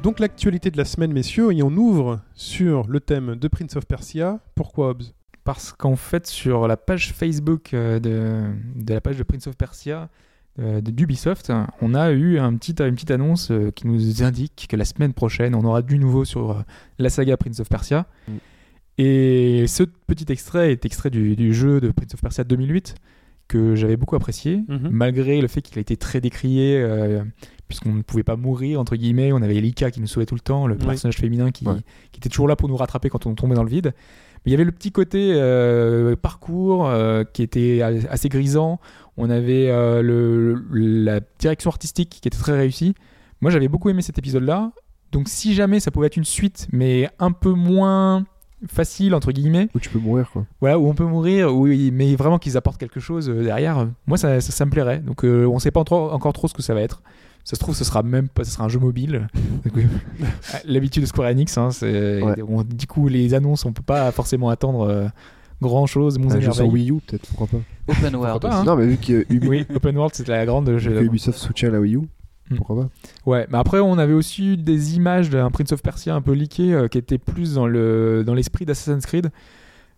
Donc 0.02 0.20
l'actualité 0.20 0.70
de 0.70 0.76
la 0.76 0.84
semaine, 0.84 1.12
messieurs, 1.12 1.52
et 1.52 1.62
on 1.62 1.70
ouvre 1.72 2.20
sur 2.34 2.86
le 2.86 3.00
thème 3.00 3.34
de 3.34 3.48
Prince 3.48 3.76
of 3.76 3.86
Persia. 3.86 4.38
Pourquoi 4.54 4.90
Hobbs 4.90 5.02
Parce 5.44 5.72
qu'en 5.72 5.96
fait, 5.96 6.26
sur 6.26 6.68
la 6.68 6.76
page 6.76 7.12
Facebook 7.12 7.74
euh, 7.74 7.98
de, 7.98 8.44
de 8.76 8.94
la 8.94 9.00
page 9.00 9.16
de 9.18 9.22
Prince 9.24 9.48
of 9.48 9.56
Persia 9.56 10.08
euh, 10.60 10.80
d'Ubisoft, 10.80 11.52
on 11.82 11.94
a 11.94 12.12
eu 12.12 12.38
un 12.38 12.54
petit, 12.56 12.74
une 12.80 12.94
petite 12.94 13.10
annonce 13.10 13.50
euh, 13.50 13.70
qui 13.72 13.86
nous 13.88 14.22
indique 14.22 14.66
que 14.70 14.76
la 14.76 14.84
semaine 14.84 15.12
prochaine, 15.12 15.54
on 15.54 15.64
aura 15.64 15.82
du 15.82 15.98
nouveau 15.98 16.24
sur 16.24 16.50
euh, 16.52 16.62
la 16.98 17.10
saga 17.10 17.36
Prince 17.36 17.58
of 17.60 17.68
Persia. 17.68 18.06
Mm. 18.28 18.32
Et 18.98 19.64
ce 19.66 19.82
petit 19.82 20.30
extrait 20.32 20.72
est 20.72 20.84
extrait 20.84 21.10
du, 21.10 21.34
du 21.36 21.52
jeu 21.52 21.80
de 21.80 21.90
Prince 21.90 22.14
of 22.14 22.20
Persia 22.20 22.44
2008 22.44 22.94
que 23.46 23.74
j'avais 23.74 23.96
beaucoup 23.96 24.14
apprécié, 24.16 24.62
Mhm. 24.68 24.90
malgré 24.90 25.40
le 25.40 25.48
fait 25.48 25.62
qu'il 25.62 25.78
a 25.78 25.80
été 25.80 25.96
très 25.96 26.20
décrié, 26.20 26.76
euh, 26.82 27.24
puisqu'on 27.68 27.92
ne 27.92 28.02
pouvait 28.02 28.22
pas 28.22 28.36
mourir, 28.36 28.80
entre 28.80 28.96
guillemets. 28.96 29.32
On 29.32 29.42
avait 29.42 29.56
Elika 29.56 29.90
qui 29.90 30.00
nous 30.00 30.06
sauvait 30.06 30.26
tout 30.26 30.34
le 30.34 30.40
temps, 30.40 30.66
le 30.66 30.74
Oui. 30.74 30.86
personnage 30.86 31.16
féminin 31.16 31.50
qui, 31.50 31.66
Ouais. 31.66 31.74
qui 32.12 32.18
était 32.18 32.28
toujours 32.28 32.48
là 32.48 32.56
pour 32.56 32.68
nous 32.68 32.76
rattraper 32.76 33.08
quand 33.10 33.26
on 33.26 33.34
tombait 33.34 33.54
dans 33.54 33.62
le 33.64 33.70
vide. 33.70 33.92
Mais 34.44 34.50
il 34.50 34.52
y 34.52 34.54
avait 34.54 34.64
le 34.64 34.72
petit 34.72 34.90
côté 34.92 35.32
euh, 35.34 36.16
parcours 36.16 36.86
euh, 36.88 37.24
qui 37.24 37.42
était 37.42 37.82
assez 37.82 38.28
grisant. 38.28 38.80
On 39.16 39.30
avait 39.30 39.68
euh, 39.68 40.00
le, 40.02 40.62
la 40.72 41.20
direction 41.38 41.70
artistique 41.70 42.08
qui 42.10 42.18
était 42.28 42.36
très 42.38 42.56
réussie. 42.56 42.94
Moi, 43.40 43.50
j'avais 43.50 43.68
beaucoup 43.68 43.88
aimé 43.90 44.00
cet 44.02 44.18
épisode-là. 44.18 44.72
Donc, 45.12 45.28
si 45.28 45.54
jamais 45.54 45.80
ça 45.80 45.90
pouvait 45.90 46.06
être 46.06 46.16
une 46.16 46.24
suite, 46.24 46.68
mais 46.72 47.08
un 47.18 47.32
peu 47.32 47.50
moins 47.52 48.24
facile, 48.66 49.14
entre 49.14 49.30
guillemets, 49.32 49.68
Où 49.74 49.78
tu 49.78 49.88
peux 49.88 49.98
mourir 50.00 50.28
quoi. 50.32 50.44
voilà, 50.60 50.78
où 50.80 50.88
on 50.88 50.94
peut 50.94 51.04
mourir, 51.04 51.54
oui, 51.56 51.90
mais 51.92 52.14
vraiment 52.16 52.38
qu'ils 52.38 52.56
apportent 52.56 52.78
quelque 52.78 52.98
chose 53.00 53.28
derrière, 53.28 53.86
moi, 54.06 54.18
ça, 54.18 54.40
ça, 54.40 54.50
ça 54.52 54.64
me 54.66 54.70
plairait. 54.70 54.98
Donc, 54.98 55.24
euh, 55.24 55.46
on 55.46 55.58
sait 55.60 55.70
pas 55.70 55.80
encore 55.80 56.32
trop 56.32 56.48
ce 56.48 56.54
que 56.54 56.62
ça 56.62 56.74
va 56.74 56.80
être. 56.82 57.02
Ça 57.48 57.56
se 57.56 57.60
trouve, 57.60 57.74
ce 57.74 57.82
sera 57.82 58.02
même 58.02 58.28
pas, 58.28 58.44
ce 58.44 58.50
sera 58.50 58.64
un 58.64 58.68
jeu 58.68 58.78
mobile. 58.78 59.26
Euh, 59.66 59.70
L'habitude 60.66 61.02
de 61.02 61.06
Square 61.08 61.30
Enix, 61.30 61.56
hein, 61.56 61.70
c'est, 61.70 62.20
Ouais. 62.22 62.34
on- 62.46 62.62
du 62.62 62.86
coup, 62.86 63.08
les 63.08 63.32
annonces, 63.32 63.64
on 63.64 63.72
peut 63.72 63.82
pas 63.82 64.12
forcément 64.12 64.50
attendre 64.50 64.82
euh, 64.86 65.06
grand 65.62 65.86
chose. 65.86 66.18
Et 66.18 66.32
Un 66.32 66.40
jeu 66.40 66.52
sur. 66.52 66.68
Wii 66.68 66.90
U 66.90 67.00
peut-être, 67.06 67.26
pourquoi 67.28 67.46
pas. 67.46 67.92
Open 67.92 68.16
World. 68.16 68.42
pas, 68.42 68.54
hein. 68.54 68.64
Non, 68.64 68.76
mais 68.76 68.86
vu 68.86 68.98
que 68.98 69.24
Ubi- 69.32 69.48
Oui, 69.48 69.66
Open 69.74 69.96
World, 69.96 70.14
c'est 70.14 70.28
la 70.28 70.44
grande. 70.44 70.68
vu 70.68 70.78
je- 70.78 70.90
que 70.90 71.02
Ubisoft 71.02 71.38
soutient 71.38 71.70
la 71.70 71.80
Wii 71.80 71.96
U, 71.96 72.00
Hmm. 72.50 72.56
pourquoi 72.56 72.76
pas. 72.82 72.88
Ouais, 73.24 73.46
mais 73.50 73.56
après, 73.56 73.80
on 73.80 73.96
avait 73.96 74.12
aussi 74.12 74.52
eu 74.52 74.56
des 74.58 74.96
images 74.96 75.30
d'un 75.30 75.50
Prince 75.50 75.72
of 75.72 75.82
Persia 75.82 76.14
un 76.14 76.20
peu 76.20 76.32
leaké 76.32 76.74
euh, 76.74 76.86
qui 76.88 76.98
était 76.98 77.16
plus 77.18 77.54
dans, 77.54 77.66
le, 77.66 78.24
dans 78.26 78.34
l'esprit 78.34 78.66
d'Assassin's 78.66 79.06
Creed. 79.06 79.30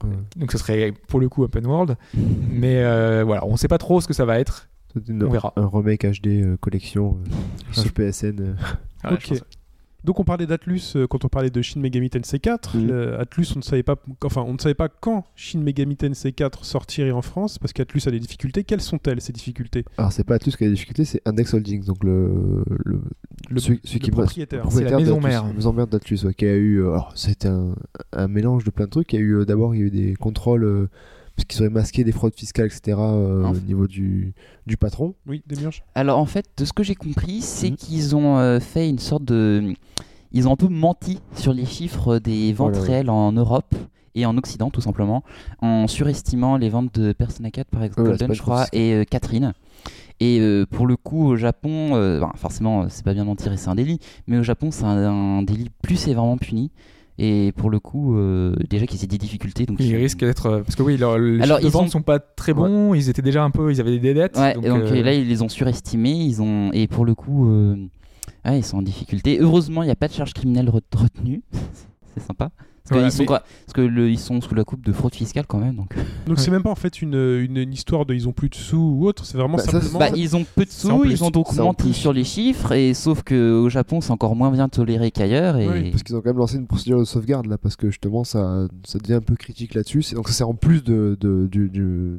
Ouais. 0.05 0.11
Donc, 0.36 0.53
ce 0.53 0.59
serait 0.59 0.94
pour 1.09 1.18
le 1.18 1.28
coup 1.28 1.42
Open 1.42 1.66
World. 1.66 1.96
Mais 2.14 2.76
euh, 2.84 3.24
voilà, 3.26 3.44
on 3.44 3.57
sait 3.57 3.68
pas 3.68 3.78
trop 3.78 4.01
ce 4.01 4.07
que 4.07 4.14
ça 4.14 4.24
va 4.24 4.38
être. 4.38 4.68
Une- 5.09 5.24
On 5.24 5.30
verra. 5.30 5.53
Un 5.57 5.66
remake 5.66 6.05
HD 6.05 6.26
euh, 6.43 6.57
collection 6.57 7.18
euh, 7.18 7.72
sur 7.72 7.93
PSN. 7.93 8.41
euh. 8.41 8.55
Voilà, 9.03 9.16
Ok. 9.16 9.41
Donc 10.03 10.18
on 10.18 10.24
parlait 10.24 10.47
d'Atlus 10.47 10.80
euh, 10.97 11.07
quand 11.07 11.26
on 11.26 11.28
parlait 11.28 11.51
de 11.51 11.61
Shin 11.61 11.78
Megami 11.78 12.09
Tensei 12.09 12.38
4. 12.38 12.74
Mhm. 12.78 12.86
Le- 12.86 13.20
Atlus, 13.20 13.49
on 13.55 13.59
ne 13.59 13.62
savait 13.62 13.82
pas, 13.82 13.97
enfin, 14.24 14.41
on 14.47 14.55
ne 14.55 14.59
savait 14.59 14.72
pas 14.74 14.88
quand 14.88 15.26
Shin 15.36 15.61
Megami 15.61 15.95
Tensei 15.95 16.32
4 16.32 16.64
sortirait 16.64 17.11
en 17.11 17.20
France 17.20 17.59
parce 17.59 17.74
qu'Atlus 17.74 18.01
a 18.07 18.11
des 18.11 18.18
difficultés. 18.18 18.64
Quelles 18.64 18.80
sont-elles 18.80 19.20
ces 19.20 19.34
difficultés? 19.34 19.84
Alors, 19.99 20.11
c'est 20.11 20.24
pas 20.24 20.36
Atlus 20.36 20.53
qui 20.53 20.64
a 20.64 20.68
des 20.68 20.72
difficultés, 20.72 21.05
c'est 21.05 21.20
Index 21.26 21.53
Holdings, 21.53 21.84
donc 21.84 22.03
le, 22.03 22.64
le, 22.86 23.03
Le, 23.51 23.61
celui, 23.61 23.80
celui 23.84 23.99
le 23.99 24.05
qui 24.07 24.11
propriétaire. 24.11 24.64
C'est 24.70 24.84
la 24.84 24.97
maison 24.97 25.20
mère. 25.20 25.45
La 25.45 25.53
maison 25.53 25.72
mère 25.74 25.86
d'Atlus, 25.86 26.24
ouais, 26.24 26.32
qui 26.32 26.47
a 26.47 26.55
eu. 26.57 26.80
alors, 26.80 27.12
c'était 27.14 27.49
un, 27.49 27.74
un 28.14 28.26
mélange 28.28 28.64
de 28.64 28.70
plein 28.70 28.86
de 28.86 28.91
trucs. 28.91 29.12
Il 29.12 29.16
y 29.16 29.18
a 29.18 29.22
eu 29.22 29.45
d'abord, 29.45 29.74
il 29.74 29.80
y 29.80 29.82
a 29.82 29.86
eu 29.86 29.91
des 29.91 30.14
contrôles. 30.16 30.64
euh, 30.64 30.88
parce 31.41 31.57
qu'ils 31.57 31.62
auraient 31.62 31.70
masqué 31.74 32.05
des 32.05 32.12
fraudes 32.12 32.34
fiscales, 32.34 32.66
etc. 32.66 32.99
euh, 32.99 33.45
Enfin. 33.45 33.57
au 33.59 33.61
niveau 33.66 33.86
du, 33.86 34.34
du 34.66 34.76
patron. 34.76 35.14
Oui, 35.26 35.43
Demiurge 35.47 35.82
Alors 35.95 36.18
en 36.18 36.26
fait, 36.26 36.47
de 36.57 36.64
ce 36.64 36.72
que 36.72 36.82
j'ai 36.82 36.95
compris, 36.95 37.41
c'est 37.41 37.70
Mhm. 37.70 37.76
qu'ils 37.76 38.16
ont 38.16 38.38
euh, 38.38 38.61
fait 38.61 38.88
une 38.88 38.99
sorte 38.99 39.24
de... 39.24 39.72
Ils 40.32 40.47
ont 40.49 40.53
un 40.53 40.57
peu 40.57 40.68
menti 40.68 41.18
sur 41.34 41.53
les 41.53 41.64
chiffres 41.64 42.18
des 42.18 42.53
ventes 42.53 42.72
Voilà, 42.72 42.80
ouais. 42.82 42.95
réelles 42.97 43.11
en 43.11 43.32
Europe 43.32 43.74
et 44.14 44.26
en 44.26 44.36
Occident 44.36 44.70
tout 44.70 44.80
simplement, 44.80 45.22
en 45.61 45.86
surestimant 45.86 46.57
les 46.57 46.68
ventes 46.68 46.95
de 46.99 47.12
Persona 47.12 47.51
4 47.51 47.68
par 47.68 47.82
exemple, 47.84 48.03
Ouais, 48.03 48.09
Golden 48.11 48.34
je 48.34 48.43
crois, 48.43 48.66
et 48.72 48.93
euh, 48.95 49.05
Catherine. 49.05 49.53
Et 50.20 50.38
euh, 50.41 50.66
pour 50.66 50.86
le 50.86 50.97
coup, 50.97 51.26
au 51.26 51.36
Japon, 51.36 51.95
euh, 51.95 52.20
ben, 52.20 52.30
forcément, 52.36 52.88
c'est 52.91 53.05
pas 53.05 53.14
bien 53.14 53.24
d'en 53.24 53.36
tirer, 53.36 53.57
c'est 53.57 53.68
un 53.70 53.74
délit, 53.74 53.99
mais 54.26 54.36
au 54.38 54.43
Japon, 54.43 54.70
c'est 54.70 54.84
un, 54.84 55.38
un 55.38 55.43
délit 55.43 55.70
plus 55.82 55.97
sévèrement 55.97 56.36
puni. 56.36 56.70
Et 57.22 57.52
pour 57.52 57.68
le 57.68 57.80
coup, 57.80 58.16
euh, 58.16 58.54
déjà 58.70 58.86
qu'ils 58.86 59.04
aient 59.04 59.06
des 59.06 59.18
difficultés, 59.18 59.66
donc 59.66 59.76
Ils 59.80 59.94
risquent 59.94 60.20
d'être. 60.20 60.46
euh, 60.46 60.62
Parce 60.62 60.74
que 60.74 60.82
oui, 60.82 60.96
leur- 60.96 61.18
les 61.18 61.42
Alors, 61.42 61.58
chiffres 61.58 61.60
de 61.60 61.66
ils 61.68 61.70
vente 61.72 61.86
ont- 61.86 61.90
sont 61.90 62.02
pas 62.02 62.18
très 62.18 62.54
bons, 62.54 62.94
ils 62.94 63.10
étaient 63.10 63.20
déjà 63.20 63.44
un 63.44 63.50
peu. 63.50 63.70
Ils 63.70 63.78
avaient 63.78 63.98
des 63.98 64.14
dettes. 64.14 64.38
Ouais, 64.38 64.54
donc, 64.54 64.64
et 64.64 64.68
donc, 64.68 64.82
euh, 64.84 65.02
là, 65.02 65.12
ils 65.12 65.28
les 65.28 65.42
ont 65.42 65.48
surestimés, 65.50 66.12
ils 66.14 66.40
ont 66.40 66.72
et 66.72 66.86
pour 66.86 67.04
le 67.04 67.14
coup, 67.14 67.46
ouais, 68.46 68.58
ils 68.58 68.64
sont 68.64 68.78
en 68.78 68.82
difficulté. 68.82 69.38
Heureusement, 69.38 69.82
il 69.82 69.86
n'y 69.86 69.92
a 69.92 69.96
pas 69.96 70.08
de 70.08 70.14
charge 70.14 70.32
criminelle 70.32 70.68
re- 70.70 70.80
retenue, 70.96 71.42
c'est 72.14 72.22
sympa. 72.22 72.50
Parce, 72.91 72.99
Voilà, 72.99 73.09
qu'ils 73.09 73.12
sont 73.16 73.22
mais- 73.22 73.26
quoi- 73.26 73.43
parce 73.66 73.72
que 73.74 73.80
le- 73.82 74.11
ils 74.11 74.18
sont 74.18 74.41
sous 74.41 74.55
la 74.55 74.64
coupe 74.64 74.84
de 74.84 74.93
fraude 74.93 75.14
fiscale 75.14 75.47
quand 75.47 75.59
même. 75.59 75.76
Donc, 75.76 75.95
Donc 76.26 76.38
c'est 76.41 76.51
même 76.51 76.62
pas 76.62 76.70
en 76.70 76.74
fait 76.74 77.01
une, 77.03 77.14
une, 77.14 77.57
une 77.57 77.72
histoire 77.72 78.05
de 78.05 78.14
ils 78.14 78.28
ont 78.28 78.32
plus 78.32 78.49
de 78.49 78.55
sous 78.57 78.76
ou 78.76 79.07
autre, 79.07 79.24
c'est 79.24 79.38
vraiment 79.38 79.57
Bah, 79.59 79.62
ça, 79.62 79.72
simplement. 79.80 79.99
bah, 80.01 80.09
ils 80.16 80.34
ont 80.36 80.45
peu 80.57 80.64
de 80.64 80.70
sous, 80.70 81.05
ils 81.05 81.22
ont 81.24 81.30
donc 81.30 81.53
menti 81.55 81.95
sur 81.95 82.12
les 82.12 82.24
chiffres, 82.24 82.72
et 82.72 82.93
sauf 82.95 83.22
que 83.22 83.53
au 83.53 83.68
Japon, 83.68 84.01
c'est 84.01 84.11
encore 84.11 84.34
moins 84.34 84.51
bien 84.51 84.68
toléré 84.68 85.11
qu'ailleurs. 85.11 85.57
Et 85.59 85.68
Oui, 85.68 85.91
Parce 85.91 86.03
qu'ils 86.03 86.16
ont 86.16 86.20
quand 86.20 86.30
même 86.30 86.38
lancé 86.38 86.57
une 86.57 86.66
procédure 86.66 86.99
de 86.99 87.05
sauvegarde 87.05 87.47
là, 87.47 87.59
parce 87.59 87.76
que 87.76 87.91
justement 87.91 88.24
ça, 88.24 88.66
ça 88.84 88.99
devient 88.99 89.14
un 89.14 89.20
peu 89.20 89.36
critique 89.36 89.74
là-dessus. 89.74 90.03
Donc 90.14 90.28
ça 90.28 90.34
c'est 90.34 90.45
en 90.45 90.55
plus 90.55 90.82
de, 90.82 91.16
de- 91.20 91.47
du, 91.47 91.68
du 91.70 92.18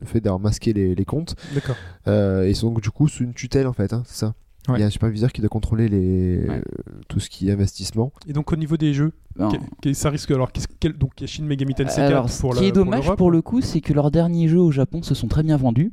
le 0.00 0.06
fait 0.06 0.20
d'avoir 0.20 0.40
masqué 0.40 0.72
les, 0.72 0.94
les 0.94 1.04
comptes. 1.04 1.34
D'accord. 1.54 1.76
Euh, 2.06 2.44
et 2.44 2.50
ils 2.50 2.56
sont 2.56 2.68
donc 2.70 2.80
du 2.82 2.90
coup 2.90 3.08
sous 3.08 3.24
une 3.24 3.34
tutelle 3.34 3.66
en 3.66 3.72
fait, 3.72 3.92
hein, 3.92 4.02
c'est 4.06 4.18
ça. 4.18 4.34
Ouais. 4.68 4.76
Il 4.78 4.80
y 4.80 4.84
a 4.84 4.86
un 4.86 4.90
superviseur 4.90 5.32
qui 5.32 5.40
doit 5.40 5.48
contrôler 5.48 5.88
les, 5.88 6.46
Ouais. 6.48 6.56
euh, 6.56 6.92
tout 7.08 7.20
ce 7.20 7.30
qui 7.30 7.48
est 7.48 7.52
investissement. 7.52 8.12
Et 8.26 8.32
donc 8.32 8.52
au 8.52 8.56
niveau 8.56 8.76
des 8.76 8.92
jeux, 8.94 9.12
que- 9.38 9.56
que- 9.82 9.92
ça 9.94 10.10
risque 10.10 10.30
alors 10.30 10.52
qu'est-ce- 10.52 10.66
quel, 10.80 10.92
donc 10.94 11.12
il 11.18 11.22
y 11.22 11.24
a 11.24 11.26
Shin 11.26 11.44
Megami 11.44 11.74
Tensei 11.74 12.00
Alors, 12.02 12.24
4 12.24 12.32
ce 12.34 12.40
pour 12.40 12.54
qui 12.54 12.62
la- 12.62 12.66
est 12.68 12.72
dommage 12.72 13.14
pour, 13.16 13.30
le 13.30 13.40
coup, 13.42 13.60
c'est 13.60 13.80
que 13.80 13.92
leurs 13.92 14.10
derniers 14.10 14.48
jeux 14.48 14.60
au 14.60 14.70
Japon 14.72 15.02
se 15.02 15.14
sont 15.14 15.28
très 15.28 15.42
bien 15.42 15.56
vendus. 15.56 15.92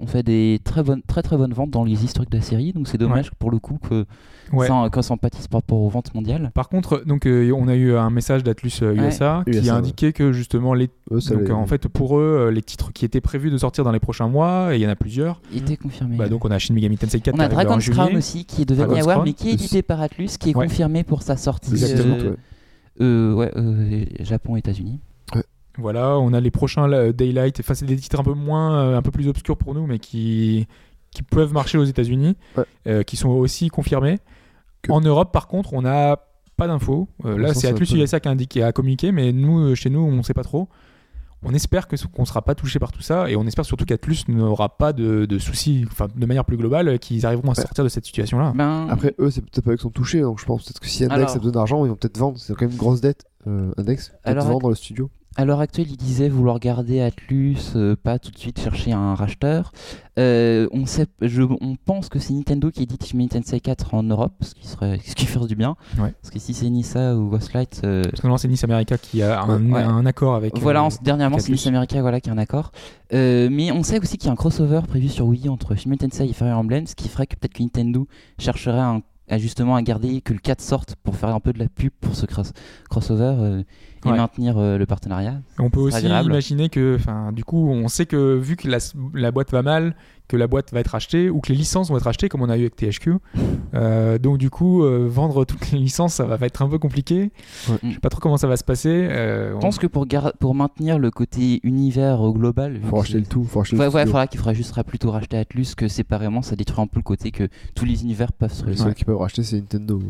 On 0.00 0.06
fait 0.06 0.22
des 0.22 0.60
très 0.62 0.82
bonnes, 0.82 1.02
très 1.06 1.22
très 1.22 1.36
bonnes 1.36 1.52
ventes 1.52 1.70
dans 1.70 1.82
les 1.84 2.04
historiques 2.04 2.30
de 2.30 2.36
la 2.36 2.42
série, 2.42 2.72
donc 2.72 2.86
c'est 2.86 2.98
dommage 2.98 3.32
pour 3.38 3.50
le 3.50 3.58
coup 3.58 3.78
que 3.88 4.06
ouais. 4.52 4.66
ça, 4.68 4.88
que 4.92 5.02
ça 5.02 5.14
en 5.14 5.16
pâtisse 5.16 5.48
par 5.48 5.60
rapport 5.60 5.80
aux 5.80 5.88
ventes 5.88 6.14
mondiales. 6.14 6.52
Par 6.54 6.68
contre, 6.68 7.02
donc 7.04 7.26
euh, 7.26 7.50
on 7.56 7.66
a 7.66 7.74
eu 7.74 7.96
un 7.96 8.08
message 8.10 8.44
d'Atlus 8.44 8.70
euh, 8.82 8.94
Ouais. 8.94 9.08
USA 9.08 9.42
qui 9.44 9.58
USA, 9.58 9.70
a 9.70 9.74
ouais. 9.74 9.78
indiqué 9.80 10.12
que 10.12 10.30
justement 10.32 10.72
les 10.74 10.88
Eux, 11.10 11.18
donc 11.18 11.40
les- 11.40 11.50
euh, 11.50 11.54
en 11.54 11.66
fait 11.66 11.88
pour 11.88 12.18
eux 12.18 12.46
euh, 12.48 12.50
les 12.52 12.62
titres 12.62 12.92
qui 12.92 13.04
étaient 13.04 13.20
prévus 13.20 13.50
de 13.50 13.58
sortir 13.58 13.82
dans 13.82 13.90
les 13.92 13.98
prochains 13.98 14.28
mois 14.28 14.72
et 14.72 14.76
il 14.78 14.82
y 14.82 14.86
en 14.86 14.90
a 14.90 14.94
plusieurs. 14.96 15.40
Il 15.52 15.58
était 15.62 15.76
confirmé. 15.76 16.16
Bah, 16.16 16.28
donc 16.28 16.44
on 16.44 16.50
a 16.50 16.58
Shin 16.58 16.74
Megami 16.74 16.96
Tensei 16.96 17.20
4 17.20 17.34
on 17.34 17.38
qui 17.38 17.42
a 17.44 17.48
Dragon's 17.48 17.90
Crown 17.90 18.16
aussi 18.16 18.44
qui 18.44 18.64
devait 18.66 18.96
y 18.96 19.00
avoir, 19.00 19.24
mais 19.24 19.32
qui 19.32 19.50
est 19.50 19.52
édité 19.54 19.82
par 19.82 20.00
Atlus, 20.00 20.28
qui 20.38 20.50
est 20.50 20.56
Ouais. 20.56 20.66
confirmé 20.66 21.02
pour 21.02 21.22
sa 21.22 21.36
sortie 21.36 21.72
Exactement. 21.72 22.14
euh, 22.20 22.30
ouais. 22.30 22.36
euh, 23.00 23.34
ouais, 23.34 23.50
euh, 23.56 24.04
Japon, 24.20 24.54
États-Unis. 24.56 25.00
Voilà, 25.78 26.18
on 26.18 26.32
a 26.32 26.40
les 26.40 26.50
prochains 26.50 26.86
là, 26.88 27.12
Daylight, 27.12 27.60
enfin 27.60 27.74
c'est 27.74 27.86
des 27.86 27.96
titres 27.96 28.18
un 28.20 28.24
peu 28.24 28.34
moins, 28.34 28.80
euh, 28.80 28.96
un 28.96 29.02
peu 29.02 29.10
plus 29.10 29.28
obscurs 29.28 29.56
pour 29.56 29.74
nous, 29.74 29.86
mais 29.86 29.98
qui, 29.98 30.66
qui 31.10 31.22
peuvent 31.22 31.52
marcher 31.52 31.78
aux 31.78 31.84
États-Unis, 31.84 32.36
Ouais. 32.56 32.64
euh, 32.88 33.02
qui 33.04 33.16
sont 33.16 33.30
aussi 33.30 33.68
confirmés. 33.68 34.18
Que- 34.82 34.92
En 34.92 35.00
Europe, 35.00 35.32
par 35.32 35.46
contre, 35.48 35.74
on 35.74 35.82
n'a 35.82 36.18
pas 36.56 36.66
d'infos. 36.66 37.08
Euh, 37.24 37.38
là, 37.38 37.54
c'est 37.54 37.68
Atlus 37.68 37.86
USA 37.94 38.18
qui 38.20 38.28
a 38.28 38.32
indiqué, 38.32 38.62
a 38.64 38.72
communiqué, 38.72 39.12
mais 39.12 39.32
nous, 39.32 39.60
euh, 39.60 39.74
chez 39.76 39.90
nous, 39.90 40.00
on 40.00 40.10
ne 40.12 40.22
sait 40.22 40.34
pas 40.34 40.42
trop. 40.44 40.68
On 41.44 41.54
espère 41.54 41.86
que 41.86 41.94
qu'on 42.08 42.22
ne 42.22 42.26
sera 42.26 42.42
pas 42.42 42.56
touché 42.56 42.80
par 42.80 42.90
tout 42.90 43.00
ça, 43.00 43.30
et 43.30 43.36
on 43.36 43.46
espère 43.46 43.64
surtout 43.64 43.84
qu'Atlus 43.84 44.24
n'aura 44.26 44.76
pas 44.76 44.92
de, 44.92 45.24
de 45.24 45.38
soucis, 45.38 45.84
enfin 45.86 46.08
de 46.12 46.26
manière 46.26 46.44
plus 46.44 46.56
globale, 46.56 46.88
euh, 46.88 46.96
qu'ils 46.96 47.24
arriveront 47.26 47.46
à 47.46 47.50
Ouais. 47.50 47.62
sortir 47.62 47.84
de 47.84 47.88
cette 47.88 48.04
situation-là. 48.04 48.52
Ben, 48.56 48.88
Après, 48.90 49.14
eux, 49.20 49.30
c'est 49.30 49.42
peut-être 49.42 49.64
pas 49.64 49.70
eux 49.70 49.76
qui 49.76 49.82
sont 49.82 49.90
touchés, 49.90 50.20
donc 50.22 50.40
je 50.40 50.44
pense 50.46 50.64
peut-être 50.64 50.80
que 50.80 50.88
si 50.88 51.04
Index 51.04 51.14
Alors- 51.16 51.30
a 51.30 51.38
besoin 51.38 51.52
d'argent, 51.52 51.84
ils 51.84 51.90
vont 51.90 51.94
peut-être 51.94 52.18
vendre. 52.18 52.38
C'est 52.38 52.54
quand 52.54 52.62
même 52.62 52.72
une 52.72 52.76
grosse 52.76 53.00
dette, 53.00 53.24
euh, 53.46 53.70
Index. 53.76 54.12
Peut-être 54.24 54.44
vendre 54.46 54.68
le 54.70 54.74
studio. 54.74 55.10
À 55.40 55.44
l'heure 55.44 55.60
actuelle, 55.60 55.86
il 55.88 55.96
disait 55.96 56.28
vouloir 56.28 56.58
garder 56.58 57.00
Atlus, 57.00 57.58
euh, 57.76 57.94
pas 57.94 58.18
tout 58.18 58.32
de 58.32 58.38
suite 58.38 58.58
chercher 58.60 58.90
un 58.90 59.14
racheteur. 59.14 59.70
Euh, 60.18 60.66
on, 60.72 60.84
sait, 60.84 61.06
je, 61.22 61.42
on 61.42 61.76
pense 61.76 62.08
que 62.08 62.18
c'est 62.18 62.34
Nintendo 62.34 62.72
qui 62.72 62.82
édite 62.82 63.14
Megami 63.14 63.28
Tensei 63.28 63.60
4 63.60 63.94
en 63.94 64.02
Europe, 64.02 64.32
ce 64.40 64.52
qui 64.56 64.66
serait 64.66 64.98
ce 65.06 65.14
qui 65.14 65.26
ferait 65.26 65.46
du 65.46 65.54
bien. 65.54 65.76
Ouais. 65.96 66.12
Parce 66.20 66.30
que 66.32 66.40
si 66.40 66.54
c'est 66.54 66.68
Nissa 66.68 67.14
ou 67.14 67.28
Ghostlight, 67.30 67.82
euh, 67.84 68.02
Parce 68.10 68.20
que 68.20 68.26
non, 68.26 68.36
c'est 68.36 68.48
Nice 68.48 68.64
America 68.64 68.98
qui 68.98 69.22
a 69.22 69.40
un, 69.42 69.70
Ouais. 69.70 69.80
un 69.80 70.04
accord 70.06 70.34
avec. 70.34 70.58
voilà, 70.58 70.82
en- 70.82 70.88
dernièrement 71.02 71.38
c'est 71.38 71.52
Atlus. 71.52 71.68
America 71.68 72.00
voilà, 72.00 72.20
qui 72.20 72.30
a 72.30 72.32
un 72.32 72.38
accord. 72.38 72.72
Mais 73.12 73.70
on 73.70 73.84
sait 73.84 74.00
aussi 74.00 74.18
qu'il 74.18 74.26
y 74.26 74.30
a 74.30 74.32
un 74.32 74.36
crossover 74.36 74.80
prévu 74.88 75.08
sur 75.08 75.24
Wii 75.26 75.48
entre 75.48 75.76
Shin 75.76 75.94
Tensei 75.96 76.28
et 76.28 76.32
Fire 76.32 76.58
Emblem, 76.58 76.84
ce 76.88 76.96
qui 76.96 77.08
ferait 77.08 77.28
que 77.28 77.36
peut-être 77.36 77.54
que 77.54 77.62
Nintendo 77.62 78.08
chercherait 78.40 78.80
un- 78.80 79.02
à 79.30 79.36
justement 79.36 79.76
à 79.76 79.82
garder 79.82 80.20
que 80.22 80.32
le 80.32 80.38
4 80.38 80.62
sorte 80.62 80.96
pour 81.04 81.14
faire 81.14 81.28
un 81.34 81.38
peu 81.38 81.52
de 81.52 81.58
la 81.58 81.68
pub 81.68 81.92
pour 82.00 82.16
ce 82.16 82.24
cross- 82.26 82.52
crossover 82.88 83.34
euh, 83.38 83.62
et 84.04 84.10
Ouais. 84.10 84.16
maintenir 84.16 84.56
euh, 84.58 84.78
le 84.78 84.86
partenariat. 84.86 85.40
On 85.58 85.70
peut 85.70 85.80
aussi 85.80 85.96
agréable. 85.96 86.30
imaginer 86.30 86.68
que, 86.68 86.96
enfin, 86.98 87.32
du 87.32 87.44
coup, 87.44 87.68
on 87.70 87.88
sait 87.88 88.06
que 88.06 88.36
vu 88.36 88.56
que 88.56 88.68
la, 88.68 88.78
la 89.14 89.30
boîte 89.30 89.50
va 89.52 89.62
mal, 89.62 89.94
que 90.28 90.36
la 90.36 90.46
boîte 90.46 90.72
va 90.72 90.80
être 90.80 90.94
achetée 90.94 91.30
ou 91.30 91.40
que 91.40 91.50
les 91.52 91.58
licences 91.58 91.88
vont 91.90 91.96
être 91.96 92.06
achetées, 92.06 92.28
comme 92.28 92.42
on 92.42 92.48
a 92.50 92.56
eu 92.56 92.60
avec 92.62 92.76
THQ. 92.76 93.14
Euh, 93.74 94.16
donc 94.18 94.38
du 94.38 94.48
coup, 94.48 94.82
euh, 94.82 95.06
vendre 95.10 95.44
toutes 95.44 95.70
les 95.72 95.78
licences, 95.78 96.14
ça 96.14 96.24
va, 96.24 96.36
va 96.36 96.46
être 96.46 96.62
un 96.62 96.68
peu 96.70 96.78
compliqué. 96.78 97.30
Ouais. 97.68 97.76
Je 97.82 97.92
sais 97.92 98.00
pas 98.00 98.08
trop 98.08 98.18
comment 98.18 98.38
ça 98.38 98.46
va 98.46 98.56
se 98.56 98.64
passer. 98.64 98.88
Euh, 98.88 99.50
Je 99.50 99.56
on- 99.56 99.58
pense 99.58 99.78
que 99.78 99.86
pour, 99.86 100.06
gar- 100.06 100.32
pour 100.40 100.54
maintenir 100.54 100.98
le 100.98 101.10
côté 101.10 101.60
univers 101.64 102.22
au 102.22 102.32
global, 102.32 102.80
Faut 102.88 102.96
racheter 102.96 103.18
le 103.20 103.26
tout. 103.26 103.44
Faut 103.44 103.58
racheter 103.58 103.76
Ouais, 103.76 103.84
le 103.86 103.92
ouais, 103.92 104.06
faudra 104.06 104.26
qu'il 104.26 104.38
faudra 104.38 104.54
juste 104.54 104.82
plutôt 104.84 105.10
racheter 105.10 105.36
Atlus 105.36 105.74
que 105.76 105.86
séparément 105.86 106.40
ça 106.40 106.56
détruit 106.56 106.82
un 106.82 106.86
peu 106.86 106.98
le 106.98 107.02
côté 107.02 107.30
que 107.30 107.48
tous 107.74 107.84
les 107.84 108.02
univers 108.04 108.32
peuvent 108.32 108.52
se 108.54 108.64
Les 108.64 108.76
seuls 108.76 108.94
qui 108.94 109.04
peuvent 109.04 109.18
racheter, 109.18 109.42
c'est 109.42 109.56
Nintendo. 109.56 110.00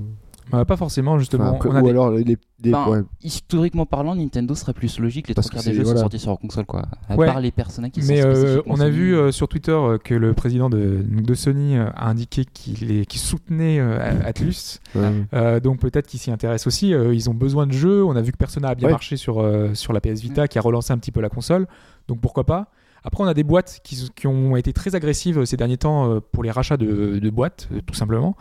Pas 0.51 0.77
forcément 0.77 1.19
justement. 1.19 1.45
Enfin, 1.45 1.55
après, 1.57 1.69
on 1.71 1.75
a 1.75 1.81
ou 1.81 1.85
des- 1.85 1.91
alors 1.91 2.11
les, 2.11 2.25
les- 2.25 2.39
Ben, 2.73 2.89
ouais. 2.89 3.01
Historiquement 3.23 3.87
parlant, 3.87 4.15
Nintendo 4.17 4.55
serait 4.55 4.73
plus 4.73 4.99
logique. 4.99 5.29
Les 5.29 5.35
Parce 5.35 5.47
trois 5.49 5.61
que 5.61 5.65
quarts 5.65 5.73
des 5.73 5.77
jeux 5.77 5.85
voilà. 5.85 5.99
sont 5.99 6.05
sortis 6.05 6.19
sur 6.19 6.31
leur 6.31 6.39
console, 6.39 6.65
quoi. 6.67 6.87
À 7.09 7.17
Ouais. 7.17 7.27
part 7.27 7.41
les 7.41 7.51
personnages 7.51 7.93
qui 7.93 8.01
Mais 8.09 8.23
sont 8.23 8.29
euh, 8.29 8.63
on 8.67 8.75
a 8.75 8.79
Sony. 8.79 8.91
vu 8.91 9.15
euh, 9.17 9.31
sur 9.31 9.47
Twitter 9.49 9.71
euh, 9.73 9.99
que 9.99 10.15
le 10.15 10.33
président 10.35 10.69
de, 10.69 11.05
Sony 11.35 11.77
euh, 11.77 11.89
a 11.95 12.09
indiqué 12.09 12.45
qu'il 12.45 12.91
est- 12.91 13.05
qu'il 13.07 13.21
soutenait 13.21 13.79
euh, 13.79 13.99
Atlus. 14.25 14.81
ouais. 14.95 15.03
Euh, 15.35 15.61
donc 15.61 15.79
peut-être 15.81 16.07
qu'ils 16.07 16.19
s'y 16.21 16.31
intéressent 16.31 16.67
aussi. 16.67 16.95
Euh, 16.95 17.15
ils 17.15 17.29
ont 17.31 17.35
besoin 17.35 17.67
de 17.67 17.73
jeux. 17.73 18.05
On 18.05 18.17
a 18.17 18.23
vu 18.23 18.33
que 18.33 18.39
Persona 18.39 18.69
a 18.71 18.75
bien 18.75 18.87
Ouais. 18.89 18.93
marché 18.93 19.17
sur, 19.17 19.41
euh, 19.41 19.75
sur 19.75 19.93
la 19.93 20.01
PS 20.01 20.21
Vita, 20.21 20.49
qui 20.49 20.59
a 20.59 20.63
relancé 20.63 20.93
un 20.93 20.99
petit 20.99 21.13
peu 21.13 21.21
la 21.21 21.29
console. 21.29 21.67
Donc 22.09 22.21
pourquoi 22.21 22.45
pas 22.45 22.71
Après, 23.05 23.23
on 23.23 23.27
a 23.29 23.35
des 23.35 23.45
boîtes 23.45 23.81
qui, 23.85 24.11
qui 24.17 24.27
ont 24.27 24.57
été 24.57 24.73
très 24.73 24.95
agressives 24.97 25.45
ces 25.45 25.57
derniers 25.57 25.77
temps 25.79 26.21
pour 26.33 26.43
les 26.43 26.51
rachats 26.51 26.77
de, 26.77 27.21
de 27.21 27.31
boîtes, 27.31 27.69
tout 27.87 27.95
simplement. 27.95 28.37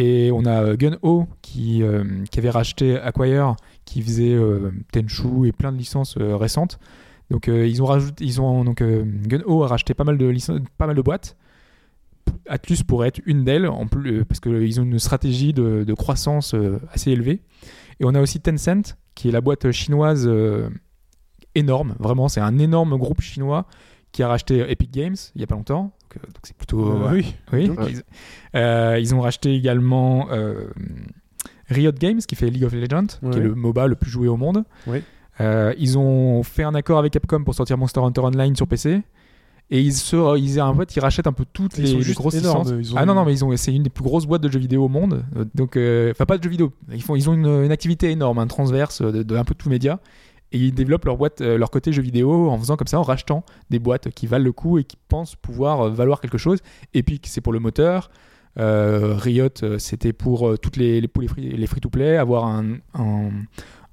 Et 0.00 0.30
on 0.32 0.44
a 0.44 0.62
euh, 0.62 0.76
Gun-Ho 0.76 1.26
qui, 1.42 1.82
euh, 1.82 2.04
qui 2.30 2.38
avait 2.38 2.50
racheté 2.50 2.96
Acquire, 2.96 3.56
qui 3.84 4.00
faisait 4.00 4.32
euh, 4.32 4.70
Tenchu 4.92 5.48
et 5.48 5.50
plein 5.50 5.72
de 5.72 5.76
licences 5.76 6.16
euh, 6.18 6.36
récentes. 6.36 6.78
Donc 7.30 7.48
ils 7.48 7.82
ont 7.82 7.84
rajouté, 7.84 8.24
ils 8.24 8.40
ont 8.40 8.64
donc 8.64 8.82
Gun-Ho 8.82 9.62
a 9.64 9.66
racheté 9.66 9.92
pas 9.92 10.04
mal 10.04 10.16
de 10.16 10.26
licences, 10.26 10.60
pas 10.78 10.86
mal 10.86 10.96
de 10.96 11.02
boîtes. 11.02 11.36
Atlus 12.48 12.84
pourrait 12.86 13.08
être 13.08 13.20
une 13.26 13.44
d'elles, 13.44 13.66
en 13.66 13.86
plus, 13.86 14.24
parce 14.24 14.40
qu'ils 14.40 14.80
ont 14.80 14.84
une 14.84 14.98
stratégie 14.98 15.52
de, 15.52 15.84
de 15.84 15.94
croissance 15.94 16.54
assez 16.90 17.10
élevée. 17.10 17.42
Et 18.00 18.06
on 18.06 18.14
a 18.14 18.20
aussi 18.22 18.40
Tencent, 18.40 18.96
qui 19.14 19.28
est 19.28 19.30
la 19.30 19.42
boîte 19.42 19.70
chinoise 19.72 20.26
énorme, 21.54 21.96
vraiment, 21.98 22.28
c'est 22.28 22.40
un 22.40 22.58
énorme 22.58 22.96
groupe 22.96 23.20
chinois 23.20 23.66
qui 24.12 24.22
a 24.22 24.28
racheté 24.28 24.60
Epic 24.70 24.90
Games 24.90 25.16
il 25.34 25.42
y 25.42 25.44
a 25.44 25.46
pas 25.46 25.56
longtemps. 25.56 25.92
Donc 26.14 26.22
euh, 26.24 26.26
donc 26.26 26.42
c'est 26.44 26.56
plutôt. 26.56 26.92
Euh, 26.92 27.10
oui. 27.12 27.34
oui. 27.52 27.70
Ouais. 27.70 27.92
Ils, 27.92 28.02
euh, 28.56 28.98
ils 28.98 29.14
ont 29.14 29.20
racheté 29.20 29.54
également 29.54 30.28
euh, 30.30 30.68
Riot 31.68 31.92
Games, 31.92 32.20
qui 32.20 32.34
fait 32.34 32.48
League 32.50 32.64
of 32.64 32.72
Legends, 32.72 33.06
qui 33.30 33.38
est 33.38 33.42
le 33.42 33.54
MOBA 33.54 33.86
le 33.86 33.94
plus 33.94 34.10
joué 34.10 34.28
au 34.28 34.36
monde. 34.36 34.64
Ouais. 34.86 35.02
Euh, 35.40 35.72
ils 35.78 35.98
ont 35.98 36.42
fait 36.42 36.64
un 36.64 36.74
accord 36.74 36.98
avec 36.98 37.12
Capcom 37.12 37.44
pour 37.44 37.54
sortir 37.54 37.78
Monster 37.78 38.00
Hunter 38.00 38.22
Online 38.22 38.56
sur 38.56 38.66
PC. 38.66 39.02
Et 39.70 39.82
ils, 39.82 39.92
se, 39.92 40.38
ils, 40.38 40.60
en 40.62 40.74
fait, 40.74 40.96
ils 40.96 41.00
rachètent 41.00 41.26
un 41.26 41.32
peu 41.34 41.44
toutes 41.52 41.76
les, 41.76 41.92
les 41.92 42.14
grosses 42.14 42.36
énormes, 42.36 42.78
licences. 42.78 42.94
ont 42.94 42.98
Ah 42.98 43.04
non, 43.04 43.12
non, 43.14 43.26
mais 43.26 43.34
ils 43.34 43.44
ont, 43.44 43.54
c'est 43.56 43.74
une 43.74 43.82
des 43.82 43.90
plus 43.90 44.02
grosses 44.02 44.24
boîtes 44.24 44.40
de 44.40 44.50
jeux 44.50 44.58
vidéo 44.58 44.86
au 44.86 44.88
monde. 44.88 45.24
Euh, 45.36 45.44
Donc, 45.54 45.76
euh, 45.76 46.10
enfin, 46.10 46.24
pas 46.24 46.38
de 46.38 46.42
jeux 46.42 46.48
vidéo. 46.48 46.72
Ils, 46.90 47.02
font, 47.02 47.14
ils 47.16 47.28
ont 47.28 47.34
une, 47.34 47.64
une 47.64 47.70
activité 47.70 48.10
énorme, 48.10 48.38
un 48.38 48.46
transverse 48.46 49.02
de, 49.02 49.22
de 49.22 49.36
un 49.36 49.44
peu 49.44 49.54
tout 49.54 49.68
média. 49.68 50.00
Et 50.52 50.58
ils 50.58 50.72
développent 50.72 51.04
leur, 51.04 51.16
boîte, 51.18 51.40
euh, 51.42 51.58
leur 51.58 51.70
côté 51.70 51.92
jeux 51.92 52.02
vidéo 52.02 52.48
en 52.50 52.58
faisant 52.58 52.76
comme 52.76 52.86
ça, 52.86 52.98
en 52.98 53.02
rachetant 53.02 53.44
des 53.70 53.78
boîtes 53.78 54.10
qui 54.10 54.26
valent 54.26 54.44
le 54.44 54.52
coup 54.52 54.78
et 54.78 54.84
qui 54.84 54.96
pensent 55.08 55.36
pouvoir 55.36 55.80
euh, 55.82 55.90
valoir 55.90 56.20
quelque 56.20 56.38
chose. 56.38 56.60
Epic, 56.94 57.26
c'est 57.26 57.40
pour 57.42 57.52
le 57.52 57.58
moteur. 57.60 58.10
Euh, 58.58 59.14
Riot, 59.16 59.50
c'était 59.78 60.12
pour 60.12 60.48
euh, 60.48 60.56
toutes 60.56 60.76
les, 60.76 61.00
les, 61.00 61.10
les 61.20 61.28
free, 61.28 61.50
les 61.50 61.66
free-to-play, 61.66 62.16
avoir 62.16 62.46
un, 62.46 62.76
un, 62.94 63.30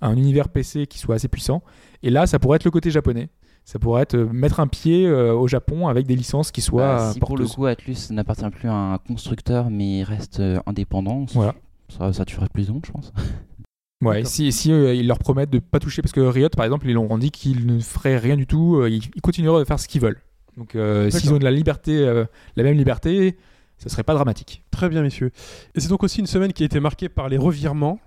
un 0.02 0.16
univers 0.16 0.50
PC 0.50 0.88
qui 0.88 0.98
soit 0.98 1.16
assez 1.16 1.28
puissant. 1.28 1.62
Et 2.04 2.10
là, 2.10 2.26
ça 2.26 2.40
pourrait 2.40 2.56
être 2.56 2.64
le 2.66 2.72
côté 2.72 2.90
japonais. 2.90 3.30
Ça 3.66 3.78
pourrait 3.78 4.04
être 4.04 4.16
euh, 4.16 4.30
mettre 4.32 4.60
un 4.60 4.68
pied 4.68 5.10
au 5.12 5.48
Japon 5.48 5.88
avec 5.88 6.08
des 6.08 6.16
licences 6.16 6.52
qui 6.52 6.62
soient 6.62 6.96
Bah, 6.96 7.12
si 7.14 7.20
pour 7.20 7.38
le 7.38 7.46
coup 7.48 7.66
Atlus 7.66 7.98
n'appartient 8.12 8.50
plus 8.50 8.70
à 8.70 8.74
un 8.74 8.98
constructeur 9.00 9.70
mais 9.70 10.04
reste 10.04 10.42
indépendant, 10.66 11.26
Voilà. 11.34 11.54
ça, 11.90 12.14
ça 12.14 12.26
tuerait 12.26 12.48
plus 12.52 12.68
long, 12.70 12.80
je 12.86 12.92
pense. 12.92 13.12
Ouais, 14.02 14.26
si, 14.26 14.52
si 14.52 14.72
euh, 14.72 14.94
ils 14.94 15.08
leur 15.08 15.18
promettent 15.20 15.50
de 15.50 15.60
pas 15.60 15.80
toucher, 15.80 16.02
parce 16.02 16.12
que 16.12 16.20
Riot, 16.20 16.50
par 16.50 16.66
exemple, 16.66 16.88
ils 16.88 16.94
leur 16.94 17.10
ont 17.10 17.18
dit 17.18 17.32
qu'ils 17.32 17.66
ne 17.66 17.80
feraient 17.80 18.18
rien 18.18 18.36
du 18.36 18.46
tout, 18.46 18.76
euh, 18.78 18.90
ils, 18.90 19.02
ils 19.16 19.22
continueraient 19.22 19.62
de 19.62 19.66
faire 19.68 19.80
ce 19.80 19.88
qu'ils 19.88 20.02
veulent. 20.02 20.20
Donc, 20.58 20.76
euh, 20.76 21.10
s'ils 21.20 21.34
ont 21.34 21.38
de 21.40 21.44
la 21.44 21.52
liberté, 21.52 21.98
euh, 21.98 22.26
la 22.56 22.64
même 22.64 22.78
liberté, 22.78 23.36
ça 23.78 23.90
serait 23.90 24.04
pas 24.04 24.14
dramatique. 24.14 24.64
Très 24.72 24.90
bien, 24.90 25.02
messieurs. 25.02 25.32
Et 25.76 25.80
c'est 25.80 25.88
donc 25.90 26.04
aussi 26.04 26.20
une 26.20 26.28
semaine 26.28 26.54
qui 26.54 26.64
a 26.64 26.66
été 26.66 26.80
marquée 26.80 27.10
par 27.10 27.30
les 27.30 27.38
revirements, 27.38 28.00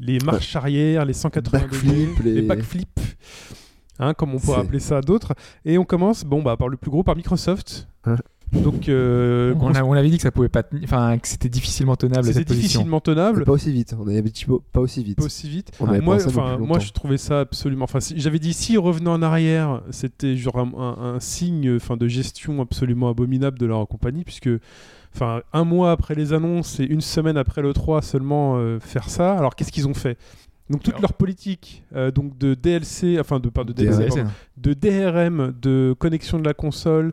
les 0.00 0.18
marches 0.20 0.56
arrière, 0.56 1.04
les 1.04 1.12
180 1.12 1.58
Backflip, 1.58 1.92
degrés, 1.92 2.22
les... 2.24 2.34
les- 2.40 2.42
backflips. 2.42 3.00
Hein, 3.98 4.14
comme 4.14 4.34
on 4.34 4.38
pourrait 4.38 4.60
appeler 4.62 4.80
ça 4.80 5.00
d'autres. 5.00 5.34
Et 5.64 5.76
on 5.78 5.84
commence, 5.84 6.24
bon, 6.24 6.42
bah, 6.42 6.56
par 6.56 6.68
le 6.68 6.76
plus 6.76 6.90
gros, 6.90 7.02
par 7.04 7.14
Microsoft. 7.14 7.86
Hein. 8.04 8.16
Donc, 8.52 8.88
euh, 8.88 9.54
On, 9.60 9.74
a- 9.74 9.82
on 9.82 9.92
avait 9.94 10.10
dit 10.10 10.16
que 10.18 10.22
ça 10.22 10.30
pouvait 10.30 10.48
pas, 10.50 10.62
enfin 10.84 11.16
que 11.18 11.26
c'était 11.26 11.48
difficilement 11.48 11.96
tenable 11.96 12.24
c'était 12.26 12.40
cette 12.40 12.48
position. 12.48 12.66
difficilement 12.66 13.00
tenable. 13.00 13.44
Pas 13.44 13.52
aussi 13.52 13.72
vite. 13.72 13.94
On 13.98 14.06
avait 14.06 14.20
dit 14.22 14.44
pas- 14.72 14.80
aussi 14.80 15.02
vite. 15.02 15.16
pas 15.16 15.24
aussi 15.24 15.48
vite. 15.48 15.70
On 15.80 15.86
moi, 16.02 16.18
enfin, 16.26 16.58
moi, 16.58 16.78
je 16.78 16.92
trouvais 16.92 17.16
ça 17.16 17.40
absolument. 17.40 17.84
Enfin, 17.84 18.00
si- 18.00 18.20
j'avais 18.20 18.38
dit 18.38 18.52
si 18.52 18.76
revenait 18.76 19.08
en 19.08 19.22
arrière, 19.22 19.80
c'était 19.90 20.36
genre 20.36 20.58
un, 20.58 20.70
un- 20.78 21.14
un 21.14 21.20
signe, 21.20 21.76
enfin, 21.76 21.96
de 21.96 22.06
gestion 22.08 22.60
absolument 22.60 23.08
abominable 23.08 23.58
de 23.58 23.64
leur 23.66 23.88
compagnie, 23.88 24.22
puisque, 24.24 24.50
enfin, 25.14 25.40
un 25.54 25.64
mois 25.64 25.90
après 25.92 26.14
les 26.14 26.34
annonces 26.34 26.78
et 26.78 26.84
une 26.84 27.00
semaine 27.00 27.38
après 27.38 27.62
le 27.62 27.72
3 27.72 28.02
seulement 28.02 28.56
euh, 28.58 28.78
faire 28.80 29.08
ça. 29.08 29.32
Alors, 29.32 29.54
qu'est-ce 29.54 29.72
qu'ils 29.72 29.88
ont 29.88 29.94
fait? 29.94 30.18
Donc 30.70 30.82
toute 30.82 30.92
Alors- 30.94 31.02
leur 31.02 31.12
politique, 31.14 31.82
euh, 31.96 32.10
donc 32.10 32.38
de 32.38 32.54
DLC, 32.54 33.18
enfin 33.18 33.40
de 33.40 33.48
pas 33.48 33.64
de 33.64 33.72
DLC, 33.72 33.98
DRM. 33.98 34.08
pardon, 34.08 34.30
de 34.58 34.72
DRM, 34.74 35.54
de 35.60 35.94
connexion 35.98 36.38
de 36.38 36.44
la 36.44 36.54
console, 36.54 37.12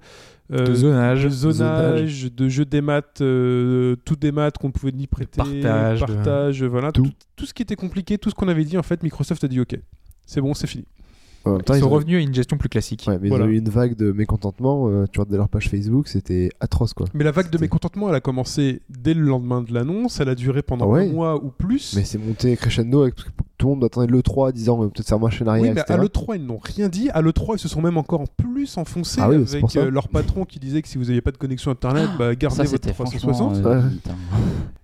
euh, 0.52 0.66
de 0.66 0.74
zonage, 0.74 1.24
de 1.24 1.30
zonage, 1.30 2.32
de 2.34 2.50
jeux 2.50 2.66
des 2.66 2.82
maths, 2.82 3.22
euh, 3.22 3.96
tout 4.06 4.16
des 4.16 4.32
maths 4.32 4.58
qu'on 4.58 4.72
pouvait 4.72 4.92
ni 4.92 5.06
prêter, 5.08 5.38
partage, 5.38 6.02
de- 6.02 6.06
partage, 6.06 6.64
voilà, 6.64 6.92
Tout. 6.92 7.04
tout. 7.04 7.12
tout 7.36 7.46
ce 7.46 7.54
qui 7.54 7.62
était 7.62 7.76
compliqué, 7.76 8.18
tout 8.18 8.30
ce 8.30 8.36
qu'on 8.36 8.48
avait 8.48 8.64
dit, 8.66 8.78
en 8.78 8.84
fait, 8.84 9.04
Microsoft 9.04 9.44
a 9.44 9.48
dit 9.48 9.60
OK, 9.60 9.78
c'est 10.26 10.42
bon, 10.42 10.54
c'est 10.54 10.68
fini. 10.68 10.86
Ils 11.46 11.52
ils 11.70 11.80
sont 11.80 11.86
ont- 11.86 11.90
revenus 11.90 12.18
à 12.18 12.20
une 12.20 12.34
gestion 12.34 12.58
plus 12.58 12.68
classique. 12.68 13.06
Ouais, 13.08 13.18
mais 13.20 13.30
Voilà. 13.30 13.46
ils 13.46 13.48
ont 13.48 13.52
eu 13.52 13.58
une 13.60 13.70
vague 13.70 13.96
de 13.96 14.12
mécontentement. 14.12 14.90
euh, 14.90 15.06
tu 15.12 15.20
regardes 15.20 15.36
leur 15.38 15.48
page 15.50 15.70
Facebook, 15.70 16.08
c'était 16.10 16.50
atroce 16.60 16.94
quoi. 16.94 17.08
Mais 17.14 17.24
la 17.24 17.32
vague 17.32 17.50
de 17.50 17.58
mécontentement, 17.58 18.10
elle 18.10 18.16
a 18.16 18.20
commencé 18.20 18.82
dès 18.90 19.14
le 19.14 19.22
lendemain 19.22 19.62
de 19.62 19.74
l'annonce, 19.74 20.20
elle 20.20 20.30
a 20.30 20.36
duré 20.36 20.62
pendant 20.62 20.86
Ah 20.86 20.90
ouais. 20.90 21.08
un 21.10 21.14
mois 21.14 21.42
ou 21.44 21.50
plus. 21.50 21.96
Mais 21.96 22.04
c'est 22.04 22.18
monté 22.18 22.56
crescendo 22.58 23.04
avec... 23.04 23.16
tout 23.60 23.68
le 23.68 23.74
monde 23.76 23.84
attendait 23.84 24.08
l'E3 24.12 24.52
disant 24.54 24.78
peut-être 24.88 25.06
faire 25.08 25.20
marcher 25.20 25.44
en 25.44 25.48
arrière, 25.50 25.64
Oui, 25.64 25.72
mais 25.76 25.82
etc. 25.82 26.00
à 26.00 26.02
l'E3, 26.02 26.38
ils 26.38 26.46
n'ont 26.46 26.60
rien 26.64 26.88
dit. 26.90 27.10
À 27.12 27.22
l'E3, 27.22 27.56
ils 27.56 27.60
se 27.60 27.68
sont 27.68 27.82
même 27.82 27.98
encore 27.98 28.24
plus 28.30 28.78
enfoncés 28.78 29.20
Ah 29.22 29.30
oui, 29.30 29.44
c'est 29.46 29.58
avec 29.58 29.76
euh, 29.76 29.92
leur 29.92 30.08
patron 30.08 30.46
qui 30.46 30.60
disait 30.60 30.82
que 30.82 30.88
si 30.88 30.98
vous 30.98 31.04
n'aviez 31.04 31.22
pas 31.22 31.32
de 31.32 31.38
connexion 31.38 31.70
Internet, 31.70 32.10
bah, 32.18 32.34
gardez 32.36 32.56
Ça, 32.56 32.64
votre 32.64 32.72
c'était 32.72 32.94
360. 32.94 33.56
franchement. 33.56 33.70
euh, 33.70 33.76
Ouais. 33.76 33.88
limite, 33.90 34.08
hein. 34.10 34.16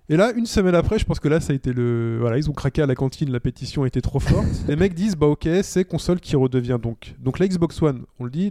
Et 0.08 0.16
là, 0.16 0.32
une 0.36 0.46
semaine 0.46 0.76
après, 0.76 1.00
je 1.00 1.04
pense 1.04 1.18
que 1.18 1.26
là, 1.26 1.40
ça 1.40 1.52
a 1.52 1.56
été 1.56 1.72
le. 1.72 2.18
Voilà, 2.20 2.38
ils 2.38 2.48
ont 2.48 2.52
craqué 2.52 2.80
à 2.80 2.86
la 2.86 2.94
cantine, 2.94 3.32
la 3.32 3.40
pétition 3.40 3.84
était 3.84 4.00
trop 4.00 4.20
forte. 4.20 4.46
Les 4.68 4.76
mecs 4.76 4.94
disent, 4.94 5.16
bah 5.16 5.26
ok, 5.26 5.48
c'est 5.62 5.84
console 5.84 6.20
qui 6.20 6.36
redevient 6.36 6.78
donc. 6.80 7.16
Donc 7.18 7.40
la 7.40 7.48
Xbox 7.48 7.82
One, 7.82 8.04
on 8.20 8.24
le 8.24 8.30
dit, 8.30 8.50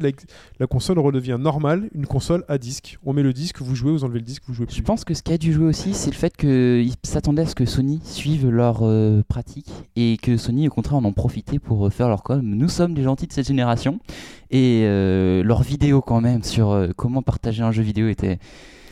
la, 0.60 0.68
console 0.68 0.99
redevient 0.99 1.38
normale, 1.39 1.89
une 1.95 2.08
console 2.08 2.43
à 2.49 2.58
disque. 2.58 2.99
On 3.06 3.14
met 3.14 3.24
le 3.24 3.32
disque, 3.32 3.62
vous 3.62 3.74
jouez, 3.74 3.91
vous 3.91 4.03
enlevez 4.03 4.20
le 4.20 4.26
disque, 4.26 4.43
vous 4.47 4.53
jouez 4.53 4.66
plus. 4.66 4.76
Je 4.76 4.82
pense 4.82 5.06
que 5.06 5.14
ce 5.14 5.24
qui 5.24 5.32
a 5.32 5.38
dû 5.38 5.53
jouer 5.53 5.66
aussi, 5.66 5.93
c'est 5.93 6.12
le 6.12 6.16
fait 6.16 6.36
qu'ils 6.36 6.93
s'attendaient 7.03 7.43
à 7.43 7.47
ce 7.47 7.56
que 7.56 7.66
Sony 7.66 8.01
suive 8.03 8.49
leur 8.49 8.80
euh, 8.82 9.24
pratique 9.26 9.72
et 9.95 10.18
que 10.22 10.36
Sony, 10.36 10.68
au 10.68 10.72
contraire, 10.72 10.97
en 10.97 11.06
en 11.06 11.14
profitait 11.14 11.60
pour 11.60 11.88
euh, 11.88 11.89
faire 11.89 12.10
leur 12.10 12.24
com. 12.24 12.41
Nous 12.43 12.70
sommes 12.70 12.95
les 12.95 13.03
gentils 13.03 13.28
de 13.28 13.34
cette 13.34 13.47
génération 13.47 13.99
et 14.51 14.82
euh, 14.84 15.43
leurs 15.43 15.64
vidéos, 15.64 16.01
quand 16.01 16.20
même, 16.22 16.43
sur 16.43 16.72
euh, 16.72 16.89
comment 16.95 17.22
partager 17.22 17.64
un 17.64 17.72
jeu 17.72 17.84
vidéo 17.84 18.10
était. 18.10 18.39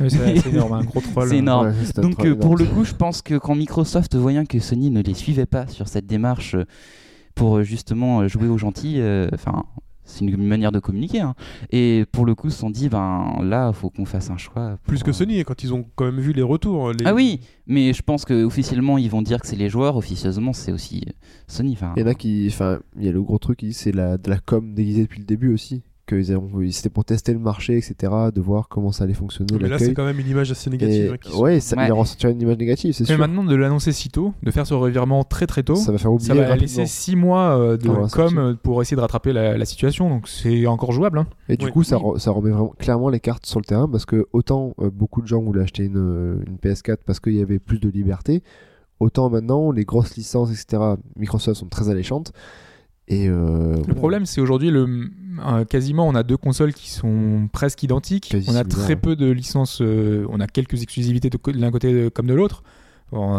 C'est 0.09 0.47
énorme, 0.53 0.73
un 0.73 0.83
gros 0.83 1.01
troll. 1.01 1.29
C'est 1.29 1.37
énorme. 1.37 1.67
Ouais, 1.67 2.01
Donc, 2.01 2.25
euh, 2.25 2.35
pour 2.35 2.55
le 2.57 2.65
coup, 2.65 2.83
je 2.83 2.93
pense 2.93 3.21
que 3.21 3.37
quand 3.37 3.55
Microsoft, 3.55 4.15
voyant 4.15 4.45
que 4.45 4.59
Sony 4.59 4.89
ne 4.91 5.01
les 5.01 5.13
suivait 5.13 5.45
pas 5.45 5.67
sur 5.67 5.87
cette 5.87 6.05
démarche 6.05 6.55
euh, 6.55 6.65
pour 7.35 7.57
euh, 7.57 7.63
justement 7.63 8.27
jouer 8.27 8.47
aux 8.47 8.57
gentils, 8.57 8.95
euh, 8.99 9.27
enfin. 9.33 9.63
c'est 10.05 10.25
une 10.25 10.45
manière 10.45 10.71
de 10.73 10.79
communiquer. 10.79 11.21
hein. 11.21 11.33
Et 11.71 12.05
pour 12.11 12.25
le 12.25 12.35
coup, 12.35 12.49
se 12.49 12.57
sont 12.59 12.69
dit, 12.69 12.89
ben 12.89 13.37
là, 13.41 13.69
il 13.69 13.73
faut 13.75 13.89
qu'on 13.89 14.05
fasse 14.05 14.29
un 14.29 14.37
choix. 14.37 14.71
pour- 14.83 14.87
Plus 14.87 15.01
que 15.03 15.11
Sony, 15.13 15.43
quand 15.45 15.63
ils 15.63 15.73
ont 15.73 15.85
quand 15.95 16.05
même 16.05 16.19
vu 16.19 16.33
les 16.33 16.41
retours. 16.41 16.91
Les... 16.91 17.05
Ah 17.05 17.13
oui, 17.13 17.39
mais 17.67 17.93
je 17.93 18.01
pense 18.01 18.25
que 18.25 18.43
officiellement 18.43 18.97
ils 18.97 19.09
vont 19.09 19.21
dire 19.21 19.39
que 19.39 19.47
c'est 19.47 19.55
les 19.55 19.69
joueurs, 19.69 19.95
officieusement 19.95 20.51
c'est 20.53 20.71
aussi 20.73 21.05
Sony. 21.47 21.73
Enfin, 21.73 21.93
Il 21.95 22.01
y 22.01 22.03
en 22.03 22.07
a 22.09 22.15
qui. 22.15 22.47
Enfin, 22.49 22.79
il 22.97 23.05
y 23.05 23.07
a 23.07 23.11
le 23.13 23.21
gros 23.21 23.37
truc 23.37 23.63
c'est 23.71 23.91
la, 23.93 24.17
de 24.17 24.29
la 24.29 24.39
com 24.39 24.73
déguisée 24.73 25.03
depuis 25.03 25.19
le 25.19 25.25
début 25.25 25.53
aussi. 25.53 25.83
Que 26.05 26.35
ont- 26.35 26.49
c'était 26.71 26.89
pour 26.89 27.05
tester 27.05 27.31
le 27.31 27.39
marché, 27.39 27.77
etc. 27.77 28.11
De 28.35 28.41
voir 28.41 28.67
comment 28.67 28.91
ça 28.91 29.05
allait 29.05 29.13
fonctionner. 29.13 29.53
Mais 29.61 29.69
là, 29.69 29.79
c'est 29.79 29.93
quand 29.93 30.03
même 30.03 30.19
une 30.19 30.27
image 30.27 30.51
assez 30.51 30.69
négative. 30.69 31.15
Et- 31.23 31.29
hein, 31.33 31.37
ouais, 31.39 31.61
ça, 31.61 31.77
Ouais. 31.77 31.87
il 31.87 31.91
a 31.91 31.93
ressenti 31.93 32.27
une 32.27 32.41
image 32.41 32.57
négative, 32.57 32.91
c'est 32.93 33.03
Mais 33.05 33.15
sûr. 33.15 33.17
maintenant, 33.17 33.45
de 33.45 33.55
l'annoncer 33.55 33.93
si 33.93 34.09
tôt, 34.09 34.33
de 34.43 34.51
faire 34.51 34.67
ce 34.67 34.73
revirement 34.73 35.23
très 35.23 35.47
très 35.47 35.63
tôt, 35.63 35.75
Ça 35.75 35.93
va 35.93 35.97
faire 35.97 36.11
oublier 36.11 36.27
ça 36.27 36.33
va 36.33 36.41
rapidement. 36.41 36.61
laisser 36.61 36.85
6 36.87 37.15
mois 37.15 37.57
euh, 37.57 37.77
de 37.77 37.87
Ah, 37.87 37.93
voilà, 37.93 38.07
com 38.09 38.57
pour 38.61 38.81
essayer 38.81 38.95
de 38.97 39.01
rattraper 39.01 39.31
la, 39.31 39.57
la 39.57 39.65
situation. 39.65 40.09
Donc 40.09 40.27
c'est 40.27 40.67
encore 40.67 40.91
jouable. 40.91 41.19
hein. 41.19 41.27
Et 41.47 41.55
du 41.55 41.67
Oui. 41.67 41.71
coup, 41.71 41.83
ça, 41.83 41.97
Oui. 41.97 42.03
re- 42.03 42.19
ça 42.19 42.31
remet 42.31 42.49
vraiment 42.49 42.73
clairement 42.77 43.07
les 43.07 43.21
cartes 43.21 43.45
sur 43.45 43.59
le 43.61 43.65
terrain 43.65 43.87
parce 43.87 44.05
que 44.05 44.25
autant 44.33 44.73
euh, 44.81 44.89
beaucoup 44.93 45.21
de 45.21 45.27
gens 45.27 45.41
voulaient 45.41 45.61
acheter 45.63 45.85
une, 45.85 45.95
euh, 45.97 46.35
une 46.45 46.57
PS4 46.57 46.97
parce 47.05 47.21
qu'il 47.21 47.35
y 47.35 47.41
avait 47.41 47.59
plus 47.59 47.79
de 47.79 47.87
liberté, 47.87 48.43
autant 48.99 49.29
maintenant 49.29 49.71
les 49.71 49.85
grosses 49.85 50.17
licences, 50.17 50.51
etc. 50.51 50.83
Microsoft 51.15 51.57
sont 51.61 51.67
très 51.69 51.87
alléchantes. 51.89 52.33
Et 53.07 53.27
euh, 53.27 53.75
Le 53.87 53.93
problème, 53.93 54.25
c'est 54.25 54.39
aujourd'hui, 54.41 54.71
le, 54.71 55.09
euh, 55.45 55.65
quasiment, 55.65 56.07
on 56.07 56.15
a 56.15 56.23
deux 56.23 56.37
consoles 56.37 56.73
qui 56.73 56.89
sont 56.89 57.49
presque 57.51 57.83
identiques. 57.83 58.33
On 58.47 58.55
a 58.55 58.63
très 58.63 58.95
peu 58.95 59.15
de 59.15 59.29
licences. 59.29 59.81
euh, 59.81 60.25
on 60.29 60.39
a 60.39 60.47
quelques 60.47 60.81
exclusivités 60.81 61.29
de, 61.29 61.37
de 61.51 61.59
l'un 61.59 61.71
côté 61.71 62.09
comme 62.13 62.27
de 62.27 62.33
l'autre. 62.33 62.63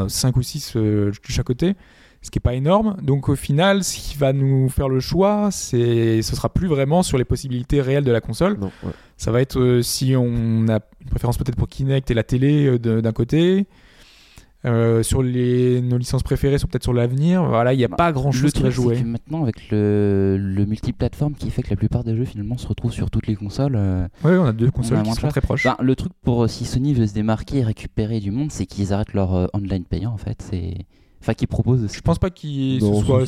5 0.06 0.36
ou 0.36 0.42
6 0.42 0.76
de 0.76 1.10
chaque 1.28 1.46
côté. 1.46 1.74
Ce 2.22 2.30
qui 2.30 2.38
est 2.38 2.40
pas 2.40 2.54
énorme. 2.54 2.96
Donc 3.02 3.28
au 3.28 3.34
final, 3.36 3.82
ce 3.82 3.96
qui 3.96 4.16
va 4.16 4.32
nous 4.32 4.68
faire 4.68 4.88
le 4.88 5.00
choix, 5.00 5.50
c'est, 5.50 6.22
ce 6.22 6.36
sera 6.36 6.48
plus 6.48 6.68
vraiment 6.68 7.02
sur 7.02 7.18
les 7.18 7.24
possibilités 7.24 7.80
réelles 7.82 8.04
de 8.04 8.12
la 8.12 8.20
console. 8.20 8.56
non, 8.58 8.70
ouais. 8.84 8.92
Ça 9.16 9.30
va 9.32 9.40
être 9.40 9.80
si 9.82 10.14
on 10.16 10.68
a 10.68 10.80
une 11.02 11.10
préférence 11.10 11.36
peut-être 11.38 11.56
pour 11.56 11.68
Kinect 11.68 12.10
et 12.10 12.14
la 12.14 12.22
télé 12.22 12.78
d'un 12.78 13.12
côté. 13.12 13.66
Euh, 14.66 15.02
sur 15.02 15.22
les, 15.22 15.80
nos 15.82 15.98
licences 15.98 16.22
préférées 16.22 16.58
sont 16.58 16.66
peut-être 16.66 16.82
sur 16.84 16.92
l'avenir. 16.94 17.44
Voilà, 17.44 17.74
il 17.74 17.76
n'y 17.76 17.84
a 17.84 17.88
Bah, 17.88 17.96
pas 17.96 18.12
grand 18.12 18.30
le 18.30 18.32
chose 18.32 18.52
qui 18.52 18.62
va 18.62 18.70
jouer. 18.70 18.96
que 19.00 19.04
maintenant 19.04 19.42
avec 19.42 19.70
le, 19.70 20.38
le 20.40 20.64
multiplateforme 20.66 21.34
qui 21.34 21.50
fait 21.50 21.62
que 21.62 21.70
la 21.70 21.76
plupart 21.76 22.02
des 22.04 22.16
jeux 22.16 22.24
finalement 22.24 22.56
se 22.56 22.66
retrouvent 22.66 22.92
sur 22.92 23.10
toutes 23.10 23.26
les 23.26 23.36
consoles. 23.36 23.74
euh, 23.76 24.06
Oui, 24.24 24.32
on 24.32 24.44
a 24.46 24.52
deux 24.52 24.70
consoles 24.70 24.98
a 24.98 25.02
qui 25.02 25.12
sont 25.12 25.28
très 25.28 25.40
proches. 25.42 25.64
ben, 25.64 25.76
le 25.80 25.94
truc 25.96 26.12
pour 26.22 26.44
euh, 26.44 26.48
si 26.48 26.64
Sony 26.64 26.94
veut 26.94 27.06
se 27.06 27.14
démarquer 27.14 27.58
et 27.58 27.64
récupérer 27.64 28.20
du 28.20 28.30
monde, 28.30 28.50
c'est 28.50 28.66
qu'ils 28.66 28.92
arrêtent 28.92 29.12
leur 29.12 29.34
euh, 29.34 29.46
online 29.52 29.84
payant 29.84 30.12
en 30.12 30.16
fait. 30.18 30.40
C'est 30.40 30.74
enfin 31.24 31.34
qu'ils 31.34 31.48
proposent. 31.48 31.86
Je 31.92 32.00
pense 32.00 32.18
pas 32.18 32.30
qu'il 32.30 32.80
ce 32.80 32.94
soit 33.02 33.24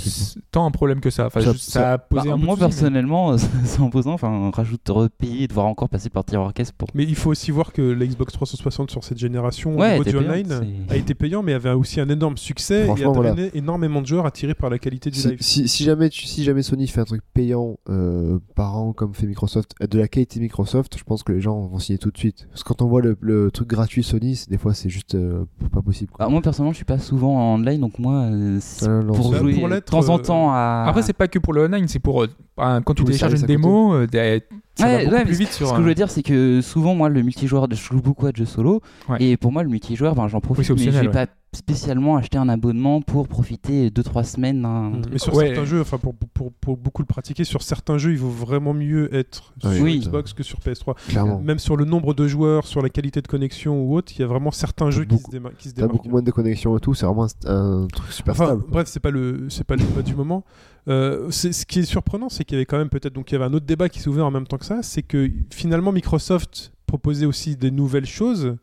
tant 0.50 0.66
un 0.66 0.70
problème 0.70 1.00
que 1.00 1.10
ça. 1.10 1.26
Enfin, 1.26 1.40
Ça- 1.40 1.52
juste, 1.52 1.70
ça, 1.70 1.92
a 1.94 1.98
posé 1.98 2.28
Bah, 2.28 2.34
un 2.34 2.36
moi 2.36 2.54
mais- 2.56 2.60
personnellement, 2.60 3.36
c'est 3.64 3.80
imposant. 3.80 4.12
Enfin, 4.12 4.50
rajoute 4.52 4.80
repayer 4.88 5.44
et 5.44 5.48
devoir 5.48 5.66
encore 5.66 5.88
passer 5.88 6.10
par 6.10 6.24
tiers 6.24 6.40
orchestre 6.40 6.74
pour. 6.76 6.88
Mais 6.94 7.04
il 7.04 7.14
faut 7.14 7.30
aussi 7.30 7.50
voir 7.50 7.72
que 7.72 7.82
la 7.82 8.06
Xbox 8.06 8.32
360 8.34 8.90
sur 8.90 9.02
cette 9.04 9.18
génération, 9.18 9.76
Ouais, 9.76 9.98
au 9.98 10.04
niveau 10.04 10.18
du 10.20 10.26
online, 10.28 10.86
a 10.88 10.96
été 10.96 11.14
payant, 11.14 11.42
mais 11.42 11.52
avait 11.54 11.70
aussi 11.72 12.00
un 12.00 12.08
énorme 12.08 12.36
succès. 12.36 12.86
et 12.86 12.90
a 13.04 13.08
voilà. 13.08 13.32
drainé 13.32 13.50
énormément 13.54 14.00
de 14.02 14.06
joueurs 14.06 14.26
attirés 14.26 14.54
par 14.54 14.70
la 14.70 14.78
qualité 14.78 15.10
du 15.10 15.18
Si, 15.18 15.28
live. 15.28 15.38
si- 15.40 15.68
si 15.68 15.84
jamais 15.84 16.08
tu- 16.10 16.26
si 16.26 16.44
jamais 16.44 16.62
Sony 16.62 16.86
fait 16.86 17.00
un 17.00 17.04
truc 17.04 17.22
payant 17.34 17.78
euh, 17.88 18.38
par 18.54 18.76
an 18.76 18.92
comme 18.92 19.14
fait 19.14 19.26
Microsoft, 19.26 19.72
euh, 19.82 19.86
de 19.86 19.98
la 19.98 20.08
qualité 20.08 20.40
Microsoft, 20.40 20.96
je 20.98 21.04
pense 21.04 21.22
que 21.22 21.32
les 21.32 21.40
gens 21.40 21.60
vont 21.66 21.78
signer 21.78 21.98
tout 21.98 22.10
de 22.10 22.18
suite. 22.18 22.46
Parce 22.50 22.62
que 22.62 22.68
quand 22.68 22.82
on 22.82 22.88
voit 22.88 23.00
le, 23.02 23.16
le 23.20 23.50
truc 23.50 23.68
gratuit 23.68 24.02
Sony, 24.02 24.36
c'est- 24.36 24.50
des 24.50 24.58
fois 24.58 24.74
c'est 24.74 24.88
juste 24.88 25.14
euh, 25.14 25.44
pas 25.72 25.82
possible. 25.82 26.10
quoi. 26.12 26.24
Bah, 26.26 26.30
moi 26.30 26.40
personnellement, 26.42 26.72
je 26.72 26.76
suis 26.76 26.84
pas 26.84 26.98
souvent 26.98 27.36
en 27.54 27.54
online, 27.60 27.84
donc 27.86 28.00
moi, 28.00 28.24
euh, 28.32 28.58
pour 29.06 29.32
jouer 29.32 29.54
pour 29.54 29.68
de 29.68 29.78
temps 29.78 30.08
en 30.08 30.18
euh, 30.18 30.22
temps 30.22 30.50
à. 30.50 30.86
Après, 30.88 31.02
c'est 31.02 31.12
pas 31.12 31.28
que 31.28 31.38
pour 31.38 31.52
le 31.52 31.66
online, 31.66 31.86
c'est 31.86 32.00
pour 32.00 32.24
euh, 32.24 32.26
quand 32.56 32.94
tu 32.94 33.04
télécharges 33.04 33.40
une 33.40 33.46
démo, 33.46 33.94
ça 33.94 34.18
Ouais, 34.18 34.40
va 34.78 34.98
beaucoup 35.04 35.14
ouais, 35.14 35.24
plus 35.24 35.38
vite 35.38 35.52
sur. 35.52 35.68
Ce 35.68 35.72
que 35.72 35.82
je 35.82 35.86
veux 35.86 35.94
dire, 35.94 36.10
c'est 36.10 36.24
que 36.24 36.60
souvent, 36.62 36.96
moi, 36.96 37.08
le 37.08 37.22
multijoueur, 37.22 37.68
je 37.70 37.76
joue 37.76 38.02
beaucoup 38.02 38.26
à 38.26 38.32
de 38.32 38.36
jeux 38.36 38.44
solo. 38.44 38.82
Ouais. 39.08 39.18
Et 39.20 39.36
pour 39.36 39.52
moi, 39.52 39.62
le 39.62 39.68
multijoueur, 39.68 40.16
ben, 40.16 40.26
j'en 40.26 40.40
profite. 40.40 40.58
mais 40.58 40.64
je 40.64 40.72
optionnel, 40.72 41.00
vais 41.02 41.06
ouais. 41.06 41.26
pas 41.26 41.32
spécialement 41.56 42.16
acheter 42.16 42.38
un 42.38 42.48
abonnement 42.48 43.00
pour 43.02 43.26
profiter 43.28 43.90
2-3 43.90 44.22
semaines. 44.24 44.62
d'un- 44.62 44.90
Mm. 44.90 45.02
Mais 45.10 45.18
sur 45.18 45.34
Ouais. 45.34 45.46
certains 45.48 45.64
jeux, 45.64 45.80
enfin 45.80 45.98
pour, 45.98 46.14
pour, 46.14 46.52
pour 46.52 46.76
beaucoup 46.76 47.02
le 47.02 47.06
pratiquer, 47.06 47.44
sur 47.44 47.62
certains 47.62 47.98
jeux, 47.98 48.12
il 48.12 48.18
vaut 48.18 48.28
vraiment 48.30 48.74
mieux 48.74 49.12
être 49.14 49.52
Oui. 49.64 49.74
sur 49.74 49.84
Oui. 49.84 49.98
Xbox 50.00 50.32
que 50.32 50.42
sur 50.42 50.60
PS3. 50.60 50.94
Clairement. 51.08 51.40
Même 51.40 51.58
sur 51.58 51.76
le 51.76 51.84
nombre 51.84 52.14
de 52.14 52.28
joueurs, 52.28 52.66
sur 52.66 52.82
la 52.82 52.88
qualité 52.90 53.20
de 53.22 53.26
connexion 53.28 53.82
ou 53.82 53.96
autre, 53.96 54.12
il 54.16 54.20
y 54.20 54.22
a 54.22 54.26
vraiment 54.26 54.50
certains 54.50 54.90
jeux 54.90 55.04
qui 55.04 55.16
beaucoup- 55.16 55.30
se, 55.32 55.36
déma- 55.36 55.50
qui 55.58 55.68
se 55.68 55.74
T'as 55.74 55.82
démarquent. 55.82 55.96
beaucoup 55.96 56.08
moins 56.10 56.22
de 56.22 56.30
connexions 56.30 56.76
et 56.76 56.80
tout, 56.80 56.94
c'est 56.94 57.06
vraiment 57.06 57.26
un, 57.46 57.82
un 57.84 57.86
truc 57.88 58.12
super 58.12 58.32
Enfin, 58.32 58.44
stable. 58.46 58.64
bref, 58.68 58.88
c'est 58.88 59.00
pas 59.00 59.10
le, 59.10 59.46
c'est 59.48 59.64
pas 59.64 59.76
le 59.76 59.82
débat 59.82 60.02
du 60.02 60.14
moment. 60.14 60.44
Euh, 60.88 61.30
c'est- 61.30 61.52
ce 61.52 61.66
qui 61.66 61.80
est 61.80 61.84
surprenant, 61.84 62.28
c'est 62.28 62.44
qu'il 62.44 62.54
y 62.56 62.58
avait 62.58 62.66
quand 62.66 62.78
même 62.78 62.88
peut-être 62.90 63.12
donc 63.14 63.30
il 63.30 63.34
y 63.34 63.36
avait 63.36 63.44
un 63.44 63.52
autre 63.54 63.66
débat 63.66 63.88
qui 63.88 63.98
s'est 64.00 64.08
ouvert 64.08 64.26
en 64.26 64.30
même 64.30 64.46
temps 64.46 64.58
que 64.58 64.64
ça, 64.66 64.82
c'est 64.82 65.02
que 65.02 65.28
finalement 65.50 65.90
Microsoft 65.90 66.72
proposait 66.86 67.26
aussi 67.26 67.56
des 67.56 67.70
nouvelles 67.70 68.06
choses 68.06 68.56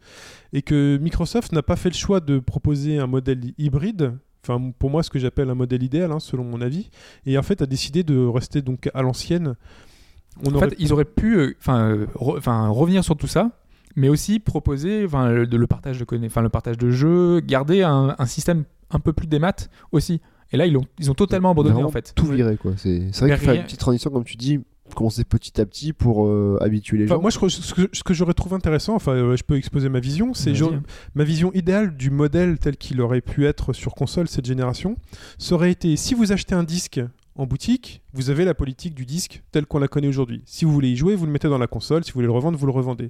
et 0.53 0.61
que 0.61 0.97
Microsoft 1.01 1.51
n'a 1.51 1.61
pas 1.63 1.75
fait 1.75 1.89
le 1.89 1.95
choix 1.95 2.19
de 2.19 2.39
proposer 2.39 2.97
un 2.99 3.07
modèle 3.07 3.41
hybride. 3.57 4.13
Enfin, 4.45 4.71
pour 4.77 4.89
moi, 4.89 5.03
ce 5.03 5.09
que 5.09 5.19
j'appelle 5.19 5.49
un 5.49 5.55
modèle 5.55 5.83
idéal, 5.83 6.11
hein, 6.11 6.19
selon 6.19 6.43
mon 6.43 6.61
avis, 6.61 6.89
et 7.25 7.37
en 7.37 7.43
fait 7.43 7.61
a 7.61 7.65
décidé 7.65 8.03
de 8.03 8.25
rester 8.25 8.61
donc 8.61 8.89
à 8.93 9.01
l'ancienne. 9.01 9.55
On 10.45 10.51
En 10.51 10.55
aurait 10.55 10.69
fait, 10.69 10.75
ils 10.79 10.91
auraient 10.91 11.05
pu 11.05 11.37
euh, 11.37 11.53
enfin, 11.59 11.89
euh, 11.89 12.05
re- 12.15 12.37
enfin, 12.37 12.67
revenir 12.67 13.03
sur 13.03 13.15
tout 13.15 13.27
ça, 13.27 13.51
mais 13.95 14.09
aussi 14.09 14.39
proposer 14.39 15.05
enfin, 15.05 15.29
le, 15.29 15.47
de- 15.47 15.55
le 15.57 15.67
partage 15.67 15.97
de 15.99 16.03
conna- 16.05 16.41
le 16.41 16.49
partage 16.49 16.77
de 16.77 16.89
jeux, 16.89 17.39
garder 17.39 17.83
un, 17.83 18.15
un 18.17 18.25
système 18.25 18.63
un 18.89 18.99
peu 18.99 19.13
plus 19.13 19.27
démat 19.27 19.55
aussi. 19.91 20.19
Et 20.51 20.57
là, 20.57 20.65
ils 20.67 20.75
ont, 20.77 20.85
ils 20.99 21.09
ont 21.09 21.13
totalement 21.15 21.51
abandonné 21.51 21.75
en 21.87 21.89
fait. 21.91 22.13
Tout 22.15 22.25
viré 22.35 22.57
quoi. 22.57 22.73
C'est 22.77 23.07
c'est 23.11 23.21
vrai 23.21 23.29
qu'il 23.29 23.37
faut 23.37 23.43
faire 23.45 23.51
rien- 23.53 23.61
une 23.61 23.65
petite 23.65 23.79
transition 23.79 24.09
comme 24.11 24.23
tu 24.25 24.35
dis, 24.37 24.59
commencer 24.95 25.23
petit 25.23 25.59
à 25.61 25.65
petit 25.65 25.93
pour 25.93 26.25
euh, 26.25 26.57
habituer 26.61 26.97
les 26.97 27.05
Enfin, 27.05 27.15
gens. 27.15 27.21
moi, 27.21 27.29
je, 27.31 27.39
ce 27.47 27.73
que, 27.73 27.89
ce 27.91 28.03
que 28.03 28.13
j'aurais 28.13 28.33
trouvé 28.33 28.55
intéressant, 28.55 28.95
enfin, 28.95 29.13
euh, 29.13 29.35
je 29.35 29.43
peux 29.43 29.55
exposer 29.57 29.89
ma 29.89 29.99
vision, 29.99 30.33
c'est 30.33 30.53
genre- 30.55 30.73
ma 31.15 31.23
vision 31.23 31.51
idéale 31.53 31.95
du 31.95 32.09
modèle 32.09 32.57
tel 32.59 32.77
qu'il 32.77 32.99
aurait 33.01 33.21
pu 33.21 33.45
être 33.45 33.73
sur 33.73 33.93
console 33.95 34.27
cette 34.27 34.45
génération. 34.45 34.97
Ça 35.37 35.55
aurait 35.55 35.71
été 35.71 35.95
si 35.95 36.13
vous 36.13 36.31
achetez 36.31 36.55
un 36.55 36.63
disque 36.63 37.01
en 37.35 37.45
boutique, 37.47 38.01
vous 38.13 38.29
avez 38.29 38.45
la 38.45 38.53
politique 38.53 38.93
du 38.93 39.05
disque 39.05 39.41
telle 39.51 39.65
qu'on 39.65 39.79
la 39.79 39.87
connaît 39.87 40.07
aujourd'hui. 40.07 40.43
Si 40.45 40.65
vous 40.65 40.71
voulez 40.71 40.89
y 40.89 40.95
jouer, 40.95 41.15
vous 41.15 41.25
le 41.25 41.31
mettez 41.31 41.47
dans 41.49 41.57
la 41.57 41.65
console. 41.67 42.03
Si 42.03 42.11
vous 42.11 42.15
voulez 42.17 42.27
le 42.27 42.31
revendre, 42.33 42.57
vous 42.57 42.65
le 42.67 42.71
revendez. 42.71 43.09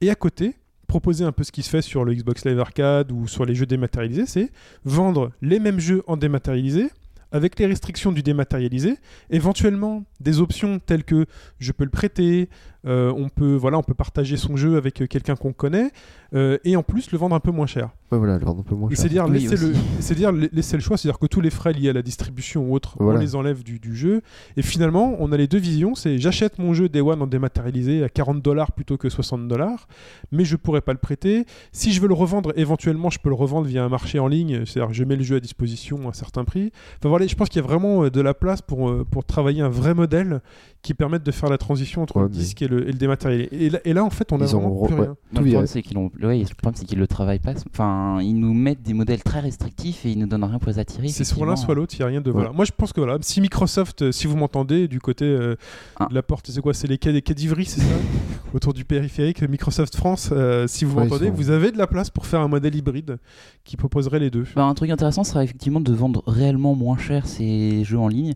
Et 0.00 0.08
à 0.08 0.14
côté, 0.14 0.54
proposer 0.86 1.22
un 1.24 1.32
peu 1.32 1.44
ce 1.44 1.52
qui 1.52 1.62
se 1.62 1.68
fait 1.68 1.82
sur 1.82 2.02
le 2.06 2.14
Xbox 2.14 2.46
Live 2.46 2.58
Arcade 2.58 3.12
ou 3.12 3.28
sur 3.28 3.44
les 3.44 3.54
jeux 3.54 3.66
dématérialisés, 3.66 4.24
c'est 4.24 4.50
vendre 4.86 5.32
les 5.42 5.60
mêmes 5.60 5.80
jeux 5.80 6.02
en 6.06 6.16
dématérialisé 6.16 6.88
avec 7.32 7.58
les 7.58 7.66
restrictions 7.66 8.12
du 8.12 8.22
dématérialisé, 8.22 8.96
éventuellement 9.30 10.04
des 10.20 10.40
options 10.40 10.78
telles 10.78 11.04
que 11.04 11.26
je 11.58 11.72
peux 11.72 11.84
le 11.84 11.90
prêter, 11.90 12.48
euh, 12.86 13.12
on 13.16 13.28
peut 13.28 13.54
voilà, 13.56 13.76
on 13.78 13.82
peut 13.82 13.94
partager 13.94 14.36
son 14.36 14.56
jeu 14.56 14.76
avec 14.76 15.02
euh, 15.02 15.06
quelqu'un 15.06 15.34
qu'on 15.34 15.52
connaît 15.52 15.90
euh, 16.34 16.58
et 16.64 16.76
en 16.76 16.82
plus 16.82 17.10
le 17.10 17.18
vendre 17.18 17.34
un 17.34 17.40
peu 17.40 17.50
moins 17.50 17.66
cher. 17.66 17.90
Ouais, 18.12 18.18
voilà, 18.18 18.38
le 18.38 18.44
vendre 18.44 18.60
un 18.60 18.62
peu 18.62 18.74
moins 18.74 18.88
Et 18.88 18.94
cher. 18.94 19.02
C'est-à-dire 19.02 19.24
Oui, 19.26 19.32
laisser, 19.40 19.56
le, 19.56 19.70
aussi. 19.72 19.80
c'est-à-dire 20.00 20.32
la- 20.32 20.46
laisser 20.52 20.76
le 20.76 20.82
choix, 20.82 20.96
c'est-à-dire 20.96 21.18
que 21.18 21.26
tous 21.26 21.40
les 21.40 21.50
frais 21.50 21.72
liés 21.72 21.88
à 21.88 21.92
la 21.92 22.02
distribution 22.02 22.62
ou 22.70 22.74
autres, 22.74 22.96
Voilà. 23.00 23.18
on 23.18 23.22
les 23.22 23.34
enlève 23.34 23.62
du, 23.64 23.78
du 23.80 23.96
jeu. 23.96 24.22
Et 24.56 24.62
finalement, 24.62 25.16
on 25.18 25.32
a 25.32 25.36
les 25.36 25.48
deux 25.48 25.58
visions, 25.58 25.94
c'est 25.94 26.18
j'achète 26.18 26.58
mon 26.58 26.72
jeu 26.72 26.88
Day 26.88 27.00
One 27.00 27.20
en 27.20 27.26
dématérialisé 27.26 28.04
à 28.04 28.08
40 28.08 28.40
dollars 28.42 28.72
plutôt 28.72 28.96
que 28.96 29.08
60 29.08 29.48
dollars, 29.48 29.88
mais 30.30 30.44
je 30.44 30.56
pourrais 30.56 30.80
pas 30.80 30.92
le 30.92 30.98
prêter. 30.98 31.44
Si 31.72 31.92
je 31.92 32.00
veux 32.00 32.08
le 32.08 32.14
revendre, 32.14 32.52
éventuellement, 32.56 33.10
je 33.10 33.18
peux 33.18 33.28
le 33.28 33.34
revendre 33.34 33.66
via 33.66 33.84
un 33.84 33.88
marché 33.88 34.18
en 34.20 34.28
ligne, 34.28 34.64
c'est-à-dire 34.66 34.94
je 34.94 35.04
mets 35.04 35.16
le 35.16 35.24
jeu 35.24 35.36
à 35.36 35.40
disposition 35.40 35.98
à 36.06 36.10
un 36.10 36.12
certain 36.12 36.44
prix. 36.44 36.70
Enfin 37.00 37.08
voilà, 37.08 37.26
je 37.26 37.34
pense 37.34 37.48
qu'il 37.48 37.60
y 37.60 37.64
a 37.64 37.66
vraiment 37.66 38.08
de 38.08 38.20
la 38.20 38.34
place 38.34 38.62
pour, 38.62 39.04
pour 39.10 39.24
travailler 39.24 39.62
un 39.62 39.68
vrai 39.68 39.94
modèle 39.94 40.40
qui 40.80 40.94
permette 40.94 41.24
de 41.24 41.30
faire 41.32 41.50
la 41.50 41.58
transition 41.58 42.02
entre 42.02 42.16
Ouais, 42.16 42.22
le 42.22 42.28
mais- 42.28 42.34
disque 42.36 42.62
et 42.62 42.68
le, 42.68 42.82
et 42.88 42.92
le 42.92 42.98
dématérialisé. 42.98 43.48
Et 43.52 43.68
là, 43.68 43.78
et 43.84 43.92
là, 43.92 44.04
en 44.04 44.10
fait, 44.10 44.32
on 44.32 44.40
a 44.40 44.44
Ils 44.44 44.54
ont 44.56 44.60
vraiment 44.60 44.80
re- 44.82 44.86
plus 44.86 44.94
ouais. 44.94 45.00
rien. 45.02 45.08
Non, 45.10 45.16
Tout 45.40 45.44
le 45.44 45.50
problème, 45.50 45.66
c'est 45.66 45.82
qu'ils 45.82 45.98
ouais, 45.98 46.08
le 46.20 46.54
problème, 46.54 46.74
c'est 46.76 46.84
qu'ils 46.86 46.98
le 46.98 47.06
travaillent 47.08 47.40
pas. 47.40 47.52
Enfin, 47.72 48.20
ils 48.22 48.34
nous 48.38 48.54
mettent 48.54 48.82
des 48.82 48.94
modèles 48.94 49.22
très 49.22 49.40
restrictifs 49.40 50.06
et 50.06 50.12
ils 50.12 50.18
nous 50.18 50.26
donnent 50.28 50.44
rien 50.44 50.58
pour 50.60 50.70
les 50.70 50.78
attirer. 50.78 51.08
C'est 51.08 51.24
soit 51.24 51.46
l'un, 51.46 51.56
soit 51.56 51.74
l'autre, 51.74 51.94
il 51.96 51.98
n'y 51.98 52.04
a 52.04 52.06
rien 52.06 52.20
de. 52.20 52.30
Voilà. 52.30 52.52
Moi, 52.52 52.64
je 52.64 52.70
pense 52.76 52.92
que 52.92 53.00
voilà, 53.00 53.18
si 53.22 53.40
Microsoft, 53.40 54.02
euh, 54.02 54.12
si 54.12 54.26
vous 54.28 54.36
m'entendez, 54.36 54.86
du 54.88 55.00
côté 55.00 55.24
euh, 55.24 55.56
Ah. 55.98 56.06
de 56.08 56.14
la 56.14 56.22
porte, 56.22 56.48
c'est 56.50 56.60
quoi 56.60 56.72
C'est 56.74 56.86
les 56.86 56.96
quais 56.98 57.12
des 57.12 57.22
quais 57.22 57.34
d'Ivry, 57.34 57.64
c'est 57.64 57.80
ça 57.80 57.86
Autour 58.54 58.72
du 58.72 58.84
périphérique, 58.84 59.42
Microsoft 59.42 59.94
France, 59.96 60.30
euh, 60.32 60.66
si 60.68 60.84
vous 60.84 60.98
m'entendez, 60.98 61.26
sont- 61.26 61.32
vous 61.34 61.50
avez 61.50 61.70
de 61.72 61.76
la 61.76 61.86
place 61.86 62.08
pour 62.08 62.24
faire 62.24 62.40
un 62.40 62.48
modèle 62.48 62.74
hybride 62.74 63.18
qui 63.64 63.76
proposerait 63.76 64.20
les 64.20 64.30
deux. 64.30 64.44
Bah, 64.56 64.64
un 64.64 64.74
truc 64.74 64.88
intéressant 64.90 65.24
serait 65.24 65.44
effectivement 65.44 65.80
de 65.80 65.92
vendre 65.92 66.22
réellement 66.26 66.74
moins 66.74 66.96
cher 66.96 67.26
ces 67.26 67.84
jeux 67.84 67.98
en 67.98 68.08
ligne 68.08 68.32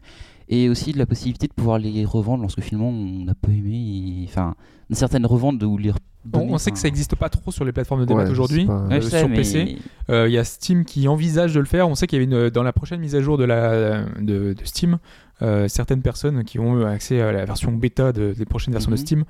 et 0.49 0.69
aussi 0.69 0.93
de 0.93 0.99
la 0.99 1.07
possibilité 1.07 1.47
de 1.47 1.53
pouvoir 1.53 1.79
les 1.79 2.05
revendre 2.05 2.43
lorsque 2.43 2.61
finalement 2.61 2.91
on 2.91 3.25
n'a 3.25 3.35
pas 3.35 3.49
aimé. 3.51 4.23
et- 4.23 4.25
Enfin, 4.29 4.55
une 4.91 4.97
certaine 4.97 5.25
revente 5.27 5.63
ou 5.63 5.79
les 5.79 5.91
On, 5.91 5.95
redonner, 6.39 6.53
on 6.55 6.59
sait 6.59 6.71
que 6.71 6.79
ça 6.79 6.87
n'existe 6.89 7.17
pas 7.17 7.29
trop 7.29 7.51
sur 7.51 7.65
les 7.65 7.73
plateformes 7.73 8.01
de 8.03 8.07
démat 8.07 8.25
Ouais, 8.25 8.31
aujourd'hui. 8.31 8.67
pas- 8.67 8.87
euh, 8.91 9.01
sur 9.01 9.29
mais- 9.29 9.37
PC. 9.37 9.77
Euh, 10.11 10.29
Il 10.29 10.33
y 10.35 10.39
a 10.39 10.45
Steam 10.45 10.85
qui 10.85 11.09
envisage 11.09 11.55
de 11.55 11.61
le 11.61 11.67
faire. 11.67 11.89
On 11.89 11.95
sait 11.95 12.07
qu'il 12.07 12.21
y 12.21 12.23
avait 12.25 12.31
une, 12.47 12.51
dans 12.51 12.63
la 12.63 12.73
prochaine 12.73 13.01
mise 13.01 13.15
à 13.17 13.21
jour 13.21 13.39
de, 13.39 13.45
la, 13.45 14.05
de, 14.21 14.53
de 14.53 14.57
Steam, 14.65 14.99
euh, 15.43 15.67
certaines 15.69 16.03
personnes 16.03 16.45
qui 16.45 16.59
ont 16.61 16.81
eu 16.81 16.85
accès 16.85 17.21
à 17.21 17.33
la 17.33 17.45
version 17.45 17.73
bêta 17.73 18.13
de- 18.13 18.35
des 18.37 18.45
prochaines 18.45 18.73
versions 18.73 18.91
de 18.91 18.97
Mhm. 18.97 19.01
Steam. 19.07 19.25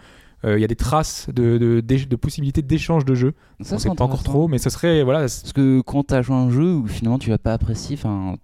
euh, 0.45 0.59
Il 0.59 0.61
y 0.61 0.65
a 0.65 0.69
des 0.69 0.75
traces 0.77 1.29
de, 1.33 1.81
de, 1.81 2.17
possibilités 2.17 2.63
d'échange 2.63 3.05
de 3.05 3.15
jeux. 3.15 3.33
Ça, 3.61 3.77
on 3.77 3.79
sait 3.79 3.89
pas 3.95 4.05
encore 4.05 4.25
trop, 4.25 4.49
mais 4.49 4.59
ce 4.59 4.71
serait 4.71 5.05
voilà. 5.05 5.21
Parce 5.21 5.53
que 5.53 5.81
quand 5.83 6.03
t'as 6.03 6.21
joué 6.23 6.35
à 6.35 6.39
un 6.41 6.51
jeu 6.51 6.75
où 6.75 6.87
finalement 6.89 7.19
tu 7.21 7.31
l'as 7.31 7.39
pas 7.39 7.53
apprécié, 7.55 7.95
enfin, 7.97 8.35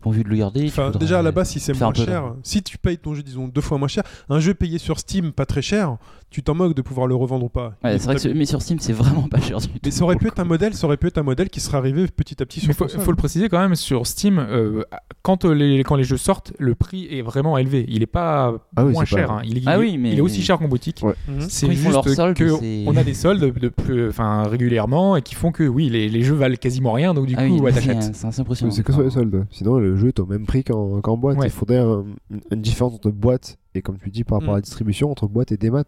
t'as 0.00 0.04
pas 0.04 0.10
envie 0.10 0.24
de 0.24 0.28
le 0.28 0.36
garder. 0.36 0.60
tu 0.62 0.66
Enfin, 0.68 0.86
voudrais- 0.86 0.98
déjà 1.00 1.18
à 1.18 1.22
la 1.22 1.32
base, 1.32 1.50
si 1.50 1.60
c'est 1.60 1.78
moins 1.78 1.92
cher, 1.94 2.34
si 2.42 2.62
tu 2.62 2.78
payes 2.78 2.98
ton 2.98 3.14
jeu, 3.14 3.22
disons, 3.22 3.48
deux 3.48 3.60
fois 3.60 3.78
moins 3.78 3.88
cher, 3.88 4.02
un 4.28 4.40
jeu 4.40 4.54
payé 4.54 4.78
sur 4.78 4.98
Steam 4.98 5.32
pas 5.32 5.46
très 5.46 5.62
cher, 5.62 5.96
tu 6.30 6.42
t'en 6.44 6.54
moques 6.54 6.74
de 6.76 6.82
pouvoir 6.82 7.06
le 7.08 7.14
revendre 7.16 7.44
ou 7.46 7.48
pas. 7.48 7.74
Ouais, 7.82 7.96
Il 7.96 8.00
c'est 8.00 8.06
vrai 8.06 8.16
que 8.16 8.28
mais 8.28 8.44
sur 8.46 8.62
Steam 8.62 8.78
c'est 8.78 8.92
vraiment 8.92 9.22
pas 9.28 9.40
cher 9.40 9.58
du 9.58 9.66
tout. 9.68 9.72
Mais 9.84 9.90
ça 9.90 10.04
aurait 10.04 10.16
pu 10.16 10.28
être 10.28 10.38
un 10.38 10.44
modèle, 10.44 10.74
ça 10.74 10.86
aurait 10.86 10.96
pu 10.96 11.08
être 11.08 11.18
un 11.18 11.22
modèle 11.24 11.50
qui 11.50 11.60
serait 11.60 11.76
arrivé 11.76 12.06
petit 12.06 12.40
à 12.42 12.46
petit 12.46 12.60
sur 12.60 12.72
faut, 12.72 12.84
console. 12.84 13.00
faut 13.00 13.10
le 13.10 13.16
préciser 13.16 13.48
quand 13.48 13.58
même 13.58 13.74
sur 13.74 14.06
Steam, 14.06 14.38
euh, 14.38 14.82
quand, 15.22 15.44
euh, 15.44 15.52
les, 15.52 15.82
quand 15.84 15.96
les 15.96 16.04
jeux 16.04 16.16
sortent, 16.16 16.52
le 16.58 16.74
prix 16.74 17.08
est 17.10 17.22
vraiment 17.22 17.58
élevé. 17.58 17.84
Il 17.88 18.02
est 18.02 18.06
pas 18.06 18.54
Ah 18.76 18.84
oui, 18.84 18.92
moins 18.92 19.02
pas- 19.02 19.06
cher. 19.06 19.30
hein. 19.32 19.42
Il, 19.44 19.58
est- 19.58 19.62
Ah 19.66 19.76
il 19.76 19.80
oui, 19.80 19.98
mais- 19.98 20.12
il 20.12 20.18
est 20.18 20.22
aussi 20.22 20.40
cher 20.42 20.58
qu'en 20.58 20.68
boutique. 20.68 21.00
Ouais. 21.02 21.14
Mhm. 21.28 21.40
C'est 21.48 21.70
juste 21.70 21.90
leur 21.90 22.08
solde, 22.08 22.36
que 22.36 22.86
on 22.88 22.96
a 22.96 23.02
des 23.04 23.14
soldes 23.14 23.52
de 23.58 23.68
plus, 23.68 24.08
enfin 24.08 24.44
régulièrement 24.44 25.16
et 25.16 25.22
qui 25.22 25.34
font 25.34 25.50
que 25.52 25.64
oui, 25.64 25.88
les, 25.90 26.08
les 26.08 26.22
jeux 26.22 26.34
valent 26.36 26.56
quasiment 26.56 26.92
rien, 26.92 27.12
donc 27.12 27.26
du 27.26 27.34
Ah 27.36 27.46
coup, 27.46 27.54
oui, 27.54 27.60
ouais, 27.60 27.72
c'est 27.72 27.86
t'achètes. 27.86 28.14
c'est 28.14 28.26
assez 28.28 28.40
impressionnant. 28.40 28.70
C'est 28.72 28.82
que 28.84 28.92
sur 28.92 29.02
les 29.02 29.10
soldes. 29.10 29.46
Sinon, 29.50 29.78
le 29.90 29.96
jeu 29.96 30.08
est 30.08 30.20
au 30.20 30.26
même 30.26 30.46
prix 30.46 30.64
qu'en 30.64 31.16
boîte. 31.16 31.38
Ouais. 31.38 31.46
Il 31.46 31.50
faudrait 31.50 31.78
un- 31.78 32.04
une 32.50 32.60
différence 32.62 32.94
entre 32.94 33.10
boîte 33.10 33.58
et, 33.74 33.82
comme 33.82 33.98
tu 33.98 34.10
dis, 34.10 34.24
par 34.24 34.38
rapport 34.38 34.54
à 34.54 34.56
Mm. 34.56 34.60
la 34.60 34.62
distribution, 34.62 35.10
entre 35.10 35.26
boîte 35.28 35.52
et 35.52 35.56
démat. 35.56 35.84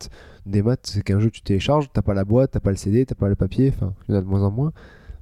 Démat, 0.47 0.77
c'est 0.83 1.03
qu'un 1.03 1.21
jeu 1.21 1.31
tu 1.31 1.43
télécharges, 1.43 1.89
t'as 1.93 2.03
pas 2.03 2.15
la 2.15 2.25
boîte, 2.25 2.53
t'as 2.53 2.61
pas 2.61 2.71
le 2.71 2.77
CD, 2.77 3.05
t'as 3.07 3.15
pas 3.15 3.29
le 3.29 3.37
papier. 3.37 3.73
Enfin, 3.75 3.95
il 4.09 4.13
y 4.13 4.15
en 4.15 4.19
a 4.19 4.23
de 4.23 4.27
moins 4.27 4.43
en 4.43 4.51
moins. 4.51 4.73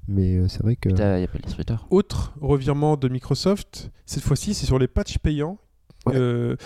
Mais 0.08 0.36
euh, 0.38 0.48
c'est 0.48 0.62
vrai 0.62 0.76
que. 0.76 0.88
Il 0.88 0.94
n'y 0.94 1.00
a 1.02 1.26
pas 1.28 1.38
le 1.38 1.42
distributeur. 1.42 1.86
Autre 1.90 2.32
revirement 2.40 2.96
de 2.96 3.08
Microsoft, 3.08 3.90
cette 4.06 4.22
fois-ci 4.24 4.54
c'est 4.54 4.66
sur 4.66 4.78
les 4.78 4.88
patchs 4.88 5.18
payants. 5.18 5.58
Ouais. 6.06 6.14
Euh, 6.16 6.56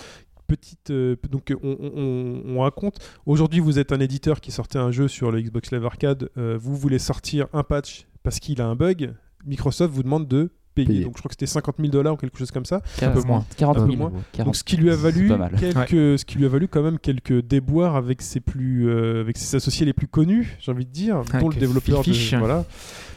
petite, 0.47 0.91
euh, 0.91 1.17
donc 1.31 1.53
on, 1.63 1.77
on- 1.81 2.43
on 2.57 2.61
raconte. 2.61 2.99
Aujourd'hui, 3.27 3.61
vous 3.61 3.79
êtes 3.79 3.93
un 3.93 4.01
éditeur 4.01 4.41
qui 4.41 4.51
sortait 4.53 4.79
un 4.79 4.91
jeu 4.93 5.09
sur 5.09 5.31
le 5.33 5.41
Xbox 5.43 5.73
Live 5.73 5.85
Arcade. 5.85 6.31
euh, 6.39 6.57
vous 6.61 6.77
voulez 6.77 6.99
sortir 6.99 7.47
un 7.53 7.63
patch 7.65 8.07
parce 8.23 8.39
qu'il 8.41 8.61
a 8.61 8.67
un 8.67 8.77
bug. 8.77 9.15
Microsoft 9.47 9.93
vous 9.93 10.03
demande 10.03 10.27
de 10.29 10.51
Payer. 10.75 11.05
Donc 11.05 11.13
je 11.17 11.19
crois 11.21 11.29
que 11.29 11.35
c'était 11.35 11.47
50 11.47 11.77
000 11.79 11.89
dollars 11.91 12.15
ou 12.15 12.17
quelque 12.17 12.39
chose 12.39 12.51
comme 12.51 12.65
ça. 12.65 12.81
Un 13.03 13.11
peu 13.11 13.23
moins. 13.23 13.45
40 13.57 13.77
Un 13.79 13.81
peu 13.87 13.93
000. 13.93 13.97
moins. 13.97 14.13
40. 14.33 14.47
Donc 14.47 14.57
ce 14.57 14.65
qui 14.65 14.77
lui 14.77 14.91
a 14.91 14.97
valu 14.97 15.31
quelques, 15.59 16.19
ce 16.19 16.25
qui 16.25 16.39
lui 16.39 16.47
a 16.47 16.49
valu 16.49 16.69
quand 16.69 16.83
même 16.83 16.99
quelques 16.99 17.41
déboires 17.43 17.97
avec 17.97 18.23
ses 18.23 18.41
plus, 18.41 18.89
euh, 18.89 19.21
avec 19.21 19.37
ses 19.37 19.57
associés 19.57 19.87
les 19.87 19.93
plus 19.93 20.09
connus, 20.09 20.57
j'ai 20.61 20.73
envie 20.73 20.85
de 20.87 20.91
dire, 20.91 21.17
dont 21.17 21.33
Avec 21.39 21.55
le 21.55 21.61
développeur 21.61 22.03
Fish. 22.03 22.33
de, 22.33 22.39
voilà. 22.39 22.65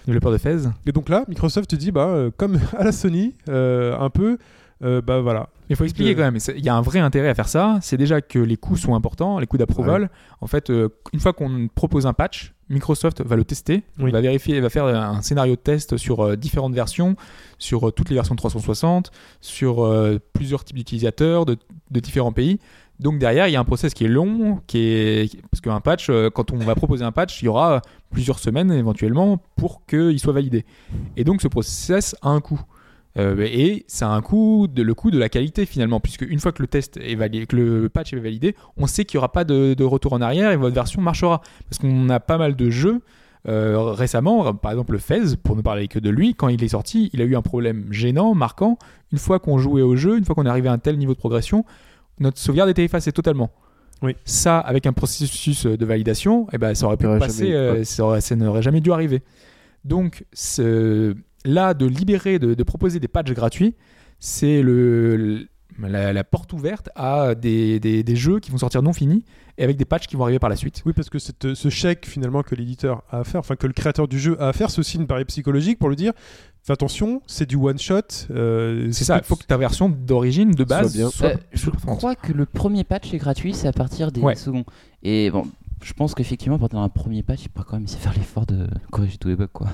Développeur 0.06 0.32
de 0.32 0.38
Fez. 0.38 0.58
Et 0.86 0.92
donc 0.92 1.10
là, 1.10 1.26
Microsoft 1.28 1.74
dit 1.76 1.92
bah 1.92 2.08
euh, 2.08 2.32
comme 2.36 2.60
à 2.78 2.84
la 2.84 2.92
Sony, 2.92 3.36
euh, 3.50 3.98
un 4.00 4.10
peu, 4.10 4.38
euh, 4.84 5.02
bah 5.02 5.20
voilà. 5.22 5.50
Il 5.70 5.76
faut 5.76 5.84
expliquer 5.84 6.12
Euh, 6.12 6.16
quand 6.16 6.32
même, 6.32 6.38
il 6.56 6.64
y 6.64 6.70
a 6.70 6.76
un 6.76 6.82
vrai 6.82 7.00
intérêt 7.00 7.28
à 7.30 7.36
faire 7.36 7.50
ça. 7.50 7.78
C'est 7.82 7.98
déjà 7.98 8.22
que 8.22 8.40
les 8.40 8.56
coûts 8.56 8.78
sont 8.78 8.96
importants, 8.96 9.38
les 9.40 9.48
coûts 9.48 9.58
d'approval. 9.58 10.10
En 10.40 10.48
fait, 10.48 10.70
euh, 10.70 10.88
une 11.12 11.20
fois 11.20 11.34
qu'on 11.34 11.68
propose 11.76 12.06
un 12.06 12.14
patch, 12.14 12.54
Microsoft 12.70 13.22
va 13.24 13.36
le 13.36 13.44
tester, 13.46 13.84
Oui. 14.00 14.12
va 14.12 14.22
vérifier, 14.22 14.60
va 14.60 14.70
faire 14.70 14.86
un 14.86 15.22
scénario 15.22 15.56
de 15.56 15.60
test 15.62 15.98
sur 15.98 16.20
euh, 16.22 16.36
différentes 16.36 16.74
versions, 16.74 17.16
sur 17.58 17.88
euh, 17.88 17.92
toutes 17.92 18.10
les 18.10 18.16
versions 18.16 18.36
de 18.36 18.40
360, 18.40 19.12
sur 19.42 19.84
euh, 19.86 20.20
plusieurs 20.34 20.64
types 20.64 20.76
d'utilisateurs 20.76 21.46
de, 21.46 21.58
de 21.92 22.00
différents 22.00 22.32
pays. 22.34 22.60
Donc 23.00 23.20
derrière, 23.20 23.48
il 23.48 23.52
y 23.52 23.56
a 23.56 23.60
un 23.60 23.64
process 23.66 23.94
qui 23.94 24.06
est 24.06 24.10
long, 24.10 24.60
qui 24.68 24.80
est 24.80 25.42
parce 25.52 25.62
qu'un 25.62 25.80
patch, 25.80 26.10
quand 26.34 26.52
on 26.52 26.58
va 26.58 26.74
proposer 26.74 27.06
un 27.06 27.12
patch, 27.12 27.42
il 27.44 27.46
y 27.46 27.48
aura 27.48 27.82
plusieurs 28.10 28.40
semaines 28.40 28.72
éventuellement 28.72 29.38
pour 29.56 29.86
qu'il 29.86 30.20
soit 30.20 30.34
validé. 30.34 30.66
Et 31.16 31.24
donc 31.24 31.44
ce 31.44 31.48
process 31.48 32.16
a 32.24 32.30
un 32.30 32.42
coût. 32.42 32.60
Euh, 33.18 33.36
et 33.40 33.84
ça 33.88 34.10
a 34.10 34.12
un 34.12 34.22
coût, 34.22 34.68
de, 34.68 34.84
le 34.84 34.94
coût 34.94 35.10
de 35.12 35.18
la 35.18 35.30
qualité 35.30 35.66
finalement, 35.66 36.00
puisque 36.00 36.22
une 36.22 36.40
fois 36.40 36.52
que 36.52 36.62
le 36.62 36.68
test 36.68 36.98
est 36.98 37.16
validé, 37.16 37.46
que 37.48 37.56
le 37.56 37.90
patch 37.90 38.14
est 38.14 38.20
validé, 38.20 38.56
on 38.78 38.86
sait 38.88 39.06
qu'il 39.06 39.18
n'y 39.18 39.20
aura 39.20 39.32
pas 39.32 39.44
de, 39.44 39.74
de 39.74 39.84
retour 39.84 40.14
en 40.14 40.22
arrière 40.22 40.52
et 40.52 40.58
votre 40.58 40.76
version 40.76 41.02
marchera. 41.02 41.42
Parce 41.70 41.80
qu'on 41.80 42.10
a 42.10 42.20
pas 42.20 42.38
mal 42.38 42.56
de 42.56 42.70
jeux 42.70 43.02
euh, 43.48 43.92
récemment, 43.92 44.54
par 44.54 44.72
exemple 44.72 44.92
le 44.92 44.98
Fez, 44.98 45.38
pour 45.42 45.56
ne 45.56 45.62
parler 45.62 45.88
que 45.88 46.00
de 46.00 46.10
lui, 46.10 46.36
quand 46.36 46.50
il 46.50 46.62
est 46.64 46.68
sorti, 46.70 47.10
il 47.14 47.22
a 47.22 47.26
eu 47.26 47.36
un 47.36 47.42
problème 47.42 47.86
gênant, 47.92 48.34
marquant. 48.36 48.78
Une 49.14 49.18
fois 49.20 49.40
qu'on 49.40 49.58
jouait 49.58 49.82
au 49.84 49.96
jeu, 49.96 50.18
une 50.18 50.26
fois 50.26 50.36
qu'on 50.36 50.46
est 50.46 50.50
arrivé 50.50 50.68
à 50.68 50.74
un 50.74 50.78
tel 50.80 50.98
niveau 50.98 51.14
de 51.14 51.20
progression, 51.20 51.64
notre 52.20 52.38
sauvegarde 52.38 52.70
était 52.70 52.84
effacée 52.84 53.12
totalement. 53.14 53.50
Oui. 54.04 54.16
Ça, 54.26 54.60
avec 54.60 54.86
un 54.86 54.94
processus 54.94 55.66
de 55.66 55.86
validation, 55.86 56.48
eh 56.52 56.58
ben, 56.58 56.76
ça 56.76 56.86
aurait 56.88 56.98
pu 56.98 57.06
passer, 57.20 57.54
euh, 57.54 57.84
ça, 57.84 58.04
aurait- 58.06 58.22
ça 58.22 58.36
n'aurait 58.36 58.62
jamais 58.62 58.82
dû 58.82 58.92
arriver. 58.92 59.22
Donc, 59.86 60.26
ce- 60.34 61.16
là, 61.46 61.74
de 61.74 61.86
libérer, 61.86 62.40
de, 62.40 62.54
de 62.54 62.64
proposer 62.64 63.00
des 63.00 63.08
patchs 63.08 63.32
gratuits, 63.34 63.76
c'est 64.20 64.62
le, 64.62 65.16
le- 65.16 65.48
la, 65.80 66.12
la 66.12 66.24
porte 66.24 66.54
ouverte 66.54 66.90
à 66.96 67.36
des, 67.36 67.80
des- 67.80 68.02
des 68.04 68.16
jeux 68.16 68.40
qui 68.40 68.50
vont 68.50 68.58
sortir 68.58 68.82
non 68.82 68.94
finis 68.94 69.24
et 69.60 69.64
avec 69.64 69.78
des 69.78 69.86
patchs 69.86 70.08
qui 70.08 70.16
vont 70.16 70.24
arriver 70.24 70.40
par 70.40 70.50
la 70.50 70.56
suite. 70.56 70.82
Oui, 70.88 70.94
parce 70.94 71.10
que 71.10 71.20
cette- 71.20 71.54
ce 71.54 71.70
chèque 71.70 72.08
finalement 72.08 72.42
que 72.42 72.56
l'éditeur 72.56 73.04
a 73.12 73.20
à 73.20 73.24
faire, 73.24 73.40
enfin 73.42 73.56
que 73.56 73.68
le 73.68 73.74
créateur 73.74 74.08
du 74.08 74.20
jeu 74.20 74.42
a 74.42 74.48
à 74.50 74.54
faire, 74.54 74.72
c'est 74.72 74.80
aussi 74.80 74.98
une 74.98 75.06
barrière 75.06 75.28
psychologique 75.28 75.78
pour 75.78 75.90
lui 75.90 75.96
dire 75.96 76.14
fais 76.64 76.74
attention, 76.74 77.22
c'est 77.28 77.48
du 77.48 77.56
one 77.56 77.78
shot. 77.80 78.02
euh, 78.32 78.90
C'est 78.92 79.06
ça, 79.06 79.18
il 79.18 79.24
faut 79.24 79.36
que 79.36 79.46
ta 79.46 79.56
version 79.58 79.88
d'origine, 79.88 80.52
de 80.52 80.64
base, 80.64 80.96
bien. 80.98 81.10
soit, 81.10 81.28
Euh, 81.28 81.36
je 81.54 81.70
crois 81.70 82.16
que 82.16 82.34
le 82.34 82.46
premier 82.46 82.84
patch 82.84 83.14
est 83.14 83.18
gratuit, 83.20 83.54
c'est 83.54 83.68
à 83.68 83.74
partir 83.74 84.12
des 84.12 84.20
Ouais. 84.22 84.36
seconds. 84.36 84.66
Et 85.04 85.30
bon, 85.32 85.46
je 85.84 85.94
pense 85.94 86.14
qu'effectivement, 86.16 86.58
partir 86.60 86.80
d'un 86.80 86.90
premier 86.90 87.22
patch, 87.24 87.44
il 87.46 87.50
peut 87.50 87.64
quand 87.64 87.76
même 87.78 87.84
essayer 87.86 88.00
de 88.00 88.04
faire 88.04 88.14
l'effort 88.18 88.46
de 88.48 88.68
corriger 88.92 89.18
tous 89.18 89.30
les 89.30 89.36
bugs. 89.38 89.48
Quoi. 89.54 89.68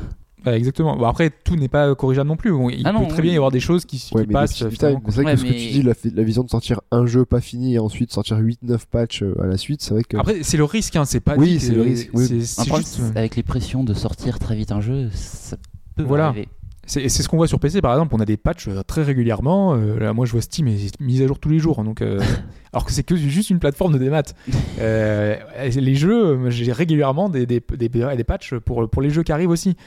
Ouais, 0.46 0.58
exactement. 0.58 0.96
Bon, 0.98 1.06
après, 1.06 1.30
tout 1.30 1.56
n'est 1.56 1.68
pas 1.70 1.94
corrigeable 1.96 2.28
non 2.28 2.36
plus. 2.36 2.52
Bon, 2.52 2.70
il 2.70 2.82
Ah 2.86 2.92
peut 2.92 3.00
non, 3.00 3.06
très 3.08 3.18
oui. 3.18 3.24
bien 3.24 3.34
y 3.34 3.36
avoir 3.36 3.52
des 3.52 3.60
choses 3.60 3.86
qui, 3.86 3.98
qui 3.98 4.14
Ouais, 4.14 4.22
mais 4.22 4.28
des 4.28 4.34
passent. 4.34 4.62
euh, 4.62 4.70
c'est 4.72 4.82
vrai 4.82 4.94
Ouais, 4.96 5.02
que 5.02 5.12
ce 5.12 5.22
mais- 5.22 5.36
que 5.36 5.54
tu 5.54 5.70
dis, 5.70 5.82
la, 5.84 5.94
la 6.14 6.24
vision 6.24 6.44
de 6.44 6.50
sortir 6.50 6.82
un 6.92 7.06
jeu 7.06 7.26
pas 7.26 7.40
fini 7.42 7.76
et 7.76 7.80
ensuite 7.80 8.12
sortir 8.12 8.38
8-9 8.40 8.80
patchs 8.90 9.24
euh, 9.24 9.36
à 9.42 9.48
la 9.48 9.58
suite, 9.58 9.82
c'est 9.82 9.94
vrai 9.94 10.04
que. 10.04 10.18
Après, 10.18 10.44
c'est 10.44 10.58
le 10.58 10.64
risque, 10.66 10.96
hein, 10.96 11.06
c'est 11.06 11.20
pas. 11.22 11.36
Oui, 11.38 11.60
c'est 11.60 11.74
le 11.74 11.82
risque, 11.82 12.10
oui. 12.14 12.28
Juste. 12.28 12.60
euh, 13.02 13.12
avec 13.16 13.36
les 13.36 13.44
pressions 13.44 13.84
de 13.84 13.94
sortir 13.94 14.40
très 14.40 14.56
vite 14.56 14.72
un 14.72 14.82
jeu, 14.82 15.10
ça 15.14 15.58
peut 15.96 16.04
Voilà. 16.04 16.28
arriver. 16.28 16.48
C'est 16.86 17.08
c'est 17.08 17.24
ce 17.24 17.30
qu'on 17.30 17.38
voit 17.38 17.48
sur 17.48 17.62
PC 17.62 17.80
par 17.82 17.94
exemple, 17.94 18.14
on 18.14 18.20
a 18.20 18.26
des 18.26 18.36
patchs 18.36 18.68
euh, 18.68 18.82
très 18.86 19.04
régulièrement. 19.04 19.74
Euh, 19.74 19.98
là, 20.00 20.12
moi 20.12 20.26
je 20.26 20.34
vois 20.34 20.42
Steam 20.42 20.68
et 20.68 20.78
c'est 20.78 21.00
mis 21.00 21.22
à 21.24 21.28
jour 21.28 21.40
tous 21.40 21.48
les 21.48 21.58
jours, 21.60 21.80
hein, 21.80 21.86
donc 21.86 22.02
euh, 22.02 22.20
alors 22.74 22.84
que 22.86 22.92
c'est 22.92 23.04
que 23.04 23.16
juste 23.16 23.50
une 23.50 23.60
plateforme 23.60 23.94
de 23.94 23.98
démat. 24.00 24.24
Euh, 24.80 25.38
les 25.76 25.96
jeux, 25.96 26.26
euh, 26.26 26.50
j'ai 26.50 26.74
régulièrement 26.74 27.30
des, 27.30 27.46
des, 27.46 27.62
des, 27.78 27.88
des 27.88 28.24
patchs 28.26 28.56
pour, 28.56 28.90
pour 28.90 29.02
les 29.02 29.12
jeux 29.12 29.24
qui 29.24 29.32
arrivent 29.32 29.52
aussi. 29.52 29.78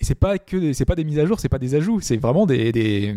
Et 0.00 0.04
c'est 0.04 0.14
pas 0.14 0.38
que 0.38 0.72
c'est 0.72 0.84
pas 0.84 0.94
des 0.94 1.04
mises 1.04 1.18
à 1.18 1.26
jour, 1.26 1.40
c'est 1.40 1.48
pas 1.48 1.58
des 1.58 1.74
ajouts, 1.74 2.00
c'est 2.00 2.16
vraiment 2.16 2.46
des, 2.46 2.70
des, 2.70 3.14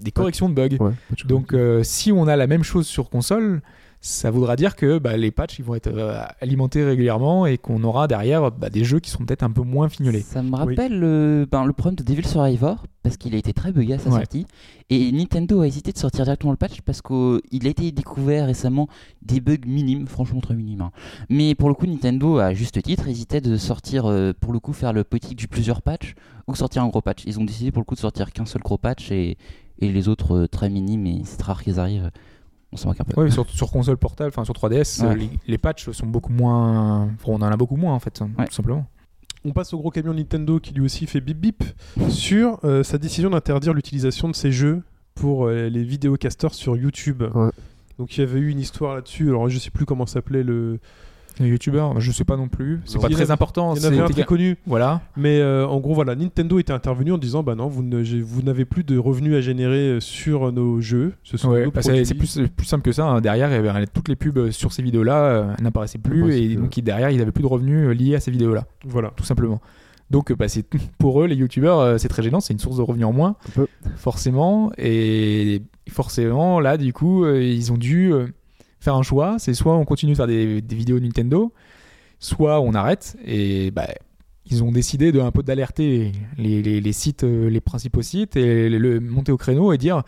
des 0.00 0.10
corrections 0.10 0.48
de 0.48 0.54
bugs. 0.54 0.76
Ouais, 0.80 0.92
Donc 1.24 1.52
euh, 1.52 1.82
si 1.84 2.10
on 2.10 2.26
a 2.26 2.36
la 2.36 2.46
même 2.48 2.64
chose 2.64 2.86
sur 2.86 3.08
console, 3.08 3.62
ça 4.06 4.30
voudra 4.30 4.54
dire 4.54 4.76
que 4.76 4.98
bah, 4.98 5.16
les 5.16 5.30
patchs 5.30 5.58
ils 5.58 5.64
vont 5.64 5.74
être 5.74 5.86
euh, 5.86 6.20
alimentés 6.42 6.84
régulièrement 6.84 7.46
et 7.46 7.56
qu'on 7.56 7.82
aura 7.84 8.06
derrière 8.06 8.50
bah, 8.50 8.68
des 8.68 8.84
jeux 8.84 9.00
qui 9.00 9.08
seront 9.10 9.24
peut-être 9.24 9.42
un 9.44 9.50
peu 9.50 9.62
moins 9.62 9.88
fignolés. 9.88 10.20
Ça 10.20 10.42
me 10.42 10.54
rappelle 10.54 10.98
le, 11.00 11.48
ben, 11.50 11.64
le 11.64 11.72
problème 11.72 11.96
de 11.96 12.02
Devil 12.02 12.26
Survivor, 12.28 12.84
parce 13.02 13.16
qu'il 13.16 13.34
a 13.34 13.38
été 13.38 13.54
très 13.54 13.72
buggé 13.72 13.94
à 13.94 13.98
sa 13.98 14.10
Ouais. 14.10 14.16
sortie. 14.18 14.44
Et 14.90 15.10
Nintendo 15.10 15.62
a 15.62 15.66
hésité 15.66 15.90
de 15.90 15.96
sortir 15.96 16.24
directement 16.26 16.50
le 16.50 16.58
patch 16.58 16.82
parce 16.82 17.00
qu'il 17.00 17.66
a 17.66 17.70
été 17.70 17.92
découvert 17.92 18.44
récemment 18.44 18.88
des 19.22 19.40
bugs 19.40 19.56
minimes, 19.66 20.06
franchement 20.06 20.40
très 20.40 20.54
minimes. 20.54 20.82
hein. 20.82 20.90
Mais 21.30 21.54
pour 21.54 21.70
le 21.70 21.74
coup, 21.74 21.86
Nintendo, 21.86 22.36
à 22.38 22.52
juste 22.52 22.82
titre, 22.82 23.08
hésitait 23.08 23.40
de 23.40 23.56
sortir, 23.56 24.04
euh, 24.04 24.34
pour 24.38 24.52
le 24.52 24.60
coup, 24.60 24.74
faire 24.74 24.92
le 24.92 25.04
politique 25.04 25.38
du 25.38 25.48
plusieurs 25.48 25.80
patchs 25.80 26.14
ou 26.46 26.54
sortir 26.54 26.82
un 26.82 26.88
gros 26.88 27.00
patch. 27.00 27.22
Ils 27.26 27.40
ont 27.40 27.44
décidé 27.44 27.72
pour 27.72 27.80
le 27.80 27.86
coup 27.86 27.94
de 27.94 28.00
sortir 28.00 28.30
qu'un 28.32 28.44
seul 28.44 28.60
gros 28.60 28.76
patch 28.76 29.10
et, 29.10 29.38
et 29.78 29.90
les 29.90 30.08
autres 30.08 30.36
euh, 30.42 30.46
très 30.46 30.68
minimes, 30.68 31.06
et 31.06 31.22
c'est 31.24 31.40
rare 31.42 31.62
qu'ils 31.62 31.80
arrivent. 31.80 32.10
On 32.74 32.76
s'en 32.76 32.88
moque 32.88 33.00
un 33.00 33.04
peu. 33.04 33.22
Ouais, 33.22 33.30
sur, 33.30 33.48
sur 33.48 33.70
console 33.70 33.96
portable, 33.96 34.28
enfin 34.28 34.44
sur 34.44 34.52
3DS, 34.52 35.02
Ouais. 35.02 35.08
euh, 35.10 35.14
les, 35.14 35.30
les 35.46 35.58
patchs 35.58 35.90
sont 35.92 36.06
beaucoup 36.06 36.32
moins. 36.32 37.04
enfin, 37.04 37.24
on 37.28 37.36
en 37.36 37.42
a 37.42 37.56
beaucoup 37.56 37.76
moins 37.76 37.94
en 37.94 38.00
fait, 38.00 38.20
Ouais. 38.38 38.46
tout 38.46 38.52
simplement. 38.52 38.84
On 39.46 39.52
passe 39.52 39.72
au 39.74 39.78
gros 39.78 39.90
camion 39.90 40.12
Nintendo 40.14 40.58
qui 40.58 40.72
lui 40.74 40.80
aussi 40.82 41.06
fait 41.06 41.20
bip 41.20 41.38
bip 41.38 41.62
sur 42.08 42.58
euh, 42.64 42.82
sa 42.82 42.98
décision 42.98 43.30
d'interdire 43.30 43.74
l'utilisation 43.74 44.28
de 44.28 44.34
ses 44.34 44.50
jeux 44.52 44.82
pour 45.14 45.46
euh, 45.46 45.68
les 45.68 45.84
vidéocasters 45.84 46.54
sur 46.54 46.76
YouTube. 46.76 47.22
Ouais. 47.34 47.50
Donc 47.98 48.16
il 48.16 48.20
y 48.20 48.22
avait 48.24 48.40
eu 48.40 48.48
une 48.48 48.58
histoire 48.58 48.94
là-dessus. 48.96 49.28
Alors 49.28 49.48
je 49.48 49.58
sais 49.58 49.70
plus 49.70 49.84
comment 49.86 50.06
s'appelait 50.06 50.42
le. 50.42 50.80
Les 51.40 51.48
youtubeurs, 51.48 52.00
je 52.00 52.12
sais 52.12 52.24
pas 52.24 52.36
non 52.36 52.46
plus. 52.48 52.80
C'est 52.84 53.00
pas 53.00 53.08
très 53.08 53.30
important. 53.30 53.74
Il 53.74 53.82
y 53.82 53.84
en 53.84 53.88
avait 53.88 53.98
un 54.00 54.06
c'est- 54.06 54.12
très 54.12 54.24
connu. 54.24 54.56
Voilà. 54.66 55.00
Mais 55.16 55.40
euh, 55.40 55.66
en 55.66 55.80
gros 55.80 55.92
voilà, 55.94 56.14
Nintendo 56.14 56.58
était 56.58 56.72
intervenu 56.72 57.10
en 57.12 57.18
disant 57.18 57.42
bah 57.42 57.54
non, 57.56 57.66
vous 57.66 57.82
ne- 57.82 58.02
j'ai- 58.04 58.20
vous 58.20 58.42
n'avez 58.42 58.64
plus 58.64 58.84
de 58.84 58.96
revenus 58.98 59.34
à 59.34 59.40
générer 59.40 59.88
euh, 59.88 60.00
sur 60.00 60.52
nos 60.52 60.80
jeux. 60.80 61.14
Ce 61.24 61.36
sont 61.36 61.50
Ouais, 61.50 61.64
nos 61.64 61.70
bah, 61.72 61.82
c'est 61.82 62.04
c'est 62.04 62.14
plus, 62.14 62.26
c'est 62.28 62.46
plus 62.46 62.66
simple 62.66 62.82
que 62.84 62.92
ça. 62.92 63.06
hein. 63.06 63.20
Derrière, 63.20 63.48
il 63.50 63.54
y 63.64 63.68
avait- 63.68 63.86
toutes 63.86 64.08
les 64.08 64.16
pubs 64.16 64.50
sur 64.50 64.72
ces 64.72 64.82
vidéos-là 64.82 65.24
euh, 65.24 65.54
n'apparaissaient 65.60 65.98
plus 65.98 66.34
et 66.36 66.54
donc 66.56 66.78
derrière, 66.80 67.10
ils 67.10 67.18
n'avaient 67.18 67.32
plus 67.32 67.42
de 67.42 67.48
revenus 67.48 67.88
euh, 67.88 67.92
liés 67.94 68.14
à 68.14 68.20
ces 68.20 68.30
vidéos-là, 68.30 68.64
Voilà. 68.86 69.10
tout 69.16 69.24
simplement. 69.24 69.60
Donc 70.10 70.30
euh, 70.30 70.36
bah, 70.36 70.46
c'est 70.48 70.64
pour 70.98 71.22
eux, 71.22 71.26
les 71.26 71.34
youtubeurs, 71.34 71.80
euh, 71.80 71.98
c'est 71.98 72.08
très 72.08 72.22
gênant. 72.22 72.38
C'est 72.40 72.52
une 72.52 72.58
source 72.60 72.76
de 72.76 72.82
revenus 72.82 73.06
en 73.06 73.12
moins, 73.12 73.36
Un 73.48 73.50
peu. 73.54 73.66
forcément. 73.96 74.70
Et 74.78 75.62
forcément, 75.90 76.60
là, 76.60 76.76
du 76.76 76.92
coup, 76.92 77.24
euh, 77.24 77.42
ils 77.42 77.72
ont 77.72 77.76
dû 77.78 78.12
euh, 78.12 78.26
faire 78.84 78.94
un 78.94 79.02
choix. 79.02 79.36
C'est 79.38 79.54
soit 79.54 79.76
on 79.76 79.84
continue 79.84 80.12
de 80.12 80.16
faire 80.16 80.26
des, 80.26 80.60
vidéos 80.60 81.00
Nintendo, 81.00 81.52
soit 82.20 82.60
on 82.60 82.74
arrête. 82.74 83.16
Et 83.24 83.70
bah, 83.70 83.88
ils 84.46 84.62
ont 84.62 84.70
décidé 84.70 85.10
de 85.10 85.20
un 85.20 85.30
peu 85.30 85.42
d'alerter 85.42 86.12
les, 86.36 86.92
sites, 86.92 87.24
euh, 87.24 87.48
les 87.48 87.60
principaux 87.60 88.02
sites, 88.02 88.36
et 88.36 88.68
le, 88.68 89.00
monter 89.00 89.32
au 89.32 89.36
créneau 89.36 89.72
et 89.72 89.78
dire 89.78 90.02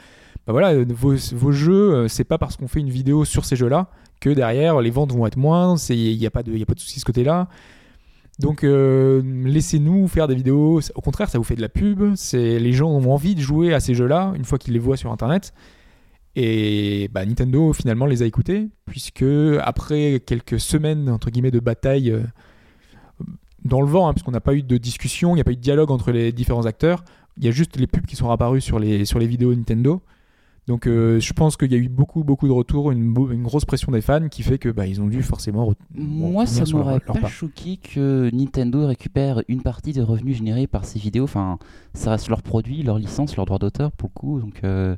bah 0.46 0.52
voilà, 0.52 0.74
vos, 0.84 1.16
jeux, 1.50 1.94
euh, 1.94 2.08
c'est 2.08 2.22
pas 2.22 2.38
parce 2.38 2.56
qu'on 2.56 2.68
fait 2.68 2.78
une 2.78 2.90
vidéo 2.90 3.24
sur 3.24 3.44
ces 3.44 3.56
jeux-là 3.56 3.88
que 4.20 4.30
derrière 4.30 4.80
les 4.80 4.90
ventes 4.90 5.12
vont 5.12 5.26
être 5.26 5.36
moindres, 5.36 5.80
il 5.90 6.16
n'y 6.16 6.26
a 6.26 6.30
pas 6.30 6.44
de, 6.44 6.52
y 6.52 6.62
a 6.62 6.66
pas 6.66 6.74
de 6.74 6.80
souci 6.80 7.00
ce 7.00 7.04
côté-là. 7.04 7.48
Donc 8.38 8.64
euh, 8.64 9.22
laissez-nous 9.44 10.08
faire 10.08 10.28
des 10.28 10.34
vidéos. 10.34 10.80
Au 10.94 11.00
contraire, 11.00 11.28
ça 11.30 11.38
vous 11.38 11.44
fait 11.44 11.56
de 11.56 11.62
la 11.62 11.68
pub. 11.68 12.14
C'est 12.16 12.58
les 12.58 12.72
gens 12.72 12.88
ont 12.88 13.12
envie 13.12 13.34
de 13.34 13.40
jouer 13.40 13.72
à 13.72 13.80
ces 13.80 13.94
jeux-là 13.94 14.32
une 14.36 14.44
fois 14.44 14.58
qu'ils 14.58 14.74
les 14.74 14.78
voient 14.78 14.96
sur 14.96 15.10
Internet. 15.10 15.52
Et 16.38 17.08
bah, 17.12 17.24
Nintendo 17.24 17.72
finalement 17.72 18.04
les 18.04 18.22
a 18.22 18.26
écoutés 18.26 18.68
puisque 18.84 19.24
après 19.62 20.22
quelques 20.24 20.60
semaines 20.60 21.08
entre 21.08 21.30
guillemets 21.30 21.50
de 21.50 21.60
bataille 21.60 22.10
euh, 22.10 22.22
dans 23.64 23.80
le 23.80 23.86
vent, 23.86 24.06
hein, 24.06 24.12
puisqu'on 24.12 24.32
n'a 24.32 24.40
pas 24.40 24.54
eu 24.54 24.62
de 24.62 24.76
discussion, 24.76 25.30
il 25.30 25.36
n'y 25.36 25.40
a 25.40 25.44
pas 25.44 25.52
eu 25.52 25.56
de 25.56 25.60
dialogue 25.60 25.90
entre 25.90 26.12
les 26.12 26.32
différents 26.32 26.66
acteurs. 26.66 27.02
Il 27.38 27.44
y 27.44 27.48
a 27.48 27.50
juste 27.50 27.76
les 27.78 27.86
pubs 27.86 28.04
qui 28.04 28.16
sont 28.16 28.30
apparus 28.30 28.62
sur 28.62 28.78
les, 28.78 29.06
sur 29.06 29.18
les 29.18 29.26
vidéos 29.26 29.54
Nintendo. 29.54 30.02
Donc 30.66 30.86
euh, 30.86 31.20
je 31.20 31.32
pense 31.32 31.56
qu'il 31.56 31.72
y 31.72 31.74
a 31.74 31.78
eu 31.78 31.88
beaucoup 31.88 32.22
beaucoup 32.22 32.48
de 32.48 32.52
retours, 32.52 32.90
une, 32.90 33.14
grosse 33.14 33.64
pression 33.64 33.92
des 33.92 34.02
fans 34.02 34.28
qui 34.28 34.42
fait 34.42 34.58
que 34.58 34.68
bah, 34.68 34.86
ils 34.86 35.00
ont 35.00 35.06
dû 35.06 35.22
forcément. 35.22 35.72
Moi, 35.94 36.44
ça 36.44 36.64
m'aurait 36.70 37.00
pas 37.00 37.14
pas. 37.14 37.28
choqué 37.28 37.78
que 37.78 38.28
Nintendo 38.32 38.86
récupère 38.86 39.42
une 39.48 39.62
partie 39.62 39.92
des 39.92 40.02
revenus 40.02 40.36
générés 40.36 40.66
par 40.66 40.84
ces 40.84 40.98
vidéos. 40.98 41.24
Enfin, 41.24 41.58
ça 41.94 42.10
reste 42.10 42.28
leur 42.28 42.42
produit, 42.42 42.82
leur 42.82 42.98
licence, 42.98 43.36
leur 43.36 43.46
droit 43.46 43.58
d'auteur 43.58 43.90
pour 43.92 44.10
le 44.12 44.20
coup. 44.20 44.40
Donc, 44.40 44.60
euh, 44.64 44.96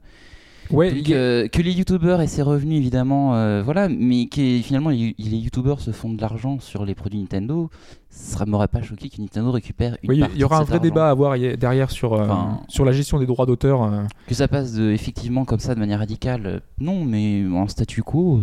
Ouais, 0.70 0.90
donc, 0.90 0.98
il 1.00 1.08
y 1.10 1.14
a- 1.14 1.16
euh, 1.16 1.48
que 1.48 1.62
les 1.62 1.72
youtubeurs 1.72 2.20
aient 2.20 2.26
ces 2.26 2.42
revenus, 2.42 2.76
évidemment, 2.76 3.34
euh, 3.34 3.62
voilà, 3.62 3.88
mais 3.88 4.26
que 4.26 4.60
finalement 4.62 4.90
les, 4.90 5.14
les 5.18 5.36
youtubeurs 5.36 5.80
se 5.80 5.90
font 5.92 6.12
de 6.12 6.20
l'argent 6.20 6.58
sur 6.60 6.84
les 6.84 6.94
produits 6.94 7.18
Nintendo, 7.20 7.70
ça 8.10 8.44
m'aurait 8.46 8.68
pas 8.68 8.82
choqué 8.82 9.08
que 9.08 9.20
Nintendo 9.20 9.50
récupère 9.50 9.96
une 10.02 10.10
Oui, 10.10 10.20
partie 10.20 10.34
il 10.36 10.40
y 10.40 10.44
aura 10.44 10.56
de 10.58 10.62
un 10.62 10.64
vrai 10.64 10.74
argent. 10.76 10.82
débat 10.82 11.08
à 11.08 11.10
avoir 11.10 11.36
derrière 11.38 11.90
sur, 11.90 12.14
euh, 12.14 12.24
Enfin- 12.24 12.60
sur 12.68 12.84
la 12.84 12.92
gestion 12.92 13.18
des 13.18 13.26
droits 13.26 13.46
d'auteur. 13.46 13.82
euh. 13.82 14.02
Que 14.26 14.34
ça 14.34 14.48
passe 14.48 14.72
de, 14.74 14.90
effectivement 14.90 15.44
comme 15.44 15.60
ça 15.60 15.74
de 15.74 15.80
manière 15.80 16.00
radicale, 16.00 16.60
non, 16.78 17.04
mais 17.04 17.44
en 17.52 17.66
statu 17.68 18.02
quo, 18.02 18.42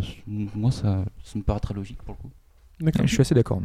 moi 0.55 0.71
ça, 0.71 1.03
ça 1.23 1.37
me 1.37 1.43
paraît 1.43 1.59
très 1.59 1.73
logique 1.73 1.97
pour 2.03 2.15
le 2.17 2.21
coup. 2.21 2.33
D'accord. 2.81 3.05
Je 3.07 3.11
suis 3.11 3.21
assez 3.21 3.35
d'accord. 3.35 3.61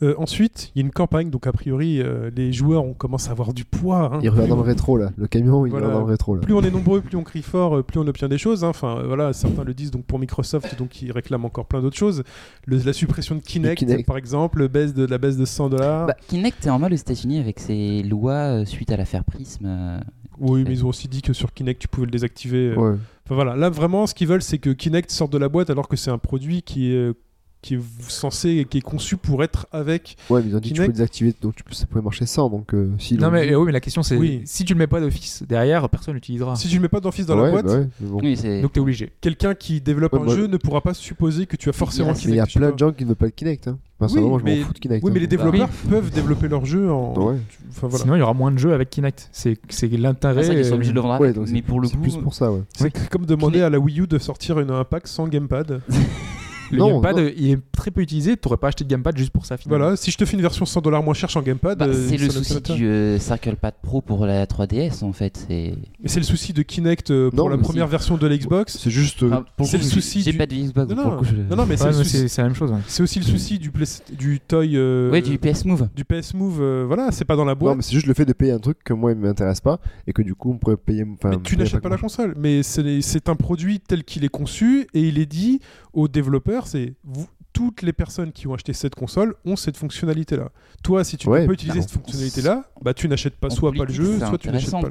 Euh, 0.00 0.14
ensuite, 0.16 0.70
il 0.74 0.78
y 0.78 0.82
a 0.82 0.86
une 0.86 0.92
campagne, 0.92 1.28
donc 1.28 1.46
a 1.48 1.52
priori, 1.52 2.00
euh, 2.00 2.30
les 2.36 2.52
joueurs 2.52 2.84
on 2.84 2.94
commence 2.94 3.28
à 3.28 3.32
avoir 3.32 3.52
du 3.52 3.64
poids. 3.64 4.10
hein. 4.14 4.20
Il 4.22 4.30
revient 4.30 4.48
dans 4.48 4.54
le 4.56 4.62
rétro 4.62 4.96
là. 4.96 5.10
Le 5.16 5.26
camion, 5.26 5.66
il 5.66 5.70
Voilà. 5.70 5.86
revient 5.86 5.98
dans 5.98 6.04
le 6.06 6.10
rétro 6.12 6.34
là. 6.36 6.40
Plus 6.42 6.54
on 6.54 6.62
est 6.62 6.70
nombreux, 6.70 7.00
plus 7.00 7.16
on 7.16 7.24
crie 7.24 7.42
fort, 7.42 7.78
euh, 7.78 7.82
plus 7.82 7.98
on 7.98 8.06
obtient 8.06 8.28
des 8.28 8.38
choses. 8.38 8.62
hein. 8.64 8.68
Enfin, 8.68 9.02
voilà, 9.04 9.32
certains 9.32 9.64
le 9.64 9.74
disent 9.74 9.90
donc 9.90 10.04
pour 10.04 10.18
Microsoft, 10.20 10.78
donc 10.78 11.02
ils 11.02 11.10
réclament 11.10 11.44
encore 11.46 11.66
plein 11.66 11.82
d'autres 11.82 11.96
choses. 11.96 12.22
Le- 12.66 12.78
la 12.78 12.92
suppression 12.92 13.34
de 13.34 13.40
Kinect, 13.40 13.78
Kinect. 13.78 14.06
par 14.06 14.16
exemple, 14.16 14.68
baisse 14.68 14.94
de 14.94 15.04
la 15.04 15.18
baisse 15.18 15.36
de 15.36 15.44
100 15.44 15.68
dollars. 15.68 16.06
Bah, 16.06 16.14
Kinect 16.28 16.66
est 16.66 16.70
en 16.70 16.78
mal 16.78 16.92
aux 16.92 16.96
États-Unis 16.96 17.38
avec 17.40 17.58
ses 17.58 18.02
lois 18.04 18.32
euh, 18.60 18.64
suite 18.64 18.92
à 18.92 18.96
l'affaire 18.96 19.24
Prism. 19.24 19.64
euh, 19.66 19.98
oui, 20.38 20.62
mais 20.64 20.74
ils 20.74 20.84
ont 20.86 20.88
aussi 20.90 21.08
dit 21.08 21.22
que 21.22 21.32
sur 21.32 21.52
Kinect, 21.52 21.80
tu 21.82 21.88
pouvais 21.88 22.04
le 22.06 22.12
désactiver. 22.12 22.68
euh. 22.70 22.76
Ouais. 22.76 22.96
Enfin 23.26 23.34
voilà, 23.34 23.56
là 23.56 23.68
vraiment, 23.68 24.06
ce 24.06 24.14
qu'ils 24.14 24.28
veulent, 24.28 24.42
c'est 24.42 24.58
que 24.58 24.70
Kinect 24.70 25.10
sorte 25.10 25.32
de 25.32 25.38
la 25.38 25.48
boîte 25.48 25.68
alors 25.70 25.88
que 25.88 25.96
c'est 25.96 26.12
un 26.12 26.18
produit 26.18 26.62
qui 26.62 26.92
est 26.92 26.96
euh, 26.96 27.14
qui 27.60 27.74
est 27.74 27.80
censé, 28.08 28.66
qui 28.70 28.78
est 28.78 28.82
conçu 28.82 29.16
pour 29.16 29.42
être 29.42 29.66
avec. 29.72 30.16
Ouais, 30.30 30.40
mais 30.42 30.50
ils 30.50 30.56
ont 30.56 30.60
dit 30.60 30.68
que 30.70 30.74
tu 30.74 30.74
Kinect. 30.74 30.86
pouvais 30.86 30.92
désactiver, 30.92 31.34
donc 31.42 31.56
tu 31.56 31.64
peux- 31.64 31.74
ça 31.74 31.86
pouvait 31.86 32.02
marcher 32.02 32.24
sans. 32.26 32.48
Donc 32.48 32.72
euh, 32.74 32.90
si 32.98 33.16
Non, 33.16 33.30
mais, 33.30 33.54
oui, 33.54 33.66
mais 33.66 33.72
la 33.72 33.80
question 33.80 34.02
c'est 34.02 34.16
Oui. 34.16 34.42
si 34.44 34.64
tu 34.64 34.74
le 34.74 34.78
mets 34.78 34.86
pas 34.86 35.00
d'office 35.00 35.42
derrière, 35.48 35.88
personne 35.88 36.14
l'utilisera. 36.14 36.54
Si 36.56 36.68
tu 36.68 36.76
ne 36.76 36.82
mets 36.82 36.88
pas 36.88 37.00
d'office 37.00 37.26
dans 37.26 37.36
ouais, 37.36 37.44
la 37.46 37.50
boîte, 37.50 37.66
bah 37.66 37.72
ouais, 37.78 37.88
bon. 38.00 38.20
Oui, 38.22 38.36
c'est. 38.36 38.62
Donc 38.62 38.72
t'es 38.72 38.80
obligé. 38.80 39.10
quelqu'un 39.20 39.54
qui 39.54 39.80
développe 39.80 40.12
Ouais, 40.12 40.20
un 40.20 40.24
moi- 40.24 40.36
jeu 40.36 40.46
ne 40.46 40.56
pourra 40.56 40.80
pas 40.80 40.94
supposer 40.94 41.46
que 41.46 41.56
tu 41.56 41.68
as 41.68 41.72
forcément 41.72 42.08
reste- 42.10 42.24
Mais 42.26 42.32
il 42.32 42.36
y 42.36 42.40
a 42.40 42.46
Kinect 42.46 42.58
plein 42.58 42.70
de 42.72 42.78
gens 42.78 42.92
qui 42.92 43.02
ne 43.04 43.08
veulent 43.08 43.16
pas 43.16 43.26
le 43.26 43.32
Kinect. 43.32 43.68
Hein. 43.68 43.78
Personnellement, 43.98 44.34
Oui, 44.34 44.40
je 44.40 44.44
mais- 44.44 44.58
m'en 44.60 44.66
fous 44.66 44.72
de 44.74 44.78
Kinect. 44.78 45.04
Oui, 45.04 45.10
mais 45.12 45.18
hein. 45.18 45.20
les 45.22 45.26
développeurs 45.26 45.68
peuvent 45.90 46.10
développer 46.12 46.46
leur 46.46 46.64
jeu 46.64 46.88
en. 46.92 47.14
Ouais. 47.18 47.36
Enfin 47.70 47.88
voilà. 47.88 48.02
Sinon, 48.04 48.14
il 48.14 48.18
y 48.20 48.22
aura 48.22 48.34
moins 48.34 48.52
de 48.52 48.58
jeux 48.58 48.72
avec 48.72 48.90
Kinect. 48.90 49.28
C'est 49.32 49.58
c'est 49.68 49.90
Ah, 49.92 49.96
l'intérêt. 49.96 50.44
ça, 50.44 50.54
ils 50.54 50.64
sont 50.64 50.72
euh, 50.72 50.74
obligés 50.76 50.92
de 50.92 50.94
le 50.94 51.00
Ouais, 51.02 51.32
mais 51.50 51.62
pour 51.62 51.80
le 51.80 51.88
c'est 51.88 51.96
coup, 51.96 52.02
plus 52.02 52.16
pour 52.18 52.32
ça, 52.34 52.52
ouais. 52.52 52.60
C'est 52.76 53.08
comme 53.10 53.26
demander 53.26 53.58
Kinect- 53.58 53.64
à 53.66 53.70
la 53.70 53.78
Wii 53.80 54.00
U 54.02 54.06
de 54.06 54.18
sortir 54.18 54.60
une, 54.60 54.70
un 54.70 54.84
pack 54.84 55.08
sans 55.08 55.26
gamepad. 55.26 55.80
Le 56.70 56.78
Non, 56.78 57.00
gamepad, 57.00 57.16
non. 57.16 57.22
euh, 57.22 57.32
il 57.36 57.50
est 57.52 57.58
très 57.72 57.90
peu 57.90 58.00
utilisé. 58.02 58.36
T'aurais 58.36 58.56
pas 58.56 58.68
acheté 58.68 58.84
de 58.84 58.88
gamepad 58.90 59.16
juste 59.16 59.30
pour 59.30 59.46
ça 59.46 59.56
finalement. 59.56 59.84
Voilà, 59.84 59.96
si 59.96 60.10
je 60.10 60.16
te 60.18 60.24
fais 60.24 60.36
une 60.36 60.42
version 60.42 60.64
100 60.66 60.80
dollars 60.82 61.02
moins 61.02 61.14
chère 61.14 61.30
sans 61.30 61.40
gamepad, 61.42 61.78
bah, 61.78 61.86
euh, 61.86 62.06
c'est 62.08 62.16
le 62.16 62.30
souci 62.30 62.60
du 62.74 62.86
euh, 62.86 63.18
Circle 63.18 63.56
Pad 63.56 63.74
Pro 63.82 64.00
pour 64.02 64.26
la 64.26 64.44
3DS 64.46 65.02
en 65.04 65.12
fait. 65.12 65.44
C'est. 65.48 65.74
Mais 66.02 66.08
c'est 66.08 66.20
le 66.20 66.24
souci 66.26 66.52
de 66.52 66.62
Kinect 66.62 67.10
euh, 67.10 67.30
pour 67.30 67.38
Non, 67.38 67.48
la 67.48 67.58
première 67.58 67.86
si. 67.86 67.90
version 67.90 68.16
de 68.16 68.26
l'Xbox. 68.26 68.78
C'est 68.78 68.90
juste. 68.90 69.22
euh, 69.22 69.28
Enfin, 69.28 69.44
pour 69.56 69.66
c'est 69.66 69.78
le 69.78 69.84
souci 69.84 70.22
J'ai 70.22 70.32
du- 70.32 70.38
pas 70.38 70.46
de 70.46 70.54
Xbox. 70.54 70.92
Non, 70.94 71.10
non, 71.10 71.16
coup, 71.18 71.24
je- 71.24 71.34
non, 71.36 71.56
non, 71.56 71.66
mais 71.66 71.76
c'est 71.76 71.84
Ouais, 71.84 71.92
le 71.92 71.98
mais 71.98 72.04
souci- 72.04 72.16
c'est 72.18 72.28
c'est 72.28 72.42
la 72.42 72.48
même 72.48 72.56
chose. 72.56 72.70
ouais. 72.72 72.78
c'est 72.86 73.02
aussi 73.02 73.18
le 73.20 73.24
souci 73.24 73.58
du, 73.58 73.70
Play- 73.70 73.84
du 74.16 74.40
Toy. 74.40 74.76
euh, 74.76 75.10
Ouais, 75.10 75.22
du 75.22 75.38
PS 75.38 75.64
Move. 75.64 75.88
du 75.94 76.04
PS 76.04 76.34
Move. 76.34 76.58
euh, 76.60 76.84
voilà, 76.86 77.10
c'est 77.12 77.24
pas 77.24 77.36
dans 77.36 77.44
la 77.44 77.54
Non, 77.54 77.58
boîte. 77.60 77.76
mais 77.76 77.82
c'est 77.82 77.92
juste 77.94 78.06
le 78.06 78.14
fait 78.14 78.24
de 78.24 78.32
payer 78.32 78.52
un 78.52 78.58
truc 78.58 78.78
que 78.84 78.92
moi, 78.92 79.12
il 79.12 79.18
m'intéresse 79.18 79.60
pas 79.60 79.80
et 80.06 80.12
que 80.12 80.22
du 80.22 80.34
coup, 80.34 80.50
on 80.52 80.58
pourrait 80.58 80.76
payer. 80.76 81.04
Enfin, 81.14 81.30
mais 81.30 81.38
tu 81.42 81.56
n'achètes 81.56 81.80
pas 81.80 81.88
la 81.88 81.96
grand- 81.96 82.02
console. 82.08 82.34
Mais 82.36 82.62
c'est 82.62 83.00
c'est 83.00 83.28
un 83.28 83.36
produit 83.36 83.80
tel 83.80 84.04
qu'il 84.04 84.24
est 84.24 84.28
conçu 84.28 84.86
et 84.94 85.00
il 85.08 85.18
est 85.18 85.26
dit 85.26 85.60
aux 85.92 86.08
développeurs 86.08 86.57
c'est 86.66 86.94
vous- 87.04 87.26
toutes 87.54 87.82
les 87.82 87.92
personnes 87.92 88.30
qui 88.30 88.46
ont 88.46 88.54
acheté 88.54 88.72
cette 88.72 88.94
console 88.94 89.34
ont 89.44 89.56
cette 89.56 89.76
fonctionnalité-là. 89.76 90.50
Toi, 90.84 91.02
si 91.02 91.16
tu 91.16 91.28
Ouais, 91.28 91.40
ne 91.40 91.44
peux 91.44 91.48
pas 91.48 91.54
utiliser 91.54 91.80
cette 91.80 91.90
fonctionnalité-là, 91.90 92.64
bah 92.82 92.94
tu 92.94 93.08
n'achètes 93.08 93.34
pas 93.34 93.48
En 93.48 93.50
soit 93.50 93.72
pas 93.72 93.84
le 93.84 93.92
jeu, 93.92 94.18
soit 94.18 94.38
tu 94.38 94.48
n'achètes 94.50 94.70
pas. 94.70 94.88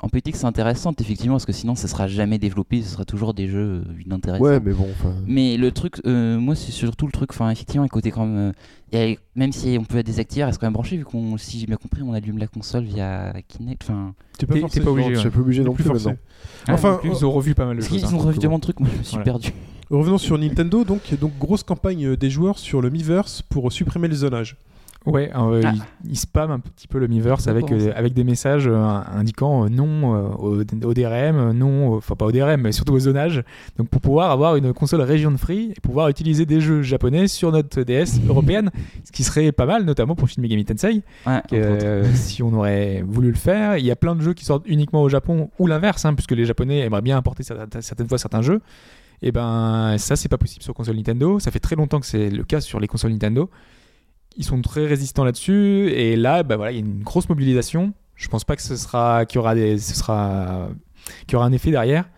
En 0.00 0.08
politique, 0.10 0.36
c'est 0.36 0.44
intéressant, 0.44 0.92
effectivement, 1.00 1.34
parce 1.36 1.46
que 1.46 1.52
sinon, 1.52 1.74
ça 1.74 1.88
sera 1.88 2.08
jamais 2.08 2.38
développé, 2.38 2.82
ce 2.82 2.90
sera 2.90 3.04
toujours 3.06 3.32
des 3.32 3.46
jeux 3.48 3.82
euh, 3.86 4.02
inintéressants. 4.04 4.44
Ouais, 4.44 4.60
mais 4.60 4.72
bon, 4.72 4.88
enfin. 4.90 5.14
Mais 5.26 5.56
le 5.56 5.70
truc, 5.70 6.00
euh, 6.04 6.38
moi, 6.38 6.54
c'est 6.54 6.72
surtout 6.72 7.06
le 7.06 7.12
truc, 7.12 7.30
enfin, 7.32 7.48
effectivement, 7.50 7.86
côté 7.88 8.10
quand 8.10 8.26
même. 8.26 8.52
euh, 8.94 9.14
même 9.34 9.52
si 9.52 9.78
on 9.80 9.84
peut 9.84 10.02
désactiver, 10.02 10.42
elle 10.42 10.46
reste 10.48 10.60
quand 10.60 10.66
même 10.66 10.74
branchée, 10.74 10.98
vu 10.98 11.04
qu'on, 11.04 11.38
si 11.38 11.60
j'ai 11.60 11.66
bien 11.66 11.76
compris, 11.76 12.02
on 12.02 12.12
allume 12.12 12.36
la 12.36 12.46
console 12.48 12.84
via 12.84 13.32
Kinect. 13.48 13.84
Enfin, 13.84 14.14
T'es 14.38 14.44
pas 14.44 14.56
forcé. 14.58 14.80
t'es 14.80 14.84
pas 14.84 14.90
obligé, 14.90 15.08
Non, 15.08 15.10
ouais. 15.12 15.16
je 15.16 15.20
suis 15.20 15.30
pas 15.30 15.40
obligé 15.40 15.62
non 15.62 15.72
plus 15.72 15.84
plus 15.84 15.90
forcé. 15.92 16.08
maintenant. 16.08 16.74
Enfin, 16.74 17.00
Ah, 17.02 17.06
Ils 17.06 17.24
ont 17.24 17.30
revu 17.30 17.54
pas 17.54 17.64
mal 17.64 17.76
de 17.76 17.80
choses. 17.80 17.88
qu'ils 17.90 18.04
hein. 18.04 18.12
ont 18.14 18.18
revu 18.18 18.38
tellement 18.38 18.58
de 18.58 18.62
trucs, 18.62 18.80
moi, 18.80 18.90
je 18.92 18.98
me 18.98 19.02
suis 19.02 19.12
Voilà. 19.12 19.24
perdu. 19.24 19.52
Revenons 19.92 20.18
sur 20.18 20.38
Nintendo, 20.38 20.84
donc, 20.84 21.14
donc 21.20 21.32
grosse 21.38 21.62
campagne 21.62 22.06
euh, 22.06 22.16
des 22.16 22.30
joueurs 22.30 22.58
sur 22.58 22.80
le 22.80 22.90
Miiverse 22.90 23.42
pour 23.42 23.70
supprimer 23.72 24.08
le 24.08 24.14
zonage. 24.14 24.56
Ouais, 25.04 25.32
euh, 25.36 25.60
Ah. 25.64 25.72
il, 26.04 26.12
il 26.12 26.16
spam 26.16 26.52
un 26.52 26.60
petit 26.60 26.86
peu 26.86 27.00
le 27.00 27.08
Miiverse 27.08 27.48
avec, 27.48 27.72
euh, 27.72 27.90
avec 27.96 28.14
des 28.14 28.22
messages 28.22 28.68
euh, 28.68 28.76
indiquant 29.12 29.64
euh, 29.64 29.68
non 29.68 30.14
euh, 30.14 30.28
au, 30.38 30.60
au 30.60 30.94
DRM, 30.94 31.50
non, 31.52 31.88
au- 31.88 31.96
enfin 31.96 32.14
pas 32.14 32.24
au 32.24 32.30
DRM, 32.30 32.60
mais 32.60 32.70
surtout 32.70 32.92
au 32.92 33.00
zonage. 33.00 33.42
Donc 33.78 33.88
pour 33.88 34.00
pouvoir 34.00 34.30
avoir 34.30 34.54
une 34.54 34.72
console 34.72 35.00
region 35.00 35.36
free 35.36 35.72
et 35.76 35.80
pouvoir 35.80 36.08
utiliser 36.08 36.46
des 36.46 36.60
jeux 36.60 36.82
japonais 36.82 37.26
sur 37.26 37.50
notre 37.50 37.82
DS 37.82 38.20
européenne, 38.28 38.70
ce 39.04 39.10
qui 39.10 39.24
serait 39.24 39.50
pas 39.50 39.66
mal, 39.66 39.84
notamment 39.84 40.14
pour 40.14 40.28
Shin 40.28 40.40
Megami 40.40 40.64
Tensei. 40.64 41.02
Ouais, 41.26 41.42
que, 41.50 41.56
euh, 41.56 42.04
si 42.14 42.40
on 42.44 42.54
aurait 42.54 43.02
voulu 43.04 43.28
le 43.30 43.36
faire, 43.36 43.76
il 43.78 43.84
y 43.84 43.90
a 43.90 43.96
plein 43.96 44.14
de 44.14 44.22
jeux 44.22 44.34
qui 44.34 44.44
sortent 44.44 44.66
uniquement 44.68 45.02
au 45.02 45.08
Japon 45.08 45.50
ou 45.58 45.66
l'inverse, 45.66 46.04
hein, 46.04 46.14
puisque 46.14 46.32
les 46.32 46.44
Japonais 46.46 46.78
aimeraient 46.78 47.02
bien 47.02 47.16
importer 47.16 47.42
certaines, 47.42 47.82
certaines 47.82 48.08
fois 48.08 48.18
certains 48.18 48.42
jeux. 48.42 48.60
Et 49.22 49.30
ben 49.32 49.96
ça 49.98 50.16
c'est 50.16 50.28
pas 50.28 50.38
possible 50.38 50.62
sur 50.62 50.74
console 50.74 50.96
Nintendo. 50.96 51.38
Ça 51.38 51.50
fait 51.50 51.60
très 51.60 51.76
longtemps 51.76 52.00
que 52.00 52.06
c'est 52.06 52.28
le 52.28 52.44
cas 52.44 52.60
sur 52.60 52.80
les 52.80 52.88
consoles 52.88 53.12
Nintendo. 53.12 53.50
Ils 54.36 54.44
sont 54.44 54.60
très 54.62 54.86
résistants 54.86 55.24
là-dessus 55.24 55.90
et 55.90 56.16
là 56.16 56.42
bah 56.42 56.56
voilà 56.56 56.72
il 56.72 56.74
y 56.74 56.78
a 56.78 56.80
une 56.84 57.02
grosse 57.02 57.28
mobilisation. 57.28 57.94
Je 58.16 58.28
pense 58.28 58.44
pas 58.44 58.56
que 58.56 58.62
ce 58.62 58.76
sera 58.76 59.24
qu'il 59.24 59.36
y 59.36 59.38
aura 59.38 59.54
des 59.54 59.78
ce 59.78 59.94
sera 59.94 60.68
qu'il 61.26 61.34
y 61.34 61.36
aura 61.36 61.46
un 61.46 61.52
effet 61.52 61.70
derrière. 61.70 62.08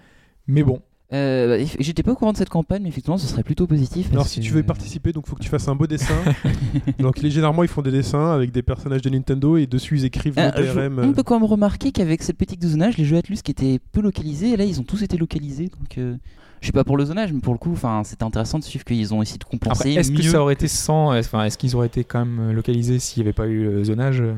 Mais 0.46 0.62
bon, 0.62 0.80
Euh, 1.12 1.58
bah, 1.64 1.70
J'étais 1.78 2.02
pas 2.02 2.12
au 2.12 2.14
courant 2.14 2.32
de 2.32 2.36
cette 2.36 2.48
campagne, 2.48 2.82
mais 2.82 2.88
effectivement, 2.88 3.18
ce 3.18 3.26
serait 3.26 3.42
plutôt 3.42 3.66
positif. 3.66 4.08
Alors 4.12 4.26
si 4.26 4.40
que- 4.40 4.44
tu 4.46 4.52
veux 4.52 4.60
y 4.60 4.64
participer, 4.64 5.12
donc 5.12 5.26
faut 5.28 5.36
que 5.36 5.42
tu 5.42 5.48
fasses 5.50 5.68
un 5.68 5.74
beau 5.76 5.86
dessin. 5.86 6.14
donc 6.98 7.18
les, 7.20 7.30
généralement 7.30 7.62
ils 7.62 7.68
font 7.68 7.82
des 7.82 7.90
dessins 7.90 8.32
avec 8.32 8.50
des 8.52 8.62
personnages 8.62 9.02
de 9.02 9.10
Nintendo 9.10 9.56
et 9.56 9.66
dessus 9.66 9.98
ils 9.98 10.04
écrivent 10.06 10.34
Ah, 10.38 10.52
le 10.58 10.66
je- 10.66 10.72
DRM. 10.72 10.98
on 11.04 11.12
peut 11.12 11.22
quand 11.22 11.38
même 11.38 11.48
remarquer 11.48 11.92
qu'avec 11.92 12.22
cette 12.22 12.36
politique 12.38 12.60
de 12.60 12.68
zonage, 12.68 12.96
les 12.96 13.04
jeux 13.04 13.16
Atlus 13.18 13.36
qui 13.44 13.50
étaient 13.50 13.78
peu 13.92 14.00
localisés, 14.00 14.56
là 14.56 14.64
ils 14.64 14.80
ont 14.80 14.84
tous 14.84 15.02
été 15.02 15.16
localisés. 15.18 15.66
Donc, 15.78 15.98
euh, 15.98 16.16
je 16.62 16.66
sais 16.66 16.72
pas 16.72 16.84
pour 16.84 16.96
le 16.96 17.04
zonage, 17.04 17.30
mais 17.32 17.40
pour 17.40 17.52
le 17.52 17.58
coup, 17.58 17.72
enfin, 17.72 18.02
c'était 18.04 18.24
intéressant 18.24 18.58
de 18.58 18.64
suivre 18.64 18.84
qu'ils 18.86 19.12
ont 19.12 19.20
essayé 19.20 19.38
de 19.38 19.44
compenser. 19.44 19.90
est-ce 19.92 20.10
que 20.10 20.22
ça 20.22 20.40
aurait 20.40 20.54
été 20.54 20.66
sans 20.68 21.14
enfin 21.16 21.44
est-ce 21.44 21.58
qu'ils 21.58 21.76
auraient 21.76 21.88
été 21.88 22.04
quand 22.04 22.24
même 22.24 22.52
localisés 22.52 22.98
s'il 22.98 23.22
n'y 23.22 23.28
avait 23.28 23.34
pas 23.34 23.46
eu 23.46 23.64
le 23.64 23.84
zonage 23.84 24.22
Euh, 24.22 24.32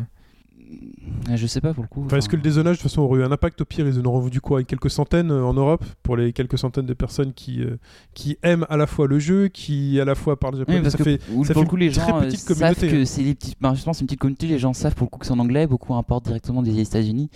Je 1.34 1.46
sais 1.46 1.60
pas 1.60 1.72
pour 1.74 1.82
le 1.82 1.88
coup. 1.88 2.02
Enfin, 2.06 2.16
est-ce 2.18 2.28
que 2.28 2.36
le 2.36 2.42
dézonage 2.42 2.76
de 2.76 2.82
toute 2.82 2.90
façon 2.90 3.02
aurait 3.02 3.20
eu 3.20 3.24
un 3.24 3.32
impact 3.32 3.60
au 3.60 3.64
pire 3.64 3.86
Ils 3.86 3.98
en 4.00 4.04
auront 4.04 4.20
vendu 4.20 4.40
quoi 4.40 4.62
Quelques 4.62 4.90
centaines 4.90 5.30
euh, 5.30 5.44
en 5.44 5.54
Europe 5.54 5.84
pour 6.02 6.16
les 6.16 6.32
quelques 6.32 6.58
centaines 6.58 6.86
de 6.86 6.94
personnes 6.94 7.32
qui, 7.32 7.62
euh, 7.62 7.76
qui 8.14 8.36
aiment 8.42 8.66
à 8.68 8.76
la 8.76 8.86
fois 8.86 9.06
le 9.06 9.18
jeu, 9.18 9.48
qui 9.48 10.00
à 10.00 10.04
la 10.04 10.14
fois 10.14 10.38
parlent 10.38 10.56
japonais. 10.56 10.78
Oui, 10.78 10.82
parce 10.82 10.92
ça 10.92 10.98
que 10.98 11.04
fait 11.04 11.20
ou- 11.32 11.44
ça 11.44 11.54
fait 11.54 11.60
le 11.60 11.66
coup, 11.66 11.76
les 11.76 11.90
gens 11.90 12.18
euh, 12.18 12.22
petite 12.22 12.40
savent 12.40 12.56
communauté, 12.74 12.88
que 12.88 13.04
c'est 13.04 13.22
des 13.22 13.34
petites. 13.34 13.56
bah, 13.60 13.72
justement, 13.74 13.92
c'est 13.92 14.00
une 14.02 14.06
petite 14.06 14.20
communauté. 14.20 14.46
Les 14.46 14.58
gens 14.58 14.72
savent 14.72 14.94
pour 14.94 15.06
le 15.06 15.10
coup 15.10 15.18
que 15.18 15.26
c'est 15.26 15.32
en 15.32 15.38
anglais. 15.38 15.66
Beaucoup 15.66 15.94
importent 15.94 16.26
directement 16.26 16.62
des 16.62 16.78
États-Unis. 16.80 17.30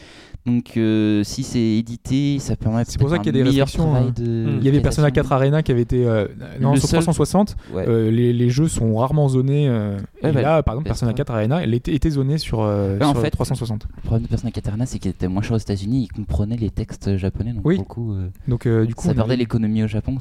Donc, 0.47 0.77
euh, 0.77 1.23
si 1.24 1.43
c'est 1.43 1.59
édité, 1.61 2.39
ça 2.39 2.57
permet. 2.57 2.85
C'est 2.86 2.98
pour 3.01 3.11
ça 3.11 3.19
qu'il 3.19 3.27
y 3.27 3.28
a 3.31 3.32
des 3.32 3.43
restrictions, 3.43 3.94
hein. 3.94 4.12
de 4.16 4.23
Mm. 4.23 4.59
Il 4.61 4.65
y 4.65 4.69
avait 4.69 4.81
Persona 4.81 5.09
localisation. 5.09 5.28
4 5.28 5.32
Arena 5.32 5.62
qui 5.62 5.73
avait 5.73 5.82
été. 5.82 6.07
euh, 6.07 6.27
non, 6.61 6.73
Le 6.74 6.81
sur 6.81 6.89
seul- 6.89 7.01
360, 7.01 7.57
Ouais. 7.74 7.85
euh, 7.89 8.11
les, 8.11 8.32
les 8.32 8.51
jeux 8.51 8.69
sont 8.69 8.97
rarement 8.97 9.28
zonés. 9.28 9.69
euh, 9.69 9.97
Ouais, 10.23 10.31
et 10.31 10.32
bah, 10.32 10.43
là, 10.43 10.62
par 10.62 10.74
exemple, 10.74 10.86
PS3. 10.89 10.90
Persona 10.90 11.12
4 11.12 11.31
Arena, 11.32 11.62
elle 11.62 11.74
était, 11.74 11.94
était 11.94 12.11
zonée 12.11 12.39
sur, 12.39 12.61
en 12.61 12.98
sur 12.98 13.20
fait, 13.31 13.36
360. 13.36 13.86
Le 13.97 14.01
problème 14.02 14.23
de 14.23 14.28
Persona 14.28 14.51
4 14.51 14.69
Arena, 14.69 14.86
c'est 14.86 14.98
qu'il 14.98 15.11
était 15.11 15.28
moins 15.28 15.43
cher 15.43 15.55
aux 15.57 15.59
États-Unis. 15.61 16.09
Ils 16.11 16.12
comprenaient 16.15 16.57
les 16.57 16.70
textes 16.70 17.16
japonais. 17.16 17.52
Donc, 17.52 17.66
Oui. 17.66 17.77
pour 17.77 17.85
le 17.85 17.89
coup, 17.89 18.12
euh, 18.12 18.28
Donc, 18.48 18.66
euh, 18.66 18.86
du 18.86 18.94
coup, 18.94 19.07
ça 19.07 19.15
perdait 19.15 19.32
avait- 19.32 19.36
l'économie 19.39 19.82
au 19.82 19.89
Japon. 19.89 20.19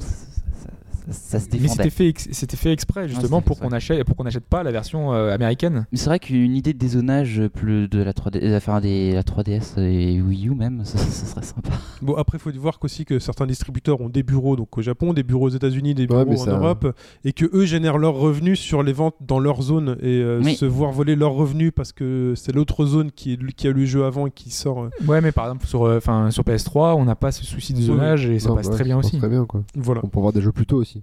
Ça, 1.10 1.40
ça- 1.40 1.46
Mais 1.60 1.68
c'était 1.68 1.90
fait, 1.90 2.08
ex- 2.08 2.28
c'était 2.32 2.56
fait 2.56 2.72
exprès 2.72 3.08
justement 3.08 3.40
pour 3.42 3.58
qu'on 3.58 3.70
achète, 3.72 4.04
pour 4.04 4.16
qu'on 4.16 4.24
n'achète 4.24 4.44
pas 4.46 4.62
la 4.62 4.70
version 4.72 5.12
euh, 5.12 5.34
américaine. 5.34 5.86
Mais 5.92 5.98
c'est 5.98 6.06
vrai 6.06 6.18
qu'une 6.18 6.54
idée 6.54 6.72
de 6.72 6.78
dézonage 6.78 7.42
plus 7.54 7.88
de 7.88 8.02
la 8.02 8.12
3D, 8.12 8.40
euh, 8.42 8.56
enfin 8.56 8.80
des 8.80 9.12
la 9.12 9.22
3DS 9.22 9.78
et 9.78 10.20
Wii 10.20 10.48
U 10.48 10.54
même, 10.54 10.84
ça, 10.84 10.98
ça 10.98 11.26
serait 11.26 11.42
sympa. 11.44 11.70
Bon, 12.02 12.14
après, 12.14 12.38
il 12.38 12.40
faut 12.40 12.50
voir 12.60 12.78
qu'aussi 12.78 13.04
que 13.04 13.18
certains 13.18 13.46
distributeurs 13.46 14.00
ont 14.00 14.08
des 14.08 14.22
bureaux 14.22 14.56
donc 14.56 14.76
au 14.78 14.82
Japon, 14.82 15.12
des 15.12 15.22
bureaux 15.22 15.46
aux 15.46 15.50
États-Unis, 15.50 15.94
des 15.94 16.06
bureaux 16.06 16.32
en 16.32 16.36
ça- 16.36 16.52
Europe, 16.56 16.94
et 17.24 17.32
que 17.32 17.46
eux 17.54 17.64
génèrent 17.66 17.98
leurs 17.98 18.14
revenus 18.14 18.58
sur 18.60 18.82
les 18.82 18.92
ventes 18.92 19.16
dans 19.20 19.38
leur 19.40 19.62
zone 19.62 19.96
et 20.02 20.20
euh, 20.20 20.42
se 20.42 20.64
voir 20.64 20.92
voler 20.92 21.16
leurs 21.16 21.32
revenus 21.32 21.72
parce 21.74 21.92
que 21.92 22.34
c'est 22.36 22.52
l'autre 22.54 22.84
zone 22.86 23.10
qui, 23.10 23.32
est, 23.34 23.52
qui 23.54 23.68
a 23.68 23.72
le 23.72 23.84
jeu 23.84 24.04
avant 24.04 24.26
et 24.26 24.30
qui 24.30 24.50
sort. 24.50 24.82
euh, 24.84 24.90
Ouais, 25.06 25.20
mais 25.20 25.32
par 25.32 25.46
exemple 25.46 25.66
sur, 25.66 25.84
euh, 25.84 25.96
enfin, 25.98 26.30
sur 26.30 26.42
PS3, 26.44 26.94
on 26.96 27.04
n'a 27.04 27.14
pas 27.16 27.32
ce 27.32 27.44
souci 27.44 27.72
de 27.74 27.80
zonage 27.80 28.26
et 28.26 28.38
ça 28.38 28.48
Non, 28.50 28.56
passe 28.56 28.68
bah, 28.68 28.74
très 28.74 28.84
bien 28.84 28.98
aussi. 28.98 29.18
Très 29.18 29.28
bien, 29.28 29.44
quoi. 29.46 29.62
voilà. 29.76 30.00
On 30.04 30.08
peut 30.08 30.18
avoir 30.18 30.32
des 30.32 30.40
jeux 30.40 30.52
plus 30.52 30.66
tôt 30.66 30.76
aussi. 30.76 30.99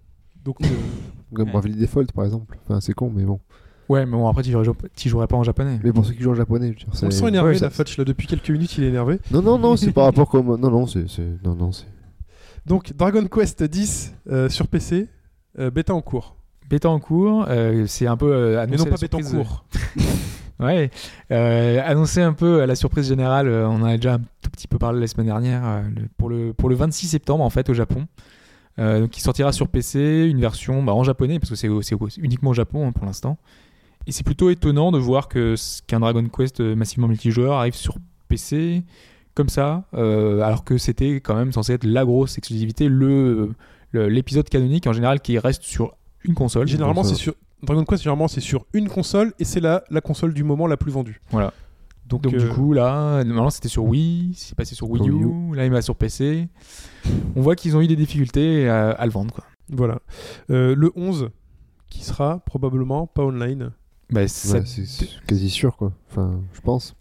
Donc, 0.48 0.56
euh, 0.64 0.66
Comme 1.36 1.46
Ouais. 1.48 1.52
Bravely 1.52 1.76
Default, 1.76 2.06
par 2.16 2.24
exemple. 2.24 2.58
Enfin, 2.64 2.80
c'est 2.80 2.94
con, 2.94 3.12
mais 3.14 3.24
bon. 3.24 3.40
Ouais, 3.90 4.06
mais 4.06 4.14
bon, 4.14 4.28
après, 4.30 4.44
tu 4.44 4.52
jouerais, 4.52 4.66
jouerais 5.06 5.28
pas 5.28 5.36
en 5.36 5.44
japonais. 5.44 5.78
Mais 5.84 5.92
pour 5.92 6.06
ceux 6.06 6.14
qui 6.14 6.22
jouent 6.24 6.32
en 6.32 6.36
japonais, 6.36 6.68
je 6.68 6.72
veux 6.72 6.78
dire, 6.78 6.88
on 6.92 6.96
c'est- 6.96 7.06
le 7.06 7.12
sent 7.12 7.28
énervé, 7.28 7.50
Ouais, 7.52 7.58
ça- 7.58 7.66
la 7.66 7.70
Fatch, 7.70 7.98
là, 7.98 8.06
depuis 8.06 8.28
quelques 8.28 8.50
minutes, 8.50 8.78
il 8.78 8.86
est 8.86 8.88
énervé. 8.88 9.20
Non, 9.32 9.42
non, 9.42 9.60
non, 9.60 9.76
c'est 9.76 9.92
par 9.92 10.06
rapport 10.06 10.30
comme. 10.30 10.48
Non, 10.58 10.72
non, 10.72 10.88
c'est. 10.88 11.10
c'est- 11.10 11.38
Non, 11.44 11.54
non, 11.56 11.72
c'est. 11.74 11.86
Donc, 12.66 12.94
Dragon 12.96 13.26
Quest 13.28 13.64
10 13.64 14.14
euh, 14.32 14.48
sur 14.50 14.68
PC, 14.70 15.08
euh, 15.60 15.70
bêta 15.70 15.94
en 15.94 16.02
cours. 16.02 16.36
Bêta 16.70 16.90
en 16.90 17.00
cours, 17.00 17.46
euh, 17.50 17.86
c'est 17.88 18.08
un 18.08 18.16
peu 18.18 18.32
euh, 18.34 18.52
Mais 18.56 18.58
annoncé 18.62 18.78
non 18.78 18.86
la 18.86 18.92
pas 18.92 18.98
bêta 18.98 19.18
en 19.18 19.22
surprise, 19.22 19.48
cours. 19.48 19.66
Ouais, 20.60 20.90
euh, 21.32 21.82
annoncer 21.86 22.22
un 22.22 22.34
peu 22.34 22.62
à 22.62 22.66
la 22.66 22.76
surprise 22.76 23.08
générale, 23.08 23.48
euh, 23.48 23.68
on 23.70 23.82
en 23.82 23.86
a 23.86 23.96
déjà 23.98 24.16
un 24.16 24.20
tout 24.42 24.50
petit 24.52 24.68
peu 24.68 24.80
parlé 24.80 25.00
la 25.00 25.06
semaine 25.08 25.28
dernière, 25.28 25.62
euh, 25.66 25.82
le- 25.96 26.08
pour, 26.18 26.30
le, 26.30 26.52
pour 26.54 26.68
le 26.70 26.76
26 26.76 27.08
septembre 27.10 27.44
en 27.44 27.50
fait 27.52 27.70
au 27.70 27.74
Japon. 27.76 28.08
Euh, 28.80 29.02
donc, 29.02 29.10
qui 29.10 29.22
sortira 29.22 29.52
sur 29.52 29.68
PC, 29.70 30.28
une 30.30 30.40
version 30.40 30.84
bah, 30.84 30.94
en 30.94 31.04
japonais, 31.04 31.40
parce 31.40 31.50
que 31.50 31.56
c'est 31.56 31.96
uniquement 32.18 32.52
au 32.52 32.54
Japon 32.54 32.88
hein, 32.88 32.92
pour 32.92 33.06
l'instant. 33.06 33.38
Et 34.06 34.12
c'est 34.12 34.24
plutôt 34.24 34.50
étonnant 34.50 34.92
de 34.92 35.00
voir 35.00 35.28
que 35.28 35.56
qu'un 35.88 36.00
Dragon 36.00 36.24
Quest 36.30 36.62
euh, 36.62 36.76
massivement 36.76 37.08
multijoueur 37.08 37.54
arrive 37.58 37.74
sur 37.76 37.98
PC 38.28 38.84
comme 39.34 39.50
ça, 39.50 39.84
euh, 39.94 40.42
alors 40.42 40.64
que 40.64 40.78
c'était 40.78 41.16
quand 41.22 41.36
même 41.36 41.52
censé 41.52 41.74
être 41.74 41.84
la 41.86 42.06
grosse 42.06 42.38
exclusivité, 42.38 42.88
le 42.88 43.54
le- 43.92 44.10
l'épisode 44.10 44.48
canonique 44.50 44.86
en 44.88 44.94
général 44.94 45.22
qui 45.22 45.38
reste 45.40 45.64
sur 45.64 45.96
une 46.24 46.34
console. 46.36 46.68
Généralement, 46.68 47.04
c'est 47.04 47.16
sur. 47.16 47.34
Dragon 47.64 47.84
Quest, 47.86 48.04
généralement, 48.04 48.28
c'est 48.28 48.42
sur 48.42 48.66
une 48.74 48.88
console 48.90 49.34
et 49.40 49.44
c'est 49.44 49.60
la, 49.60 49.84
la 49.90 50.02
console 50.02 50.34
du 50.34 50.44
moment 50.44 50.68
la 50.68 50.78
plus 50.78 50.92
vendue. 50.92 51.22
Voilà. 51.32 51.54
Donc, 52.08 52.22
Donc 52.24 52.34
euh, 52.34 52.38
du 52.40 52.48
coup 52.50 52.72
là, 52.74 53.24
normalement 53.24 53.50
c'était 53.50 53.68
sur 53.68 53.84
Wii, 53.84 54.32
c'est 54.36 54.56
passé 54.56 54.76
sur 54.76 54.90
Wii 54.90 55.10
U, 55.10 55.12
Wii 55.26 55.56
là 55.58 55.66
il 55.66 55.72
va 55.72 55.82
sur 55.82 55.96
PC. 55.96 56.48
On 57.36 57.42
voit 57.42 57.56
qu'ils 57.56 57.76
ont 57.76 57.82
eu 57.82 57.88
des 57.88 57.96
difficultés 57.98 58.70
à, 58.70 58.92
à 58.92 59.06
le 59.06 59.12
vendre 59.12 59.34
quoi. 59.34 59.44
voilà. 59.70 60.00
Euh, 60.50 60.74
le 60.76 60.92
11, 60.96 61.30
qui 61.90 62.04
sera 62.06 62.40
probablement 62.40 63.08
pas 63.08 63.24
online. 63.24 63.72
Bah, 64.10 64.22
Ouais, 64.22 64.28
c'est 64.30 64.66
c'est 64.66 65.08
quasi 65.28 65.50
sûr, 65.50 65.76
quoi. 65.76 65.92
Enfin, 66.10 66.40
je 66.54 66.62
pense. 66.62 66.96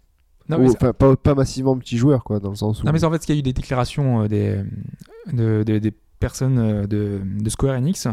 Non, 0.49 0.59
mais 0.59 0.69
Ou, 0.69 0.73
pas, 0.73 0.93
pas 0.93 1.35
massivement 1.35 1.77
petit 1.77 1.97
joueur, 1.97 2.23
quoi, 2.25 2.39
dans 2.39 2.49
le 2.49 2.55
sens 2.55 2.81
où. 2.81 2.85
non, 2.85 2.91
mais 2.93 3.03
en 3.03 3.11
fait 3.11 3.19
qu'il 3.25 3.35
y 3.35 3.37
a 3.37 3.39
eu 3.39 3.43
des 3.43 3.53
déclarations 3.53 4.23
euh, 4.23 4.27
des, 4.27 4.61
de- 5.31 5.63
de- 5.65 5.79
des 5.79 5.93
personnes 6.19 6.57
euh, 6.57 6.87
de, 6.87 7.21
de 7.23 7.49
Square 7.49 7.75
Enix 7.77 8.07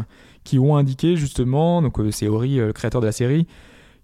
qui 0.45 0.59
ont 0.59 0.75
indiqué 0.77 1.15
justement, 1.17 1.81
donc 1.81 1.99
euh, 1.99 2.11
c'est 2.11 2.27
Ori, 2.29 2.59
euh, 2.59 2.67
le 2.67 2.73
créateur 2.73 3.01
de 3.01 3.05
la 3.05 3.11
série, 3.11 3.47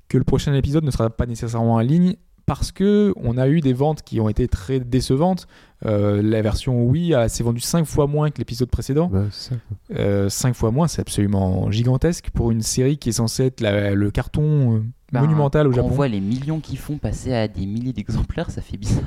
que 0.08 0.18
le 0.18 0.24
prochain 0.26 0.54
épisode 0.54 0.84
ne 0.84 0.92
sera 0.92 1.10
pas 1.10 1.26
nécessairement 1.26 1.76
en 1.76 1.80
ligne 1.80 2.16
parce 2.60 2.74
que 2.74 3.14
on 3.16 3.38
a 3.38 3.48
eu 3.48 3.62
des 3.62 3.72
ventes 3.72 4.02
qui 4.02 4.20
ont 4.20 4.28
été 4.28 4.48
très 4.50 4.80
décevantes. 4.82 5.48
Euh, 5.86 6.22
la 6.22 6.42
version 6.42 6.84
Wii 6.84 7.14
a- 7.16 7.30
s'est 7.30 7.44
vendue 7.44 7.62
5 7.62 7.86
fois 7.86 8.06
moins 8.08 8.30
que 8.30 8.40
l'épisode 8.40 8.70
précédent. 8.70 9.10
Quoi. 9.10 10.30
5 10.30 10.54
fois 10.54 10.72
moins, 10.72 10.88
c'est 10.90 11.00
absolument 11.02 11.72
gigantesque 11.72 12.30
pour 12.34 12.52
une 12.52 12.62
série 12.62 12.98
qui 12.98 13.10
est 13.10 13.14
censée 13.14 13.46
être 13.46 13.62
la- 13.62 13.94
le 13.96 14.12
carton 14.12 14.76
euh, 14.76 14.84
Bah, 15.14 15.22
monumental 15.22 15.68
au 15.68 15.70
Quand 15.70 15.78
Japon. 15.78 15.88
on 15.92 15.96
voit 15.96 16.08
les 16.10 16.20
millions 16.20 16.60
qu'ils 16.60 16.78
font 16.78 16.98
passer 16.98 17.34
à 17.34 17.48
des 17.48 17.66
milliers 17.66 17.94
d'exemplaires, 17.94 18.52
ça 18.52 18.62
fait 18.62 18.78
bizarre. 18.78 19.04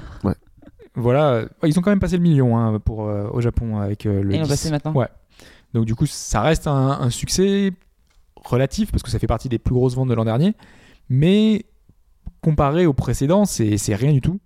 Voilà, 0.96 1.44
ils 1.64 1.76
ont 1.78 1.82
quand 1.82 1.90
même 1.90 1.98
passé 2.00 2.16
le 2.16 2.22
million 2.22 2.56
hein, 2.56 2.78
pour, 2.78 3.08
euh, 3.08 3.28
au 3.32 3.40
Japon 3.40 3.78
avec 3.78 4.06
euh, 4.06 4.22
le. 4.22 4.30
Et 4.32 4.36
ils 4.36 4.38
l'ont 4.38 4.44
10. 4.44 4.50
passé 4.50 4.70
maintenant 4.70 4.92
Ouais. 4.94 5.08
Donc 5.74 5.84
du 5.86 5.94
coup, 5.94 6.06
ça 6.06 6.40
reste 6.40 6.66
un, 6.68 6.98
un 7.00 7.10
succès 7.10 7.72
relatif 8.44 8.92
parce 8.92 9.02
que 9.02 9.10
ça 9.10 9.18
fait 9.18 9.26
partie 9.26 9.48
des 9.48 9.58
plus 9.58 9.74
grosses 9.74 9.96
ventes 9.96 10.08
de 10.08 10.14
l'an 10.14 10.24
dernier, 10.24 10.54
mais 11.08 11.64
comparé 12.44 12.86
au 12.86 12.92
précédent, 12.92 13.44
c'est 13.46 13.76
c'est 13.78 13.94
rien 13.94 14.12
du 14.12 14.20
tout. 14.20 14.38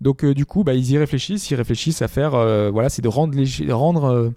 Donc 0.00 0.24
euh, 0.24 0.34
du 0.34 0.44
coup, 0.44 0.62
bah, 0.62 0.74
ils 0.74 0.90
y 0.90 0.98
réfléchissent, 0.98 1.50
ils 1.50 1.54
réfléchissent 1.54 2.02
à 2.02 2.08
faire, 2.08 2.34
euh, 2.34 2.70
voilà, 2.70 2.88
c'est 2.90 3.02
de 3.02 3.08
rendre, 3.08 3.34
les- 3.36 3.72
rendre 3.72 4.04
euh, 4.04 4.30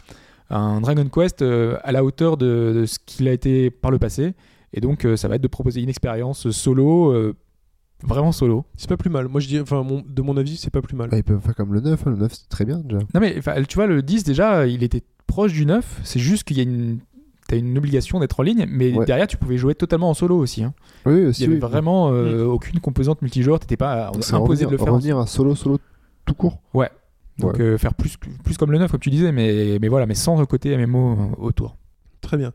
un 0.49 0.79
Dragon 0.81 1.05
Quest 1.13 1.41
euh, 1.41 1.77
à 1.83 1.91
la 1.91 2.03
hauteur 2.03 2.37
de, 2.37 2.73
de 2.75 2.85
ce 2.85 2.97
qu'il 3.05 3.27
a 3.27 3.33
été 3.33 3.69
par 3.69 3.91
le 3.91 3.99
passé. 3.99 4.33
Et 4.73 4.79
donc, 4.81 5.03
euh, 5.05 5.15
ça 5.17 5.27
va 5.27 5.35
être 5.35 5.41
de 5.41 5.47
proposer 5.47 5.81
une 5.81 5.89
expérience 5.89 6.49
solo, 6.51 7.11
euh, 7.11 7.35
vraiment 8.03 8.31
solo. 8.31 8.65
C'est 8.77 8.87
pas 8.87 8.97
plus 8.97 9.09
mal. 9.09 9.27
Moi, 9.27 9.41
je 9.41 9.47
dis, 9.47 9.59
enfin, 9.59 9.83
mon- 9.83 10.03
de 10.07 10.21
mon 10.21 10.37
avis, 10.37 10.55
c'est 10.57 10.69
pas 10.71 10.81
plus 10.81 10.95
mal. 10.95 11.09
Bah, 11.09 11.17
ils 11.17 11.23
peuvent 11.23 11.41
faire 11.41 11.55
comme 11.55 11.73
le 11.73 11.81
9, 11.81 11.99
hein, 12.07 12.11
le 12.11 12.15
9 12.17 12.31
c'est 12.33 12.47
très 12.49 12.65
bien 12.65 12.77
déjà. 12.79 12.99
Non 13.13 13.19
mais 13.19 13.35
tu 13.67 13.75
vois, 13.75 13.87
le 13.87 14.01
10 14.01 14.23
déjà, 14.23 14.65
il 14.67 14.81
était 14.83 15.03
proche 15.27 15.51
du 15.53 15.65
9. 15.65 15.99
C'est 16.03 16.19
juste 16.19 16.43
qu'il 16.45 16.57
y 16.57 16.61
a 16.61 16.63
une... 16.63 16.99
T'as 17.49 17.57
une 17.57 17.75
obligation 17.79 18.19
d'être 18.19 18.39
en 18.39 18.43
ligne, 18.43 18.67
mais 18.69 18.93
Ouais. 18.95 19.05
derrière 19.05 19.25
tu 19.25 19.35
pouvais 19.35 19.57
jouer 19.57 19.73
totalement 19.73 20.11
en 20.11 20.13
solo 20.13 20.37
aussi. 20.37 20.63
hein. 20.63 20.73
Oui, 21.07 21.21
Il 21.21 21.25
aussi. 21.25 21.41
y 21.41 21.45
avait 21.45 21.55
oui. 21.55 21.59
vraiment 21.59 22.11
euh, 22.11 22.45
aucune 22.45 22.79
composante 22.79 23.23
multijoueur, 23.23 23.59
t'étais 23.59 23.75
pas 23.75 24.09
imposé 24.09 24.35
revenir, 24.65 24.67
de 24.67 24.71
le 24.73 24.77
faire. 24.77 24.87
en- 24.93 24.95
revenir 24.97 25.17
à 25.17 25.25
solo, 25.25 25.55
solo 25.55 25.79
tout 26.25 26.35
court. 26.35 26.59
Ouais. 26.75 26.89
Donc 27.39 27.53
Ouais. 27.55 27.61
euh, 27.61 27.77
faire 27.79 27.95
plus, 27.95 28.17
plus 28.43 28.55
comme 28.57 28.71
le 28.71 28.77
9 28.77 28.91
comme 28.91 28.99
tu 28.99 29.09
disais, 29.09 29.31
mais, 29.31 29.79
mais 29.81 29.87
voilà, 29.87 30.05
mais 30.05 30.13
sans 30.13 30.39
le 30.39 30.45
côté 30.45 30.77
MMO 30.77 31.31
autour. 31.39 31.75
Très 32.29 32.37
bien. 32.37 32.51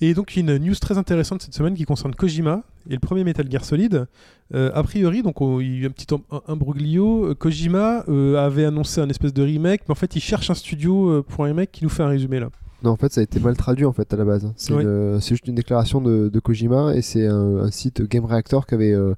Et 0.00 0.14
donc 0.14 0.34
une 0.36 0.56
news 0.56 0.74
très 0.80 0.96
intéressante 0.96 1.42
cette 1.42 1.52
semaine 1.52 1.74
qui 1.74 1.84
concerne 1.84 2.14
Kojima 2.14 2.62
et 2.88 2.94
le 2.94 2.98
premier 2.98 3.24
Metal 3.24 3.46
Gear 3.50 3.62
Solid. 3.62 4.06
Euh, 4.54 4.70
a 4.72 4.82
priori, 4.82 5.22
donc 5.22 5.42
on- 5.42 5.60
il 5.60 5.66
y 5.68 5.74
a 5.74 5.82
eu 5.82 5.86
un 5.86 5.90
petit 5.90 6.06
imbroglio. 6.46 7.26
Euh, 7.26 7.34
Kojima 7.34 8.04
euh, 8.08 8.36
avait 8.38 8.64
annoncé 8.64 9.02
un 9.02 9.08
espèce 9.10 9.34
de 9.34 9.42
remake, 9.42 9.82
mais 9.86 9.92
en 9.92 9.96
fait 9.96 10.16
il 10.16 10.20
cherche 10.22 10.48
un 10.48 10.54
studio 10.54 11.22
pour 11.28 11.44
un 11.44 11.48
remake 11.48 11.70
qui 11.72 11.84
nous 11.84 11.90
fait 11.90 12.02
un 12.02 12.08
résumé 12.08 12.40
là. 12.40 12.48
Non, 12.82 12.92
en 12.92 12.96
fait, 12.96 13.12
ça 13.12 13.20
a 13.20 13.24
été 13.24 13.38
mal 13.40 13.54
traduit 13.56 13.84
en 13.84 13.92
fait 13.92 14.10
à 14.14 14.16
la 14.16 14.24
base. 14.24 14.50
C'est 14.56 14.72
Ouais. 14.72 14.82
une- 14.84 15.20
c'est 15.20 15.30
juste 15.30 15.46
une 15.46 15.56
déclaration 15.56 16.00
de, 16.00 16.30
de 16.32 16.40
Kojima 16.40 16.94
et 16.94 17.02
c'est 17.02 17.26
un, 17.26 17.56
un 17.58 17.70
site 17.70 18.00
Game 18.08 18.24
Reactor 18.24 18.66
qui 18.66 18.74
avait 18.74 18.92
euh, 18.94 19.14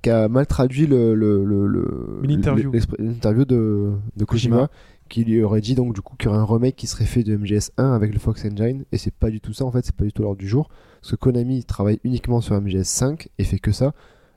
qui 0.00 0.10
a 0.10 0.28
mal 0.28 0.46
traduit 0.46 0.86
le, 0.86 1.14
le, 1.14 1.44
le, 1.44 1.66
le- 1.66 2.20
Une 2.22 2.30
interview. 2.30 2.70
l'expr- 2.72 2.94
l'interview 2.98 3.44
de, 3.44 3.90
de 4.16 4.24
Kojima, 4.24 4.56
Kojima. 4.56 4.70
Qui 5.08 5.24
lui 5.24 5.42
aurait 5.42 5.60
dit 5.60 5.74
donc 5.74 5.94
du 5.94 6.00
coup 6.00 6.16
qu'il 6.16 6.28
y 6.28 6.28
aurait 6.30 6.40
un 6.40 6.44
remake 6.44 6.76
qui 6.76 6.86
serait 6.86 7.04
fait 7.04 7.22
de 7.22 7.36
MGS1 7.36 7.94
avec 7.94 8.12
le 8.12 8.18
Fox 8.18 8.44
Engine 8.44 8.84
et 8.92 8.98
c'est 8.98 9.14
pas 9.14 9.30
du 9.30 9.40
tout 9.40 9.52
ça 9.52 9.64
en 9.64 9.70
fait, 9.70 9.84
c'est 9.84 9.94
pas 9.94 10.04
du 10.04 10.12
tout 10.12 10.22
l'ordre 10.22 10.38
du 10.38 10.48
jour 10.48 10.68
parce 11.00 11.12
que 11.12 11.16
Konami 11.16 11.64
travaille 11.64 12.00
uniquement 12.04 12.40
sur 12.40 12.58
MGS5 12.60 13.28
et 13.38 13.44
fait 13.44 13.58
que 13.58 13.72
ça. 13.72 13.92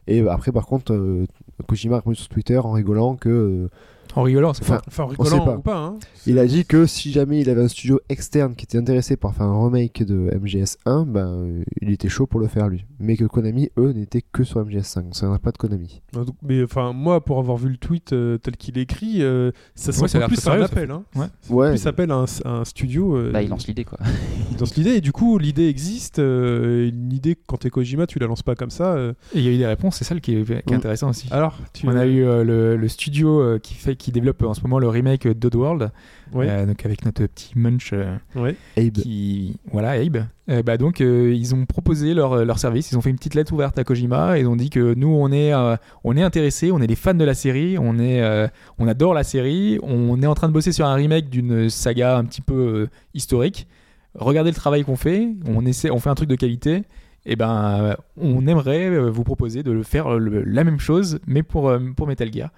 Et 0.07 0.21
après 0.27 0.51
par 0.51 0.65
contre 0.65 0.93
euh, 0.93 1.25
Kojima 1.67 1.97
a 2.05 2.13
sur 2.13 2.29
Twitter 2.29 2.57
en 2.57 2.71
rigolant 2.71 3.15
que 3.15 3.29
euh, 3.29 3.69
En 4.17 4.23
rigolant, 4.23 4.53
c'est 4.53 4.63
Enfin, 4.63 4.77
pas. 4.77 4.81
Enfin, 4.87 5.03
en 5.03 5.07
On 5.19 5.23
sait 5.23 5.33
rigolant 5.35 5.45
pas. 5.45 5.57
ou 5.57 5.61
pas. 5.61 5.77
Hein. 5.77 5.97
Il 6.25 6.39
a 6.39 6.45
dit 6.45 6.65
que 6.65 6.85
si 6.85 7.11
jamais 7.11 7.39
il 7.41 7.49
avait 7.49 7.61
un 7.61 7.67
studio 7.67 7.99
externe 8.09 8.55
qui 8.55 8.63
était 8.65 8.77
intéressé 8.77 9.15
par 9.15 9.33
faire 9.33 9.45
un 9.45 9.63
remake 9.65 10.03
de 10.03 10.29
MGS1, 10.37 11.05
ben 11.05 11.63
il 11.81 11.91
était 11.91 12.09
chaud 12.09 12.25
pour 12.25 12.39
le 12.39 12.47
faire 12.47 12.67
lui. 12.67 12.85
Mais 12.99 13.15
que 13.15 13.25
Konami, 13.25 13.69
eux, 13.77 13.91
n'étaient 13.93 14.23
que 14.23 14.43
sur 14.43 14.59
MGS5. 14.63 15.03
Donc 15.03 15.15
ça 15.15 15.27
n'a 15.29 15.39
pas 15.39 15.51
de 15.51 15.57
Konami. 15.57 16.01
Ah, 16.15 16.23
donc- 16.25 16.35
Mais 16.41 16.63
enfin, 16.63 16.93
moi, 16.93 17.23
pour 17.23 17.39
avoir 17.39 17.57
vu 17.57 17.69
le 17.69 17.77
tweet 17.77 18.11
euh, 18.13 18.37
tel 18.37 18.57
qu'il 18.57 18.77
écrit, 18.77 19.21
euh, 19.21 19.51
ça 19.75 19.91
Ouais, 20.01 20.27
plus 20.27 20.47
un 20.47 20.61
appel. 20.61 20.91
Hein. 20.91 21.03
Ouais. 21.15 21.27
Ça 21.41 21.53
Ouais. 21.53 21.69
plus 21.69 21.87
appel 21.87 22.11
à 22.11 22.15
un, 22.15 22.25
à 22.45 22.49
un 22.49 22.65
studio. 22.65 23.15
euh, 23.15 23.31
Bah, 23.31 23.41
il 23.43 23.49
lance 23.49 23.67
l'idée 23.67 23.85
quoi. 23.85 23.99
il 24.51 24.57
lance 24.59 24.75
l'idée. 24.75 24.91
Et 24.95 25.01
du 25.01 25.11
coup, 25.11 25.37
l'idée 25.37 25.67
existe. 25.67 26.19
euh, 26.19 26.89
une 26.89 27.13
idée, 27.13 27.35
quand 27.47 27.57
t'es 27.57 27.69
Kojima, 27.69 28.07
tu 28.07 28.17
la 28.19 28.27
lances 28.27 28.41
pas 28.43 28.55
comme 28.55 28.69
ça. 28.71 28.93
euh. 28.95 29.13
Et 29.35 29.39
il 29.39 29.45
y 29.45 29.47
a 29.47 29.51
eu 29.51 29.57
des 29.57 29.65
réponses, 29.67 29.97
c'est 29.97 30.03
ça 30.05 30.19
qui 30.19 30.35
est, 30.35 30.43
qui 30.65 30.73
est 30.73 30.75
intéressant 30.75 31.09
aussi. 31.09 31.27
Alors, 31.31 31.57
tu 31.73 31.87
On 31.87 31.95
a 31.95 32.05
eu 32.07 32.23
euh, 32.23 32.43
le, 32.43 32.75
le 32.77 32.87
studio 32.87 33.39
euh, 33.41 33.59
qui 33.59 33.75
fait, 33.75 33.95
qui 33.95 34.06
développe 34.11 34.41
en 34.43 34.53
ce 34.53 34.61
moment 34.61 34.79
le 34.79 34.87
remake 34.89 35.27
d'Oddworld, 35.27 35.91
Ouais. 36.33 36.47
euh, 36.49 36.65
donc 36.65 36.85
avec 36.85 37.05
notre 37.05 37.25
petit 37.25 37.51
Munch 37.55 37.91
euh, 37.93 38.15
Ouais. 38.35 38.55
Abe. 38.77 38.91
qui 38.93 39.55
voilà 39.71 39.91
Abe 39.91 40.25
Euh, 40.49 40.61
bah 40.63 40.77
donc 40.77 41.01
euh, 41.01 41.33
ils 41.35 41.53
ont 41.55 41.65
proposé 41.65 42.13
leur, 42.13 42.43
leur 42.45 42.57
service 42.59 42.91
ils 42.91 42.97
ont 42.97 43.01
fait 43.01 43.09
une 43.09 43.17
petite 43.17 43.35
lettre 43.35 43.53
ouverte 43.53 43.77
à 43.77 43.83
Kojima 43.83 44.37
et 44.37 44.41
ils 44.41 44.47
ont 44.47 44.55
dit 44.55 44.69
que 44.69 44.93
nous 44.93 45.09
on 45.09 45.31
est 45.31 45.53
euh, 45.53 45.75
on 46.03 46.15
est 46.17 46.23
intéressés 46.23 46.71
on 46.71 46.79
est 46.81 46.87
des 46.87 46.95
fans 46.95 47.13
de 47.13 47.23
la 47.25 47.33
série 47.33 47.77
on 47.77 47.97
est 47.99 48.21
euh, 48.21 48.47
on 48.79 48.87
adore 48.87 49.13
la 49.13 49.23
série 49.23 49.77
on 49.83 50.21
est 50.21 50.25
en 50.27 50.35
train 50.35 50.47
de 50.47 50.53
bosser 50.53 50.71
sur 50.71 50.85
un 50.85 50.93
remake 50.95 51.29
d'une 51.29 51.69
saga 51.69 52.17
un 52.17 52.23
petit 52.25 52.41
peu 52.41 52.53
euh, 52.55 52.87
historique 53.13 53.67
regardez 54.15 54.51
le 54.51 54.55
travail 54.55 54.83
qu'on 54.83 54.95
fait 54.95 55.27
on 55.47 55.65
essaie 55.65 55.91
on 55.91 55.99
fait 55.99 56.09
un 56.09 56.15
truc 56.15 56.29
de 56.29 56.35
qualité 56.35 56.83
et 57.25 57.35
ben 57.35 57.97
on 58.15 58.47
aimerait 58.47 59.09
vous 59.09 59.23
proposer 59.25 59.61
de 59.63 59.83
faire 59.83 60.17
le- 60.17 60.43
la 60.43 60.63
même 60.63 60.79
chose 60.79 61.19
mais 61.27 61.43
pour 61.43 61.71
pour 61.97 62.07
Metal 62.07 62.31
Gear 62.33 62.49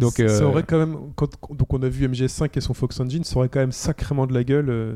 donc 0.00 0.12
ça, 0.14 0.28
ça 0.28 0.42
euh, 0.44 0.46
aurait 0.46 0.62
quand 0.64 0.78
même. 0.78 0.96
quand- 1.14 1.38
donc, 1.54 1.72
on 1.72 1.82
a 1.82 1.88
vu 1.88 2.06
MGS5 2.08 2.56
et 2.56 2.60
son 2.60 2.74
Fox 2.74 2.98
Engine, 3.00 3.22
ça 3.24 3.36
aurait 3.36 3.48
quand 3.48 3.60
même 3.60 3.72
sacrément 3.72 4.26
de 4.26 4.34
la 4.34 4.44
gueule. 4.44 4.70
euh, 4.70 4.94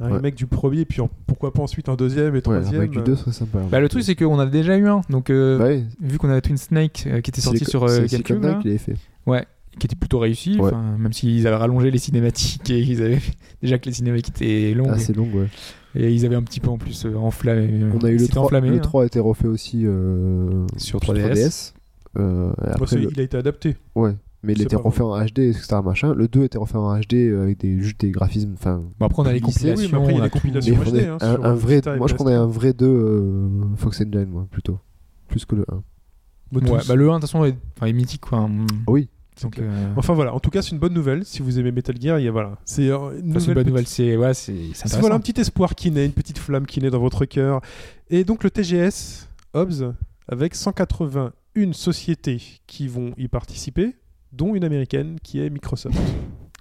un 0.00 0.06
Ouais. 0.10 0.16
remake 0.16 0.34
du 0.34 0.46
premier, 0.46 0.84
puis 0.84 1.00
en- 1.00 1.08
pourquoi 1.28 1.52
pas 1.52 1.62
ensuite 1.62 1.88
un 1.88 1.94
deuxième 1.94 2.30
et 2.34 2.38
Ouais, 2.38 2.40
troisième. 2.40 2.72
le 2.72 2.78
remake 2.80 2.90
du 2.90 2.98
euh, 2.98 3.02
2 3.02 3.14
serait 3.14 3.30
sympa. 3.30 3.60
bah, 3.70 3.78
le 3.78 3.88
truc 3.88 4.02
c'est 4.02 4.16
qu'on 4.16 4.40
a 4.40 4.46
déjà 4.46 4.76
eu 4.76 4.88
un 4.88 5.02
donc 5.08 5.30
euh, 5.30 5.56
Bah 5.56 5.66
oui, 5.68 5.84
vu 6.00 6.18
qu'on 6.18 6.30
a 6.30 6.40
Twin 6.40 6.56
Snake 6.56 7.04
euh, 7.06 7.20
qui 7.20 7.30
était 7.30 7.40
sorti 7.40 7.64
sur 7.64 7.84
euh, 7.84 8.04
GameCube 8.10 8.42
là, 8.42 8.54
qui 8.60 8.76
fait. 8.76 8.96
Ouais, 9.24 9.46
qui 9.78 9.86
était 9.86 9.94
plutôt 9.94 10.18
réussi, 10.18 10.58
Ouais. 10.58 10.72
même 10.98 11.12
s'ils 11.12 11.46
avaient 11.46 11.54
rallongé 11.54 11.92
les 11.92 11.98
cinématiques 11.98 12.68
et 12.70 12.80
ils 12.80 13.02
avaient 13.04 13.20
déjà 13.62 13.78
que 13.78 13.86
les 13.86 13.92
cinématiques 13.92 14.34
étaient 14.42 14.74
longues 14.74 14.90
Assez 14.90 15.12
long, 15.12 15.28
ouais. 15.32 15.46
et 15.94 16.12
ils 16.12 16.26
avaient 16.26 16.34
un 16.34 16.42
petit 16.42 16.58
peu 16.58 16.70
en 16.70 16.76
plus 16.78 17.06
euh, 17.06 17.14
enflammé. 17.14 17.84
On 17.94 18.04
a 18.04 18.08
eu 18.10 18.14
le 18.14 18.18
c'était 18.18 18.32
3, 18.32 18.46
enflammé, 18.46 18.70
le 18.70 18.76
hein. 18.78 18.80
3 18.80 19.04
a 19.04 19.06
été 19.06 19.20
refait 19.20 19.46
aussi 19.46 19.82
euh, 19.86 20.66
Sur 20.76 20.98
3DS. 20.98 21.72
Euh, 22.18 22.50
et 22.50 22.54
Bon, 22.56 22.68
après, 22.72 22.86
c'est- 22.88 22.96
le- 22.98 23.10
Il 23.12 23.20
a 23.20 23.22
été 23.22 23.36
adapté. 23.36 23.76
Ouais, 23.94 24.16
mais 24.44 24.52
il 24.52 24.62
était 24.62 24.76
refait 24.76 25.02
en 25.02 25.18
HD, 25.24 25.38
etc. 25.40 25.76
Machin. 25.84 26.14
Le 26.14 26.28
2 26.28 26.44
était 26.44 26.58
refait 26.58 26.76
en 26.76 26.98
HD 27.00 27.14
euh, 27.14 27.42
avec 27.44 27.58
des, 27.58 27.80
juste 27.80 28.00
des 28.00 28.10
graphismes. 28.10 28.52
Enfin, 28.54 28.82
Bon, 28.98 29.06
après 29.06 29.22
on 29.22 29.26
a 29.26 29.32
les 29.32 29.40
Lycée, 29.40 29.74
oui, 29.76 29.88
compilations, 29.88 30.00
mais 30.00 30.04
après, 30.04 30.12
il 30.14 30.18
y 30.18 30.20
a 30.20 30.28
tout. 30.28 30.38
compilations. 30.78 30.92
HD, 30.92 31.22
hein, 31.22 31.38
un, 31.42 31.42
un 31.50 31.54
vrai, 31.54 31.80
moi 31.98 32.06
je 32.06 32.12
PS3. 32.14 32.16
prenais 32.16 32.34
un 32.34 32.46
vrai 32.46 32.72
2 32.72 32.86
euh, 32.86 33.48
Fox 33.76 34.00
Engine, 34.00 34.26
moi, 34.28 34.46
plutôt. 34.50 34.78
Plus 35.28 35.44
que 35.44 35.56
le 35.56 35.64
1. 35.70 35.82
Bah, 36.52 36.60
Ouais, 36.70 36.78
bah, 36.86 36.94
le 36.94 37.10
1 37.10 37.14
de 37.16 37.20
toute 37.20 37.20
façon 37.22 37.44
est, 37.44 37.56
enfin, 37.76 37.86
est 37.86 37.92
mythique 37.92 38.20
quoi. 38.20 38.38
hein. 38.38 38.50
Oui. 38.86 39.08
Donc 39.42 39.58
euh, 39.58 39.92
Enfin 39.96 40.14
voilà, 40.14 40.32
en 40.32 40.38
tout 40.38 40.50
cas, 40.50 40.62
c'est 40.62 40.70
une 40.70 40.78
bonne 40.78 40.94
nouvelle. 40.94 41.24
Si 41.24 41.42
vous 41.42 41.58
aimez 41.58 41.72
Metal 41.72 41.96
Gear, 42.00 42.20
il 42.20 42.24
y 42.24 42.28
a 42.28 42.30
voilà. 42.30 42.56
C'est 42.64 42.88
euh, 42.88 42.96
une 42.96 43.10
c'est 43.10 43.18
une 43.18 43.26
nouvelle 43.32 43.44
bonne 43.46 43.54
petite- 43.54 43.66
nouvelle, 43.68 43.86
c'est 43.88 44.16
ouais, 44.16 44.32
c'est 44.34 44.52
c'est 44.52 44.62
C'est 44.74 44.80
intéressant. 44.86 45.00
voilà 45.00 45.14
un 45.16 45.20
petit 45.20 45.40
espoir 45.40 45.74
qui 45.74 45.90
naît, 45.90 46.06
une 46.06 46.12
petite 46.12 46.38
flamme 46.38 46.66
qui 46.66 46.80
naît 46.80 46.90
dans 46.90 47.00
votre 47.00 47.24
cœur. 47.24 47.60
Et 48.10 48.22
donc 48.22 48.44
le 48.44 48.50
TGS, 48.50 49.26
Hobbs, 49.52 49.92
avec 50.28 50.54
181 50.54 51.72
sociétés 51.72 52.40
qui 52.68 52.86
vont 52.86 53.12
y 53.18 53.26
participer, 53.26 53.96
dont 54.36 54.54
une 54.54 54.64
américaine 54.64 55.16
qui 55.22 55.40
est 55.40 55.50
Microsoft. 55.50 55.98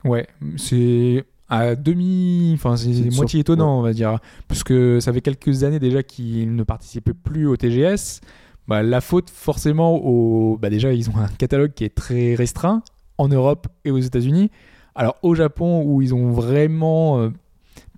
Ouais, 0.04 0.28
c'est 0.58 1.26
à 1.50 1.76
demi, 1.76 2.52
enfin 2.56 2.76
c'est 2.78 3.16
moitié 3.16 3.42
étonnant, 3.42 3.80
on 3.80 3.82
va 3.82 3.94
dire, 3.94 4.20
puisque 4.48 5.02
ça 5.02 5.14
fait 5.14 5.22
quelques 5.22 5.64
années 5.64 5.80
déjà 5.80 6.04
qu'ils 6.04 6.56
ne 6.56 6.64
participaient 6.64 7.14
plus 7.14 7.48
au 7.48 7.56
TGS. 7.58 8.22
Bah, 8.68 8.82
la 8.82 9.02
faute 9.02 9.30
forcément 9.30 9.98
au, 9.98 10.58
bah 10.58 10.70
déjà 10.70 10.94
ils 10.94 11.10
ont 11.10 11.18
un 11.18 11.28
catalogue 11.28 11.74
qui 11.74 11.84
est 11.84 11.94
très 11.94 12.34
restreint 12.34 12.82
en 13.18 13.28
Europe 13.28 13.68
et 13.84 13.92
aux 13.92 14.00
États-Unis. 14.00 14.52
Alors 14.96 15.18
au 15.22 15.36
Japon 15.36 15.84
où 15.86 16.02
ils 16.02 16.16
ont 16.16 16.32
vraiment 16.32 17.20
euh, 17.20 17.30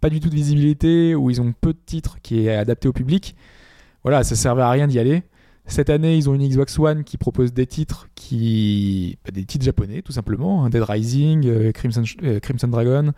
pas 0.02 0.10
du 0.10 0.20
tout 0.20 0.30
de 0.30 0.36
visibilité, 0.36 1.16
où 1.16 1.30
ils 1.30 1.40
ont 1.42 1.54
peu 1.60 1.74
de 1.74 1.80
titres 1.86 2.18
qui 2.22 2.48
est 2.48 2.56
adapté 2.56 2.88
au 2.88 2.94
public, 2.94 3.36
voilà, 4.04 4.24
ça 4.24 4.36
servait 4.36 4.64
à 4.64 4.70
rien 4.70 4.88
d'y 4.88 5.00
aller. 5.00 5.24
Cette 5.68 5.90
année, 5.90 6.16
ils 6.16 6.30
ont 6.30 6.36
une 6.36 6.48
Xbox 6.48 6.78
One 6.78 7.04
qui 7.04 7.18
propose 7.18 7.52
des 7.54 7.66
titres 7.66 8.08
qui 8.16 9.18
bah, 9.26 9.32
des 9.34 9.46
titres 9.46 9.66
japonais 9.66 10.02
tout 10.02 10.12
simplement, 10.12 10.64
hein, 10.64 10.70
Dead 10.70 10.84
Rising, 10.84 11.46
euh, 11.48 11.72
Crimson, 11.72 12.04
euh, 12.24 12.40
Crimson 12.40 12.68
Dragon. 12.68 13.12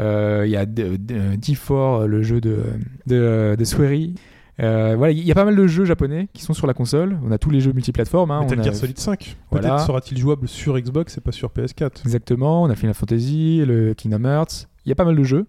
Euh, 0.00 0.44
Il 0.46 0.50
y 0.50 0.56
a 0.56 0.64
D- 0.64 0.96
D- 0.98 1.36
D4, 1.36 2.06
le 2.06 2.22
jeu 2.22 2.40
de 2.40 2.62
de, 3.06 3.56
de 3.58 3.64
Swery. 3.64 4.14
Euh, 4.60 4.94
voilà, 4.96 5.12
il 5.12 5.24
y 5.24 5.32
a 5.32 5.34
pas 5.34 5.44
mal 5.46 5.56
de 5.56 5.66
jeux 5.66 5.84
japonais 5.84 6.28
qui 6.32 6.42
sont 6.42 6.52
sur 6.54 6.66
la 6.66 6.74
console. 6.74 7.18
On 7.24 7.30
a 7.32 7.38
tous 7.38 7.50
les 7.50 7.60
jeux 7.60 7.72
multiplateformes. 7.72 8.30
hein. 8.30 8.40
Metal 8.42 8.58
On 8.58 8.60
a- 8.60 8.64
Gear 8.64 8.74
Solid 8.74 8.98
5. 8.98 9.36
Voilà. 9.50 9.68
Peut-être 9.70 9.86
sera-t-il 9.86 10.18
jouable 10.18 10.46
sur 10.48 10.78
Xbox 10.78 11.18
et 11.18 11.20
pas 11.20 11.32
sur 11.32 11.50
PS4. 11.50 12.02
Exactement, 12.04 12.62
on 12.62 12.70
a 12.70 12.74
Final 12.74 12.94
Fantasy, 12.94 13.64
le 13.66 13.94
Kingdom 13.94 14.24
Hearts, 14.24 14.68
il 14.84 14.90
y 14.90 14.92
a 14.92 14.94
pas 14.94 15.04
mal 15.04 15.16
de 15.16 15.22
jeux. 15.24 15.46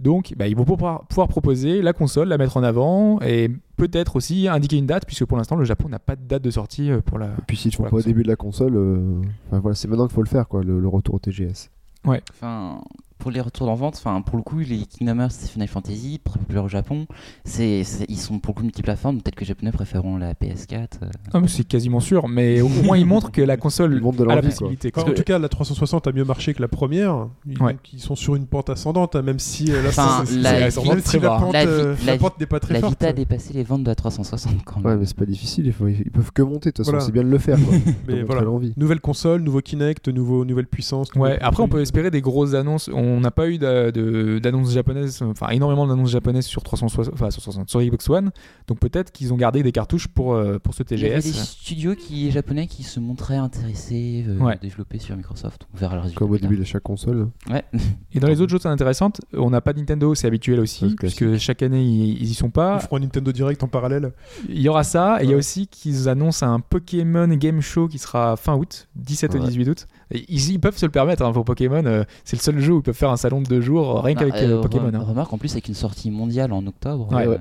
Donc 0.00 0.32
bah, 0.36 0.48
ils 0.48 0.56
vont 0.56 0.64
pouvoir, 0.64 1.06
pouvoir 1.06 1.28
proposer 1.28 1.82
la 1.82 1.92
console, 1.92 2.28
la 2.28 2.38
mettre 2.38 2.56
en 2.56 2.62
avant 2.62 3.20
et 3.20 3.50
peut-être 3.78 4.16
aussi 4.16 4.46
indiquer 4.48 4.76
une 4.76 4.86
date 4.86 5.06
puisque 5.06 5.24
pour 5.24 5.38
l'instant 5.38 5.56
le 5.56 5.64
Japon 5.64 5.88
n'a 5.88 5.98
pas 5.98 6.16
de 6.16 6.22
date 6.22 6.42
de 6.42 6.50
sortie 6.50 6.90
euh, 6.90 7.00
pour 7.00 7.18
la... 7.18 7.28
Et 7.28 7.42
puis 7.46 7.56
s'ils 7.56 7.70
Sur 7.70 7.78
font 7.78 7.84
la 7.84 7.90
pas 7.90 7.96
au 7.96 8.02
début 8.02 8.22
de 8.24 8.28
la 8.28 8.36
console, 8.36 8.76
euh, 8.76 9.22
enfin, 9.46 9.60
voilà, 9.60 9.74
c'est 9.74 9.88
maintenant 9.88 10.06
qu'il 10.06 10.14
faut 10.14 10.22
le 10.22 10.28
faire, 10.28 10.48
quoi, 10.48 10.62
le, 10.62 10.78
le 10.80 10.88
retour 10.88 11.14
au 11.14 11.18
TGS. 11.18 11.70
Enfin, 12.04 12.80
pour 13.18 13.30
les 13.30 13.40
retours 13.40 13.68
en 13.68 13.74
vente, 13.74 13.94
enfin, 13.96 14.20
pour 14.22 14.36
le 14.36 14.42
coup, 14.42 14.58
les 14.60 14.84
Kingdom 14.86 15.18
Hearts 15.20 15.32
et 15.44 15.46
Final 15.48 15.68
Fantasy, 15.68 16.20
populaires 16.22 16.64
au 16.64 16.68
Japon, 16.68 17.06
c'est, 17.44 17.82
ils 18.08 18.16
sont 18.18 18.38
pour 18.38 18.52
le 18.54 18.58
coup 18.58 18.62
multiplateformes. 18.62 19.20
Peut-être 19.20 19.34
que 19.34 19.40
les 19.40 19.46
Japonais 19.46 19.72
préféreront 19.72 20.16
la 20.16 20.34
PS4. 20.34 20.74
euh. 21.02 21.06
Ah, 21.34 21.40
c'est 21.46 21.66
quasiment 21.66 22.00
sûr, 22.00 22.28
mais 22.28 22.60
au 22.60 22.68
moins 22.68 22.96
ils 22.96 23.06
montrent 23.06 23.30
que 23.32 23.42
la 23.42 23.56
console 23.56 23.94
Ils 23.94 24.16
de 24.16 24.24
a 24.30 24.34
la 24.36 24.42
possibilité. 24.42 24.90
Enfin, 24.94 25.02
quoi. 25.02 25.12
en 25.12 25.14
tout 25.14 25.22
cas, 25.24 25.38
la 25.38 25.48
360 25.48 26.06
a 26.06 26.12
mieux 26.12 26.24
marché 26.24 26.54
que 26.54 26.62
la 26.62 26.68
première. 26.68 27.26
Ils, 27.46 27.60
Ouais. 27.62 27.72
donc, 27.72 27.92
ils 27.92 28.00
sont 28.00 28.14
sur 28.16 28.34
une 28.36 28.46
pente 28.46 28.70
ascendante, 28.70 29.16
hein, 29.16 29.22
même 29.22 29.38
si 29.38 29.72
euh, 29.72 29.82
là, 29.82 29.88
Enfin, 29.88 30.22
c'est- 30.24 30.36
la 30.36 30.68
vie- 30.68 30.72
si 30.72 31.02
très 31.02 31.18
la 31.18 31.28
bas. 31.28 31.38
pente, 31.40 31.52
La 31.52 31.64
vie- 31.66 31.70
euh, 31.72 31.94
la 32.06 32.12
la 32.12 32.18
pente 32.18 32.38
n'est 32.40 32.46
pas 32.46 32.60
très 32.60 32.74
La 32.74 32.80
forte. 32.80 32.92
Vita 32.92 33.08
a 33.08 33.12
dépassé 33.12 33.52
les 33.52 33.64
ventes 33.64 33.82
de 33.82 33.88
la 33.88 33.94
360 33.94 34.64
quand 34.64 34.76
même. 34.76 34.86
Ouais, 34.86 34.96
mais 34.96 35.06
c'est 35.06 35.16
pas 35.16 35.26
difficile, 35.26 35.66
il 35.66 35.72
faut- 35.72 35.88
ils 35.88 36.10
peuvent 36.10 36.32
que 36.32 36.42
monter, 36.42 36.70
de 36.70 36.74
toute 36.74 36.78
façon, 36.78 36.90
Voilà. 36.92 37.04
c'est 37.04 37.12
bien 37.12 37.24
de 37.24 37.28
le 37.28 37.38
faire, 37.38 37.58
quoi. 37.58 37.74
Mais 38.08 38.22
voilà. 38.22 38.42
Nouvelle 38.76 39.00
console, 39.00 39.42
nouveau 39.42 39.60
Kinect, 39.60 40.08
nouveau, 40.08 40.44
nouvelle 40.44 40.66
puissance. 40.66 41.08
Ouais, 41.16 41.38
après 41.40 41.62
on 41.62 41.68
peut 41.68 41.80
espérer 41.80 42.10
des 42.10 42.20
grosses 42.20 42.54
annonces. 42.54 42.88
On 42.92 43.07
n'a 43.20 43.30
pas 43.30 43.48
eu 43.48 43.58
d'annonces 43.58 44.72
japonaises, 44.72 45.22
enfin 45.22 45.48
énormément 45.48 45.86
d'annonces 45.86 46.10
japonaises 46.10 46.46
sur 46.46 46.62
360, 46.62 47.14
enfin 47.14 47.30
sur 47.30 47.42
360, 47.42 47.70
sur 47.70 47.80
Xbox 47.80 48.08
One. 48.10 48.30
Donc 48.66 48.78
peut-être 48.78 49.10
qu'ils 49.12 49.32
ont 49.32 49.36
gardé 49.36 49.62
des 49.62 49.72
cartouches 49.72 50.08
pour, 50.08 50.34
euh, 50.34 50.58
pour 50.58 50.74
ce 50.74 50.82
Il 50.90 51.00
y 51.00 51.04
avait 51.06 51.16
des 51.16 51.22
TGS. 51.22 51.44
studios 51.44 51.94
qui, 51.94 52.30
japonais 52.30 52.66
qui 52.66 52.82
se 52.82 53.00
montraient 53.00 53.36
intéressés, 53.36 54.24
euh, 54.28 54.38
Ouais. 54.38 54.58
développés 54.60 54.98
sur 54.98 55.16
Microsoft. 55.16 55.66
On 55.74 55.78
verra 55.78 55.94
le 55.96 56.00
résultat. 56.02 56.18
Comme 56.18 56.30
au 56.30 56.38
début 56.38 56.56
de 56.56 56.64
chaque 56.64 56.82
console. 56.82 57.28
Ouais. 57.50 57.64
Et 58.12 58.20
dans 58.20 58.28
les 58.28 58.40
autres 58.40 58.52
choses 58.52 58.66
intéressantes, 58.66 59.20
on 59.34 59.50
n'a 59.50 59.60
pas 59.60 59.72
de 59.72 59.78
Nintendo, 59.78 60.14
c'est 60.14 60.26
habituel 60.26 60.60
aussi, 60.60 60.86
Ouais, 60.86 60.94
classique. 60.94 61.18
puisque 61.18 61.38
chaque 61.38 61.62
année 61.62 61.82
ils, 61.82 62.20
ils 62.22 62.30
y 62.30 62.34
sont 62.34 62.46
Ils 62.46 62.52
pas. 62.52 62.78
feront 62.80 62.96
un 62.96 63.00
Nintendo 63.00 63.32
Direct 63.32 63.62
en 63.62 63.68
parallèle. 63.68 64.12
Il 64.48 64.60
y 64.60 64.68
aura 64.68 64.84
ça, 64.84 65.18
et 65.20 65.24
il 65.24 65.30
y 65.30 65.34
a 65.34 65.36
aussi 65.36 65.66
qu'ils 65.66 66.08
annoncent 66.08 66.46
un 66.46 66.60
Pokémon 66.60 67.28
Game 67.28 67.60
Show 67.60 67.88
qui 67.88 67.98
sera 67.98 68.36
fin 68.36 68.54
août, 68.56 68.88
17 68.96 69.34
au 69.34 69.38
Ouais. 69.38 69.46
18 69.46 69.68
août. 69.68 69.86
Ils, 70.10 70.50
ils 70.52 70.58
peuvent 70.58 70.76
se 70.76 70.86
le 70.86 70.92
permettre 70.92 71.22
hein, 71.24 71.32
pour 71.32 71.44
Pokémon, 71.44 71.84
euh, 71.84 72.04
c'est 72.24 72.36
le 72.36 72.42
seul 72.42 72.58
jeu 72.60 72.72
où 72.72 72.78
ils 72.78 72.82
peuvent 72.82 72.94
faire 72.96 73.10
un 73.10 73.16
salon 73.16 73.40
de 73.42 73.46
deux 73.46 73.60
jours, 73.60 74.02
rien 74.02 74.14
Bah, 74.14 74.20
qu'avec 74.26 74.34
euh, 74.36 74.58
euh, 74.58 74.62
Pokémon. 74.62 74.90
re- 74.90 74.94
hein. 74.96 75.00
Remarque 75.00 75.32
en 75.32 75.38
plus 75.38 75.52
avec 75.52 75.68
une 75.68 75.74
sortie 75.74 76.10
mondiale 76.10 76.52
en 76.52 76.66
octobre. 76.66 77.12
Ouais. 77.12 77.26
euh, 77.28 77.36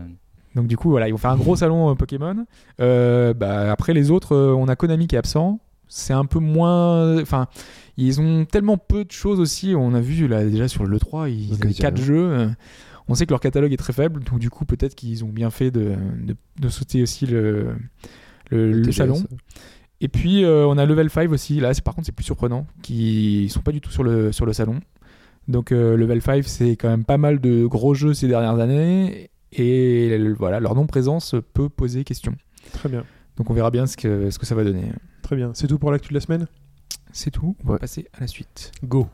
Donc 0.56 0.68
du 0.68 0.76
coup, 0.78 0.90
voilà, 0.90 1.08
ils 1.08 1.12
vont 1.12 1.18
faire 1.18 1.32
un 1.32 1.38
gros 1.38 1.56
salon 1.56 1.90
euh, 1.92 1.96
Pokémon. 1.96 2.46
Euh, 2.82 3.34
bah, 3.34 3.72
après 3.72 3.94
les 3.94 4.12
autres, 4.12 4.36
euh, 4.36 4.54
on 4.54 4.68
a 4.68 4.76
Konami 4.76 5.08
qui 5.08 5.16
est 5.16 5.20
absent. 5.20 5.60
C'est 5.88 6.14
un 6.14 6.26
peu 6.26 6.40
moins. 6.40 7.22
Enfin, 7.22 7.48
ils 7.96 8.20
ont 8.20 8.44
tellement 8.44 8.78
peu 8.78 9.06
de 9.06 9.12
choses 9.12 9.40
aussi. 9.40 9.74
On 9.78 9.94
a 9.94 10.02
vu 10.02 10.28
là 10.28 10.44
déjà 10.44 10.68
sur 10.68 10.86
le 10.86 11.00
3, 11.00 11.30
ils 11.30 11.50
Donc, 11.52 11.62
avaient 11.64 11.72
ils 11.74 11.78
y 11.78 11.80
4 11.80 11.94
arrivent. 11.94 12.06
jeux. 12.06 12.30
Euh, 12.32 12.48
On 13.08 13.16
sait 13.16 13.26
que 13.26 13.32
leur 13.32 13.40
catalogue 13.40 13.72
est 13.72 13.78
très 13.78 13.94
faible, 13.94 14.22
donc 14.26 14.40
du 14.40 14.50
coup 14.50 14.66
peut-être 14.66 14.94
qu'ils 14.96 15.24
ont 15.24 15.30
bien 15.30 15.50
fait 15.50 15.72
de, 15.72 15.96
de, 16.22 16.36
de 16.60 16.68
sauter 16.70 17.02
aussi 17.02 17.26
le, 17.26 17.76
le, 18.52 18.92
salon. 18.92 19.24
Et 20.00 20.08
puis 20.08 20.44
euh, 20.44 20.68
on 20.68 20.78
a 20.78 20.86
Level 20.86 21.10
5 21.10 21.32
aussi. 21.32 21.60
Là, 21.60 21.74
c'est- 21.74 21.82
par 21.84 21.96
contre, 21.96 22.06
c'est 22.06 22.12
plus 22.12 22.24
surprenant, 22.24 22.68
qui 22.84 23.50
sont 23.50 23.62
pas 23.62 23.72
du 23.72 23.82
tout 23.82 23.90
sur 23.92 24.04
le 24.04 24.32
sur 24.32 24.46
le 24.46 24.54
salon. 24.54 24.80
Donc 25.48 25.72
euh, 25.72 25.96
Level 25.98 26.22
5, 26.22 26.44
c'est 26.48 26.72
quand 26.76 26.90
même 26.90 27.06
pas 27.06 27.18
mal 27.18 27.40
de 27.40 27.66
gros 27.66 27.94
jeux 27.94 28.14
ces 28.14 28.28
dernières 28.28 28.60
années. 28.60 29.30
Et 29.54 30.18
voilà, 30.38 30.60
leur 30.60 30.76
non-présence 30.76 31.36
peut 31.54 31.70
poser 31.70 32.04
question. 32.04 32.36
Très 32.74 32.90
bien. 32.90 33.06
Donc 33.38 33.50
on 33.50 33.54
verra 33.54 33.72
bien 33.72 33.88
ce 33.88 33.96
que, 33.98 34.30
ce 34.30 34.38
que 34.40 34.46
ça 34.46 34.56
va 34.56 34.64
donner. 34.64 34.92
Très 35.22 35.36
bien. 35.36 35.52
C'est 35.54 35.68
tout 35.68 35.80
pour 35.80 35.92
l'actu 35.92 36.10
de 36.10 36.14
la 36.16 36.20
semaine? 36.22 36.48
C'est 37.14 37.32
tout. 37.32 37.56
On 37.64 37.70
va 37.72 37.80
passer 37.80 38.08
à 38.14 38.20
la 38.22 38.28
suite. 38.28 38.72
Go. 38.84 39.08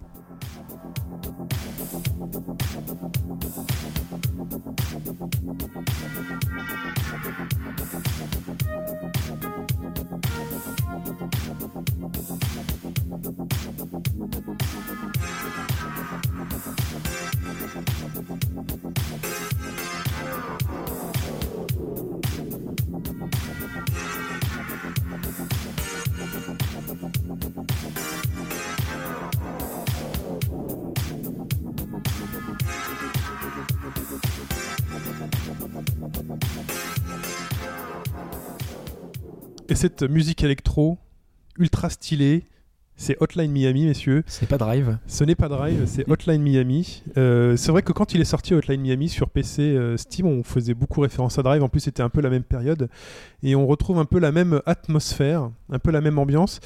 Cette 39.84 40.03
musique 40.03 40.41
électro, 40.45 40.97
ultra 41.60 41.89
stylée, 41.89 42.45
c'est 42.95 43.18
Hotline 43.19 43.51
Miami, 43.51 43.85
messieurs. 43.85 44.23
C'est 44.27 44.47
pas 44.47 44.57
Drive. 44.57 44.97
Ce 45.07 45.26
n'est 45.26 45.35
pas 45.35 45.49
Drive, 45.49 45.84
c'est 45.88 46.10
Hotline 46.10 46.41
Miami. 46.41 47.03
Euh, 47.18 47.57
c'est 47.57 47.69
vrai 47.69 47.81
que 47.81 47.91
quand 47.91 48.14
il 48.14 48.22
est 48.22 48.23
sorti 48.23 48.53
Hotline 48.53 48.80
Miami 48.80 49.10
sur 49.10 49.30
PC 49.30 49.61
euh, 49.61 49.97
Steam, 49.97 50.26
on 50.26 50.41
faisait 50.41 50.73
beaucoup 50.73 51.01
référence 51.01 51.38
à 51.38 51.43
Drive. 51.43 51.61
En 51.61 51.68
plus, 51.68 51.81
c'était 51.81 52.01
un 52.01 52.07
peu 52.07 52.22
la 52.22 52.30
même 52.30 52.43
période. 52.43 52.88
Et 53.41 53.57
on 53.57 53.68
retrouve 53.68 53.99
un 53.99 54.05
peu 54.05 54.19
la 54.19 54.31
même 54.31 54.61
atmosphère, 54.65 55.49
un 55.69 55.80
peu 55.80 55.91
la 55.91 55.99
même 55.99 56.18
ambiance. 56.18 56.61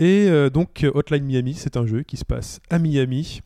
Et 0.00 0.26
euh, 0.28 0.50
donc, 0.50 0.84
Hotline 0.92 1.24
Miami, 1.24 1.54
c'est 1.54 1.76
un 1.76 1.86
jeu 1.86 2.02
qui 2.02 2.16
se 2.16 2.24
passe 2.24 2.58
à 2.68 2.80
Miami. 2.80 3.42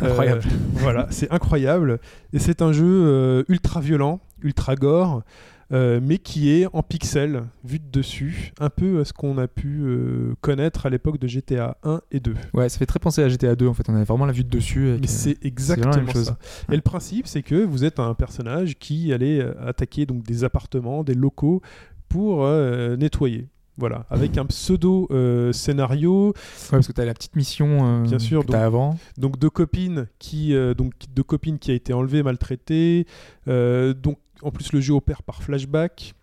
Incroyable. 0.00 0.42
voilà, 0.74 1.08
c'est 1.10 1.32
incroyable. 1.32 1.98
Et 2.32 2.38
c'est 2.38 2.62
un 2.62 2.72
jeu 2.72 3.44
ultra 3.48 3.80
violent, 3.80 4.20
ultra 4.40 4.76
gore. 4.76 5.24
Euh, 5.72 6.00
mais 6.02 6.18
qui 6.18 6.50
est 6.50 6.66
en 6.72 6.82
pixels, 6.82 7.44
vu 7.64 7.78
de 7.78 7.90
dessus, 7.90 8.52
un 8.60 8.70
peu 8.70 9.00
à 9.00 9.04
ce 9.04 9.12
qu'on 9.12 9.38
a 9.38 9.48
pu 9.48 9.80
euh, 9.82 10.34
connaître 10.40 10.86
à 10.86 10.90
l'époque 10.90 11.18
de 11.18 11.26
GTA 11.26 11.76
1 11.82 12.00
et 12.10 12.20
2. 12.20 12.34
Ouais, 12.54 12.68
ça 12.68 12.78
fait 12.78 12.86
très 12.86 12.98
penser 12.98 13.22
à 13.22 13.28
GTA 13.28 13.54
2 13.54 13.66
en 13.66 13.74
fait. 13.74 13.88
On 13.88 13.94
avait 13.94 14.04
vraiment 14.04 14.26
la 14.26 14.32
vue 14.32 14.44
de 14.44 14.50
dessus. 14.50 14.88
avec, 14.90 15.00
Mais 15.00 15.08
euh, 15.08 15.10
c'est 15.10 15.44
exactement 15.44 15.90
la 15.90 16.02
même 16.02 16.10
chose. 16.10 16.26
ça. 16.26 16.38
Et 16.70 16.76
le 16.76 16.82
principe, 16.82 17.26
c'est 17.26 17.42
que 17.42 17.64
vous 17.64 17.84
êtes 17.84 17.98
un 18.00 18.14
personnage 18.14 18.78
qui 18.78 19.12
allait 19.12 19.40
attaquer 19.64 20.06
donc 20.06 20.22
des 20.24 20.44
appartements, 20.44 21.04
des 21.04 21.14
locaux 21.14 21.62
pour 22.08 22.46
nettoyer. 22.98 23.48
Voilà, 23.78 24.04
avec 24.10 24.36
un 24.36 24.44
pseudo 24.44 25.08
euh, 25.10 25.50
scénario, 25.52 26.28
Ouais, 26.28 26.32
parce 26.72 26.86
que 26.86 26.92
t'as 26.92 27.06
la 27.06 27.14
petite 27.14 27.36
mission 27.36 28.02
euh, 28.02 28.02
Bien 28.02 28.18
sûr, 28.18 28.44
que 28.44 28.52
t'as 28.52 28.66
avant. 28.66 28.98
donc 29.16 29.38
deux 29.38 29.48
copines 29.48 30.08
qui 30.18 30.54
euh, 30.54 30.74
donc 30.74 30.92
deux 31.14 31.22
copines 31.22 31.58
qui 31.58 31.70
a 31.70 31.74
été 31.74 31.94
enlevée, 31.94 32.22
maltraitée. 32.22 33.06
donc 33.46 34.18
en 34.42 34.50
plus 34.50 34.72
le 34.72 34.80
jeu 34.80 34.94
opère 34.94 35.22
par 35.22 35.42
flashback. 35.42 36.14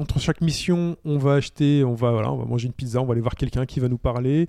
Entre 0.00 0.20
chaque 0.20 0.40
mission, 0.42 0.96
on 1.04 1.18
va 1.18 1.34
acheter, 1.34 1.82
on 1.82 1.94
va 1.94 2.12
voilà, 2.12 2.30
on 2.32 2.36
va 2.36 2.44
manger 2.44 2.66
une 2.68 2.72
pizza, 2.72 3.00
on 3.02 3.04
va 3.04 3.12
aller 3.12 3.20
voir 3.20 3.34
quelqu'un 3.34 3.66
qui 3.66 3.80
va 3.80 3.88
nous 3.88 3.98
parler. 3.98 4.46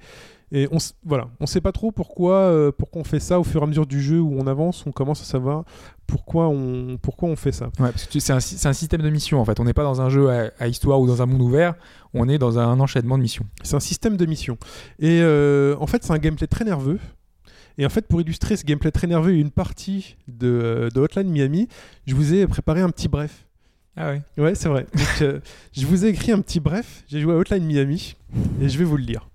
Et 0.52 0.68
on 0.72 0.78
voilà, 1.04 1.28
on 1.40 1.48
sait 1.48 1.62
pas 1.62 1.72
trop 1.72 1.92
pourquoi 1.92 2.36
euh, 2.36 2.72
pourquoi 2.72 3.02
on 3.02 3.04
fait 3.04 3.20
ça 3.20 3.40
au 3.40 3.44
fur 3.44 3.62
et 3.62 3.64
à 3.64 3.68
mesure 3.68 3.88
du 3.88 4.00
jeu 4.00 4.20
où 4.20 4.36
on 4.40 4.46
avance, 4.46 4.86
on 4.86 4.92
commence 4.92 5.22
à 5.22 5.26
savoir 5.26 5.64
pourquoi 6.06 6.48
on 6.50 6.98
pourquoi 7.02 7.30
on 7.30 7.36
fait 7.36 7.52
ça. 7.52 7.66
Ouais, 7.80 7.90
parce 7.92 8.06
que 8.06 8.12
tu- 8.12 8.20
c'est 8.20 8.34
un, 8.34 8.40
sy- 8.40 8.58
c'est 8.60 8.68
un 8.68 8.74
système 8.74 9.02
de 9.02 9.10
mission 9.10 9.40
en 9.42 9.46
fait. 9.46 9.60
On 9.60 9.64
n'est 9.64 9.74
pas 9.74 9.84
dans 9.84 10.02
un 10.02 10.10
jeu 10.10 10.30
à, 10.30 10.52
à 10.60 10.68
histoire 10.68 11.00
ou 11.00 11.08
dans 11.08 11.22
un 11.24 11.26
monde 11.26 11.42
ouvert. 11.42 11.74
On 12.14 12.30
est 12.30 12.38
dans 12.38 12.60
un 12.60 12.80
enchaînement 12.80 13.18
de 13.18 13.24
missions. 13.24 13.46
C'est 13.64 13.76
un 13.76 13.80
système 13.80 14.18
de 14.18 14.26
mission. 14.28 14.58
Et 15.00 15.20
euh, 15.22 15.76
en 15.80 15.88
fait, 15.88 16.04
c'est 16.04 16.14
un 16.14 16.18
gameplay 16.20 16.46
très 16.48 16.66
nerveux. 16.66 17.00
Et 17.80 17.86
en 17.86 17.90
fait, 17.90 18.06
pour 18.08 18.20
illustrer 18.20 18.58
ce 18.58 18.66
gameplay 18.66 18.92
très 18.92 19.08
nerveux 19.08 19.34
et 19.34 19.40
une 19.40 19.52
partie 19.52 20.18
de, 20.28 20.48
euh, 20.48 20.90
de 20.90 21.00
Hotline 21.00 21.30
Miami, 21.30 21.70
je 22.06 22.14
vous 22.14 22.34
ai 22.34 22.46
préparé 22.46 22.82
un 22.82 22.90
petit 22.90 23.08
bref. 23.08 23.46
Ah 23.96 24.10
ouais. 24.10 24.22
Ouais, 24.38 24.54
c'est 24.54 24.68
vrai. 24.68 24.86
Donc, 24.94 25.22
euh, 25.22 25.40
je 25.72 25.86
vous 25.86 26.06
ai 26.06 26.10
écrit 26.10 26.34
un 26.34 26.42
petit 26.42 26.60
bref. 26.60 27.06
J'ai 27.08 27.22
joué 27.22 27.34
à 27.34 27.38
Hotline 27.38 27.64
Miami 27.64 28.18
et 28.60 28.68
je 28.68 28.78
vais 28.78 28.84
vous 28.84 28.98
le 28.98 29.04
lire. 29.04 29.30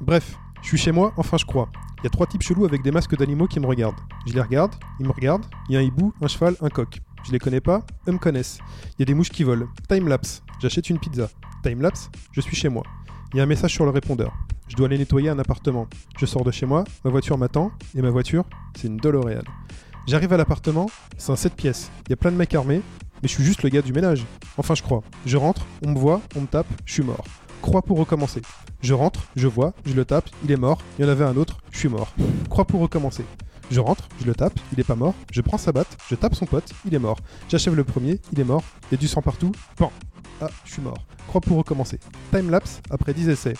Bref, 0.00 0.36
je 0.62 0.68
suis 0.68 0.78
chez 0.78 0.92
moi, 0.92 1.12
enfin 1.16 1.36
je 1.36 1.44
crois. 1.44 1.68
Il 1.98 2.04
y 2.04 2.06
a 2.06 2.10
trois 2.10 2.28
types 2.28 2.42
chelous 2.42 2.64
avec 2.64 2.82
des 2.82 2.92
masques 2.92 3.16
d'animaux 3.16 3.48
qui 3.48 3.58
me 3.58 3.66
regardent. 3.66 3.98
Je 4.28 4.34
les 4.34 4.40
regarde, 4.40 4.72
ils 5.00 5.06
me 5.06 5.12
regardent. 5.12 5.46
Il 5.68 5.72
y 5.72 5.76
a 5.76 5.80
un 5.80 5.82
hibou, 5.82 6.14
un 6.20 6.28
cheval, 6.28 6.54
un 6.60 6.68
coq. 6.68 7.00
Je 7.24 7.32
les 7.32 7.40
connais 7.40 7.60
pas, 7.60 7.84
eux 8.06 8.12
me 8.12 8.18
connaissent. 8.18 8.58
Il 8.90 9.00
y 9.00 9.02
a 9.02 9.06
des 9.06 9.14
mouches 9.14 9.30
qui 9.30 9.42
volent. 9.42 9.66
Timelapse, 9.88 10.40
j'achète 10.60 10.88
une 10.88 11.00
pizza. 11.00 11.28
Timelapse, 11.64 12.10
je 12.30 12.40
suis 12.40 12.54
chez 12.54 12.68
moi. 12.68 12.84
Il 13.34 13.38
y 13.38 13.40
a 13.40 13.42
un 13.42 13.46
message 13.46 13.72
sur 13.72 13.84
le 13.84 13.90
répondeur. 13.90 14.32
Je 14.68 14.74
dois 14.74 14.86
aller 14.86 14.98
nettoyer 14.98 15.28
un 15.28 15.38
appartement. 15.38 15.86
Je 16.18 16.26
sors 16.26 16.44
de 16.44 16.50
chez 16.50 16.66
moi, 16.66 16.84
ma 17.04 17.10
voiture 17.10 17.38
m'attend, 17.38 17.70
et 17.94 18.02
ma 18.02 18.10
voiture, 18.10 18.44
c'est 18.76 18.88
une 18.88 18.96
DeLorean. 18.96 19.42
J'arrive 20.06 20.32
à 20.32 20.36
l'appartement, 20.36 20.90
c'est 21.18 21.32
un 21.32 21.36
7 21.36 21.54
pièces. 21.54 21.90
Il 22.06 22.10
y 22.10 22.12
a 22.12 22.16
plein 22.16 22.32
de 22.32 22.36
mecs 22.36 22.54
armés, 22.54 22.82
mais 23.22 23.28
je 23.28 23.34
suis 23.34 23.44
juste 23.44 23.62
le 23.62 23.68
gars 23.68 23.82
du 23.82 23.92
ménage. 23.92 24.24
Enfin, 24.56 24.74
je 24.74 24.82
crois. 24.82 25.02
Je 25.24 25.36
rentre, 25.36 25.66
on 25.84 25.90
me 25.90 25.98
voit, 25.98 26.20
on 26.34 26.40
me 26.42 26.46
tape, 26.46 26.66
je 26.84 26.92
suis 26.94 27.02
mort. 27.02 27.24
Croix 27.62 27.82
pour 27.82 27.98
recommencer. 27.98 28.42
Je 28.82 28.92
rentre, 28.92 29.26
je 29.36 29.46
vois, 29.46 29.72
je 29.84 29.94
le 29.94 30.04
tape, 30.04 30.28
il 30.44 30.50
est 30.50 30.56
mort. 30.56 30.78
Il 30.98 31.04
y 31.04 31.08
en 31.08 31.10
avait 31.10 31.24
un 31.24 31.36
autre, 31.36 31.58
je 31.70 31.78
suis 31.78 31.88
mort. 31.88 32.12
Croix 32.48 32.64
pour 32.64 32.80
recommencer. 32.80 33.24
Je 33.70 33.80
rentre, 33.80 34.08
je 34.20 34.26
le 34.26 34.34
tape, 34.34 34.58
il 34.72 34.80
est 34.80 34.84
pas 34.84 34.94
mort. 34.94 35.14
Je 35.32 35.40
prends 35.40 35.58
sa 35.58 35.72
batte, 35.72 35.96
je 36.08 36.14
tape 36.14 36.34
son 36.34 36.46
pote, 36.46 36.70
il 36.84 36.94
est 36.94 37.00
mort. 37.00 37.18
J'achève 37.48 37.74
le 37.74 37.84
premier, 37.84 38.20
il 38.32 38.40
est 38.40 38.44
mort. 38.44 38.62
Il 38.90 38.94
y 38.94 38.94
a 38.94 38.98
du 38.98 39.08
sang 39.08 39.22
partout. 39.22 39.52
Pan. 39.76 39.90
Ah, 40.40 40.48
je 40.64 40.72
suis 40.72 40.82
mort. 40.82 40.98
Croix 41.26 41.40
pour 41.40 41.56
recommencer. 41.56 41.98
Timelapse 42.30 42.80
après 42.90 43.14
10 43.14 43.28
essais. 43.30 43.54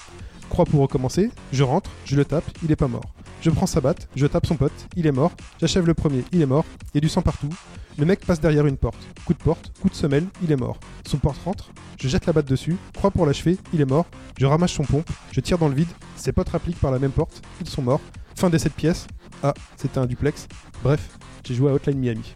Croix 0.50 0.64
pour 0.64 0.80
recommencer. 0.80 1.30
Je 1.52 1.62
rentre, 1.62 1.90
je 2.04 2.16
le 2.16 2.24
tape, 2.24 2.44
il 2.62 2.70
est 2.70 2.76
pas 2.76 2.88
mort. 2.88 3.04
Je 3.42 3.50
prends 3.50 3.66
sa 3.66 3.80
batte, 3.80 4.08
je 4.16 4.26
tape 4.26 4.46
son 4.46 4.56
pote, 4.56 4.72
il 4.96 5.06
est 5.06 5.12
mort. 5.12 5.32
J'achève 5.60 5.86
le 5.86 5.94
premier, 5.94 6.24
il 6.32 6.40
est 6.40 6.46
mort. 6.46 6.64
Il 6.86 6.96
y 6.96 6.98
a 6.98 7.00
du 7.00 7.08
sang 7.08 7.22
partout. 7.22 7.50
Le 7.98 8.04
mec 8.04 8.24
passe 8.26 8.40
derrière 8.40 8.66
une 8.66 8.76
porte. 8.76 8.98
Coup 9.24 9.32
de 9.34 9.38
porte, 9.38 9.72
coup 9.80 9.88
de 9.88 9.94
semelle, 9.94 10.26
il 10.42 10.52
est 10.52 10.56
mort. 10.56 10.78
Son 11.06 11.18
porte 11.18 11.38
rentre, 11.44 11.70
je 12.00 12.08
jette 12.08 12.26
la 12.26 12.32
batte 12.32 12.46
dessus, 12.46 12.76
croix 12.94 13.10
pour 13.10 13.24
l'achever, 13.26 13.56
il 13.72 13.80
est 13.80 13.86
mort. 13.86 14.06
Je 14.38 14.46
ramasse 14.46 14.72
son 14.72 14.84
pompe, 14.84 15.08
je 15.32 15.40
tire 15.40 15.58
dans 15.58 15.68
le 15.68 15.74
vide, 15.74 15.88
ses 16.16 16.32
potes 16.32 16.48
rappliquent 16.50 16.80
par 16.80 16.90
la 16.90 16.98
même 16.98 17.12
porte, 17.12 17.42
ils 17.60 17.68
sont 17.68 17.82
morts. 17.82 18.00
Fin 18.34 18.50
des 18.50 18.58
7 18.58 18.72
pièces. 18.74 19.06
Ah, 19.42 19.54
c'était 19.76 19.98
un 19.98 20.06
duplex. 20.06 20.46
Bref, 20.82 21.18
j'ai 21.44 21.54
joué 21.54 21.70
à 21.70 21.74
Hotline 21.74 21.98
Miami. 21.98 22.34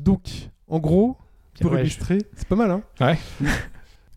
Donc, 0.00 0.22
en 0.66 0.78
gros, 0.78 1.16
pour 1.60 1.72
Ouais, 1.72 1.82
illustrer, 1.82 2.18
c'est 2.34 2.48
pas 2.48 2.56
mal, 2.56 2.70
hein 2.70 2.82
Ouais. 3.00 3.18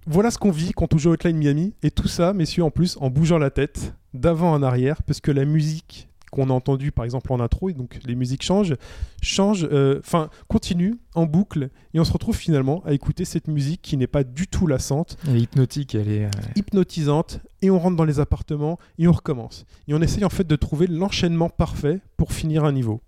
Voilà 0.05 0.31
ce 0.31 0.37
qu'on 0.37 0.51
vit 0.51 0.71
quand 0.71 0.93
on 0.93 0.97
joue 0.97 1.09
à 1.09 1.13
Hotline 1.13 1.37
Miami, 1.37 1.73
et 1.83 1.91
tout 1.91 2.07
ça, 2.07 2.33
messieurs, 2.33 2.63
en 2.63 2.71
plus, 2.71 2.97
en 2.99 3.09
bougeant 3.09 3.37
la 3.37 3.49
tête, 3.51 3.93
d'avant 4.13 4.51
en 4.51 4.61
arrière, 4.61 5.01
parce 5.03 5.21
que 5.21 5.31
la 5.31 5.45
musique 5.45 6.09
qu'on 6.31 6.49
a 6.49 6.53
entendue, 6.53 6.91
par 6.91 7.05
exemple, 7.05 7.31
en 7.31 7.39
intro, 7.39 7.69
et 7.69 7.73
donc 7.73 7.99
les 8.05 8.15
musiques 8.15 8.41
changent, 8.41 8.75
changent, 9.21 9.67
euh, 9.71 9.99
enfin, 10.03 10.29
continue 10.47 10.97
en 11.13 11.25
boucle, 11.27 11.69
et 11.93 11.99
on 11.99 12.03
se 12.03 12.11
retrouve 12.11 12.35
finalement 12.35 12.83
à 12.85 12.93
écouter 12.93 13.23
cette 13.23 13.47
musique 13.47 13.81
qui 13.83 13.97
n'est 13.97 14.07
pas 14.07 14.23
du 14.23 14.47
tout 14.47 14.65
lassante, 14.65 15.15
Elle 15.27 15.37
est 15.37 15.41
hypnotique. 15.41 15.93
Elle 15.95 16.09
est. 16.09 16.25
euh, 16.25 16.29
hypnotisante, 16.55 17.39
et 17.61 17.69
on 17.69 17.77
rentre 17.79 17.95
dans 17.95 18.03
les 18.03 18.19
appartements, 18.19 18.79
et 18.97 19.07
on 19.07 19.11
recommence. 19.11 19.65
Et 19.87 19.93
on 19.93 20.01
essaye 20.01 20.25
en 20.25 20.29
fait 20.29 20.47
de 20.47 20.55
trouver 20.55 20.87
l'enchaînement 20.87 21.49
parfait 21.49 21.99
pour 22.17 22.33
finir 22.33 22.63
un 22.65 22.71
niveau. 22.71 22.99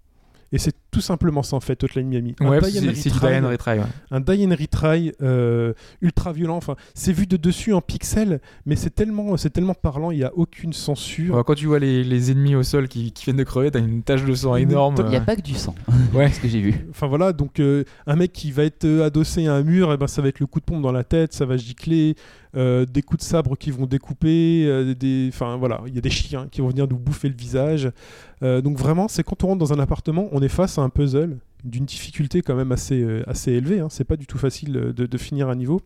Et 0.51 0.59
c'est 0.59 0.75
tout 0.95 1.01
simplement 1.01 1.43
ça 1.43 1.57
en 1.57 1.59
fait, 1.59 1.83
Hotline 1.83 2.07
Miami. 2.07 2.35
Un 2.39 2.47
Ouais, 2.47 2.61
c'est 2.61 2.79
du 2.79 2.87
retry, 2.87 3.27
die 3.29 3.35
and 3.45 3.49
retry. 3.49 3.79
ouais. 3.79 3.85
un 4.11 4.21
die 4.21 4.45
and 4.47 4.55
retry 4.57 5.11
euh, 5.21 5.73
ultra 6.01 6.31
violent. 6.31 6.55
Enfin, 6.55 6.75
c'est 6.93 7.11
vu 7.11 7.27
de 7.27 7.35
dessus 7.35 7.73
en 7.73 7.81
pixels, 7.81 8.39
mais 8.65 8.77
c'est 8.77 8.91
tellement, 8.95 9.35
c'est 9.35 9.49
tellement 9.49 9.73
parlant. 9.73 10.11
Il 10.11 10.17
n'y 10.19 10.23
a 10.23 10.31
aucune 10.35 10.71
censure. 10.71 11.35
Ouais, 11.35 11.41
Quand 11.45 11.55
tu 11.55 11.65
vois 11.65 11.79
les, 11.79 12.05
les 12.05 12.31
ennemis 12.31 12.55
au 12.55 12.63
sol 12.63 12.87
qui, 12.87 13.11
qui 13.11 13.25
viennent 13.25 13.35
de 13.35 13.43
crever, 13.43 13.71
t'as 13.71 13.79
une 13.79 14.03
tache 14.03 14.23
de 14.23 14.33
sang 14.33 14.55
énorme. 14.55 14.95
Il 14.99 15.05
n'y 15.07 15.17
a 15.17 15.21
pas 15.21 15.35
que 15.35 15.41
du 15.41 15.55
sang, 15.55 15.75
Ouais. 16.13 16.29
ce 16.31 16.39
que 16.39 16.47
j'ai 16.47 16.61
vu. 16.61 16.87
Enfin 16.91 17.07
voilà, 17.07 17.33
donc 17.33 17.59
euh, 17.59 17.83
un 18.07 18.15
mec 18.15 18.31
qui 18.31 18.51
va 18.51 18.63
être 18.63 18.85
euh, 18.85 19.05
adossé 19.05 19.47
à 19.47 19.53
un 19.55 19.63
mur, 19.63 19.91
et 19.91 19.97
ben 19.97 20.07
ça 20.07 20.21
va 20.21 20.29
être 20.29 20.39
le 20.39 20.45
coup 20.45 20.61
de 20.61 20.65
pompe 20.65 20.81
dans 20.81 20.93
la 20.93 21.03
tête, 21.03 21.33
ça 21.33 21.45
va 21.45 21.57
gicler, 21.57 22.15
euh, 22.55 22.85
des 22.85 23.01
coups 23.01 23.19
de 23.21 23.27
sabre 23.27 23.57
qui 23.57 23.69
vont 23.71 23.85
découper, 23.85 24.63
euh, 24.65 24.95
des, 24.95 25.29
enfin 25.33 25.57
voilà, 25.57 25.81
il 25.87 25.93
y 25.93 25.97
a 25.97 26.01
des 26.01 26.09
chiens 26.09 26.47
qui 26.49 26.61
vont 26.61 26.69
venir 26.69 26.87
nous 26.89 26.97
bouffer 26.97 27.27
le 27.27 27.35
visage. 27.35 27.91
Euh, 28.43 28.61
donc 28.61 28.77
vraiment, 28.77 29.07
c'est 29.09 29.23
quand 29.23 29.43
on 29.43 29.47
rentre 29.47 29.59
dans 29.59 29.73
un 29.73 29.79
appartement, 29.79 30.27
on 30.31 30.41
est 30.41 30.47
face 30.49 30.77
à 30.77 30.81
un 30.85 30.89
puzzle 30.89 31.37
d'une 31.63 31.85
difficulté 31.85 32.41
quand 32.41 32.55
même 32.55 32.71
assez, 32.71 33.01
euh, 33.01 33.23
assez 33.27 33.51
élevée. 33.51 33.79
Hein. 33.79 33.87
C'est 33.89 34.03
pas 34.03 34.15
du 34.17 34.27
tout 34.27 34.37
facile 34.37 34.77
euh, 34.77 34.93
de, 34.93 35.05
de 35.05 35.17
finir 35.17 35.49
un 35.49 35.55
niveau. 35.55 35.81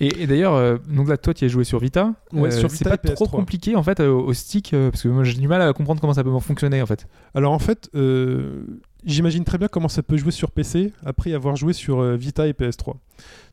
Et, 0.00 0.22
et 0.22 0.26
d'ailleurs, 0.26 0.54
euh, 0.54 0.78
donc 0.88 1.08
là, 1.08 1.16
toi, 1.16 1.32
tu 1.32 1.44
as 1.44 1.48
joué 1.48 1.64
sur 1.64 1.78
Vita. 1.78 2.12
Ouais, 2.32 2.50
sur 2.50 2.70
c'est 2.70 2.84
pas 2.84 2.96
trop 2.96 3.26
PS3. 3.26 3.30
compliqué 3.30 3.76
en 3.76 3.82
fait 3.82 4.00
au 4.00 4.32
stick, 4.32 4.70
parce 4.72 5.02
que 5.02 5.08
moi 5.08 5.22
j'ai 5.22 5.38
du 5.38 5.46
mal 5.46 5.62
à 5.62 5.72
comprendre 5.72 6.00
comment 6.00 6.14
ça 6.14 6.24
peut 6.24 6.36
fonctionner 6.40 6.82
en 6.82 6.86
fait. 6.86 7.06
Alors 7.34 7.52
en 7.52 7.58
fait, 7.60 7.88
j'imagine 9.04 9.44
très 9.44 9.58
bien 9.58 9.68
comment 9.68 9.88
ça 9.88 10.02
peut 10.02 10.16
jouer 10.16 10.30
sur 10.32 10.50
PC 10.50 10.92
après 11.04 11.32
avoir 11.34 11.56
joué 11.56 11.72
sur 11.72 12.00
euh, 12.00 12.16
Vita 12.16 12.46
et 12.46 12.52
PS3. 12.52 12.94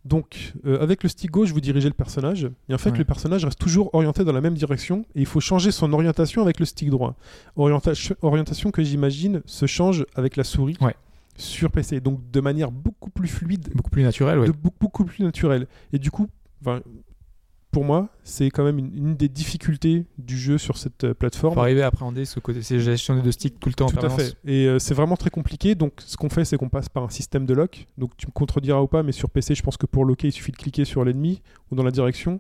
Donc, 0.05 0.53
euh, 0.65 0.81
avec 0.81 1.03
le 1.03 1.09
stick 1.09 1.30
gauche, 1.31 1.51
vous 1.51 1.59
dirigez 1.61 1.88
le 1.89 1.93
personnage, 1.93 2.49
et 2.69 2.73
en 2.73 2.77
fait, 2.77 2.91
Ouais. 2.91 2.97
le 2.99 3.05
personnage 3.05 3.43
reste 3.45 3.59
toujours 3.59 3.89
orienté 3.93 4.23
dans 4.23 4.31
la 4.31 4.41
même 4.41 4.53
direction, 4.55 5.05
et 5.15 5.19
il 5.21 5.26
faut 5.26 5.39
changer 5.41 5.71
son 5.71 5.91
orientation 5.93 6.41
avec 6.41 6.59
le 6.59 6.65
stick 6.65 6.89
droit. 6.89 7.15
Orientation, 7.55 8.15
orientation 8.21 8.71
que 8.71 8.81
j'imagine 8.84 9.41
se 9.45 9.65
change 9.65 10.05
avec 10.15 10.38
la 10.38 10.43
souris 10.43 10.77
Ouais. 10.81 10.95
sur 11.35 11.71
PC, 11.71 11.99
donc 11.99 12.19
de 12.31 12.39
manière 12.41 12.71
beaucoup 12.71 13.09
plus 13.09 13.27
fluide 13.27 13.69
Beaucoup 13.76 13.89
plus 13.91 14.03
naturel, 14.03 14.39
ouais. 14.39 14.47
de 14.47 14.51
beaucoup, 14.51 14.77
beaucoup 14.80 15.05
plus 15.05 15.23
naturel. 15.23 15.67
Et 15.93 15.99
du 15.99 16.11
coup, 16.11 16.27
pour 17.72 17.84
moi, 17.84 18.10
c'est 18.24 18.50
quand 18.50 18.64
même 18.64 18.80
une, 18.80 18.91
une 18.96 19.16
des 19.16 19.30
difficultés 19.30 20.06
du 20.18 20.38
jeu 20.38 20.58
sur 20.58 20.78
cette 20.78 21.04
euh, 21.04 21.14
plateforme. 21.14 21.54
Faut 21.54 21.62
arriver 21.62 21.84
à 21.84 21.88
appréhender 21.88 22.26
ce 22.26 22.40
côté, 22.40 22.62
ces 22.62 22.80
gestion 22.80 23.22
de 23.22 23.32
stick 23.32 23.60
tout 23.60 23.70
le 23.70 23.76
temps 23.76 23.86
en 23.86 23.90
Tout 23.90 23.98
à 23.98 24.02
permanence. 24.02 24.30
fait. 24.30 24.52
Et 24.52 24.68
euh, 24.68 24.80
c'est 24.80 24.94
vraiment 24.94 25.18
très 25.18 25.30
compliqué. 25.30 25.76
Donc, 25.76 25.94
ce 26.06 26.18
qu'on 26.18 26.30
fait, 26.30 26.46
c'est 26.46 26.58
qu'on 26.58 26.70
passe 26.70 26.90
par 26.90 27.04
un 27.04 27.10
système 27.10 27.46
de 27.46 27.54
lock. 27.54 27.86
Donc, 27.98 28.18
tu 28.18 28.28
me 28.28 28.32
contrediras 28.32 28.80
ou 28.82 28.88
pas, 28.88 29.04
mais 29.04 29.12
sur 29.12 29.30
PC, 29.30 29.56
je 29.56 29.62
pense 29.62 29.78
que 29.78 29.86
pour 29.86 30.06
locker, 30.06 30.28
il 30.30 30.32
suffit 30.32 30.52
de 30.52 30.58
cliquer 30.58 30.86
sur 30.86 31.06
l'ennemi 31.06 31.41
ou 31.72 31.76
dans 31.76 31.84
la 31.84 31.91
direction. 31.91 32.40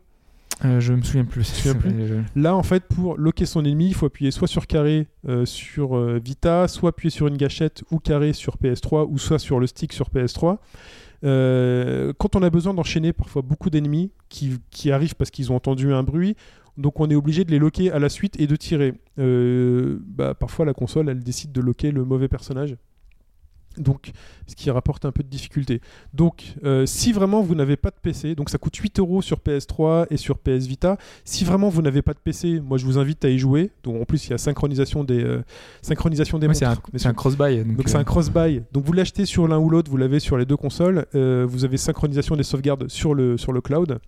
Euh, 0.65 0.79
je 0.79 0.93
me 0.93 1.01
souviens 1.01 1.23
plus. 1.25 1.45
souviens 1.45 1.75
plus 1.75 1.93
Là, 2.35 2.55
en 2.55 2.63
fait, 2.63 2.83
pour 2.83 3.17
locker 3.17 3.45
son 3.45 3.63
ennemi, 3.63 3.87
il 3.87 3.93
faut 3.93 4.07
appuyer 4.07 4.31
soit 4.31 4.47
sur 4.47 4.67
carré 4.67 5.07
euh, 5.27 5.45
sur 5.45 5.95
euh, 5.95 6.19
Vita, 6.23 6.67
soit 6.67 6.89
appuyer 6.89 7.11
sur 7.11 7.27
une 7.27 7.37
gâchette 7.37 7.83
ou 7.91 7.99
carré 7.99 8.33
sur 8.33 8.57
PS3, 8.57 9.07
ou 9.09 9.17
soit 9.17 9.39
sur 9.39 9.59
le 9.59 9.67
stick 9.67 9.93
sur 9.93 10.09
PS3. 10.09 10.57
Euh, 11.23 12.13
quand 12.17 12.35
on 12.35 12.43
a 12.43 12.49
besoin 12.49 12.73
d'enchaîner 12.73 13.13
parfois 13.13 13.41
beaucoup 13.41 13.69
d'ennemis 13.69 14.11
qui, 14.29 14.91
arrivent 14.91 15.15
parce 15.15 15.31
qu'ils 15.31 15.51
ont 15.51 15.55
entendu 15.55 15.93
un 15.93 16.03
bruit, 16.03 16.35
donc 16.77 16.99
on 16.99 17.09
est 17.09 17.15
obligé 17.15 17.43
de 17.43 17.51
les 17.51 17.59
loquer 17.59 17.91
à 17.91 17.99
la 17.99 18.09
suite 18.09 18.39
et 18.39 18.47
de 18.47 18.55
tirer. 18.55 18.93
Euh, 19.17 19.99
bah, 20.01 20.33
parfois 20.33 20.65
la 20.65 20.73
console 20.73 21.09
elle 21.09 21.19
décide 21.19 21.51
de 21.51 21.61
loquer 21.61 21.91
le 21.91 22.05
mauvais 22.05 22.27
personnage. 22.27 22.75
Donc, 23.77 24.11
ce 24.47 24.55
qui 24.55 24.69
rapporte 24.71 25.05
un 25.05 25.11
peu 25.11 25.23
de 25.23 25.29
difficulté. 25.29 25.81
Donc, 26.13 26.55
euh, 26.63 26.85
si 26.85 27.11
vraiment 27.11 27.41
vous 27.41 27.55
n'avez 27.55 27.77
pas 27.77 27.91
de 27.91 27.95
PC, 28.01 28.35
donc 28.35 28.49
ça 28.49 28.57
coûte 28.57 28.75
8 28.75 28.99
euros 28.99 29.21
sur 29.21 29.37
PS3 29.37 30.07
et 30.09 30.17
sur 30.17 30.37
PS 30.37 30.65
Vita. 30.65 30.97
Si 31.23 31.45
vraiment 31.45 31.69
vous 31.69 31.81
n'avez 31.81 32.01
pas 32.01 32.13
de 32.13 32.19
PC, 32.19 32.59
moi 32.59 32.77
je 32.77 32.85
vous 32.85 32.97
invite 32.97 33.23
à 33.25 33.29
y 33.29 33.37
jouer. 33.37 33.71
Donc, 33.83 34.01
en 34.01 34.05
plus, 34.05 34.27
il 34.27 34.31
y 34.31 34.33
a 34.33 34.37
synchronisation 34.37 35.03
des, 35.03 35.23
euh, 35.23 35.43
synchronisation 35.81 36.39
des 36.39 36.47
ouais, 36.47 36.53
c'est 36.53 36.65
un, 36.65 36.69
montres. 36.69 36.89
Mais 36.93 36.99
c'est 36.99 37.07
un 37.07 37.13
cross-buy. 37.13 37.63
Donc, 37.63 37.77
donc 37.77 37.89
c'est 37.89 37.97
euh, 37.97 38.01
un 38.01 38.03
cross-buy. 38.03 38.63
Donc 38.71 38.85
vous 38.85 38.93
l'achetez 38.93 39.25
sur 39.25 39.47
l'un 39.47 39.59
ou 39.59 39.69
l'autre, 39.69 39.89
vous 39.89 39.97
l'avez 39.97 40.19
sur 40.19 40.37
les 40.37 40.45
deux 40.45 40.57
consoles. 40.57 41.05
Euh, 41.15 41.45
vous 41.47 41.65
avez 41.65 41.77
synchronisation 41.77 42.35
des 42.35 42.43
sauvegardes 42.43 42.87
sur 42.89 43.13
le, 43.13 43.37
sur 43.37 43.51
le 43.51 43.61
cloud. 43.61 43.99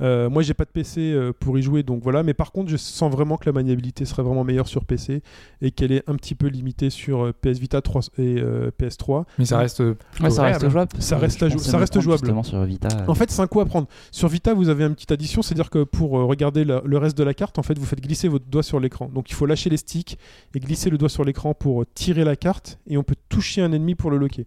Euh, 0.00 0.30
moi 0.30 0.42
j'ai 0.42 0.54
pas 0.54 0.64
de 0.64 0.70
PC 0.70 1.00
euh, 1.12 1.32
pour 1.38 1.58
y 1.58 1.62
jouer, 1.62 1.82
donc 1.82 2.02
voilà. 2.02 2.22
Mais 2.22 2.34
par 2.34 2.52
contre, 2.52 2.70
je 2.70 2.76
sens 2.76 3.10
vraiment 3.12 3.36
que 3.36 3.46
la 3.46 3.52
maniabilité 3.52 4.04
serait 4.04 4.22
vraiment 4.22 4.44
meilleure 4.44 4.68
sur 4.68 4.84
PC 4.84 5.22
et 5.60 5.70
qu'elle 5.70 5.92
est 5.92 6.08
un 6.08 6.14
petit 6.14 6.34
peu 6.34 6.46
limitée 6.46 6.90
sur 6.90 7.24
euh, 7.26 7.32
PS 7.32 7.58
Vita 7.58 7.80
3 7.82 8.02
et 8.18 8.36
euh, 8.38 8.70
PS3. 8.80 9.24
mais 9.38 9.44
ça 9.44 9.58
reste. 9.58 9.80
Ouais, 9.80 10.30
ça 10.30 10.42
reste 10.52 10.68
jouable. 10.70 10.90
Ça 11.00 11.18
reste 11.18 11.48
jou- 11.48 11.58
ça 11.58 11.78
reste 11.78 11.94
jouable. 12.00 12.26
Sur 12.44 12.64
Vita. 12.64 12.88
En 13.08 13.14
fait, 13.14 13.30
c'est 13.30 13.42
un 13.42 13.46
coup 13.46 13.60
à 13.60 13.66
prendre. 13.66 13.88
Sur 14.12 14.28
Vita, 14.28 14.54
vous 14.54 14.68
avez 14.68 14.84
une 14.84 14.94
petite 14.94 15.12
addition, 15.12 15.42
c'est-à-dire 15.42 15.70
que 15.70 15.82
pour 15.84 16.10
regarder 16.12 16.64
la- 16.64 16.82
le 16.84 16.98
reste 16.98 17.18
de 17.18 17.24
la 17.24 17.34
carte, 17.34 17.58
en 17.58 17.62
fait, 17.62 17.78
vous 17.78 17.84
faites 17.86 18.00
glisser 18.00 18.28
votre 18.28 18.46
doigt 18.46 18.62
sur 18.62 18.78
l'écran. 18.80 19.10
Donc 19.12 19.30
il 19.30 19.34
faut 19.34 19.46
lâcher 19.46 19.68
les 19.70 19.76
sticks 19.78 20.16
et 20.54 20.60
glisser 20.60 20.90
le 20.90 20.98
doigt 20.98 21.08
sur 21.08 21.24
l'écran 21.24 21.54
pour 21.54 21.84
tirer 21.94 22.24
la 22.24 22.36
carte 22.36 22.78
et 22.88 22.96
on 22.96 23.02
peut 23.02 23.16
toucher 23.28 23.62
un 23.62 23.72
ennemi 23.72 23.94
pour 23.94 24.10
le 24.10 24.18
loquer. 24.18 24.46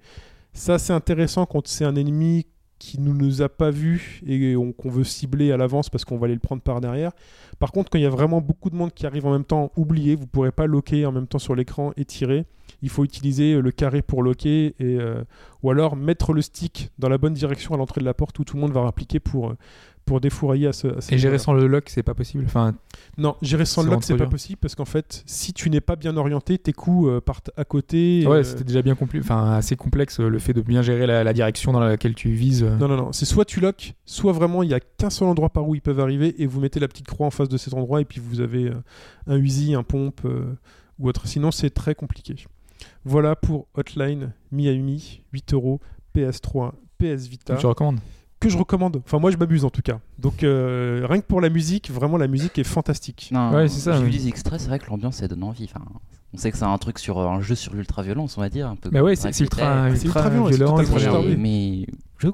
Ça, 0.53 0.77
c'est 0.79 0.91
intéressant 0.93 1.45
quand 1.45 1.65
c'est 1.67 1.85
un 1.85 1.95
ennemi 1.95 2.45
qui 2.81 2.99
ne 2.99 3.13
nous 3.13 3.43
a 3.43 3.47
pas 3.49 3.69
vu 3.69 4.21
et 4.25 4.55
on- 4.55 4.71
qu'on 4.71 4.89
veut 4.89 5.03
cibler 5.03 5.51
à 5.51 5.57
l'avance 5.57 5.87
parce 5.91 6.03
qu'on 6.03 6.17
va 6.17 6.25
aller 6.25 6.33
le 6.33 6.39
prendre 6.39 6.63
par 6.63 6.81
derrière. 6.81 7.11
Par 7.59 7.71
contre, 7.71 7.91
quand 7.91 7.99
il 7.99 8.01
y 8.01 8.07
a 8.07 8.09
vraiment 8.09 8.41
beaucoup 8.41 8.71
de 8.71 8.75
monde 8.75 8.91
qui 8.91 9.05
arrive 9.05 9.27
en 9.27 9.31
même 9.31 9.43
temps, 9.45 9.71
oubliez, 9.77 10.15
vous 10.15 10.23
ne 10.23 10.27
pourrez 10.27 10.51
pas 10.51 10.65
loquer 10.65 11.05
en 11.05 11.11
même 11.11 11.27
temps 11.27 11.37
sur 11.37 11.53
l'écran 11.53 11.91
et 11.95 12.05
tirer. 12.05 12.43
Il 12.81 12.89
faut 12.89 13.03
utiliser 13.03 13.53
euh, 13.53 13.61
le 13.61 13.71
carré 13.71 14.01
pour 14.01 14.23
loquer 14.23 14.75
et, 14.79 14.97
euh, 14.97 15.23
ou 15.63 15.69
alors 15.71 15.95
mettre 15.95 16.33
le 16.33 16.41
stick 16.41 16.89
dans 16.99 17.09
la 17.09 17.17
bonne 17.17 17.33
direction 17.33 17.73
à 17.75 17.77
l'entrée 17.77 18.01
de 18.01 18.05
la 18.05 18.13
porte 18.13 18.37
où 18.39 18.43
tout 18.43 18.55
le 18.57 18.61
monde 18.61 18.71
va 18.71 18.85
appliquer 18.87 19.19
pour, 19.19 19.51
euh, 19.51 19.57
pour 20.05 20.19
défourailler 20.19 20.65
à 20.67 20.73
ce, 20.73 20.87
à 20.87 20.99
ce 21.01 21.13
Et 21.13 21.19
gérer 21.19 21.37
sans 21.37 21.53
le 21.53 21.67
lock, 21.67 21.89
c'est 21.89 22.01
pas 22.01 22.15
possible. 22.15 22.43
Enfin, 22.47 22.73
Non, 23.19 23.35
gérer 23.43 23.65
sans 23.65 23.83
le 23.83 23.89
lock, 23.91 24.03
c'est 24.03 24.13
pas 24.17 24.25
possible 24.31 24.57
parce 24.59 24.73
qu'en 24.73 24.85
fait, 24.85 25.21
si 25.27 25.53
tu 25.53 25.69
n'es 25.69 25.79
pas 25.79 25.95
bien 25.95 26.17
orienté, 26.17 26.57
tes 26.57 26.73
coups 26.73 27.21
partent 27.23 27.51
à 27.55 27.63
côté. 27.65 28.25
ouais, 28.25 28.43
c'était 28.43 28.63
déjà 28.63 28.81
bien 28.81 28.95
compli- 28.95 29.19
enfin, 29.19 29.51
assez 29.53 29.75
complexe 29.75 30.19
le 30.19 30.39
fait 30.39 30.53
de 30.53 30.61
bien 30.61 30.81
gérer 30.81 31.05
la, 31.05 31.23
la 31.23 31.33
direction 31.33 31.71
dans 31.71 31.79
laquelle 31.79 32.15
tu 32.15 32.31
vises. 32.31 32.63
Non, 32.63 32.87
non, 32.87 32.97
non. 32.97 33.11
C'est 33.11 33.25
soit 33.25 33.45
tu 33.45 33.59
lock, 33.59 33.93
soit 34.05 34.33
vraiment 34.33 34.63
il 34.63 34.69
y 34.71 34.73
a 34.73 34.79
qu'un 34.79 35.11
seul 35.11 35.27
endroit 35.27 35.49
par 35.49 35.67
où 35.67 35.75
ils 35.75 35.81
peuvent 35.81 35.99
arriver 35.99 36.41
et 36.41 36.47
vous 36.47 36.59
mettez 36.59 36.79
la 36.79 36.87
petite 36.87 37.05
croix 37.07 37.27
en 37.27 37.31
face 37.31 37.47
de 37.49 37.57
cet 37.57 37.75
endroit 37.75 38.01
et 38.01 38.05
puis 38.05 38.19
vous 38.19 38.41
avez 38.41 38.71
un 39.27 39.37
Uzi, 39.37 39.75
un 39.75 39.83
pompe 39.83 40.21
euh, 40.25 40.57
ou 40.97 41.07
autre. 41.09 41.27
Sinon, 41.27 41.51
c'est 41.51 41.69
très 41.69 41.93
compliqué. 41.93 42.35
Voilà 43.05 43.35
pour 43.35 43.67
Hotline 43.75 44.31
Miami, 44.51 45.21
8 45.33 45.53
euros, 45.53 45.79
PS3, 46.15 46.71
PS 46.97 47.27
Vita. 47.27 47.53
Donc, 47.53 47.59
tu 47.61 47.65
recommandes 47.67 47.99
Que 48.39 48.49
je 48.49 48.57
recommande. 48.57 49.01
Enfin, 49.05 49.19
moi, 49.19 49.31
je 49.31 49.37
m'abuse 49.37 49.65
en 49.65 49.69
tout 49.69 49.81
cas. 49.81 49.99
Donc, 50.19 50.43
euh, 50.43 51.05
rien 51.09 51.21
que 51.21 51.25
pour 51.27 51.41
la 51.41 51.49
musique, 51.49 51.89
vraiment, 51.91 52.17
la 52.17 52.27
musique 52.27 52.57
est 52.59 52.63
fantastique. 52.63 53.29
Non, 53.31 53.51
Ouais, 53.51 53.67
c'est 53.67 53.79
ça, 53.81 53.93
J'ai 53.93 53.99
oui. 53.99 54.05
vu 54.05 54.11
les 54.11 54.27
extraits, 54.27 54.59
c'est 54.59 54.67
vrai 54.67 54.79
que 54.79 54.87
l'ambiance, 54.89 55.21
elle 55.21 55.29
donne 55.29 55.43
envie. 55.43 55.65
Enfin, 55.65 55.85
on 56.33 56.37
sait 56.37 56.51
que 56.51 56.57
c'est 56.57 56.65
un 56.65 56.77
truc 56.77 56.97
sur 56.99 57.19
un 57.19 57.41
jeu 57.41 57.55
sur 57.55 57.73
l'ultra-violence, 57.73 58.37
on 58.37 58.41
va 58.41 58.49
dire. 58.49 58.67
Un 58.67 58.75
peu 58.75 58.89
Mais 58.91 58.99
ouais, 59.01 59.15
c'est 59.15 59.37
ultra, 59.39 59.89
violent, 59.89 60.49
ultra- 60.49 61.21
mais, 61.23 61.35
mais 61.37 61.87
je 62.17 62.29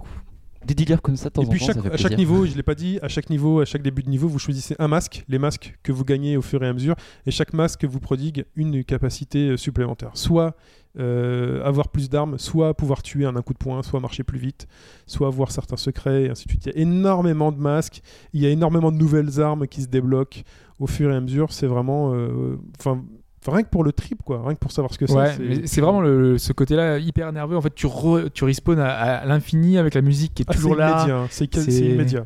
des 0.68 0.76
délires 0.76 1.02
comme 1.02 1.16
ça 1.16 1.30
de 1.30 1.34
temps 1.34 1.42
Et 1.42 1.46
en 1.46 1.50
puis 1.50 1.60
temps, 1.60 1.66
chaque- 1.68 1.76
ça 1.78 1.82
fait 1.82 1.94
à 1.94 1.98
chaque 1.98 2.18
niveau, 2.18 2.46
je 2.46 2.56
l'ai 2.56 2.62
pas 2.64 2.76
dit, 2.76 3.00
à 3.02 3.08
chaque 3.08 3.30
niveau, 3.32 3.62
à 3.62 3.66
chaque 3.66 3.82
début 3.82 4.04
de 4.04 4.10
niveau, 4.10 4.28
vous 4.28 4.38
choisissez 4.40 4.76
un 4.78 4.88
masque, 4.88 5.24
les 5.28 5.40
masques 5.40 5.76
que 5.82 5.92
vous 5.92 6.04
gagnez 6.06 6.38
au 6.38 6.42
fur 6.44 6.62
et 6.64 6.68
à 6.68 6.74
mesure, 6.74 6.96
et 7.26 7.32
chaque 7.32 7.54
masque 7.54 7.86
vous 7.86 8.00
prodigue 8.00 8.46
une 8.56 8.84
capacité 8.84 9.50
euh, 9.50 9.58
supplémentaire. 9.58 10.12
Soit 10.14 10.56
euh, 11.00 11.64
avoir 11.64 11.90
plus 11.90 12.10
d'armes, 12.10 12.38
soit 12.40 12.74
pouvoir 12.74 13.04
tuer 13.04 13.28
en 13.28 13.36
un 13.36 13.42
coup 13.44 13.54
de 13.54 13.60
poing, 13.60 13.84
soit 13.84 14.00
marcher 14.00 14.24
plus 14.24 14.40
vite, 14.40 14.68
soit 15.06 15.28
avoir 15.28 15.52
certains 15.52 15.78
secrets, 15.78 16.24
et 16.24 16.30
ainsi 16.30 16.46
de 16.46 16.52
suite. 16.52 16.66
Il 16.66 16.74
y 16.74 16.78
a 16.78 16.82
énormément 16.82 17.52
de 17.52 17.60
masques, 17.60 18.02
il 18.34 18.42
y 18.42 18.46
a 18.46 18.50
énormément 18.50 18.92
de 18.92 18.98
nouvelles 18.98 19.40
armes 19.40 19.68
qui 19.68 19.82
se 19.84 19.88
débloquent 19.88 20.42
au 20.80 20.88
fur 20.88 21.12
et 21.12 21.16
à 21.16 21.22
mesure. 21.22 21.52
C'est 21.54 21.68
vraiment, 21.68 22.14
euh, 22.16 22.58
enfin, 22.80 23.04
rien 23.48 23.64
que 23.64 23.70
pour 23.70 23.84
le 23.84 23.92
trip, 23.94 24.22
quoi, 24.24 24.42
rien 24.44 24.54
que 24.56 24.60
pour 24.60 24.72
savoir 24.72 24.94
ce 24.94 24.98
que 25.00 25.06
Ouais, 25.12 25.34
c'est. 25.38 25.68
c'est 25.68 25.82
vraiment 25.82 26.02
le, 26.02 26.38
ce 26.38 26.52
côté-là 26.54 26.98
hyper 27.00 27.32
nerveux. 27.32 27.56
En 27.58 27.62
fait, 27.62 27.74
tu, 27.74 27.88
re- 27.88 28.30
tu 28.32 28.44
respawns 28.44 28.80
à, 28.80 28.90
à 28.90 29.26
l'infini 29.26 29.78
avec 29.78 29.94
la 29.94 30.02
musique 30.02 30.34
qui 30.34 30.44
est 30.44 30.46
Ah, 30.50 30.54
toujours 30.54 30.76
là. 30.76 31.06
hein. 31.10 31.28
c'est 31.30 31.46
immédiat. 31.56 32.26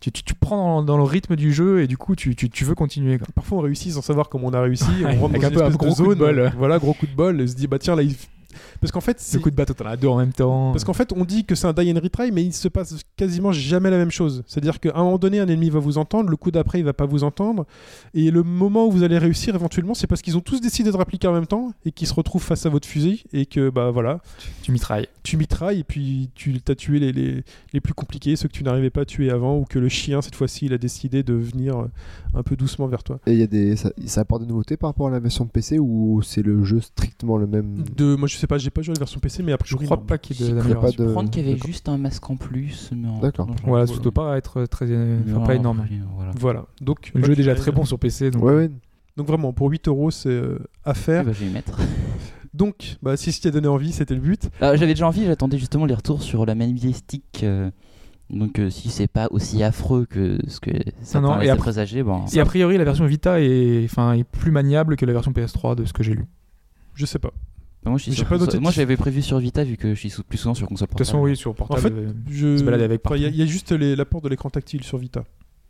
Tu, 0.00 0.10
tu, 0.12 0.22
tu 0.22 0.34
prends 0.34 0.56
dans, 0.56 0.82
dans 0.82 0.96
le 0.96 1.02
rythme 1.02 1.36
du 1.36 1.52
jeu 1.52 1.82
et 1.82 1.86
du 1.86 1.98
coup, 1.98 2.16
tu, 2.16 2.34
tu, 2.34 2.48
tu 2.48 2.64
veux 2.64 2.74
continuer. 2.74 3.18
Quoi. 3.18 3.26
Parfois 3.34 3.58
on 3.58 3.60
réussit 3.60 3.92
sans 3.92 4.00
savoir 4.02 4.28
comment 4.30 4.46
on 4.48 4.52
a 4.54 4.60
réussi, 4.62 4.84
on 5.04 5.20
rentre 5.20 5.34
Avec 5.36 5.42
dans 5.42 5.46
un 5.46 5.50
une 5.50 5.54
peu 5.56 5.62
un 5.62 5.66
espèce 5.68 5.76
gros 5.76 5.88
de 5.88 5.94
coup 5.94 6.14
de 6.14 6.18
zone, 6.26 6.34
bol. 6.36 6.52
voilà, 6.56 6.78
gros 6.78 6.94
coup 6.94 7.06
de 7.06 7.14
bol, 7.14 7.40
et 7.42 7.46
se 7.46 7.54
dit 7.54 7.66
bah 7.66 7.78
tiens 7.78 7.94
là 7.96 8.02
il... 8.02 8.14
Parce 8.80 8.92
qu'en 8.92 9.00
fait, 9.00 9.18
c'est- 9.20 9.36
Le 9.38 9.42
coup 9.42 9.50
de 9.50 9.56
bateau, 9.56 9.74
t'en 9.74 9.86
as 9.86 9.96
deux 9.96 10.08
en 10.08 10.16
même 10.18 10.32
temps. 10.32 10.72
parce 10.72 10.84
qu'en 10.84 10.92
fait, 10.92 11.12
on 11.12 11.24
dit 11.24 11.44
que 11.44 11.54
c'est 11.54 11.66
un 11.66 11.72
die 11.72 11.92
and 11.92 12.00
retry, 12.02 12.30
mais 12.32 12.44
il 12.44 12.52
se 12.52 12.68
passe 12.68 12.96
quasiment 13.16 13.52
jamais 13.52 13.90
la 13.90 13.96
même 13.98 14.10
chose. 14.10 14.42
C'est-à-dire 14.46 14.80
qu'à 14.80 14.92
un 14.94 15.04
moment 15.04 15.18
donné, 15.18 15.40
un 15.40 15.48
ennemi 15.48 15.70
va 15.70 15.78
vous 15.78 15.98
entendre, 15.98 16.30
le 16.30 16.36
coup 16.36 16.50
d'après, 16.50 16.78
il 16.80 16.84
va 16.84 16.92
pas 16.92 17.06
vous 17.06 17.24
entendre, 17.24 17.66
et 18.14 18.30
le 18.30 18.42
moment 18.42 18.86
où 18.86 18.90
vous 18.90 19.02
allez 19.02 19.18
réussir 19.18 19.54
éventuellement, 19.54 19.94
c'est 19.94 20.06
parce 20.06 20.22
qu'ils 20.22 20.36
ont 20.36 20.40
tous 20.40 20.60
décidé 20.60 20.90
de 20.90 20.96
répliquer 20.96 21.28
en 21.28 21.32
même 21.32 21.46
temps 21.46 21.72
et 21.84 21.92
qu'ils 21.92 22.06
se 22.08 22.14
retrouvent 22.14 22.42
face 22.42 22.66
à 22.66 22.68
votre 22.68 22.86
fusil 22.88 23.24
et 23.32 23.46
que 23.46 23.70
bah 23.70 23.90
voilà, 23.90 24.20
tu 24.62 24.72
mitrailles. 24.72 25.08
tu 25.22 25.36
mitrailles 25.36 25.80
et 25.80 25.84
puis 25.84 26.30
tu 26.34 26.56
as 26.68 26.74
tué 26.74 26.98
les, 26.98 27.12
les, 27.12 27.44
les 27.72 27.80
plus 27.80 27.94
compliqués, 27.94 28.36
ceux 28.36 28.48
que 28.48 28.52
tu 28.52 28.64
n'arrivais 28.64 28.90
pas 28.90 29.02
à 29.02 29.04
tuer 29.04 29.30
avant, 29.30 29.58
ou 29.58 29.64
que 29.64 29.78
le 29.78 29.88
chien 29.88 30.22
cette 30.22 30.34
fois-ci, 30.34 30.66
il 30.66 30.72
a 30.72 30.78
décidé 30.78 31.22
de 31.22 31.34
venir 31.34 31.78
euh, 31.78 31.86
un 32.34 32.42
peu 32.42 32.56
doucement 32.56 32.86
vers 32.86 33.02
toi. 33.02 33.20
Et 33.26 33.32
il 33.32 33.38
y 33.38 33.42
a 33.42 33.46
des, 33.46 33.76
ça, 33.76 33.90
ça 34.06 34.22
apporte 34.22 34.42
des 34.42 34.48
nouveautés 34.48 34.76
par 34.76 34.90
rapport 34.90 35.08
à 35.08 35.10
la 35.10 35.18
version 35.20 35.46
PC 35.46 35.78
ou 35.78 36.20
c'est 36.22 36.42
le 36.42 36.64
jeu 36.64 36.80
strictement 36.80 37.36
le 37.36 37.46
même? 37.46 37.84
De, 37.96 38.14
moi 38.16 38.28
je 38.28 38.36
sais 38.36 38.46
pas, 38.50 38.58
j'ai 38.58 38.70
pas 38.70 38.82
joué 38.82 38.92
à 38.92 38.94
la 38.94 38.98
version 38.98 39.20
PC, 39.20 39.42
mais 39.42 39.52
après 39.52 39.68
Je 39.68 39.76
crois 39.76 39.96
pas 40.04 40.18
qu'il 40.18 40.38
y 40.40 40.44
ait 40.44 40.52
de- 40.52 40.60
de- 40.60 40.62
comprendre 41.06 41.30
qu'il 41.30 41.46
y 41.46 41.50
avait 41.50 41.60
juste 41.64 41.88
un 41.88 41.96
masque 41.98 42.28
en 42.28 42.36
plus. 42.36 42.90
D'accord. 43.22 43.48
Voilà, 43.64 43.86
ça 43.86 43.96
doit 43.98 44.12
pas 44.12 44.36
être 44.36 44.64
très. 44.66 44.84
Enfin, 44.86 45.22
Non, 45.26 45.44
pas 45.44 45.54
énorme. 45.54 45.80
après, 45.80 45.94
Voilà. 46.16 46.32
Voilà. 46.38 46.64
Donc 46.80 47.12
Le 47.14 47.24
jeu 47.24 47.32
est 47.32 47.36
déjà 47.36 47.54
très 47.54 47.72
bon 47.72 47.84
sur 47.84 47.98
PC. 47.98 48.30
Donc... 48.30 48.42
euh, 48.42 48.46
Ouais, 48.46 48.54
ouais. 48.54 48.70
Donc 49.16 49.26
vraiment, 49.26 49.52
pour 49.52 49.68
8 49.70 49.88
euros, 49.88 50.10
c'est 50.10 50.28
euh, 50.28 50.58
à 50.84 50.94
faire. 50.94 51.22
Eh 51.22 51.26
ben, 51.26 51.32
je 51.34 51.40
vais 51.44 51.50
y 51.50 51.52
mettre. 51.52 51.78
Donc, 52.54 52.96
bah, 53.02 53.16
si 53.16 53.30
ce 53.32 53.40
qui 53.40 53.46
a 53.46 53.50
donné 53.52 53.68
envie, 53.68 53.92
c'était 53.92 54.14
le 54.14 54.20
but. 54.20 54.48
Ah, 54.60 54.74
J'avais 54.74 54.92
déjà 54.94 55.06
envie, 55.06 55.24
j'attendais 55.24 55.56
justement 55.58 55.86
les 55.86 55.94
retours 55.94 56.22
sur 56.22 56.44
la 56.46 56.54
stick. 56.92 57.42
euh, 57.44 57.70
donc 58.28 58.58
euh, 58.60 58.70
si 58.70 58.90
c'est 58.90 59.08
pas 59.08 59.26
aussi 59.32 59.62
affreux 59.62 60.06
que 60.06 60.38
ce 60.46 60.60
que 60.60 60.70
ça 61.02 61.20
non, 61.20 61.34
et 61.36 61.40
laissait 61.40 61.50
après- 61.50 61.62
présager, 61.62 62.02
bon. 62.04 62.24
Et 62.32 62.40
a 62.40 62.44
priori, 62.44 62.78
la 62.78 62.84
version 62.84 63.04
Vita 63.06 63.40
est, 63.40 63.84
enfin, 63.84 64.12
est 64.14 64.24
plus 64.24 64.50
maniable 64.52 64.96
que 64.96 65.04
la 65.04 65.12
version 65.12 65.32
PS3 65.32 65.74
de 65.76 65.84
ce 65.84 65.92
que 65.92 66.02
j'ai 66.04 66.14
lu. 66.14 66.24
Je 66.94 67.06
sais 67.06 67.18
pas. 67.18 67.32
Bah, 67.82 67.90
moi, 67.90 67.98
je 67.98 68.02
suis 68.04 68.12
j'ai 68.12 68.18
sur 68.18 68.26
pas 68.26 68.34
console- 68.34 68.46
noté 68.48 68.58
de- 68.58 68.62
moi 68.62 68.72
j'avais 68.72 68.96
prévu 68.96 69.22
sur 69.22 69.38
Vita 69.38 69.64
vu 69.64 69.76
que 69.76 69.94
je 69.94 70.08
suis 70.08 70.22
plus 70.22 70.36
souvent 70.38 70.54
sur 70.54 70.66
console 70.68 70.86
De 70.88 70.90
toute 70.90 70.98
façon, 70.98 71.12
portable. 71.12 71.30
oui, 71.30 71.36
sur 71.36 71.54
portable. 71.54 71.80
En 71.80 71.82
fait, 71.82 71.94
euh, 71.94 72.12
Je... 72.30 72.56
Se 72.58 72.62
balader 72.62 72.84
avec 72.84 73.00
Enfin, 73.04 73.16
Il 73.16 73.34
y, 73.36 73.42
a- 73.42 73.46
juste 73.46 73.72
les- 73.72 73.96
l'apport 73.96 74.20
de 74.20 74.28
l'écran 74.28 74.50
tactile 74.50 74.84
sur 74.84 74.98
Vita. 74.98 75.24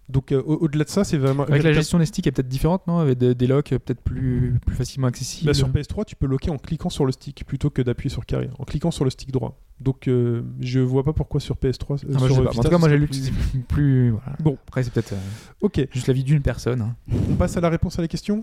Donc, 0.08 0.32
euh, 0.32 0.42
au- 0.44 0.56
au-delà 0.64 0.82
de 0.82 0.88
ça, 0.88 1.04
c'est 1.04 1.18
vraiment. 1.18 1.44
avec 1.44 1.62
la 1.62 1.72
gestion 1.72 2.00
des 2.00 2.04
sticks 2.06 2.26
est 2.26 2.32
peut-être 2.32 2.48
différente, 2.48 2.84
non? 2.88 2.98
Avec 2.98 3.16
des, 3.16 3.32
des 3.36 3.46
locks 3.46 3.72
euh, 3.72 3.78
peut-être 3.78 4.00
plus, 4.00 4.58
plus 4.66 4.74
facilement 4.74 5.06
accessibles. 5.06 5.46
Bah, 5.46 5.54
sur 5.54 5.68
PS3, 5.68 6.04
tu 6.04 6.16
peux 6.16 6.26
loquer 6.26 6.50
en 6.50 6.58
cliquant 6.58 6.90
sur 6.90 7.06
le 7.06 7.12
stick 7.12 7.44
plutôt 7.46 7.70
que 7.70 7.80
d'appuyer 7.80 8.10
sur 8.10 8.26
carré, 8.26 8.50
en 8.58 8.64
cliquant 8.64 8.90
sur 8.90 9.04
le 9.04 9.10
stick 9.10 9.30
droit. 9.30 9.56
Donc, 9.80 10.08
euh, 10.08 10.42
je 10.60 10.80
vois 10.80 11.04
pas 11.04 11.12
pourquoi 11.12 11.38
sur 11.38 11.54
PS3. 11.54 12.04
euh, 12.04 12.08
Ah, 12.16 12.18
sur. 12.26 12.40
Vita, 12.40 12.58
En 12.58 12.62
tout 12.64 12.68
cas, 12.70 12.78
moi 12.78 12.88
j'ai 12.88 12.98
lu 12.98 13.06
que 13.06 13.12
plus- 13.12 13.30
c'est 13.54 13.62
plus. 13.68 14.10
voilà. 14.10 14.36
Bon, 14.40 14.58
Après, 14.66 14.82
c'est 14.82 14.92
peut-être 14.92 15.12
euh, 15.12 15.16
ok. 15.60 15.86
juste 15.92 16.08
l'avis 16.08 16.24
d'une 16.24 16.42
personne. 16.42 16.80
hein. 16.82 16.96
On 17.30 17.36
passe 17.36 17.56
à 17.56 17.60
la 17.60 17.68
réponse 17.68 17.96
à 17.96 18.02
la 18.02 18.08
question? 18.08 18.42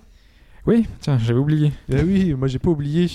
Oui, 0.68 0.86
tiens, 1.00 1.18
j'avais 1.18 1.40
oublié. 1.40 1.72
Eh 1.90 2.02
oui, 2.04 2.34
moi 2.34 2.48
j'ai 2.48 2.60
pas 2.60 2.70
oublié. 2.70 3.10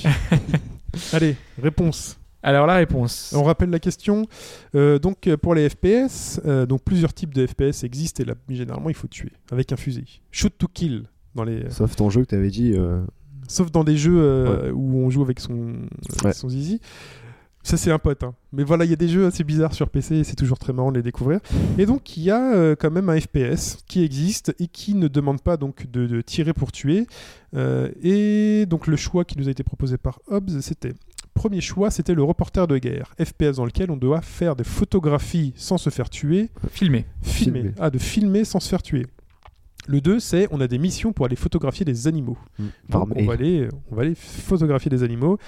Allez, 1.12 1.36
réponse. 1.62 2.18
Alors 2.42 2.66
la 2.66 2.74
réponse. 2.76 3.32
On 3.36 3.42
rappelle 3.44 3.70
la 3.70 3.78
question. 3.78 4.26
Euh, 4.74 4.98
donc 4.98 5.26
euh, 5.26 5.36
pour 5.36 5.54
les 5.54 5.68
FPS, 5.68 6.40
euh, 6.44 6.66
donc 6.66 6.82
plusieurs 6.82 7.12
types 7.14 7.32
de 7.34 7.46
FPS 7.46 7.84
existent 7.84 8.22
et 8.22 8.26
là, 8.26 8.34
généralement 8.48 8.88
il 8.88 8.94
faut 8.96 9.06
tuer 9.06 9.30
avec 9.52 9.70
un 9.72 9.76
fusil. 9.76 10.20
Shoot 10.30 10.52
to 10.58 10.66
kill 10.72 11.04
dans 11.34 11.44
les, 11.44 11.70
Sauf 11.70 11.94
ton 11.94 12.10
jeu 12.10 12.22
que 12.22 12.26
t'avais 12.28 12.50
dit. 12.50 12.72
euh, 12.74 13.02
sauf 13.48 13.70
dans 13.70 13.84
des 13.84 13.96
jeux 13.96 14.18
euh, 14.20 14.72
où 14.72 14.98
on 14.98 15.10
joue 15.10 15.22
avec 15.22 15.38
son, 15.38 15.74
avec 16.10 16.24
Ouais. 16.24 16.32
son 16.32 16.48
zizi. 16.48 16.80
Ça 17.64 17.76
c'est 17.76 17.92
un 17.92 17.98
pote. 17.98 18.22
hein. 18.24 18.34
Mais 18.52 18.64
voilà, 18.64 18.84
il 18.84 18.90
y 18.90 18.92
a 18.92 18.96
des 18.96 19.08
jeux 19.08 19.26
assez 19.26 19.44
bizarres 19.44 19.72
sur 19.72 19.88
PC 19.88 20.16
et 20.16 20.24
c'est 20.24 20.34
toujours 20.36 20.58
très 20.58 20.72
marrant 20.72 20.90
de 20.90 20.96
les 20.96 21.02
découvrir. 21.02 21.38
Et 21.78 21.86
donc 21.86 22.16
il 22.16 22.24
y 22.24 22.30
a 22.30 22.54
euh, 22.54 22.74
quand 22.78 22.90
même 22.90 23.08
un 23.08 23.18
FPS 23.20 23.78
qui 23.86 24.02
existe 24.02 24.54
et 24.58 24.66
qui 24.66 24.94
ne 24.94 25.08
demande 25.08 25.40
pas 25.40 25.56
donc 25.56 25.90
de, 25.90 26.06
de 26.06 26.20
tirer 26.20 26.52
pour 26.52 26.72
tuer. 26.72 27.06
Euh, 27.54 27.88
et 28.02 28.66
donc 28.66 28.86
le 28.86 28.96
choix 28.96 29.24
qui 29.24 29.38
nous 29.38 29.48
a 29.48 29.50
été 29.50 29.62
proposé 29.62 29.96
par 29.96 30.18
Hobbes, 30.26 30.60
c'était 30.60 30.92
premier 31.34 31.60
choix, 31.60 31.90
c'était 31.90 32.14
le 32.14 32.22
reporter 32.22 32.66
de 32.66 32.76
guerre, 32.78 33.14
FPS 33.18 33.56
dans 33.56 33.64
lequel 33.64 33.90
on 33.90 33.96
doit 33.96 34.20
faire 34.20 34.54
des 34.56 34.64
photographies 34.64 35.54
sans 35.56 35.78
se 35.78 35.88
faire 35.88 36.10
tuer, 36.10 36.50
Filmé. 36.70 37.06
filmer. 37.22 37.60
Filmer. 37.60 37.74
Ah, 37.78 37.88
de 37.90 37.98
filmer 37.98 38.44
sans 38.44 38.60
se 38.60 38.68
faire 38.68 38.82
tuer. 38.82 39.06
Le 39.88 40.00
2, 40.00 40.20
c'est 40.20 40.46
on 40.50 40.60
a 40.60 40.68
des 40.68 40.78
missions 40.78 41.12
pour 41.12 41.26
aller 41.26 41.36
photographier 41.36 41.84
des 41.84 42.06
animaux. 42.06 42.38
par 42.88 43.06
Donc, 43.06 43.16
on, 43.18 43.24
va 43.26 43.32
aller, 43.32 43.68
on 43.90 43.96
va 43.96 44.02
aller 44.02 44.14
photographier 44.14 44.90
des 44.90 45.02
animaux. 45.02 45.38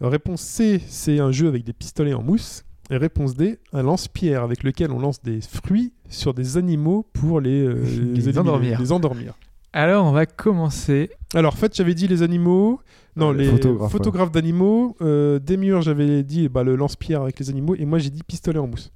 Réponse 0.00 0.40
C, 0.40 0.80
c'est 0.86 1.18
un 1.18 1.30
jeu 1.30 1.48
avec 1.48 1.64
des 1.64 1.72
pistolets 1.72 2.14
en 2.14 2.22
mousse. 2.22 2.64
Et 2.90 2.96
réponse 2.96 3.34
D, 3.36 3.58
un 3.72 3.82
lance-pierre 3.82 4.42
avec 4.42 4.64
lequel 4.64 4.90
on 4.92 4.98
lance 4.98 5.22
des 5.22 5.40
fruits 5.40 5.92
sur 6.08 6.34
des 6.34 6.56
animaux 6.56 7.06
pour 7.12 7.40
les, 7.40 7.64
euh, 7.64 7.74
Les 8.14 8.38
endormir. 8.38 8.78
les 8.80 8.92
endormir. 8.92 9.34
Alors 9.72 10.04
on 10.04 10.12
va 10.12 10.26
commencer. 10.26 11.10
Alors, 11.34 11.52
en 11.54 11.56
fait, 11.56 11.74
j'avais 11.74 11.94
dit 11.94 12.06
les 12.08 12.22
animaux. 12.22 12.80
Non, 13.16 13.30
Euh, 13.30 13.34
les 13.36 13.44
photographes, 13.50 13.92
photographes, 13.92 14.28
ouais. 14.28 14.32
d'animaux. 14.32 14.96
Euh, 15.00 15.38
Demure, 15.38 15.80
j'avais 15.82 16.22
dit 16.22 16.48
bah, 16.48 16.62
le 16.64 16.76
lance-pierre 16.76 17.22
avec 17.22 17.38
les 17.38 17.48
animaux. 17.50 17.74
Et 17.76 17.84
moi, 17.86 17.98
j'ai 17.98 18.10
dit 18.10 18.22
pistolet 18.22 18.58
en 18.58 18.66
mousse. 18.66 18.90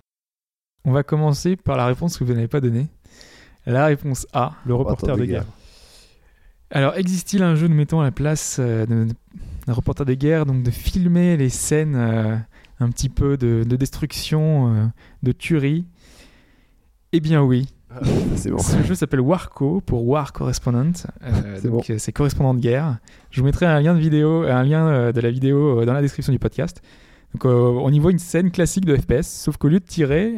On 0.85 0.93
va 0.93 1.02
commencer 1.02 1.56
par 1.56 1.77
la 1.77 1.86
réponse 1.86 2.16
que 2.18 2.24
vous 2.24 2.32
n'avez 2.35 2.48
pas 2.48 2.60
donnée. 2.60 2.86
La 3.66 3.86
réponse 3.86 4.26
A. 4.32 4.52
Le 4.64 4.74
reporter 4.74 5.10
Attends, 5.10 5.20
de 5.20 5.24
guerre. 5.24 5.44
Alors, 6.70 6.94
existe-t-il 6.97 7.43
un 7.43 7.56
jeu 7.56 7.66
nous 7.66 7.74
mettant 7.74 8.01
à 8.01 8.05
la 8.05 8.10
place 8.12 8.59
euh, 8.60 8.86
d'un 8.86 9.72
reporter 9.72 10.05
de 10.05 10.14
guerre, 10.14 10.47
donc 10.47 10.62
de 10.62 10.70
filmer 10.70 11.36
les 11.36 11.48
scènes 11.48 11.97
euh, 11.97 12.36
un 12.80 12.90
petit 12.90 13.09
peu 13.09 13.36
de, 13.36 13.64
de 13.64 13.76
destruction, 13.76 14.72
euh, 14.72 14.86
de 15.22 15.32
tuerie? 15.32 15.84
Eh 17.12 17.20
bien 17.20 17.43
oui. 17.43 17.68
C'est 18.36 18.51
bon. 18.51 18.59
Ce 18.59 18.82
jeu 18.82 18.94
s'appelle 18.94 19.20
Warco 19.20 19.80
pour 19.80 20.06
War 20.06 20.32
Correspondent. 20.32 20.97
Euh, 21.22 21.59
C'est 21.84 21.98
c'est 21.98 22.12
correspondant 22.12 22.52
de 22.52 22.60
guerre. 22.60 22.98
Je 23.30 23.40
vous 23.40 23.47
mettrai 23.47 23.66
un 23.66 23.80
lien 23.80 23.94
de 23.94 24.01
vidéo, 24.01 24.43
un 24.43 24.62
lien 24.64 25.12
de 25.12 25.20
la 25.20 25.30
vidéo 25.30 25.84
dans 25.84 25.94
la 25.94 26.02
description 26.02 26.32
du 26.32 26.38
podcast. 26.38 26.82
Donc 27.32 27.47
on 27.47 27.90
y 27.90 27.98
voit 27.98 28.10
une 28.10 28.18
scène 28.18 28.51
classique 28.51 28.84
de 28.84 28.97
FPS, 28.97 29.26
sauf 29.26 29.56
qu'au 29.56 29.68
lieu 29.68 29.80
de 29.80 29.84
tirer, 29.84 30.34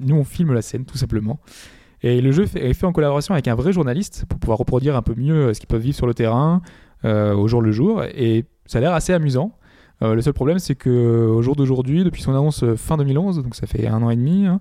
nous 0.00 0.16
on 0.16 0.24
filme 0.24 0.52
la 0.52 0.60
scène 0.60 0.84
tout 0.84 0.98
simplement. 0.98 1.40
Et 2.02 2.20
le 2.20 2.30
jeu 2.32 2.44
est 2.54 2.72
fait 2.74 2.86
en 2.86 2.92
collaboration 2.92 3.34
avec 3.34 3.48
un 3.48 3.54
vrai 3.54 3.72
journaliste 3.72 4.24
pour 4.28 4.38
pouvoir 4.38 4.58
reproduire 4.58 4.94
un 4.96 5.02
peu 5.02 5.14
mieux 5.16 5.48
euh, 5.48 5.54
ce 5.54 5.60
qu'ils 5.60 5.68
peuvent 5.68 5.80
vivre 5.82 5.96
sur 5.96 6.06
le 6.06 6.14
terrain 6.14 6.62
euh, 7.04 7.34
au 7.34 7.48
jour 7.48 7.60
le 7.60 7.72
jour. 7.72 8.04
Et 8.04 8.44
ça 8.66 8.78
a 8.78 8.80
l'air 8.80 8.92
assez 8.92 9.12
amusant. 9.12 9.52
Euh, 10.02 10.14
le 10.14 10.22
seul 10.22 10.32
problème, 10.32 10.60
c'est 10.60 10.76
que 10.76 11.26
au 11.26 11.42
jour 11.42 11.56
d'aujourd'hui, 11.56 12.04
depuis 12.04 12.22
son 12.22 12.30
annonce 12.30 12.64
fin 12.76 12.96
2011, 12.96 13.42
donc 13.42 13.56
ça 13.56 13.66
fait 13.66 13.88
un 13.88 14.00
an 14.02 14.10
et 14.10 14.16
demi, 14.16 14.46
hein, 14.46 14.60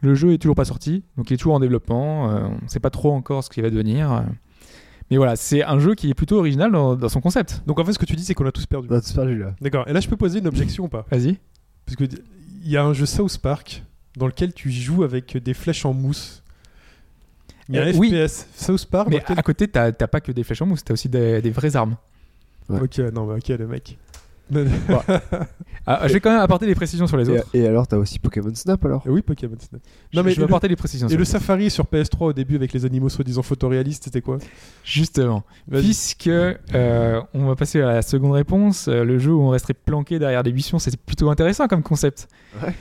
le 0.00 0.14
jeu 0.14 0.32
est 0.32 0.38
toujours 0.38 0.54
pas 0.56 0.64
sorti, 0.64 1.02
donc 1.18 1.30
il 1.30 1.34
est 1.34 1.36
toujours 1.36 1.54
en 1.54 1.60
développement. 1.60 2.30
euh, 2.30 2.40
on 2.46 2.64
ne 2.64 2.68
sait 2.68 2.80
pas 2.80 2.88
trop 2.88 3.12
encore 3.12 3.44
ce 3.44 3.50
qu'il 3.50 3.62
va 3.62 3.68
devenir. 3.70 4.24
Mais 5.10 5.16
voilà, 5.16 5.36
c'est 5.36 5.62
un 5.62 5.78
jeu 5.78 5.94
qui 5.94 6.10
est 6.10 6.14
plutôt 6.14 6.38
original 6.38 6.70
dans, 6.70 6.94
dans 6.94 7.08
son 7.08 7.20
concept. 7.20 7.62
Donc, 7.66 7.78
en 7.78 7.84
fait, 7.84 7.92
ce 7.94 7.98
que 7.98 8.04
tu 8.04 8.14
dis, 8.14 8.24
c'est 8.24 8.34
qu'on 8.34 8.46
a 8.46 8.52
tous 8.52 8.66
perdu. 8.66 8.88
On 8.90 8.94
a 8.94 9.00
tous 9.00 9.12
perdu 9.12 9.38
là. 9.38 9.54
D'accord. 9.60 9.88
Et 9.88 9.92
là, 9.94 10.00
je 10.00 10.08
peux 10.08 10.16
poser 10.18 10.38
une 10.38 10.46
objection 10.46 10.84
ou 10.84 10.88
pas? 10.88 11.06
Vas-y. 11.10 11.38
Parce 11.86 11.96
que 11.96 12.04
il 12.04 12.70
y 12.70 12.76
a 12.76 12.84
un 12.84 12.92
jeu 12.92 13.06
South 13.06 13.38
Park 13.38 13.84
dans 14.18 14.26
lequel 14.26 14.52
tu 14.52 14.70
joues 14.70 15.04
avec 15.04 15.36
des 15.36 15.54
flèches 15.54 15.86
en 15.86 15.94
mousse. 15.94 16.42
Il 17.68 17.76
y 17.76 17.78
a 17.78 17.82
un 17.82 17.86
Euh, 17.88 17.92
oui. 17.96 18.10
FPS 18.10 18.46
South 18.54 18.86
Park 18.86 19.08
Mais 19.10 19.22
à 19.26 19.42
côté, 19.42 19.68
t'as 19.68 19.92
t'as 19.92 20.06
pas 20.06 20.20
que 20.20 20.32
des 20.32 20.42
flèches 20.44 20.62
en 20.62 20.66
mousse, 20.66 20.84
t'as 20.84 20.94
aussi 20.94 21.08
des, 21.08 21.40
des 21.42 21.50
vraies 21.50 21.76
armes. 21.76 21.96
Ouais. 22.68 22.80
Ok, 22.82 22.98
non, 23.14 23.26
mais 23.26 23.34
ok, 23.38 23.48
le 23.48 23.66
mec. 23.66 23.98
Ah, 25.90 26.06
je 26.06 26.12
vais 26.12 26.20
quand 26.20 26.30
même 26.30 26.40
apporter 26.40 26.66
des 26.66 26.74
précisions 26.74 27.06
sur 27.06 27.16
les 27.16 27.30
autres. 27.30 27.46
et 27.54 27.66
alors, 27.66 27.86
t'as 27.86 27.96
aussi 27.96 28.18
Pokémon 28.18 28.54
Snap 28.54 28.84
alors? 28.84 29.02
Oui, 29.06 29.22
Pokémon 29.22 29.56
Snap. 29.58 29.80
Je- 30.12 30.18
Non, 30.18 30.22
mais 30.22 30.32
je 30.32 30.36
vais 30.36 30.40
le- 30.40 30.44
apporter 30.44 30.68
des 30.68 30.76
précisions. 30.76 31.06
Et 31.06 31.10
sur 31.10 31.18
le. 31.18 31.24
Safari 31.24 31.70
sur 31.70 31.86
PS3 31.86 32.26
au 32.26 32.32
début 32.34 32.56
avec 32.56 32.74
les 32.74 32.84
animaux 32.84 33.08
soi-disant 33.08 33.42
photoréalistes, 33.42 34.04
c'était 34.04 34.20
quoi? 34.20 34.36
Justement. 34.84 35.44
Puisque 35.70 36.26
euh, 36.28 37.22
on 37.32 37.46
va 37.46 37.56
passer 37.56 37.80
à 37.80 37.86
la 37.86 38.02
seconde 38.02 38.32
réponse, 38.32 38.86
euh, 38.88 39.02
le 39.02 39.18
jeu 39.18 39.32
où 39.32 39.40
on 39.40 39.48
resterait 39.48 39.72
planqué 39.74 40.18
derrière 40.18 40.42
des 40.42 40.52
buissons, 40.52 40.78
c'est 40.78 40.94
plutôt 40.98 41.30
intéressant 41.30 41.68
comme 41.68 41.82
concept. 41.82 42.28
Ouais. 42.62 42.74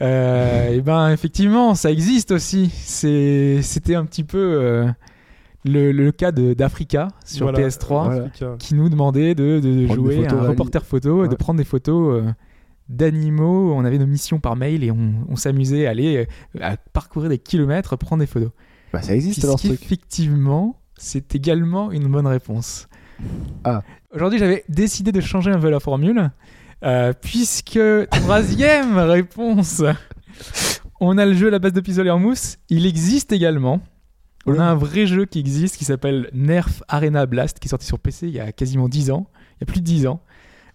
Euh, 0.00 0.70
et 0.70 0.80
ben 0.82 1.10
effectivement, 1.10 1.74
ça 1.74 1.90
existe 1.90 2.30
aussi. 2.30 2.70
C'est- 2.74 3.60
C'était 3.62 3.94
un 3.96 4.04
petit 4.04 4.24
peu 4.24 4.38
euh, 4.38 4.88
le, 5.64 5.92
le 5.92 6.12
cas 6.12 6.32
de- 6.32 6.54
d'Africa 6.54 7.08
sur 7.24 7.46
Voilà. 7.50 7.58
PS3 7.68 8.04
Voilà. 8.04 8.24
Africa. 8.26 8.54
qui 8.58 8.74
nous 8.74 8.88
demandait 8.88 9.34
de, 9.34 9.60
jouer 9.88 10.16
photos 10.24 10.32
un 10.38 10.48
reporter 10.48 10.84
photo 10.86 11.24
et 11.24 11.26
de 11.26 11.32
Ouais. 11.32 11.36
prendre 11.36 11.58
des 11.58 11.64
photos 11.64 12.22
euh, 12.24 12.30
d'animaux. 12.88 13.72
On 13.74 13.84
avait 13.84 13.98
nos 13.98 14.06
missions 14.06 14.38
par 14.40 14.56
mail 14.56 14.84
et 14.84 14.90
on, 14.90 15.12
on 15.28 15.36
s'amusait 15.36 15.86
à 15.86 15.90
aller 15.90 16.26
euh, 16.56 16.60
à 16.60 16.76
parcourir 16.76 17.28
des 17.28 17.38
kilomètres, 17.38 17.96
prendre 17.96 18.20
des 18.20 18.26
photos. 18.26 18.50
Bah, 18.92 19.02
ça 19.02 19.14
existe 19.14 19.44
alors 19.44 19.58
ce 19.58 19.66
truc. 19.68 19.78
Puisqu'effectivement, 19.80 20.76
c'est 20.96 21.34
également 21.34 21.90
une 21.92 22.08
bonne 22.08 22.26
réponse. 22.26 22.88
Ah. 23.64 23.82
Aujourd'hui, 24.14 24.38
j'avais 24.38 24.64
décidé 24.68 25.12
de 25.12 25.20
changer 25.20 25.50
un 25.50 25.58
peu 25.60 25.68
la 25.70 25.78
formule, 25.78 26.30
euh, 26.84 27.12
puisque 27.20 27.80
troisième 28.10 28.98
réponse, 28.98 29.82
on 31.00 31.18
a 31.18 31.26
le 31.26 31.34
jeu 31.34 31.48
à 31.48 31.50
la 31.50 31.58
base 31.58 31.72
de 31.72 31.80
pistolet 31.80 32.10
en 32.10 32.18
mousse. 32.18 32.56
Il 32.68 32.86
existe 32.86 33.32
également. 33.32 33.80
On 34.46 34.58
a 34.58 34.64
un 34.64 34.74
vrai 34.74 35.06
jeu 35.06 35.26
qui 35.26 35.38
existe 35.38 35.76
qui 35.76 35.84
s'appelle 35.84 36.30
Nerf 36.32 36.82
Arena 36.88 37.26
Blast, 37.26 37.58
qui 37.58 37.68
est 37.68 37.70
sorti 37.70 37.86
sur 37.86 37.98
PC 37.98 38.26
il 38.26 38.34
y 38.34 38.40
a 38.40 38.52
quasiment 38.52 38.88
10 38.88 39.10
ans, 39.10 39.26
il 39.56 39.60
y 39.60 39.64
a 39.64 39.66
plus 39.66 39.80
de 39.80 39.84
10 39.84 40.06
ans. 40.06 40.20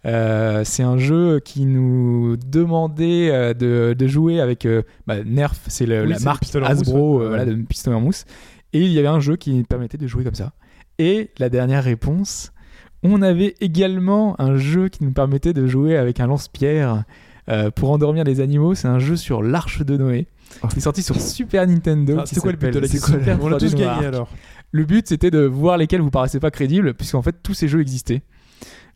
Euh, 0.06 0.62
c'est 0.64 0.84
un 0.84 0.98
jeu 0.98 1.40
qui 1.40 1.66
nous 1.66 2.38
demandait 2.38 3.32
euh, 3.32 3.54
de, 3.54 3.96
de 3.98 4.08
jouer 4.08 4.40
avec 4.40 4.66
euh, 4.66 4.84
bah, 5.08 5.24
Nerf, 5.24 5.56
c'est 5.68 5.86
Oui, 5.86 6.08
la 6.08 6.20
marque 6.20 6.44
Hasbro 6.64 7.20
ouais. 7.20 7.28
voilà, 7.28 7.46
de 7.46 7.56
pistolet 7.56 7.96
en 7.96 8.02
mousse. 8.02 8.26
Et 8.72 8.82
il 8.82 8.92
y 8.92 9.00
avait 9.00 9.08
un 9.08 9.20
jeu 9.20 9.36
qui 9.36 9.64
permettait 9.64 9.98
de 9.98 10.06
jouer 10.06 10.24
comme 10.24 10.36
ça. 10.36 10.54
Et 11.00 11.32
la 11.40 11.50
dernière 11.50 11.84
réponse, 11.84 12.52
on 13.12 13.22
avait 13.22 13.56
également 13.62 14.40
un 14.40 14.58
jeu 14.58 14.90
qui 14.90 15.04
nous 15.04 15.12
permettait 15.12 15.54
de 15.54 15.68
jouer 15.68 15.98
avec 15.98 16.20
un 16.20 16.28
lance-pierre 16.28 17.04
euh, 17.50 17.72
pour 17.72 17.92
endormir 17.92 18.24
les 18.24 18.40
animaux. 18.40 18.76
C'est 18.76 18.88
un 18.88 19.00
jeu 19.00 19.16
sur 19.16 19.44
l'Arche 19.44 19.84
de 19.84 19.98
Noé. 19.98 20.28
Oh. 20.64 20.68
qui 20.68 20.78
est 20.78 20.82
sorti 20.82 21.02
sur 21.02 21.20
Super 21.20 21.68
Nintendo. 21.68 22.18
Ah, 22.20 22.24
c'est 22.26 22.40
quoi 22.40 22.52
le 22.52 22.58
but 22.58 22.72
de 22.74 22.80
la 22.80 22.88
Super 22.88 23.40
On 23.42 23.52
a 23.52 23.58
3D 23.58 23.60
tous 23.60 23.76
gagné 23.76 24.06
alors. 24.06 24.30
Le 24.72 24.86
but, 24.86 25.08
c'était 25.08 25.32
de 25.32 25.40
voir 25.40 25.78
lesquels 25.78 26.02
vous 26.02 26.12
paraissaient 26.12 26.40
pas 26.40 26.52
crédibles, 26.52 26.94
puisqu'en 26.94 27.22
fait, 27.22 27.36
tous 27.42 27.54
ces 27.54 27.68
jeux 27.68 27.82
existaient. 27.82 28.22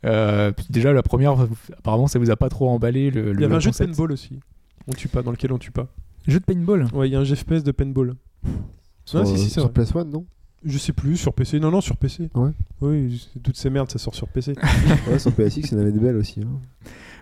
Euh, 0.06 0.52
déjà, 0.70 0.94
la 0.94 1.04
première, 1.04 1.36
apparemment, 1.78 2.08
ça 2.08 2.20
vous 2.20 2.32
a 2.32 2.36
pas 2.36 2.50
trop 2.50 2.70
emballé 2.70 3.12
le, 3.12 3.34
Il 3.34 3.42
y 3.42 3.46
avait 3.46 3.56
un 3.56 3.60
jeu 3.60 3.72
de 3.72 3.76
paintball 3.76 4.12
aussi. 4.12 4.40
On 4.88 4.94
tue 4.94 5.08
pas, 5.08 5.22
dans 5.22 5.32
lequel 5.32 5.52
on 5.52 5.58
tue 5.58 5.72
pas. 5.72 5.88
Jeu 6.28 6.40
de 6.40 6.46
paintball. 6.46 6.88
Ouais, 6.94 7.10
il 7.10 7.14
y 7.14 7.16
a 7.16 7.20
un 7.20 7.26
FPS 7.26 7.64
de 7.64 7.72
paintball. 7.72 8.16
Sur, 9.06 9.26
si, 9.26 9.38
si, 9.38 9.46
c'est 9.46 9.62
sur 9.62 9.72
vrai. 9.72 9.84
PS1, 9.84 10.10
non? 10.10 10.26
Je 10.66 10.78
sais 10.78 10.94
plus, 10.94 11.16
sur 11.18 11.34
PC. 11.34 11.60
Non, 11.60 11.72
non, 11.72 11.82
sur 11.82 11.96
PC. 11.98 12.30
Ouais. 12.36 12.52
Oui, 12.82 13.30
toutes 13.44 13.56
ces 13.58 13.70
merdes, 13.70 13.90
ça 13.92 13.98
sort 14.00 14.16
sur 14.16 14.28
PC. 14.28 14.54
Ouais, 15.10 15.20
sur 15.20 15.32
PSX, 15.32 15.58
il 15.58 15.72
y 15.72 15.76
en 15.76 15.80
avait 15.80 15.92
de 15.92 16.00
belles 16.00 16.18
aussi. 16.18 16.42
hein. 16.42 16.60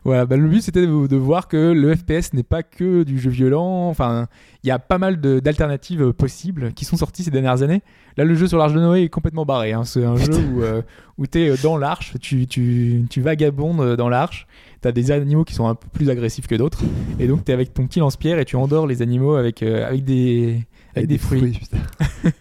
Voilà, 0.06 0.26
bah, 0.26 0.38
le 0.38 0.48
but 0.48 0.62
c'était 0.62 0.86
de, 0.88 1.08
de 1.08 1.16
voir 1.18 1.48
que 1.50 1.58
le 1.74 1.94
FPS 1.94 2.32
n'est 2.34 2.44
pas 2.44 2.64
que 2.64 3.04
du 3.04 3.20
jeu 3.20 3.30
violent. 3.30 3.90
Enfin, 3.90 4.28
il 4.64 4.68
y 4.68 4.72
a 4.72 4.80
pas 4.80 4.98
mal 5.00 5.20
d'alternatives 5.20 6.02
euh, 6.02 6.14
possibles 6.14 6.72
qui 6.74 6.86
sont 6.86 6.96
sorties 6.96 7.24
ces 7.24 7.32
dernières 7.32 7.62
années. 7.62 7.82
Là, 8.16 8.24
le 8.24 8.34
jeu 8.36 8.48
sur 8.48 8.58
l'Arche 8.58 8.74
de 8.74 8.80
Noé 8.80 9.02
est 9.02 9.10
complètement 9.10 9.46
barré. 9.46 9.74
hein. 9.74 9.84
C'est 9.84 10.06
un 10.06 10.16
jeu 10.18 10.32
où, 10.54 10.62
euh, 10.62 10.82
où 11.18 11.28
tu 11.28 11.40
es 11.40 11.58
dans 11.58 11.78
l'arche, 11.78 12.14
tu, 12.22 12.48
tu, 12.48 13.06
tu 13.10 13.22
vagabondes 13.22 13.96
dans 13.98 14.08
l'arche. 14.08 14.48
Tu 14.82 14.88
as 14.88 14.92
des 14.94 15.12
animaux 15.12 15.44
qui 15.44 15.56
sont 15.56 15.68
un 15.68 15.76
peu 15.76 15.88
plus 15.92 16.10
agressifs 16.10 16.48
que 16.48 16.56
d'autres. 16.56 16.84
Et 17.20 17.28
donc, 17.28 17.44
tu 17.44 17.52
es 17.52 17.54
avec 17.54 17.74
ton 17.74 17.86
petit 17.86 18.00
lance-pierre 18.00 18.40
et 18.40 18.46
tu 18.46 18.56
endors 18.56 18.88
les 18.88 19.02
animaux 19.02 19.36
avec, 19.36 19.62
euh, 19.62 19.86
avec, 19.86 20.06
des, 20.06 20.66
avec 20.96 21.08
des, 21.10 21.18
fruits, 21.18 21.52
putain. 21.60 21.80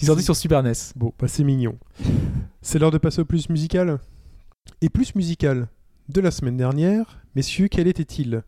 qui 0.00 0.06
sortis 0.06 0.22
sur 0.22 0.34
Super 0.34 0.62
NES. 0.62 0.72
Bon, 0.96 1.12
bah 1.18 1.28
c'est 1.28 1.44
mignon. 1.44 1.78
C'est 2.62 2.78
l'heure 2.78 2.90
de 2.90 2.96
passer 2.96 3.20
au 3.20 3.26
plus 3.26 3.50
musical. 3.50 3.98
Et 4.80 4.88
plus 4.88 5.14
musical 5.14 5.68
de 6.08 6.20
la 6.22 6.30
semaine 6.30 6.56
dernière, 6.56 7.20
messieurs, 7.36 7.68
quel 7.68 7.86
était-il? 7.86 8.42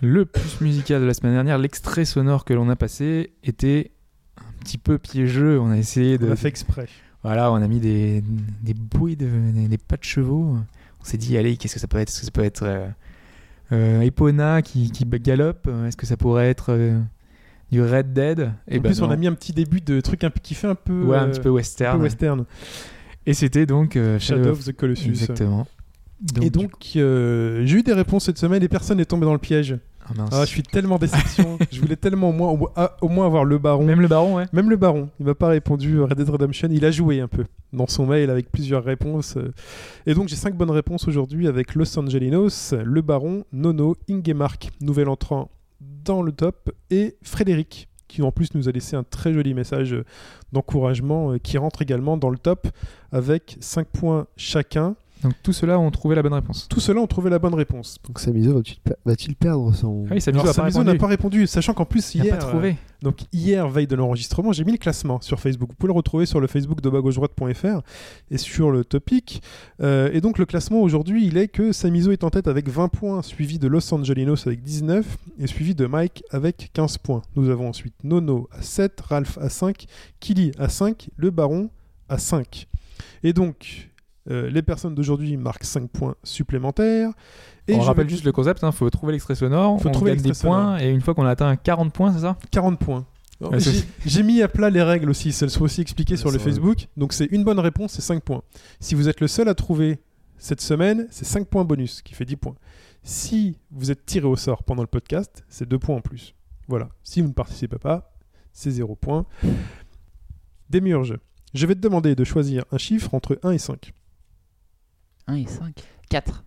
Le 0.00 0.24
plus 0.24 0.62
musical 0.62 1.02
de 1.02 1.06
la 1.06 1.12
semaine 1.12 1.34
dernière, 1.34 1.58
l'extrait 1.58 2.06
sonore 2.06 2.46
que 2.46 2.54
l'on 2.54 2.70
a 2.70 2.76
passé 2.76 3.34
était 3.44 3.92
un 4.38 4.52
petit 4.60 4.78
peu 4.78 4.96
piégeux. 4.96 5.60
On 5.60 5.70
a 5.70 5.76
essayé 5.76 6.16
de. 6.16 6.26
On 6.26 6.32
a 6.32 6.36
fait 6.36 6.48
exprès. 6.48 6.88
Voilà, 7.22 7.52
on 7.52 7.56
a 7.56 7.68
mis 7.68 7.80
des, 7.80 8.22
des 8.62 8.72
bruits 8.74 9.16
de 9.16 9.28
des, 9.52 9.68
des 9.68 9.78
pas 9.78 9.98
de 9.98 10.04
chevaux. 10.04 10.56
On 11.00 11.04
s'est 11.04 11.18
dit, 11.18 11.36
allez, 11.36 11.58
qu'est-ce 11.58 11.74
que 11.74 11.80
ça 11.80 11.86
peut 11.86 11.98
être? 11.98 12.08
Est-ce 12.08 12.20
que 12.20 12.24
ça 12.26 12.30
peut 12.30 12.44
être 12.44 12.62
euh, 12.62 12.88
euh, 13.72 14.00
Epona 14.00 14.62
qui, 14.62 14.90
qui 14.90 15.04
galope? 15.04 15.68
Est-ce 15.86 15.98
que 15.98 16.06
ça 16.06 16.16
pourrait 16.16 16.48
être 16.48 16.72
euh, 16.72 16.98
du 17.70 17.82
Red 17.82 18.12
Dead 18.12 18.52
Et 18.68 18.78
en 18.78 18.82
plus, 18.82 19.02
on 19.02 19.10
a 19.10 19.16
mis 19.16 19.26
un 19.26 19.32
petit 19.32 19.52
début 19.52 19.80
de 19.80 20.00
truc 20.00 20.24
un 20.24 20.30
qui 20.30 20.54
fait 20.54 20.68
un 20.68 20.74
peu, 20.74 21.02
ouais, 21.02 21.16
un 21.16 21.24
euh, 21.24 21.30
petit 21.30 21.40
peu 21.40 21.48
un 21.48 21.52
western. 21.52 21.98
peu 21.98 22.04
western. 22.04 22.44
Et 23.26 23.34
c'était 23.34 23.66
donc 23.66 23.96
euh, 23.96 24.18
Shadow 24.18 24.50
of 24.50 24.64
the 24.64 24.72
Colossus. 24.72 25.08
Exactement. 25.08 25.66
et 26.40 26.50
donc, 26.50 26.72
euh, 26.96 27.66
j'ai 27.66 27.78
eu 27.78 27.82
des 27.82 27.92
réponses 27.92 28.24
cette 28.24 28.38
semaine 28.38 28.62
et 28.62 28.68
personne 28.68 28.98
n'est 28.98 29.04
tombé 29.04 29.26
dans 29.26 29.32
le 29.32 29.38
piège. 29.38 29.76
Ah, 30.08 30.12
mince. 30.16 30.30
Ah, 30.32 30.44
je 30.44 30.50
suis 30.50 30.62
tellement 30.62 30.98
déception. 30.98 31.58
je 31.72 31.80
voulais 31.80 31.96
tellement 31.96 32.28
au 32.28 32.32
moins, 32.32 32.56
au, 33.00 33.08
moins 33.08 33.26
avoir 33.26 33.44
le 33.44 33.58
baron. 33.58 33.84
Même 33.84 34.00
le 34.00 34.06
baron, 34.06 34.36
ouais. 34.36 34.44
Même 34.52 34.70
le 34.70 34.76
baron, 34.76 35.08
il 35.18 35.26
m'a 35.26 35.34
pas 35.34 35.48
répondu 35.48 36.00
Red 36.00 36.14
Dead 36.14 36.28
Redemption. 36.28 36.68
Il 36.70 36.84
a 36.84 36.92
joué 36.92 37.18
un 37.18 37.26
peu 37.26 37.44
dans 37.72 37.88
son 37.88 38.06
mail 38.06 38.30
avec 38.30 38.52
plusieurs 38.52 38.84
réponses. 38.84 39.36
Et 40.06 40.14
donc 40.14 40.28
j'ai 40.28 40.36
cinq 40.36 40.54
bonnes 40.54 40.70
réponses 40.70 41.08
aujourd'hui 41.08 41.48
avec 41.48 41.74
Los 41.74 41.98
Angelinos, 41.98 42.72
le 42.72 43.02
baron, 43.02 43.44
Nono, 43.52 43.96
Ingemark, 44.08 44.70
nouvel 44.80 45.08
entrant 45.08 45.50
dans 45.80 46.22
le 46.22 46.32
top, 46.32 46.70
et 46.90 47.16
Frédéric, 47.22 47.88
qui 48.08 48.22
en 48.22 48.32
plus 48.32 48.54
nous 48.54 48.68
a 48.68 48.72
laissé 48.72 48.96
un 48.96 49.02
très 49.02 49.32
joli 49.32 49.54
message 49.54 49.96
d'encouragement 50.52 51.32
euh, 51.32 51.38
qui 51.38 51.58
rentre 51.58 51.82
également 51.82 52.16
dans 52.16 52.30
le 52.30 52.38
top 52.38 52.68
avec 53.12 53.56
5 53.60 53.88
points 53.88 54.26
chacun. 54.36 54.96
Donc 55.22 55.32
tout 55.42 55.52
cela 55.52 55.78
ont 55.78 55.90
trouvé 55.90 56.14
la 56.14 56.22
bonne 56.22 56.34
réponse. 56.34 56.68
Tout 56.68 56.78
cela 56.80 57.00
ont 57.00 57.06
trouvé 57.06 57.30
la 57.30 57.38
bonne 57.38 57.54
réponse. 57.54 57.96
Donc 58.06 58.20
Samizo 58.20 58.52
va-t-il 58.54 58.78
per- 58.80 58.94
va-t-il 59.04 59.34
perdre 59.34 59.74
son. 59.74 60.04
Ah 60.10 60.14
oui, 60.14 60.20
Samizo 60.20 60.42
Alors 60.42 60.50
a 60.52 60.54
pas 60.54 60.70
Samizo 60.70 60.84
n'a 60.84 60.94
pas 60.96 61.06
répondu, 61.06 61.46
sachant 61.46 61.72
qu'en 61.74 61.86
plus 61.86 62.14
Il 62.14 62.20
a 62.20 62.24
hier, 62.24 62.38
pas 62.38 62.44
trouvé. 62.46 62.68
euh, 62.70 62.74
donc 63.02 63.20
hier 63.32 63.66
veille 63.68 63.86
de 63.86 63.96
l'enregistrement, 63.96 64.52
j'ai 64.52 64.64
mis 64.64 64.72
le 64.72 64.78
classement 64.78 65.20
sur 65.22 65.40
Facebook. 65.40 65.70
Vous 65.70 65.74
pouvez 65.76 65.92
le 65.92 65.96
retrouver 65.96 66.26
sur 66.26 66.38
le 66.40 66.46
Facebook 66.46 66.80
de 66.82 66.90
droite.fr 66.90 67.80
et 68.30 68.38
sur 68.38 68.70
le 68.70 68.84
topic. 68.84 69.42
Euh, 69.80 70.10
et 70.12 70.20
donc 70.20 70.38
le 70.38 70.44
classement 70.44 70.80
aujourd'hui, 70.82 71.26
il 71.26 71.38
est 71.38 71.48
que 71.48 71.72
Samizo 71.72 72.12
est 72.12 72.22
en 72.24 72.30
tête 72.30 72.46
avec 72.46 72.68
20 72.68 72.88
points, 72.88 73.22
suivi 73.22 73.58
de 73.58 73.68
Los 73.68 73.92
Angelinos 73.94 74.46
avec 74.46 74.62
19 74.62 75.04
et 75.38 75.46
suivi 75.46 75.74
de 75.74 75.86
Mike 75.86 76.24
avec 76.30 76.70
15 76.74 76.98
points. 76.98 77.22
Nous 77.36 77.48
avons 77.48 77.68
ensuite 77.70 77.94
Nono 78.04 78.48
à 78.52 78.60
7, 78.62 79.00
Ralph 79.00 79.38
à 79.40 79.48
5, 79.48 79.86
Kili 80.20 80.52
à 80.58 80.68
5, 80.68 81.08
le 81.16 81.30
Baron 81.30 81.70
à 82.08 82.18
5. 82.18 82.66
Et 83.22 83.32
donc 83.32 83.90
euh, 84.30 84.50
les 84.50 84.62
personnes 84.62 84.94
d'aujourd'hui 84.94 85.36
marquent 85.36 85.64
5 85.64 85.88
points 85.90 86.14
supplémentaires. 86.24 87.10
Et 87.68 87.74
on 87.74 87.80
je 87.80 87.86
rappelle 87.86 88.04
vais- 88.04 88.10
juste 88.10 88.24
le 88.24 88.32
concept, 88.32 88.60
il 88.62 88.72
faut 88.72 88.88
trouver 88.90 89.12
l'extrait 89.12 89.34
sonore, 89.34 89.80
Faut 89.80 89.88
on 89.88 89.92
trouver 89.92 90.12
gagne 90.16 90.22
des 90.22 90.32
points, 90.32 90.78
et 90.78 90.88
une 90.90 91.00
fois 91.00 91.14
qu'on 91.14 91.24
a 91.26 91.30
atteint 91.30 91.54
40 91.56 91.92
points, 91.92 92.12
c'est 92.12 92.20
ça? 92.20 92.36
40 92.50 92.78
points. 92.78 93.04
Ouais, 93.40 93.60
c'est- 93.60 93.86
J'ai 94.06 94.22
mis 94.22 94.40
à 94.42 94.48
plat 94.48 94.70
les 94.70 94.82
règles 94.82 95.10
aussi, 95.10 95.34
elles 95.42 95.50
sont 95.50 95.62
aussi 95.62 95.80
expliquées 95.80 96.14
Ouais, 96.14 96.18
sur 96.18 96.30
le 96.30 96.38
vrai. 96.38 96.44
Facebook. 96.50 96.86
Donc 96.96 97.12
c'est 97.12 97.26
une 97.26 97.44
bonne 97.44 97.58
réponse, 97.58 97.92
c'est 97.92 98.02
5 98.02 98.22
points. 98.22 98.42
Si 98.80 98.94
vous 98.94 99.08
êtes 99.08 99.20
le 99.20 99.28
seul 99.28 99.48
à 99.48 99.54
trouver 99.54 99.98
cette 100.38 100.60
semaine, 100.60 101.06
c'est 101.10 101.24
5 101.24 101.46
points 101.48 101.64
bonus, 101.64 102.02
qui 102.02 102.14
fait 102.14 102.24
10 102.24 102.36
points. 102.36 102.54
Si 103.02 103.58
vous 103.70 103.90
êtes 103.90 104.06
tiré 104.06 104.26
au 104.26 104.36
sort 104.36 104.62
pendant 104.64 104.82
le 104.82 104.88
podcast, 104.88 105.44
c'est 105.48 105.68
2 105.68 105.78
points 105.78 105.96
en 105.96 106.00
plus. 106.00 106.34
Voilà. 106.68 106.88
Si 107.02 107.20
vous 107.20 107.28
ne 107.28 107.32
participez 107.32 107.78
pas, 107.78 108.12
c'est 108.52 108.70
0 108.70 108.96
points. 108.96 109.26
Démurge, 110.70 111.16
je 111.54 111.66
vais 111.66 111.74
te 111.74 111.80
demander 111.80 112.14
de 112.14 112.24
choisir 112.24 112.64
un 112.72 112.78
chiffre 112.78 113.14
entre 113.14 113.38
1 113.42 113.50
et 113.52 113.58
5. 113.58 113.92
1 115.26 115.34
et 115.36 115.46
5. 115.46 115.82
4. 116.08 116.44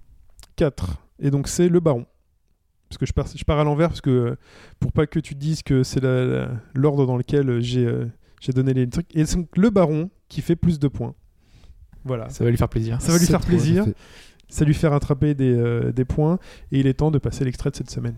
4. 0.55 0.97
Et 1.19 1.31
donc 1.31 1.47
c'est 1.47 1.69
le 1.69 1.79
baron. 1.79 2.05
Parce 2.89 2.97
que 2.97 3.05
je 3.05 3.13
pars, 3.13 3.27
je 3.35 3.43
pars 3.43 3.59
à 3.59 3.63
l'envers, 3.63 3.89
parce 3.89 4.01
que 4.01 4.09
euh, 4.09 4.35
pour 4.79 4.91
pas 4.91 5.05
que 5.05 5.19
tu 5.19 5.35
te 5.35 5.39
dises 5.39 5.61
que 5.61 5.83
c'est 5.83 6.01
l'ordre 6.73 7.05
dans 7.05 7.17
lequel 7.17 7.49
euh, 7.49 7.59
j'ai 7.61 7.85
euh, 7.85 8.05
j'ai 8.41 8.51
donné 8.51 8.73
les 8.73 8.89
trucs. 8.89 9.15
Et 9.15 9.23
donc 9.25 9.55
le 9.57 9.69
baron 9.69 10.09
qui 10.27 10.41
fait 10.41 10.55
plus 10.55 10.79
de 10.79 10.87
points. 10.87 11.13
Voilà. 12.05 12.29
Ça 12.29 12.43
va 12.43 12.49
lui 12.49 12.57
faire 12.57 12.69
plaisir. 12.69 13.01
Ça 13.01 13.11
va 13.11 13.17
lui 13.19 13.25
faire 13.27 13.41
plaisir. 13.41 13.83
ça 13.83 13.89
fait- 13.91 13.97
Ça 14.51 14.65
lui 14.65 14.73
fait 14.73 14.87
rattraper 14.87 15.35
des, 15.35 15.53
euh, 15.53 15.91
des 15.91 16.05
points. 16.05 16.39
Et 16.71 16.79
il 16.79 16.87
est 16.87 16.95
temps 16.95 17.11
de 17.11 17.19
passer 17.19 17.45
l'extrait 17.45 17.69
de 17.69 17.75
cette 17.75 17.91
semaine. 17.91 18.15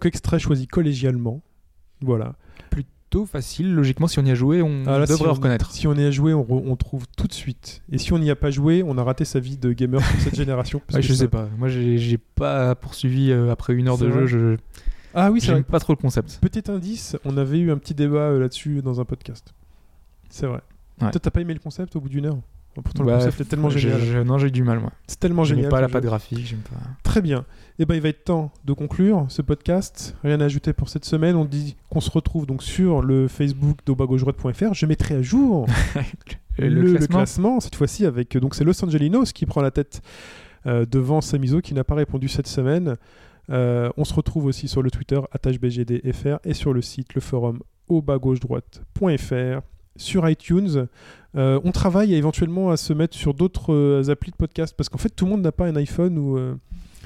Donc 0.00 0.06
extrait 0.06 0.38
choisi 0.38 0.66
collégialement. 0.66 1.42
Voilà. 2.00 2.34
Plutôt 2.70 3.26
facile, 3.26 3.74
logiquement, 3.74 4.06
si 4.06 4.18
on 4.18 4.24
y 4.24 4.30
a 4.30 4.34
joué, 4.34 4.62
on 4.62 4.84
Ah, 4.86 4.98
là, 4.98 5.06
devrait 5.06 5.16
si 5.16 5.26
on- 5.30 5.32
reconnaître. 5.34 5.70
Si 5.72 5.86
on 5.86 5.94
y 5.94 6.02
a 6.04 6.10
joué, 6.10 6.32
on, 6.32 6.42
re- 6.42 6.62
on 6.66 6.76
trouve 6.76 7.06
tout 7.18 7.26
de 7.26 7.32
suite. 7.34 7.82
Et 7.92 7.98
si 7.98 8.12
on 8.14 8.18
n'y 8.18 8.30
a 8.30 8.36
pas 8.36 8.50
joué, 8.50 8.82
on 8.82 8.96
a 8.96 9.02
raté 9.04 9.24
sa 9.26 9.40
vie 9.40 9.58
de 9.58 9.72
gamer 9.72 10.00
sur 10.02 10.20
cette 10.20 10.34
génération. 10.36 10.80
parce 10.86 10.94
Ouais, 10.96 11.00
que 11.02 11.06
je 11.08 11.12
ça- 11.12 11.18
sais 11.20 11.28
pas. 11.28 11.48
Moi, 11.58 11.68
j'ai 11.68 12.18
pas 12.18 12.74
poursuivi 12.76 13.30
euh, 13.30 13.50
après 13.52 13.74
une 13.74 13.88
heure 13.88 13.98
de 13.98 14.10
jeu. 14.10 14.26
Je 14.26 14.56
Ah 15.12 15.30
oui, 15.30 15.40
c'est 15.42 15.48
j'aime 15.48 15.64
pas 15.64 15.80
trop 15.80 15.92
le 15.92 15.98
concept. 15.98 16.38
Petit 16.40 16.70
indice, 16.70 17.16
on 17.26 17.36
avait 17.36 17.58
eu 17.58 17.70
un 17.70 17.76
petit 17.78 17.94
débat 17.94 18.30
euh, 18.30 18.40
là-dessus 18.40 18.80
dans 18.80 19.00
un 19.00 19.04
podcast. 19.04 19.52
C'est 20.30 20.46
vrai. 20.46 20.60
Ouais. 21.02 21.10
Toi, 21.10 21.20
t'as 21.20 21.30
pas 21.30 21.40
aimé 21.42 21.52
le 21.52 21.60
concept 21.60 21.94
au 21.96 22.00
bout 22.00 22.08
d'une 22.08 22.24
heure 22.26 22.38
Oh, 22.76 22.82
Pourtant, 22.82 23.02
Bah, 23.02 23.14
le 23.14 23.18
concept 23.18 23.40
est 23.40 23.44
tellement 23.46 23.68
je- 23.68 23.78
génial. 23.78 24.00
je- 24.00 24.18
non, 24.20 24.38
j'ai 24.38 24.46
eu 24.46 24.50
du 24.52 24.62
mal, 24.62 24.78
moi. 24.78 24.92
C'est 25.08 25.18
tellement 25.18 25.42
génial. 25.42 25.68
pas 25.70 25.80
la 25.80 25.88
patte 25.88 26.04
graphique, 26.04 26.46
j'aime 26.46 26.60
pas. 26.60 26.76
Très 27.02 27.20
bien. 27.20 27.44
Et 27.80 27.86
ben, 27.86 27.94
il 27.94 28.02
va 28.02 28.10
être 28.10 28.24
temps 28.24 28.52
de 28.66 28.74
conclure 28.74 29.24
ce 29.30 29.40
podcast. 29.40 30.14
Rien 30.22 30.38
à 30.42 30.44
ajouter 30.44 30.74
pour 30.74 30.90
cette 30.90 31.06
semaine. 31.06 31.34
On 31.34 31.46
dit 31.46 31.76
qu'on 31.88 32.02
se 32.02 32.10
retrouve 32.10 32.44
donc 32.44 32.62
sur 32.62 33.00
le 33.00 33.26
Facebook 33.26 33.78
d'obagaugedroite.fr. 33.86 34.74
Je 34.74 34.84
mettrai 34.84 35.14
à 35.14 35.22
jour 35.22 35.66
Le, 36.58 36.68
le, 36.68 36.92
le 36.92 37.06
classement, 37.06 37.58
cette 37.58 37.76
fois-ci 37.76 38.04
avec 38.04 38.36
donc 38.36 38.54
c'est 38.54 38.64
Los 38.64 38.84
Angelinos 38.84 39.32
qui 39.32 39.46
prend 39.46 39.62
la 39.62 39.70
tête 39.70 40.02
euh, 40.66 40.84
devant 40.84 41.22
Samizo 41.22 41.62
qui 41.62 41.72
n'a 41.72 41.82
pas 41.82 41.94
répondu 41.94 42.28
cette 42.28 42.48
semaine. 42.48 42.98
Euh, 43.48 43.88
on 43.96 44.04
se 44.04 44.12
retrouve 44.12 44.44
aussi 44.44 44.68
sur 44.68 44.82
le 44.82 44.90
Twitter 44.90 45.18
attachebgdfr 45.32 46.38
et 46.44 46.52
sur 46.52 46.74
le 46.74 46.82
site 46.82 47.14
le 47.14 47.22
forum 47.22 47.60
au 47.88 48.02
bas 48.02 48.18
gauche 48.18 48.40
droite.fr 48.40 49.62
sur 49.96 50.28
iTunes. 50.28 50.86
Euh, 51.34 51.58
on 51.64 51.72
travaille 51.72 52.12
éventuellement 52.12 52.70
à 52.70 52.76
se 52.76 52.92
mettre 52.92 53.16
sur 53.16 53.32
d'autres 53.32 53.72
euh, 53.72 54.10
applis 54.10 54.32
de 54.32 54.36
podcast 54.36 54.74
parce 54.76 54.90
qu'en 54.90 54.98
fait 54.98 55.08
tout 55.08 55.24
le 55.24 55.30
monde 55.30 55.40
n'a 55.40 55.52
pas 55.52 55.64
un 55.64 55.76
iPhone 55.76 56.18
ou 56.18 56.36
euh, 56.36 56.56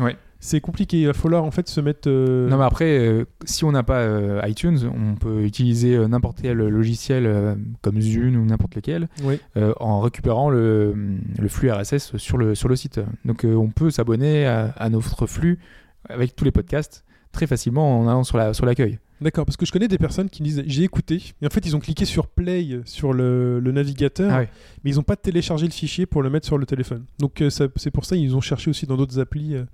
Ouais. 0.01 0.17
C'est 0.47 0.61
compliqué. 0.61 1.01
Il 1.01 1.07
va 1.07 1.15
falloir 1.15 1.43
en 1.45 1.51
fait 1.51 1.69
se 1.69 1.81
mettre. 1.81 2.09
euh, 2.09 2.49
Non, 2.49 2.59
mais 2.59 2.65
après, 2.65 2.99
euh, 2.99 3.25
si 3.47 3.65
on 3.65 3.73
n'a 3.73 3.83
pas 3.83 4.01
euh, 4.01 4.41
iTunes, 4.47 4.79
on 4.95 5.15
peut 5.15 5.43
utiliser 5.43 5.97
n'importe 6.07 6.39
quel 6.43 6.59
logiciel 6.59 7.57
comme 7.83 8.01
Zune 8.01 8.37
ou 8.37 8.45
n'importe 8.45 8.75
lequel 8.75 9.09
Oui. 9.25 9.41
en 9.81 10.01
récupérant 10.01 10.51
le, 10.51 10.95
le 11.39 11.49
flux 11.49 11.71
RSS 11.71 12.17
sur 12.19 12.37
le, 12.37 12.55
sur 12.55 12.69
le 12.69 12.77
site. 12.77 13.01
Donc, 13.25 13.45
on 13.45 13.69
peut 13.71 13.91
s'abonner 13.91 14.47
à, 14.47 14.73
à 14.77 14.91
notre 14.91 15.27
flux 15.27 15.59
avec 16.09 16.37
tous 16.37 16.45
les 16.45 16.51
podcasts 16.51 17.05
très 17.33 17.47
facilement 17.47 17.99
en 18.01 18.07
allant 18.09 18.23
sur 18.25 18.37
la 18.39 18.53
sur 18.55 18.67
l'accueil. 18.67 18.99
D'accord, 19.21 19.47
parce 19.47 19.57
que 19.57 19.65
je 19.65 19.71
connais 19.73 19.87
des 19.89 19.97
personnes 19.97 20.29
qui 20.29 20.43
me 20.43 20.49
disent 20.49 20.63
j'ai 20.67 20.83
écouté, 20.83 21.35
et 21.41 21.47
en 21.47 21.51
fait 21.51 21.65
ils 21.65 21.77
ont 21.77 21.81
cliqué 21.81 22.05
sur 22.05 22.27
play 22.27 22.81
sur 22.85 23.13
le, 23.13 23.61
le 23.61 23.73
navigateur, 23.73 24.31
Ah 24.33 24.45
mais 24.83 24.91
ils 24.91 24.97
n'ont 24.97 25.03
pas 25.05 25.17
téléchargé 25.17 25.67
le 25.67 25.73
fichier 25.73 26.05
pour 26.05 26.21
le 26.23 26.31
mettre 26.31 26.47
sur 26.47 26.59
le 26.59 26.67
téléphone. 26.67 27.05
Donc 27.21 27.41
euh, 27.41 27.49
ça- 27.49 27.69
c'est 27.77 27.91
pour 27.93 28.05
ça 28.05 28.17
ils 28.17 28.35
ont 28.37 28.41
cherché 28.41 28.71
aussi 28.71 28.87
dans 28.87 28.97
d'autres 28.97 29.21
applis 29.21 29.55
euh, 29.55 29.65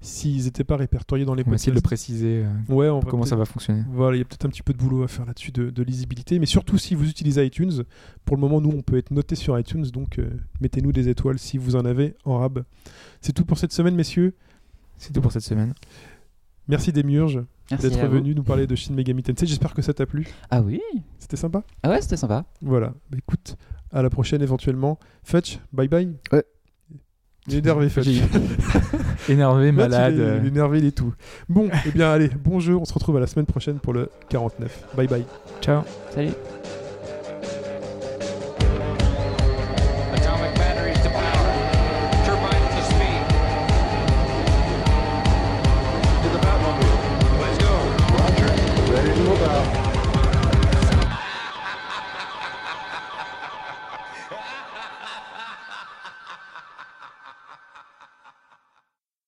s'ils 0.00 0.44
n'étaient 0.44 0.64
pas 0.64 0.76
répertoriés 0.76 1.24
dans 1.24 1.34
les 1.34 1.44
On 1.46 1.50
va 1.50 1.54
essayer 1.54 1.70
de 1.70 1.76
le 1.76 1.80
préciser 1.80 2.44
euh, 2.44 2.72
Ouais, 2.74 2.88
on 2.88 2.98
va 3.00 3.08
comment 3.08 3.24
ça 3.24 3.36
va 3.36 3.44
fonctionner. 3.44 3.82
Voilà, 3.90 4.16
il 4.16 4.18
y 4.18 4.22
a 4.22 4.24
peut-être 4.24 4.44
un 4.46 4.50
petit 4.50 4.62
peu 4.64 4.72
de 4.72 4.78
boulot 4.78 5.04
à 5.04 5.08
faire 5.08 5.24
là-dessus 5.26 5.52
de, 5.52 5.70
de 5.70 5.82
lisibilité, 5.82 6.38
mais 6.40 6.46
surtout 6.46 6.76
si 6.76 6.94
vous 6.96 7.08
utilisez 7.08 7.46
iTunes, 7.46 7.84
pour 8.24 8.36
le 8.36 8.40
moment 8.40 8.60
nous 8.60 8.70
on 8.76 8.82
peut 8.82 8.98
être 8.98 9.12
noté 9.12 9.36
sur 9.36 9.58
iTunes, 9.58 9.86
donc 9.92 10.20
mettez-nous 10.60 10.92
des 10.92 11.08
étoiles 11.08 11.38
si 11.38 11.56
vous 11.56 11.76
en 11.76 11.84
avez 11.84 12.14
en 12.24 12.38
rab. 12.38 12.64
C'est 13.20 13.32
tout 13.32 13.44
pour 13.44 13.58
cette 13.58 13.72
semaine 13.72 13.94
messieurs. 13.94 14.34
C'est 14.96 15.12
tout 15.12 15.20
pour 15.20 15.30
cette 15.32 15.42
semaine. 15.44 15.72
Merci 16.66 16.92
Demiurge 16.92 17.36
Merci 17.36 17.48
d'être 17.76 17.98
à 18.00 18.06
vous. 18.06 18.14
venu 18.16 18.34
nous 18.34 18.42
parler 18.42 18.66
de 18.66 18.74
Shin 18.74 18.94
Megami 18.94 19.22
Tensei. 19.22 19.46
J'espère 19.46 19.74
que 19.74 19.82
ça 19.82 19.92
t'a 19.94 20.06
plu. 20.06 20.26
Ah 20.50 20.62
oui 20.62 20.80
C'était 21.18 21.36
sympa. 21.36 21.62
Ah 21.82 21.90
ouais, 21.90 22.00
c'était 22.00 22.16
sympa. 22.16 22.44
Voilà. 22.62 22.94
Bah, 23.10 23.18
écoute, 23.18 23.56
à 23.92 24.02
la 24.02 24.10
prochaine 24.10 24.42
éventuellement. 24.42 24.98
Fetch, 25.22 25.58
bye 25.72 25.88
bye. 25.88 26.14
Ouais. 26.32 26.44
Énervé, 27.50 27.88
Fetch. 27.88 28.06
Énervé, 29.28 29.72
malade. 29.72 30.14
l'es-. 30.16 30.38
Il 30.40 30.44
est 30.44 30.48
énervé, 30.48 30.78
il 30.78 30.84
est 30.84 30.96
tout. 30.96 31.14
Bon, 31.48 31.70
eh 31.86 31.90
bien, 31.90 32.10
allez, 32.10 32.28
bon 32.28 32.60
jeu. 32.60 32.76
On 32.76 32.84
se 32.84 32.92
retrouve 32.92 33.16
à 33.16 33.20
la 33.20 33.26
semaine 33.26 33.46
prochaine 33.46 33.78
pour 33.78 33.92
le 33.94 34.10
49. 34.28 34.84
Bye 34.96 35.06
bye. 35.08 35.24
Ciao. 35.62 35.82
Salut 36.14 36.32